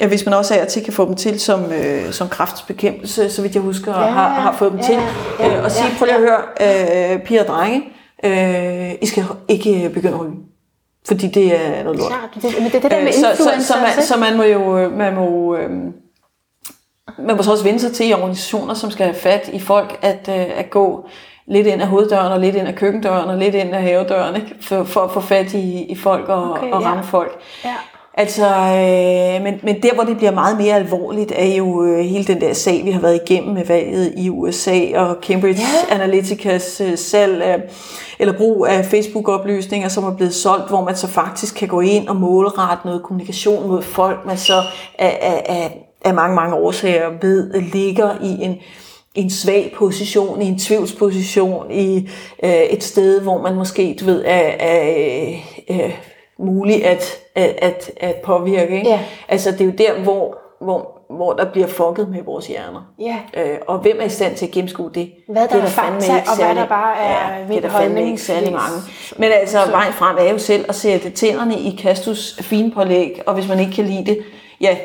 Øh, 0.02 0.08
Hvis 0.08 0.24
man 0.24 0.34
også 0.34 0.54
af 0.54 0.62
og 0.62 0.68
til 0.68 0.84
kan 0.84 0.92
få 0.92 1.06
dem 1.06 1.14
til 1.16 1.40
som, 1.40 1.72
øh, 1.72 2.12
som 2.12 2.28
kraftbekæmpelse, 2.28 3.30
så 3.30 3.42
vidt 3.42 3.54
jeg 3.54 3.62
husker, 3.62 3.92
ja, 4.00 4.06
har, 4.10 4.28
har 4.28 4.56
fået 4.56 4.72
dem 4.72 4.80
ja, 4.80 4.86
til. 4.86 4.98
ja, 5.40 5.56
øh, 5.58 5.64
og 5.64 5.70
sige, 5.70 5.84
ja, 5.86 5.90
prøv 5.98 6.06
lige 6.06 6.14
at 6.16 6.20
høre, 6.20 7.12
øh, 7.14 7.22
piger 7.22 7.42
og 7.42 7.46
drenge, 7.46 7.82
øh, 8.24 8.92
I 9.02 9.06
skal 9.06 9.24
ikke 9.48 9.90
begynde 9.94 10.14
at 10.14 10.20
ryge. 10.20 10.32
Fordi 11.06 11.26
det 11.26 11.56
er 11.56 11.82
noget 11.84 11.98
lort. 11.98 12.08
Klart, 12.08 12.30
det, 12.34 12.62
men 12.62 12.64
det 12.64 12.74
er 12.74 12.80
det 12.80 12.90
der 12.90 13.00
med 13.00 13.06
Øh, 13.06 13.12
så, 13.14 13.64
så, 13.66 13.74
man, 13.80 14.04
så 14.04 14.16
man 14.18 14.36
må 14.36 14.42
jo, 14.42 14.78
øh, 14.78 14.92
man 14.92 15.14
må, 15.14 15.56
øh, 15.56 15.70
man 17.18 17.36
må 17.36 17.42
så 17.42 17.50
også 17.50 17.64
vende 17.64 17.80
sig 17.80 17.92
til 17.92 18.08
i 18.08 18.12
organisationer, 18.12 18.74
som 18.74 18.90
skal 18.90 19.06
have 19.06 19.16
fat 19.16 19.50
i 19.52 19.60
folk, 19.60 19.98
at, 20.02 20.28
øh, 20.28 20.58
at 20.58 20.70
gå 20.70 21.08
lidt 21.50 21.66
ind 21.66 21.82
af 21.82 21.88
hoveddøren, 21.88 22.32
og 22.32 22.40
lidt 22.40 22.56
ind 22.56 22.68
af 22.68 22.74
køkkendøren, 22.74 23.28
og 23.28 23.38
lidt 23.38 23.54
ind 23.54 23.74
af 23.74 23.82
havedøren, 23.82 24.36
ikke? 24.36 24.54
For, 24.60 24.84
for 24.84 25.00
at 25.00 25.10
få 25.10 25.20
fat 25.20 25.54
i, 25.54 25.84
i 25.84 25.94
folk 25.94 26.28
og, 26.28 26.50
Okay, 26.50 26.72
og 26.72 26.82
ja. 26.82 26.88
ramme 26.88 27.04
folk. 27.04 27.40
Ja. 27.64 27.74
Altså, 28.14 28.46
øh, 28.46 29.42
men, 29.44 29.60
men 29.62 29.82
der, 29.82 29.94
hvor 29.94 30.04
det 30.04 30.16
bliver 30.16 30.30
meget 30.30 30.56
mere 30.56 30.74
alvorligt, 30.74 31.32
er 31.36 31.56
jo 31.56 31.84
øh, 31.84 31.98
hele 31.98 32.24
den 32.24 32.40
der 32.40 32.52
sag, 32.52 32.84
vi 32.84 32.90
har 32.90 33.00
været 33.00 33.20
igennem 33.26 33.54
med 33.54 33.66
valget 33.66 34.14
i 34.16 34.30
USA, 34.30 34.80
og 34.94 35.16
Cambridge 35.22 35.60
Ja. 35.60 35.94
Analyticas 35.94 36.80
øh, 36.80 36.98
salg 36.98 37.42
af, 37.42 37.62
eller 38.18 38.32
brug 38.36 38.66
af 38.66 38.84
Facebook-oplysninger, 38.84 39.88
som 39.88 40.04
er 40.04 40.16
blevet 40.16 40.34
solgt, 40.34 40.68
hvor 40.68 40.84
man 40.84 40.96
så 40.96 41.06
faktisk 41.06 41.54
kan 41.54 41.68
gå 41.68 41.80
ind 41.80 42.08
og 42.08 42.16
målrette 42.16 42.86
noget 42.86 43.02
kommunikation 43.02 43.68
mod 43.68 43.82
folk, 43.82 44.26
man 44.26 44.36
så 44.36 44.62
af, 44.98 45.18
af, 45.22 45.42
af, 45.48 45.86
af 46.04 46.14
mange, 46.14 46.36
mange 46.36 46.54
årsager 46.54 47.10
ved 47.22 47.60
ligger 47.60 48.10
i 48.22 48.44
en, 48.44 48.56
en 49.14 49.30
svag 49.30 49.72
position, 49.76 50.42
i 50.42 50.46
en 50.46 50.58
tvivlsposition, 50.58 51.70
i 51.70 52.08
øh, 52.42 52.50
et 52.50 52.82
sted, 52.82 53.20
hvor 53.20 53.40
man 53.42 53.54
måske, 53.54 53.96
du 54.00 54.04
ved, 54.04 54.22
er, 54.26 54.50
er 54.60 55.34
øh, 55.70 55.98
muligt 56.38 56.84
at, 56.84 57.18
at, 57.34 57.54
at, 57.62 57.90
at 57.96 58.14
påvirke. 58.24 58.76
Ikke? 58.76 58.88
Ja. 58.88 59.00
Altså, 59.28 59.50
det 59.50 59.60
er 59.60 59.64
jo 59.64 59.72
der, 59.78 60.02
hvor, 60.02 60.38
hvor, 60.60 61.00
hvor 61.16 61.32
der 61.32 61.44
bliver 61.52 61.66
fucket 61.66 62.08
med 62.08 62.22
vores 62.22 62.46
hjerner. 62.46 62.92
Ja. 63.00 63.16
Øh, 63.36 63.58
og 63.68 63.78
hvem 63.78 63.96
er 64.00 64.04
i 64.04 64.08
stand 64.08 64.34
til 64.36 64.46
at 64.46 64.52
gennemskue 64.52 64.90
det? 64.94 65.12
Hvad 65.28 65.42
der 65.48 65.54
det 65.54 65.62
er 65.64 65.66
fandme 65.66 66.00
fakta, 66.00 66.16
ikke 66.16 66.28
og 66.30 66.36
hvad 66.36 66.46
særlig- 66.46 66.60
der 66.62 66.68
bare 66.68 66.96
er 66.98 67.38
ja, 67.38 67.44
det 67.48 67.56
er 67.56 67.60
der 67.60 67.68
fandme 67.70 68.04
ikke 68.06 68.18
særlig 68.18 68.52
mange. 68.52 68.76
Men 69.16 69.32
altså, 69.32 69.58
vejen 69.70 69.92
frem 69.92 70.16
er 70.20 70.32
jo 70.32 70.38
selv 70.38 70.64
at 70.68 70.74
sætte 70.74 71.10
tænderne 71.10 71.54
i 71.58 71.76
Kastus 71.82 72.36
finpålæg, 72.40 73.22
og 73.26 73.34
hvis 73.34 73.48
man 73.48 73.60
ikke 73.60 73.72
kan 73.72 73.84
lide 73.84 74.04
det, 74.06 74.18
ja, 74.60 74.76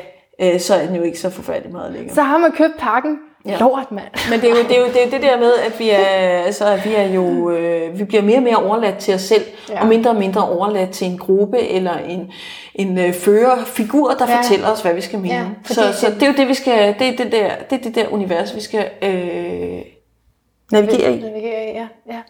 øh, 0.42 0.60
så 0.60 0.74
er 0.74 0.86
den 0.86 0.96
jo 0.96 1.02
ikke 1.02 1.18
så 1.18 1.30
forfærdelig 1.30 1.72
meget 1.72 1.92
længere. 1.92 2.14
Så 2.14 2.22
har 2.22 2.38
man 2.38 2.52
købt 2.52 2.74
pakken. 2.78 3.18
Ja. 3.46 3.58
Lort, 3.58 3.92
mand. 3.92 4.30
Men 4.30 4.40
det 4.40 4.50
er, 4.50 4.54
jo, 4.56 4.62
det, 4.68 4.76
er 4.76 4.80
jo, 4.80 4.86
det 4.86 5.04
er 5.04 5.10
det 5.10 5.22
der 5.22 5.38
med, 5.38 5.52
at 5.54 5.78
vi 5.78 5.90
er, 5.90 5.98
altså, 6.44 6.64
at 6.64 6.84
vi 6.84 6.94
er 6.94 7.02
jo, 7.12 7.50
øh, 7.50 7.98
vi 7.98 8.04
bliver 8.04 8.22
mere 8.22 8.36
og 8.36 8.42
mere 8.42 8.56
overladt 8.56 8.98
til 8.98 9.14
os 9.14 9.20
selv, 9.20 9.44
Ja. 9.70 9.80
og 9.80 9.86
mindre 9.86 10.10
og 10.10 10.16
mindre 10.16 10.48
overladt 10.48 10.90
til 10.90 11.06
en 11.06 11.18
gruppe 11.18 11.58
eller 11.68 11.98
en, 11.98 12.32
en 12.74 12.98
øh, 12.98 13.14
førerfigur, 13.14 14.10
der 14.10 14.30
Ja. 14.30 14.36
fortæller 14.38 14.68
os, 14.72 14.80
hvad 14.82 14.94
vi 14.94 15.00
skal 15.00 15.18
mene. 15.18 15.34
Ja, 15.34 15.44
så, 15.64 15.74
så 15.92 16.06
det- 16.10 16.14
det 16.14 16.22
er 16.22 16.26
jo 16.26 16.32
det, 16.36 16.48
vi 16.48 16.54
skal, 16.54 16.94
det 16.98 17.08
er 17.08 17.16
det 17.16 17.32
der, 17.32 17.50
det 17.70 17.78
er 17.78 17.82
det 17.82 17.94
der 17.94 18.08
univers, 18.12 18.54
vi 18.54 18.60
skal 18.60 18.88
øh, 19.02 19.10
navigere 20.72 21.16
i. 21.16 21.20
Navigere 21.20 21.64
i, 21.64 21.72
ja. 21.74 21.86
ja. 22.10 22.20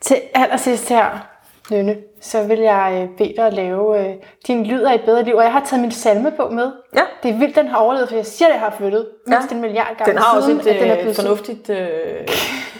Til 0.00 0.16
allersidst 0.34 0.88
her, 0.88 1.26
Nynne, 1.70 1.96
så 2.20 2.42
vil 2.42 2.58
jeg 2.58 2.98
øh, 3.02 3.16
bede 3.18 3.34
dig 3.36 3.46
at 3.46 3.52
lave 3.54 4.00
øh, 4.08 4.14
din 4.46 4.66
lyd 4.66 4.82
af 4.82 4.94
et 4.94 5.00
bedre 5.04 5.22
liv. 5.24 5.34
Og 5.36 5.42
jeg 5.42 5.52
har 5.52 5.64
taget 5.64 5.80
min 5.80 5.90
salme 5.90 6.30
på 6.30 6.48
med. 6.48 6.70
Ja. 6.96 7.02
Det 7.22 7.30
er 7.30 7.38
vildt, 7.38 7.56
den 7.56 7.68
har 7.68 7.76
overlevet, 7.76 8.08
for 8.08 8.16
jeg 8.16 8.26
siger, 8.26 8.48
at 8.48 8.52
jeg 8.54 8.60
har 8.60 8.74
flyttet 8.78 9.06
mindst 9.26 9.52
en 9.52 9.60
milliard 9.60 9.96
gange 9.98 10.12
Den 10.12 10.18
har 10.22 10.36
også 10.36 10.50
et 10.50 10.64
den 10.64 10.74
er 10.90 10.92
øh, 10.94 11.00
blevet 11.00 11.16
fornuftigt, 11.16 11.70
øh, 11.70 11.88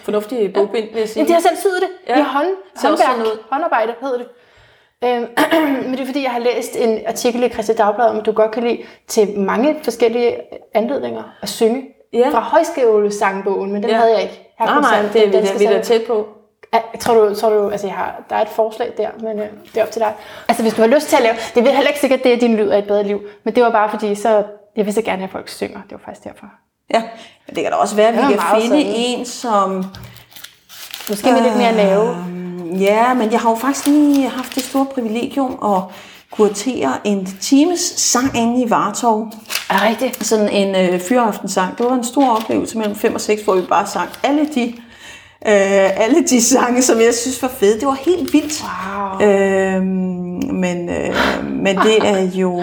fornuftigt 0.02 0.54
bogbind, 0.54 0.88
vil 0.92 0.98
jeg 1.00 1.08
sige. 1.08 1.18
Jamen, 1.20 1.28
de 1.28 1.32
har 1.34 1.40
selv 1.40 1.56
syet 1.56 1.80
det. 1.80 1.88
Ja. 2.08 2.12
Ja. 2.18 2.20
I 2.20 2.22
hånd, 2.22 2.46
håndværk, 2.84 3.26
håndarbejde 3.50 3.94
hedder 4.00 4.18
det. 4.18 4.26
Øhm, 5.04 5.26
men 5.84 5.92
det 5.92 6.00
er 6.00 6.06
fordi, 6.06 6.22
jeg 6.22 6.30
har 6.30 6.38
læst 6.40 6.76
en 6.76 7.00
artikel 7.06 7.42
i 7.42 7.48
Christi 7.48 7.72
Dagblad, 7.72 8.06
om 8.06 8.18
at 8.18 8.26
du 8.26 8.32
godt 8.32 8.50
kan 8.50 8.62
lide 8.62 8.78
til 9.08 9.38
mange 9.38 9.76
forskellige 9.82 10.36
anledninger 10.74 11.22
at 11.42 11.48
synge. 11.48 11.84
Ja. 12.12 12.28
Fra 12.32 12.40
højskolesangbogen, 12.40 13.72
men 13.72 13.82
den 13.82 13.90
Ja. 13.90 13.96
havde 13.96 14.12
jeg 14.12 14.22
ikke. 14.22 14.54
Her 14.58 14.66
Nej, 14.66 14.80
nej, 15.02 15.12
det 15.12 15.22
er 15.22 15.58
vi, 15.58 15.64
da- 15.66 15.82
tæt 15.82 16.02
på. 16.06 16.28
Tror 17.00 17.14
du, 17.14 17.34
tror 17.34 17.50
du, 17.50 17.70
altså 17.70 17.86
jeg 17.86 17.96
har, 17.96 18.22
der 18.30 18.36
er 18.36 18.42
et 18.42 18.48
forslag 18.48 18.92
der, 18.96 19.08
men 19.20 19.38
øh, 19.38 19.46
det 19.74 19.80
er 19.80 19.82
op 19.84 19.90
til 19.90 20.00
dig. 20.00 20.12
Altså 20.48 20.62
hvis 20.62 20.74
du 20.74 20.80
har 20.80 20.88
lyst 20.88 21.08
til 21.08 21.16
at 21.16 21.22
lave, 21.22 21.34
det 21.54 21.68
er 21.68 21.74
heller 21.74 21.88
ikke 21.88 22.00
sikkert, 22.00 22.22
det 22.22 22.32
er 22.32 22.38
din 22.38 22.56
lyd 22.56 22.68
af 22.68 22.78
et 22.78 22.86
bedre 22.86 23.04
liv, 23.04 23.22
men 23.44 23.54
det 23.54 23.62
var 23.62 23.70
bare 23.70 23.90
fordi, 23.90 24.14
så, 24.14 24.44
jeg 24.76 24.86
vil 24.86 24.94
så 24.94 25.02
gerne 25.02 25.18
have, 25.18 25.24
at 25.28 25.32
folk 25.32 25.48
synger. 25.48 25.80
Det 25.82 25.92
var 25.92 26.00
faktisk 26.04 26.24
derfor. 26.24 26.46
Ja, 26.94 27.02
men 27.46 27.56
det 27.56 27.62
kan 27.62 27.72
da 27.72 27.76
også 27.76 27.96
være, 27.96 28.08
at 28.08 28.14
vi 28.14 28.20
kan 28.20 28.40
finde 28.54 28.66
sådan. 28.68 28.94
en, 28.96 29.26
som 29.26 29.84
Måske 31.08 31.32
med 31.32 31.42
lidt 31.42 31.56
mere 31.56 31.72
lave. 31.72 32.08
Øhm, 32.08 32.52
Ja, 32.80 33.14
men 33.14 33.32
jeg 33.32 33.40
har 33.40 33.50
jo 33.50 33.56
faktisk 33.56 33.86
lige 33.86 34.28
haft 34.28 34.54
det 34.54 34.62
store 34.62 34.86
privilegium 34.86 35.58
at 35.64 35.82
kuratere 36.30 36.92
en 37.04 37.26
times 37.40 37.80
sang 37.80 38.36
inde 38.36 38.62
i 38.62 38.70
Vartov. 38.70 39.20
Er 39.70 39.74
det 39.74 39.82
rigtigt? 39.82 40.26
Sådan 40.26 40.48
en 40.48 40.94
øh, 40.94 41.00
fyraftensang. 41.00 41.78
Det 41.78 41.86
var 41.86 41.92
en 41.92 42.04
stor 42.04 42.36
oplevelse 42.36 42.78
mellem 42.78 42.96
5 42.96 43.14
og 43.14 43.20
6, 43.20 43.42
hvor 43.42 43.54
vi 43.54 43.62
bare 43.62 43.86
sang 43.86 44.08
alle 44.22 44.48
de, 44.54 44.74
øh, 45.46 46.04
alle 46.04 46.22
de 46.22 46.42
sange, 46.42 46.82
som 46.82 47.00
jeg 47.00 47.14
synes 47.14 47.42
var 47.42 47.48
fede. 47.48 47.80
Det 47.80 47.86
var 47.86 47.98
helt 48.06 48.32
vildt. 48.32 48.64
Wow. 49.20 49.28
Øhm, 49.28 50.54
men, 50.54 50.88
øh, 50.88 51.14
men 51.50 51.76
det 51.76 51.98
er 52.08 52.20
jo... 52.34 52.62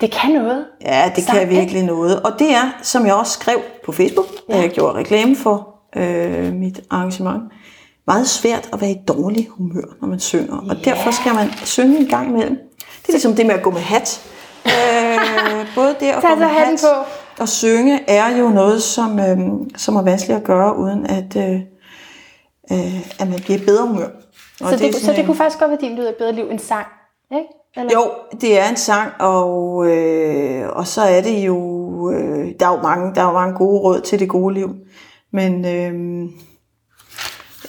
Det 0.00 0.10
kan 0.10 0.30
noget. 0.30 0.64
Ja, 0.84 1.12
det 1.16 1.24
Sang, 1.24 1.38
kan 1.38 1.48
virkelig 1.48 1.82
noget. 1.82 2.22
Og 2.22 2.32
det 2.38 2.50
er, 2.50 2.78
som 2.82 3.06
jeg 3.06 3.14
også 3.14 3.32
skrev 3.32 3.60
på 3.84 3.92
Facebook, 3.92 4.26
ja. 4.48 4.56
jeg 4.56 4.70
gjorde 4.70 4.98
reklame 4.98 5.36
for 5.36 5.68
øh, 5.96 6.52
mit 6.52 6.80
arrangement, 6.90 7.42
meget 8.06 8.28
svært 8.28 8.68
at 8.72 8.80
være 8.80 8.90
i 8.90 8.98
dårlig 9.08 9.48
humør, 9.50 9.96
når 10.00 10.08
man 10.08 10.20
synger. 10.20 10.56
Og 10.70 10.84
derfor 10.84 11.10
skal 11.10 11.34
man 11.34 11.50
synge 11.64 11.98
en 11.98 12.06
gang 12.06 12.28
imellem. 12.28 12.58
Det 12.78 13.08
er 13.08 13.12
ligesom 13.12 13.34
det 13.34 13.46
med 13.46 13.54
at 13.54 13.62
gå 13.62 13.70
med 13.70 13.80
hat. 13.80 14.20
Øh, 14.66 14.70
både 15.74 15.96
det 16.00 16.06
at 16.06 16.22
gå 16.22 16.34
med 16.34 16.46
hat 16.46 16.84
og 17.40 17.48
synge 17.48 18.00
er 18.10 18.36
jo 18.36 18.48
noget, 18.48 18.82
som, 18.82 19.18
øh, 19.18 19.38
som 19.76 19.96
er 19.96 20.02
vanskeligt 20.02 20.38
at 20.38 20.44
gøre, 20.44 20.78
uden 20.78 21.06
at, 21.06 21.36
øh, 21.36 21.60
øh, 22.72 23.20
at 23.20 23.28
man 23.30 23.40
bliver 23.40 23.58
bedre 23.66 23.86
humør. 23.86 24.06
Og 24.60 24.70
Så 24.70 24.76
det, 24.76 24.88
er 24.88 24.92
så 24.92 25.10
det 25.10 25.18
en- 25.18 25.26
kunne 25.26 25.36
faktisk 25.36 25.58
godt 25.60 25.70
være 25.70 25.80
din 25.80 25.96
lyd 25.96 26.04
af 26.04 26.14
bedre 26.18 26.32
liv, 26.32 26.44
en 26.50 26.58
sang. 26.58 26.86
Ikke? 27.32 27.44
Eller? 27.76 27.92
Jo, 27.94 28.10
det 28.40 28.58
er 28.60 28.68
en 28.68 28.76
sang, 28.76 29.12
og, 29.20 29.86
øh, 29.86 30.68
og 30.72 30.86
så 30.86 31.02
er 31.02 31.20
det 31.20 31.38
jo, 31.46 31.56
øh, 32.10 32.46
der 32.60 32.66
er 32.66 32.76
jo 32.76 32.82
mange, 32.82 33.14
der 33.14 33.20
er 33.20 33.26
jo 33.26 33.32
mange 33.32 33.54
gode 33.54 33.80
råd 33.80 34.00
til 34.00 34.18
det 34.18 34.28
gode 34.28 34.54
liv. 34.54 34.68
Men, 35.32 35.64
øh, 35.66 36.28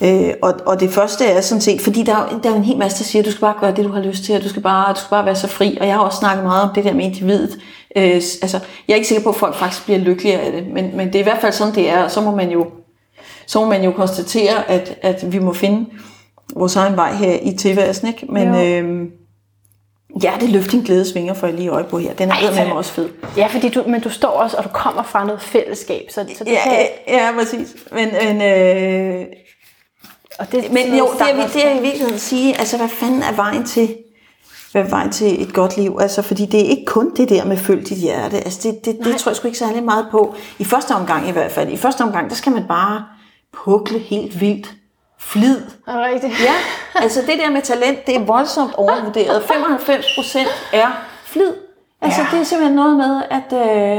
øh, 0.01 0.33
og, 0.41 0.53
og 0.65 0.79
det 0.79 0.89
første 0.89 1.25
er 1.25 1.41
sådan 1.41 1.61
set, 1.61 1.81
fordi 1.81 2.03
der 2.03 2.15
er, 2.15 2.39
der 2.43 2.51
er 2.51 2.55
en 2.55 2.63
hel 2.63 2.77
masse, 2.77 2.97
der 2.99 3.03
siger, 3.03 3.21
at 3.21 3.25
du 3.25 3.31
skal 3.31 3.41
bare 3.41 3.55
gøre 3.59 3.71
det, 3.75 3.85
du 3.85 3.91
har 3.91 4.01
lyst 4.01 4.23
til, 4.23 4.35
og 4.35 4.43
du 4.43 4.49
skal 4.49 4.61
bare, 4.61 4.93
du 4.93 4.99
skal 4.99 5.09
bare 5.09 5.25
være 5.25 5.35
så 5.35 5.47
fri. 5.47 5.77
Og 5.81 5.87
jeg 5.87 5.95
har 5.95 6.01
også 6.01 6.17
snakket 6.19 6.43
meget 6.43 6.63
om 6.69 6.75
det 6.75 6.83
der 6.83 6.93
med 6.93 7.05
individet. 7.05 7.57
Øh, 7.97 8.03
altså, 8.13 8.59
jeg 8.87 8.93
er 8.93 8.95
ikke 8.95 9.07
sikker 9.07 9.23
på, 9.23 9.29
at 9.29 9.35
folk 9.35 9.55
faktisk 9.55 9.83
bliver 9.85 9.99
lykkeligere 9.99 10.41
af 10.41 10.51
det, 10.51 10.67
men, 10.73 10.97
men 10.97 11.07
det 11.07 11.15
er 11.15 11.19
i 11.19 11.23
hvert 11.23 11.41
fald 11.41 11.53
sådan, 11.53 11.75
det 11.75 11.89
er, 11.89 12.03
og 12.03 12.11
så 12.11 12.21
må 12.21 12.35
man 12.35 12.49
jo, 12.49 12.65
så 13.51 13.59
må 13.59 13.65
man 13.69 13.83
jo 13.83 13.91
konstatere, 13.91 14.69
at, 14.69 14.97
at 15.01 15.31
vi 15.31 15.39
må 15.39 15.53
finde 15.53 15.85
vores 16.55 16.75
egen 16.75 16.95
vej 16.95 17.13
her 17.13 17.37
i 17.41 17.55
tilværelsen, 17.57 18.07
ikke? 18.07 18.25
Men, 18.29 18.47
øh, 18.55 19.07
Ja, 20.23 20.31
det 20.39 20.49
løfter 20.49 20.77
en 20.77 20.83
glædesvinger 20.83 21.33
for 21.33 21.47
lige 21.47 21.69
øje 21.69 21.83
på 21.83 21.97
her. 21.97 22.13
Den 22.13 22.29
er 22.29 22.33
Ej, 22.33 22.65
med 22.65 22.71
også 22.73 22.91
fed. 22.91 23.09
Ja, 23.37 23.47
fordi 23.47 23.69
du, 23.69 23.83
men 23.87 24.01
du 24.01 24.09
står 24.09 24.27
også, 24.29 24.57
og 24.57 24.63
du 24.63 24.69
kommer 24.73 25.03
fra 25.03 25.25
noget 25.25 25.41
fællesskab, 25.41 26.05
så, 26.09 26.25
så 26.37 26.43
det 26.43 26.51
Ja, 26.51 26.59
kan, 26.63 26.75
ja, 27.07 27.29
præcis. 27.39 27.75
Men, 27.91 28.09
men, 28.23 28.41
øh, 28.41 29.25
og 30.39 30.51
det, 30.51 30.71
men 30.73 30.97
jo, 30.97 31.05
det 31.13 31.21
er, 31.21 31.25
sang- 31.25 31.53
det 31.53 31.65
er 31.67 31.71
i 31.71 31.81
virkeligheden 31.81 32.13
at 32.13 32.21
sige, 32.21 32.59
altså 32.59 32.77
hvad 32.77 32.89
fanden 32.89 33.21
er 33.23 33.31
vejen 33.35 33.63
til, 33.65 33.95
hvad 34.71 34.81
er 34.81 34.87
vejen 34.89 35.11
til 35.11 35.41
et 35.41 35.53
godt 35.53 35.77
liv? 35.77 35.97
Altså, 36.01 36.21
fordi 36.21 36.45
det 36.45 36.59
er 36.61 36.65
ikke 36.69 36.85
kun 36.85 37.15
det 37.15 37.29
der 37.29 37.45
med 37.45 37.57
følg 37.57 37.89
dit 37.89 37.97
hjerte. 37.97 38.37
Altså, 38.37 38.59
det, 38.63 38.85
det, 38.85 39.05
det 39.05 39.15
tror 39.17 39.29
jeg 39.31 39.35
sgu 39.35 39.47
ikke 39.47 39.59
særlig 39.59 39.83
meget 39.83 40.05
på. 40.11 40.35
I 40.59 40.63
første 40.63 40.91
omgang 40.91 41.27
i 41.27 41.31
hvert 41.31 41.51
fald. 41.51 41.69
I 41.69 41.77
første 41.77 42.01
omgang, 42.01 42.29
der 42.29 42.35
skal 42.35 42.51
man 42.51 42.63
bare 42.67 43.03
pukle 43.53 43.99
helt 43.99 44.39
vildt. 44.41 44.71
Flid. 45.19 45.57
Er 45.87 45.91
det 45.97 46.05
rigtigt? 46.13 46.33
Ja, 46.39 46.53
altså 46.95 47.21
det 47.21 47.39
der 47.39 47.49
med 47.49 47.61
talent, 47.61 48.07
det 48.07 48.15
er 48.15 48.19
voldsomt 48.25 48.73
overvurderet. 48.75 49.43
95 49.43 50.05
procent 50.15 50.49
er 50.73 50.87
flid. 51.25 51.53
Altså 52.01 52.21
Ja. 52.21 52.27
ja. 52.31 52.35
det 52.35 52.41
er 52.41 52.43
simpelthen 52.45 52.75
noget 52.75 52.97
med 52.97 53.21
at 53.29 53.53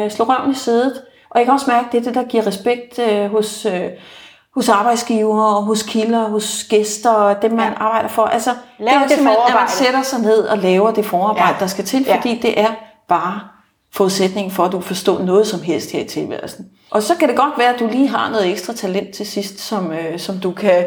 øh, 0.05 0.11
slå 0.11 0.25
røven 0.25 0.51
i 0.51 0.55
sædet. 0.55 1.03
Og 1.31 1.39
jeg 1.39 1.47
kan 1.47 1.53
også 1.55 1.71
mærke, 1.71 1.89
det 1.93 1.99
er 1.99 2.03
det, 2.05 2.15
der 2.15 2.23
giver 2.25 2.47
respekt 2.47 2.99
øh, 2.99 3.31
hos, 3.31 3.67
øh, 3.67 3.83
hos 4.55 4.69
arbejdsgiver 4.69 5.43
og 5.45 5.63
hos 5.63 5.83
kilder, 5.83 6.29
hos 6.29 6.65
gæster 6.71 7.11
og 7.11 7.43
dem, 7.43 7.51
man 7.53 7.73
ja. 7.73 7.83
arbejder 7.85 8.09
for. 8.09 8.25
Altså, 8.25 8.51
Lav 8.79 8.89
det 8.95 8.97
er 8.97 9.01
det 9.01 9.11
simpelthen, 9.11 9.37
at 9.49 9.55
man 9.55 9.69
sætter 9.69 10.03
sig 10.03 10.21
ned 10.21 10.39
og 10.47 10.59
laver 10.59 10.91
det 10.91 11.05
forarbejde, 11.07 11.43
Ja. 11.49 11.53
ja. 11.55 11.57
der 11.61 11.67
skal 11.67 11.85
til, 11.85 12.03
Ja. 12.07 12.17
fordi 12.17 12.39
det 12.43 12.61
er 12.61 12.71
bare 13.09 13.41
forudsætning 13.95 14.53
for, 14.53 14.65
at 14.65 14.73
du 14.73 14.81
forstår 14.81 15.19
noget 15.23 15.47
som 15.47 15.63
helst 15.63 15.91
her 15.91 16.01
i 16.01 16.09
tilværelsen. 16.09 16.65
Og 16.91 17.03
så 17.03 17.15
kan 17.15 17.29
det 17.29 17.37
godt 17.37 17.59
være, 17.59 17.75
at 17.75 17.81
du 17.81 17.87
lige 17.87 18.09
har 18.09 18.31
noget 18.31 18.51
ekstra 18.51 18.73
talent 18.73 19.15
til 19.15 19.27
sidst, 19.27 19.61
som, 19.61 19.93
øh, 19.93 20.19
som 20.19 20.39
du 20.39 20.53
kan 20.53 20.87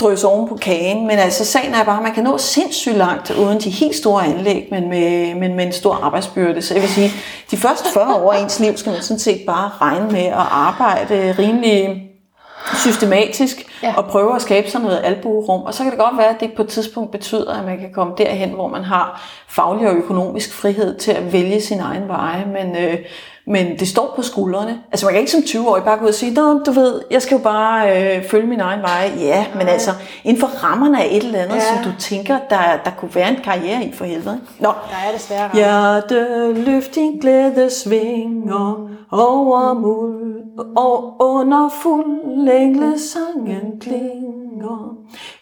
drøse 0.00 0.26
oven 0.26 0.48
på 0.48 0.56
kagen. 0.56 1.06
Men 1.06 1.18
altså, 1.18 1.44
sagen 1.44 1.74
er 1.74 1.84
bare, 1.84 1.96
at 1.96 2.02
man 2.02 2.14
kan 2.14 2.24
nå 2.24 2.38
sindssygt 2.38 2.96
langt 2.96 3.30
uden 3.30 3.60
de 3.60 3.70
helt 3.70 3.96
store 3.96 4.24
anlæg, 4.24 4.68
men 4.70 4.88
med, 4.88 5.34
men 5.34 5.54
med 5.54 5.66
en 5.66 5.72
stor 5.72 5.94
arbejdsbyrde. 5.94 6.62
Så 6.62 6.74
jeg 6.74 6.82
vil 6.82 6.90
sige, 6.90 7.10
de 7.50 7.56
første 7.56 7.88
40 7.94 8.14
år 8.14 8.32
af 8.32 8.42
ens 8.42 8.60
liv 8.60 8.76
skal 8.76 8.92
man 8.92 9.02
sådan 9.02 9.18
set 9.18 9.40
bare 9.46 9.70
regne 9.80 10.12
med 10.12 10.24
at 10.24 10.46
arbejde 10.50 11.34
rimelig 11.38 12.08
systematisk 12.74 13.77
Ja. 13.82 13.94
og 13.96 14.04
prøve 14.04 14.34
at 14.34 14.42
skabe 14.42 14.70
sig 14.70 14.80
noget 14.80 15.00
albuerum. 15.04 15.62
Og 15.62 15.74
så 15.74 15.82
kan 15.82 15.92
det 15.92 16.00
godt 16.00 16.18
være, 16.18 16.28
at 16.28 16.40
det 16.40 16.52
på 16.56 16.62
et 16.62 16.68
tidspunkt 16.68 17.10
betyder, 17.10 17.52
at 17.58 17.64
man 17.64 17.78
kan 17.78 17.92
komme 17.94 18.12
derhen, 18.18 18.50
hvor 18.50 18.68
man 18.68 18.82
har 18.84 19.22
faglig 19.48 19.88
og 19.88 19.94
økonomisk 19.94 20.52
frihed 20.54 20.96
til 20.98 21.12
at 21.12 21.32
vælge 21.32 21.60
sin 21.60 21.80
egen 21.80 22.08
veje. 22.08 22.44
Men, 22.52 22.76
øh, 22.84 22.98
men 23.46 23.78
det 23.78 23.88
står 23.88 24.12
på 24.16 24.22
skuldrene. 24.22 24.78
Altså 24.92 25.06
man 25.06 25.12
kan 25.12 25.20
ikke 25.20 25.32
som 25.32 25.40
20-årig 25.40 25.82
bare 25.82 25.96
gå 25.98 26.02
ud 26.04 26.08
og 26.08 26.14
sige, 26.14 26.34
Nå, 26.34 26.58
du 26.58 26.70
ved, 26.72 27.00
jeg 27.10 27.22
skal 27.22 27.36
jo 27.36 27.42
bare 27.42 28.16
øh, 28.16 28.24
følge 28.24 28.46
min 28.46 28.60
egen 28.60 28.82
vej. 28.82 29.10
Ja, 29.20 29.46
men 29.54 29.68
altså 29.68 29.90
inden 30.24 30.40
for 30.40 30.46
rammerne 30.46 31.02
af 31.02 31.08
et 31.10 31.24
eller 31.24 31.38
andet, 31.38 31.54
Ja. 31.54 31.60
som 31.60 31.84
du 31.84 31.90
tænker, 31.98 32.38
der, 32.50 32.56
der 32.84 32.90
kunne 32.98 33.14
være 33.14 33.30
en 33.30 33.36
karriere 33.44 33.84
i 33.84 33.92
for 33.92 34.04
helvede. 34.04 34.40
Nå, 34.60 34.68
Der 34.68 35.08
er 35.08 35.12
desværre. 35.12 35.50
Hjerte, 35.54 36.52
løft 36.52 36.94
din 36.94 37.18
glæde 37.18 37.70
svinger 37.70 38.88
over 39.12 39.72
muld 39.74 40.42
og 40.76 41.16
under 41.20 41.68
fuld 41.82 42.48
engle 42.48 42.98
sangen 43.68 43.80
klinger. 43.80 44.96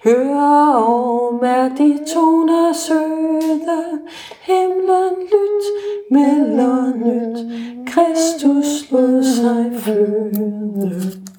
Hør 0.04 0.40
og 0.72 1.38
mærk 1.42 1.70
de 1.78 1.98
toner 2.14 2.72
søde, 2.72 4.00
himlen 4.40 5.14
lyt, 5.20 5.64
melder 6.10 6.94
nyt, 6.96 7.38
Kristus 7.86 8.90
lod 8.90 9.22
sig 9.22 9.80
føde. 9.80 10.90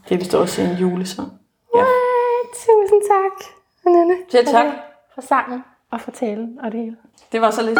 Det 0.09 0.15
er 0.15 0.17
vist 0.17 0.35
også 0.35 0.61
en 0.61 0.77
julesang. 0.77 1.31
Ja. 1.75 1.83
Tusind 2.53 3.01
tak, 3.01 3.47
Nynne. 3.85 4.15
Selv 4.29 4.47
tak. 4.47 4.65
For 5.13 5.21
sangen 5.21 5.63
og 5.91 6.01
for 6.01 6.11
talen 6.11 6.59
og 6.63 6.71
det 6.71 6.79
hele. 6.79 6.95
Det 7.31 7.41
var 7.41 7.51
så 7.51 7.61
lidt. 7.63 7.79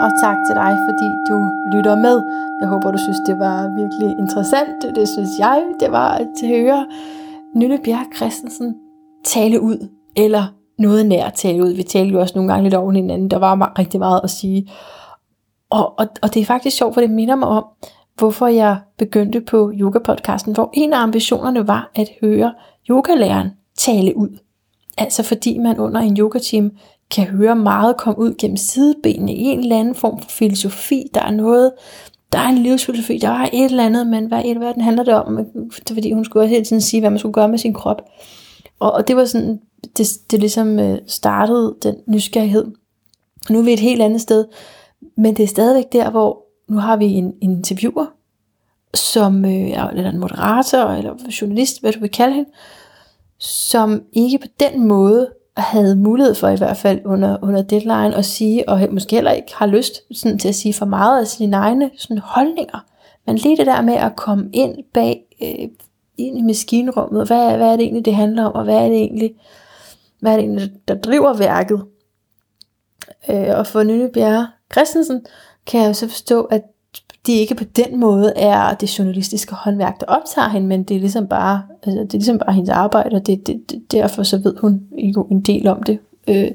Og 0.00 0.10
tak 0.22 0.36
til 0.46 0.54
dig, 0.54 0.72
fordi 0.86 1.08
du 1.28 1.36
lytter 1.72 1.96
med. 1.96 2.16
Jeg 2.60 2.68
håber, 2.68 2.90
du 2.90 2.98
synes, 2.98 3.20
det 3.26 3.38
var 3.38 3.58
virkelig 3.80 4.18
interessant. 4.18 4.96
Det 4.96 5.08
synes 5.08 5.30
jeg, 5.38 5.62
det 5.80 5.92
var 5.92 6.10
at 6.22 6.48
høre 6.48 6.86
Nynne 7.54 7.78
Bjerg 7.84 8.16
Christensen 8.16 8.76
tale 9.24 9.60
ud, 9.60 9.88
eller 10.16 10.44
noget 10.78 11.06
nær 11.06 11.30
tale 11.30 11.62
ud. 11.64 11.72
Vi 11.72 11.82
talte 11.82 12.12
jo 12.12 12.20
også 12.20 12.34
nogle 12.34 12.52
gange 12.52 12.64
lidt 12.64 12.74
over 12.74 12.92
hinanden. 12.92 13.30
Der 13.30 13.38
var 13.38 13.78
rigtig 13.78 14.00
meget 14.00 14.20
at 14.24 14.30
sige. 14.30 14.70
Og, 15.70 15.98
og, 15.98 16.06
og 16.22 16.34
det 16.34 16.40
er 16.40 16.46
faktisk 16.46 16.76
sjovt, 16.76 16.94
for 16.94 17.00
det 17.00 17.10
minder 17.10 17.36
mig 17.36 17.48
om, 17.48 17.64
hvorfor 18.18 18.46
jeg 18.46 18.78
begyndte 18.98 19.40
på 19.40 19.72
yoga-podcasten, 19.74 20.52
hvor 20.52 20.70
en 20.72 20.92
af 20.92 20.98
ambitionerne 20.98 21.68
var 21.68 21.90
at 21.94 22.08
høre 22.20 22.52
yogalæreren 22.90 23.48
tale 23.78 24.16
ud. 24.16 24.38
Altså 24.98 25.22
fordi 25.22 25.58
man 25.58 25.78
under 25.78 26.00
en 26.00 26.16
yogateam 26.16 26.70
kan 27.14 27.26
høre 27.26 27.56
meget 27.56 27.96
komme 27.96 28.18
ud 28.18 28.34
gennem 28.38 28.56
sidebenene 28.56 29.34
i 29.34 29.42
en 29.42 29.58
eller 29.58 29.80
anden 29.80 29.94
form 29.94 30.20
for 30.20 30.30
filosofi. 30.30 31.10
Der 31.14 31.20
er 31.20 31.30
noget, 31.30 31.72
der 32.32 32.38
er 32.38 32.48
en 32.48 32.58
livsfilosofi, 32.58 33.18
der 33.18 33.28
er 33.28 33.48
et 33.52 33.64
eller 33.64 33.86
andet, 33.86 34.06
men 34.06 34.26
hvad 34.26 34.42
i 34.44 34.54
verden 34.54 34.82
handler 34.82 35.02
det 35.02 35.14
om? 35.14 35.38
Fordi 35.92 36.12
hun 36.12 36.24
skulle 36.24 36.44
også 36.44 36.50
hele 36.50 36.64
tiden 36.64 36.82
sige, 36.82 37.00
hvad 37.00 37.10
man 37.10 37.18
skulle 37.18 37.32
gøre 37.32 37.48
med 37.48 37.58
sin 37.58 37.74
krop. 37.74 38.02
Og, 38.78 38.92
og 38.92 39.08
det 39.08 39.16
var 39.16 39.24
sådan, 39.24 39.60
det, 39.96 40.06
det 40.30 40.40
ligesom 40.40 40.78
øh, 40.78 40.98
startede 41.06 41.76
den 41.82 41.94
nysgerrighed. 42.06 42.66
Nu 43.50 43.58
er 43.58 43.62
vi 43.62 43.72
et 43.72 43.80
helt 43.80 44.02
andet 44.02 44.20
sted, 44.20 44.44
men 45.16 45.36
det 45.36 45.42
er 45.42 45.46
stadigvæk 45.46 45.92
der, 45.92 46.10
hvor 46.10 46.42
nu 46.68 46.76
har 46.76 46.96
vi 46.96 47.04
en, 47.04 47.24
en 47.24 47.50
interviewer, 47.50 48.06
som 48.94 49.44
øh, 49.44 49.90
eller 49.92 50.10
en 50.10 50.18
moderator, 50.18 50.78
eller 50.78 51.14
journalist, 51.40 51.80
hvad 51.80 51.92
du 51.92 52.00
vil 52.00 52.10
kalde 52.10 52.34
hende, 52.34 52.50
som 53.38 54.02
ikke 54.12 54.38
på 54.38 54.46
den 54.60 54.86
måde 54.88 55.30
havde 55.56 55.96
mulighed 55.96 56.34
for 56.34 56.48
i 56.48 56.56
hvert 56.56 56.76
fald 56.76 57.00
under, 57.04 57.36
under 57.42 57.62
deadline 57.62 58.16
at 58.16 58.24
sige, 58.24 58.68
og 58.68 58.88
måske 58.90 59.16
heller 59.16 59.30
ikke 59.30 59.54
har 59.54 59.66
lyst 59.66 60.02
sådan, 60.12 60.38
til 60.38 60.48
at 60.48 60.54
sige 60.54 60.74
for 60.74 60.86
meget 60.86 61.20
af 61.20 61.26
sine 61.26 61.56
egne 61.56 61.90
sådan, 61.98 62.18
holdninger. 62.18 62.84
Men 63.26 63.36
lige 63.36 63.56
det 63.56 63.66
der 63.66 63.82
med 63.82 63.94
at 63.94 64.16
komme 64.16 64.50
ind 64.52 64.76
bag, 64.94 65.24
øh, 65.42 65.68
ind 66.18 66.38
i 66.38 66.42
maskinrummet, 66.42 67.26
hvad, 67.26 67.56
hvad 67.56 67.72
er 67.72 67.76
det 67.76 67.80
egentlig, 67.80 68.04
det 68.04 68.14
handler 68.14 68.44
om, 68.44 68.52
og 68.52 68.64
hvad 68.64 68.76
er 68.76 68.88
det 68.88 68.96
egentlig, 68.96 69.34
hvad 70.20 70.32
er 70.32 70.36
det 70.36 70.44
egentlig, 70.44 70.72
der 70.88 70.94
driver 70.94 71.34
værket. 71.34 71.84
Øh, 73.30 73.58
og 73.58 73.66
for 73.66 73.82
Nynne 73.82 74.10
Bjerre 74.12 74.48
Christensen 74.72 75.26
kan 75.66 75.80
jeg 75.80 75.88
jo 75.88 75.94
så 75.94 76.08
forstå, 76.08 76.42
at 76.42 76.62
det 77.26 77.32
ikke 77.32 77.54
på 77.54 77.64
den 77.64 78.00
måde 78.00 78.32
er 78.36 78.74
det 78.74 78.98
journalistiske 78.98 79.54
håndværk, 79.54 80.00
der 80.00 80.06
optager 80.06 80.48
hende, 80.48 80.66
men 80.66 80.82
det 80.82 80.96
er 80.96 81.00
ligesom 81.00 81.28
bare, 81.28 81.62
altså, 81.82 82.00
det 82.00 82.14
er 82.14 82.18
ligesom 82.18 82.38
bare 82.38 82.52
hendes 82.52 82.70
arbejde, 82.70 83.16
og 83.16 83.26
det, 83.26 83.46
det, 83.46 83.70
det, 83.70 83.92
derfor 83.92 84.22
så 84.22 84.38
ved 84.38 84.56
hun 84.60 84.82
jo 84.94 85.22
en 85.30 85.40
del 85.40 85.66
om 85.66 85.82
det. 85.82 85.98
Øh, 86.28 86.50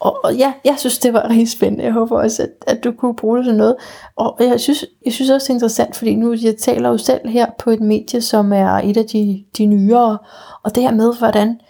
og, 0.00 0.24
og 0.24 0.34
ja, 0.34 0.52
jeg 0.64 0.74
synes, 0.78 0.98
det 0.98 1.12
var 1.12 1.26
rigtig 1.30 1.50
spændende. 1.50 1.84
Jeg 1.84 1.92
håber 1.92 2.18
også, 2.18 2.42
at, 2.42 2.50
at 2.66 2.84
du 2.84 2.92
kunne 2.92 3.16
bruge 3.16 3.38
det 3.38 3.44
til 3.46 3.54
noget. 3.54 3.74
Og 4.16 4.36
jeg 4.40 4.60
synes, 4.60 4.84
jeg 5.04 5.12
synes 5.12 5.30
også, 5.30 5.44
det 5.44 5.50
er 5.50 5.54
interessant, 5.54 5.96
fordi 5.96 6.14
nu 6.14 6.34
jeg 6.42 6.56
taler 6.56 6.88
jo 6.88 6.98
selv 6.98 7.28
her 7.28 7.46
på 7.58 7.70
et 7.70 7.80
medie, 7.80 8.20
som 8.20 8.52
er 8.52 8.70
et 8.70 8.96
af 8.96 9.04
de, 9.04 9.44
de 9.58 9.66
nyere, 9.66 10.18
og 10.62 10.74
det 10.74 10.82
her 10.82 10.92
med, 10.92 11.18
hvordan 11.18 11.60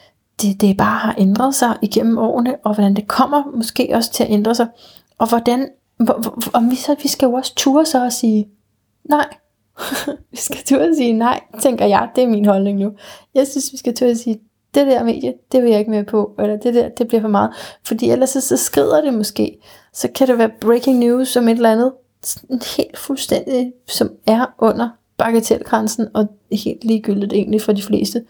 det, 0.43 0.61
det 0.61 0.77
bare 0.77 0.99
har 0.99 1.15
ændret 1.19 1.55
sig 1.55 1.77
igennem 1.83 2.19
årene, 2.19 2.57
og 2.65 2.75
hvordan 2.75 2.95
det 2.95 3.09
kommer 3.09 3.43
måske 3.55 3.91
også 3.95 4.13
til 4.13 4.25
at 4.25 4.31
ændre 4.31 4.55
sig, 4.55 4.67
og 5.19 5.29
hvordan, 5.29 5.69
og 6.01 6.25
om 6.53 6.71
vi, 6.71 6.77
så, 6.77 6.97
vi 7.03 7.09
skal 7.09 7.27
jo 7.27 7.33
også 7.33 7.55
ture 7.55 7.87
så 7.87 8.05
og 8.05 8.13
sige, 8.13 8.49
nej, 9.05 9.27
vi 10.31 10.37
skal 10.37 10.65
turde 10.67 10.97
sige 10.97 11.13
nej, 11.13 11.41
tænker 11.63 11.87
jeg, 11.87 12.09
det 12.17 12.25
er 12.25 12.29
min 12.29 12.45
holdning 12.45 12.79
nu. 12.79 12.93
Jeg 13.35 13.47
synes, 13.47 13.73
vi 13.73 13.77
skal 13.77 13.95
turde 13.95 14.17
sige, 14.17 14.41
det 14.75 14.87
der 14.87 15.05
medie, 15.05 15.35
det 15.53 15.63
vil 15.63 15.71
jeg 15.71 15.79
ikke 15.79 15.91
med 15.91 16.05
på, 16.05 16.35
eller 16.39 16.57
det 16.57 16.75
der, 16.75 16.89
det 16.89 17.09
bliver 17.09 17.21
for 17.21 17.29
meget. 17.29 17.51
Fordi 17.85 18.11
ellers 18.11 18.31
så, 18.31 18.41
så 18.41 18.57
skrider 18.57 19.01
det 19.01 19.15
måske. 19.15 19.59
Så 19.93 20.09
kan 20.15 20.29
det 20.29 20.39
være 20.39 20.51
breaking 20.61 20.99
news 20.99 21.29
som 21.29 21.49
et 21.49 21.57
eller 21.57 21.73
andet, 21.73 21.93
helt 22.77 22.99
fuldstændig, 22.99 23.73
som 23.89 24.11
er 24.27 24.47
under 24.59 24.89
bagatelgrænsen, 25.17 26.09
og 26.15 26.29
helt 26.53 26.85
ligegyldigt 26.85 27.33
egentlig 27.33 27.63
for 27.63 27.73
de 27.73 27.83
fleste. 27.83 28.25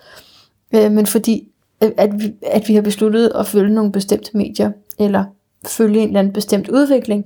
Øh, 0.74 0.92
men 0.92 1.06
fordi, 1.06 1.48
øh, 1.82 1.90
at 1.96 2.20
vi, 2.20 2.32
at 2.42 2.68
vi 2.68 2.74
har 2.74 2.82
besluttet 2.82 3.32
at 3.34 3.46
følge 3.46 3.74
nogle 3.74 3.92
bestemte 3.92 4.36
medier, 4.36 4.72
eller 4.98 5.24
følge 5.66 6.00
en 6.00 6.08
eller 6.08 6.20
anden 6.20 6.32
bestemt 6.32 6.68
udvikling, 6.68 7.24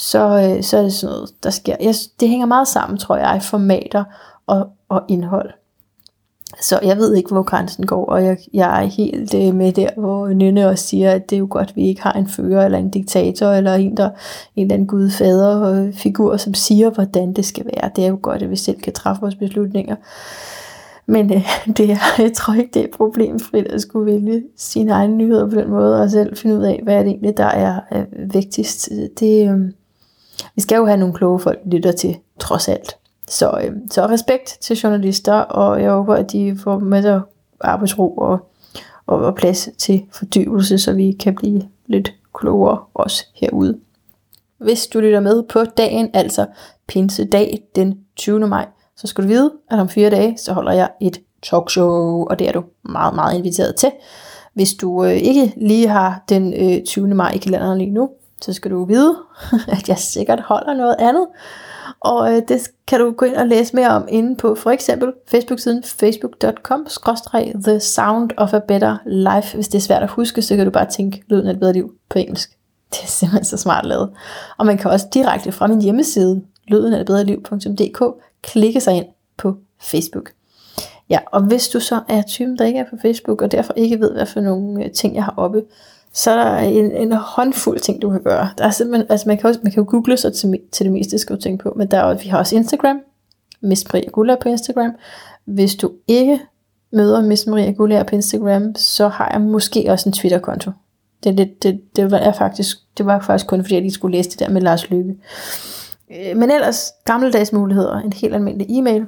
så, 0.00 0.18
øh, 0.18 0.62
så 0.62 0.76
er 0.76 0.82
det 0.82 0.92
sådan 0.92 1.14
noget, 1.14 1.30
der 1.42 1.50
sker. 1.50 1.76
Jeg, 1.80 1.94
det 2.20 2.28
hænger 2.28 2.46
meget 2.46 2.68
sammen, 2.68 2.98
tror 2.98 3.16
jeg, 3.16 3.42
formater 3.42 4.04
og, 4.46 4.68
og 4.88 5.02
indhold. 5.08 5.50
Så 6.60 6.80
jeg 6.82 6.96
ved 6.96 7.14
ikke, 7.14 7.30
hvor 7.30 7.42
grænsen 7.42 7.86
går, 7.86 8.04
og 8.04 8.24
jeg, 8.24 8.38
jeg 8.52 8.82
er 8.82 8.86
helt 8.86 9.34
øh, 9.34 9.54
med 9.54 9.72
der, 9.72 9.88
hvor 9.96 10.28
Nynne 10.28 10.68
også 10.68 10.84
siger, 10.84 11.12
at 11.12 11.30
det 11.30 11.36
er 11.36 11.40
jo 11.40 11.46
godt, 11.50 11.68
at 11.68 11.76
vi 11.76 11.88
ikke 11.88 12.02
har 12.02 12.12
en 12.12 12.28
fører, 12.28 12.64
eller 12.64 12.78
en 12.78 12.90
diktator, 12.90 13.46
eller 13.46 13.74
en, 13.74 13.96
der, 13.96 14.10
en 14.56 14.62
eller 14.62 14.74
anden 14.74 14.88
gudfaderfigur, 14.88 16.32
øh, 16.32 16.38
som 16.38 16.54
siger, 16.54 16.90
hvordan 16.90 17.32
det 17.32 17.44
skal 17.44 17.64
være. 17.64 17.90
Det 17.96 18.04
er 18.04 18.08
jo 18.08 18.18
godt, 18.22 18.42
at 18.42 18.50
vi 18.50 18.56
selv 18.56 18.80
kan 18.80 18.92
træffe 18.92 19.20
vores 19.20 19.34
beslutninger. 19.34 19.96
Men 21.06 21.32
øh, 21.34 21.48
det 21.76 21.90
er, 21.90 22.22
jeg 22.22 22.32
tror 22.32 22.54
ikke, 22.54 22.70
det 22.74 22.84
er 22.84 22.96
problemfrit 22.96 23.66
at 23.66 23.80
skulle 23.80 24.12
vælge 24.12 24.42
sine 24.56 24.92
egne 24.92 25.16
nyheder 25.16 25.50
på 25.50 25.56
den 25.56 25.70
måde, 25.70 26.02
og 26.02 26.10
selv 26.10 26.36
finde 26.36 26.56
ud 26.56 26.62
af, 26.62 26.80
hvad 26.82 26.94
er 26.94 27.02
det 27.02 27.10
egentlig, 27.10 27.36
der 27.36 27.44
er 27.44 27.80
øh, 27.92 28.34
vigtigst. 28.34 28.90
Det, 29.20 29.50
øh, 29.50 29.60
vi 30.54 30.60
skal 30.60 30.76
jo 30.76 30.86
have 30.86 30.96
nogle 30.96 31.14
kloge 31.14 31.40
folk, 31.40 31.58
vi 31.64 31.76
lytter 31.76 31.92
til, 31.92 32.16
trods 32.38 32.68
alt. 32.68 32.96
Så, 33.28 33.60
øh, 33.64 33.72
så 33.90 34.06
respekt 34.06 34.58
til 34.60 34.76
journalister, 34.76 35.34
og 35.34 35.82
jeg 35.82 35.90
håber, 35.90 36.14
at 36.14 36.32
de 36.32 36.58
får 36.62 36.78
med 36.78 37.02
sig 37.02 37.20
arbejdsro 37.60 38.16
og, 38.16 38.50
og, 39.06 39.18
og 39.18 39.34
plads 39.34 39.68
til 39.78 40.02
fordybelse, 40.12 40.78
så 40.78 40.92
vi 40.92 41.12
kan 41.12 41.34
blive 41.34 41.62
lidt 41.86 42.12
klogere 42.34 42.78
også 42.94 43.26
herude. 43.34 43.78
Hvis 44.58 44.86
du 44.86 45.00
lytter 45.00 45.20
med 45.20 45.42
på 45.42 45.64
dagen, 45.64 46.10
altså 46.14 46.46
pinsedag 46.88 47.62
den 47.76 47.98
20. 48.16 48.46
maj, 48.46 48.66
så 48.96 49.06
skal 49.06 49.24
du 49.24 49.28
vide, 49.28 49.52
at 49.70 49.78
om 49.78 49.88
fire 49.88 50.10
dage, 50.10 50.38
så 50.38 50.52
holder 50.52 50.72
jeg 50.72 50.90
et 51.00 51.20
talkshow, 51.42 52.24
og 52.24 52.38
det 52.38 52.48
er 52.48 52.52
du 52.52 52.64
meget, 52.84 53.14
meget 53.14 53.36
inviteret 53.38 53.76
til. 53.76 53.90
Hvis 54.54 54.74
du 54.74 55.04
øh, 55.04 55.12
ikke 55.12 55.52
lige 55.56 55.88
har 55.88 56.24
den 56.28 56.54
øh, 56.54 56.84
20. 56.84 57.14
maj 57.14 57.32
i 57.34 57.38
kalenderen 57.38 57.78
lige 57.78 57.90
nu, 57.90 58.10
så 58.42 58.52
skal 58.52 58.70
du 58.70 58.84
vide, 58.84 59.16
at 59.76 59.88
jeg 59.88 59.98
sikkert 59.98 60.40
holder 60.40 60.74
noget 60.74 60.96
andet. 60.98 61.26
Og 62.00 62.32
øh, 62.32 62.42
det 62.48 62.70
kan 62.86 63.00
du 63.00 63.10
gå 63.10 63.24
ind 63.24 63.34
og 63.34 63.46
læse 63.46 63.76
mere 63.76 63.88
om 63.88 64.08
inde 64.08 64.36
på 64.36 64.54
for 64.54 64.70
eksempel 64.70 65.12
Facebook-siden 65.26 65.82
facebook.com 65.84 66.86
The 67.64 67.80
Sound 67.80 68.30
of 68.36 68.54
a 68.54 68.58
Better 68.58 68.96
Life. 69.06 69.54
Hvis 69.54 69.68
det 69.68 69.78
er 69.78 69.82
svært 69.82 70.02
at 70.02 70.10
huske, 70.10 70.42
så 70.42 70.56
kan 70.56 70.64
du 70.64 70.70
bare 70.70 70.90
tænke 70.90 71.22
lyden 71.26 71.46
af 71.46 71.52
et 71.52 71.60
bedre 71.60 71.72
liv 71.72 71.94
på 72.08 72.18
engelsk. 72.18 72.50
Det 72.92 73.02
er 73.02 73.06
simpelthen 73.06 73.44
så 73.44 73.56
smart 73.56 73.86
lavet. 73.86 74.10
Og 74.58 74.66
man 74.66 74.78
kan 74.78 74.90
også 74.90 75.06
direkte 75.14 75.52
fra 75.52 75.66
min 75.66 75.82
hjemmeside, 75.82 76.42
lyden 76.68 76.92
af 76.92 77.00
et 77.00 77.06
bedre 77.06 77.24
liv.dk, 77.24 78.02
klikke 78.42 78.80
sig 78.80 78.94
ind 78.94 79.06
på 79.36 79.56
Facebook. 79.80 80.30
Ja, 81.10 81.18
og 81.32 81.42
hvis 81.42 81.68
du 81.68 81.80
så 81.80 82.00
er 82.08 82.22
typen, 82.22 82.58
der 82.58 82.64
ikke 82.64 82.78
er 82.78 82.90
på 82.90 82.96
Facebook, 83.02 83.42
og 83.42 83.52
derfor 83.52 83.72
ikke 83.72 84.00
ved, 84.00 84.12
hvad 84.12 84.26
for 84.26 84.40
nogle 84.40 84.84
øh, 84.84 84.90
ting 84.90 85.14
jeg 85.14 85.24
har 85.24 85.34
oppe, 85.36 85.62
så 86.12 86.30
er 86.30 86.44
der 86.44 86.56
en, 86.56 86.92
en 86.92 87.12
håndfuld 87.12 87.78
ting, 87.78 88.02
du 88.02 88.10
kan 88.10 88.22
gøre. 88.22 88.50
Der 88.58 88.64
er 88.64 88.70
simpelthen, 88.70 89.06
altså 89.10 89.28
man 89.28 89.38
kan, 89.38 89.48
også, 89.48 89.60
man 89.62 89.72
kan 89.72 89.82
jo 89.82 89.90
google 89.90 90.16
sig 90.16 90.32
til, 90.32 90.58
til 90.72 90.84
det 90.84 90.92
meste, 90.92 91.18
skal 91.18 91.36
du 91.36 91.40
tænke 91.40 91.62
på, 91.62 91.74
men 91.76 91.90
der 91.90 91.98
er, 91.98 92.14
vi 92.14 92.28
har 92.28 92.38
også 92.38 92.56
Instagram, 92.56 93.00
Miss 93.60 93.92
Maria 93.92 94.08
Gula 94.10 94.36
på 94.42 94.48
Instagram. 94.48 94.90
Hvis 95.44 95.74
du 95.74 95.92
ikke 96.08 96.40
møder 96.92 97.22
Miss 97.22 97.46
Maria 97.46 97.70
Gula 97.70 98.02
på 98.02 98.14
Instagram, 98.14 98.74
så 98.74 99.08
har 99.08 99.30
jeg 99.32 99.40
måske 99.40 99.86
også 99.88 100.08
en 100.08 100.12
Twitter-konto. 100.12 100.70
Det, 101.24 101.38
det, 101.38 101.62
det, 101.62 101.80
det, 101.96 102.10
var 102.10 102.32
faktisk, 102.38 102.76
det 102.98 103.06
var 103.06 103.20
faktisk 103.20 103.46
kun 103.46 103.64
fordi, 103.64 103.74
jeg 103.74 103.82
lige 103.82 103.92
skulle 103.92 104.16
læse 104.16 104.30
det 104.30 104.38
der 104.38 104.48
med 104.48 104.60
Lars 104.60 104.90
Lykke. 104.90 105.14
Øh, 106.10 106.36
men 106.36 106.50
ellers 106.50 106.92
gammeldags 107.04 107.52
muligheder, 107.52 107.98
en 107.98 108.12
helt 108.12 108.34
almindelig 108.34 108.66
e-mail. 108.78 109.06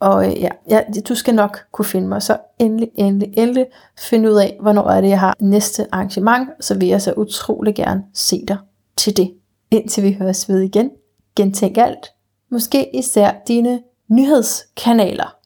Og 0.00 0.26
øh, 0.26 0.40
ja, 0.40 0.48
ja, 0.70 0.80
du 1.08 1.14
skal 1.14 1.34
nok 1.34 1.58
kunne 1.72 1.84
finde 1.84 2.08
mig, 2.08 2.22
så 2.22 2.38
endelig, 2.58 2.90
endelig, 2.94 3.32
endelig 3.36 3.66
finde 3.98 4.30
ud 4.30 4.36
af, 4.36 4.58
hvornår 4.60 4.90
er 4.90 5.00
det, 5.00 5.08
jeg 5.08 5.20
har 5.20 5.36
næste 5.40 5.86
arrangement, 5.92 6.48
så 6.60 6.78
vil 6.78 6.88
jeg 6.88 7.02
så 7.02 7.12
utrolig 7.16 7.74
gerne 7.74 8.04
se 8.14 8.44
dig 8.48 8.58
til 8.96 9.16
det. 9.16 9.34
Indtil 9.70 10.02
vi 10.02 10.16
høres 10.20 10.48
ved 10.48 10.60
igen, 10.60 10.90
gentænk 11.36 11.78
alt, 11.78 12.06
måske 12.50 12.96
især 12.96 13.30
dine 13.48 13.80
nyhedskanaler. 14.08 15.36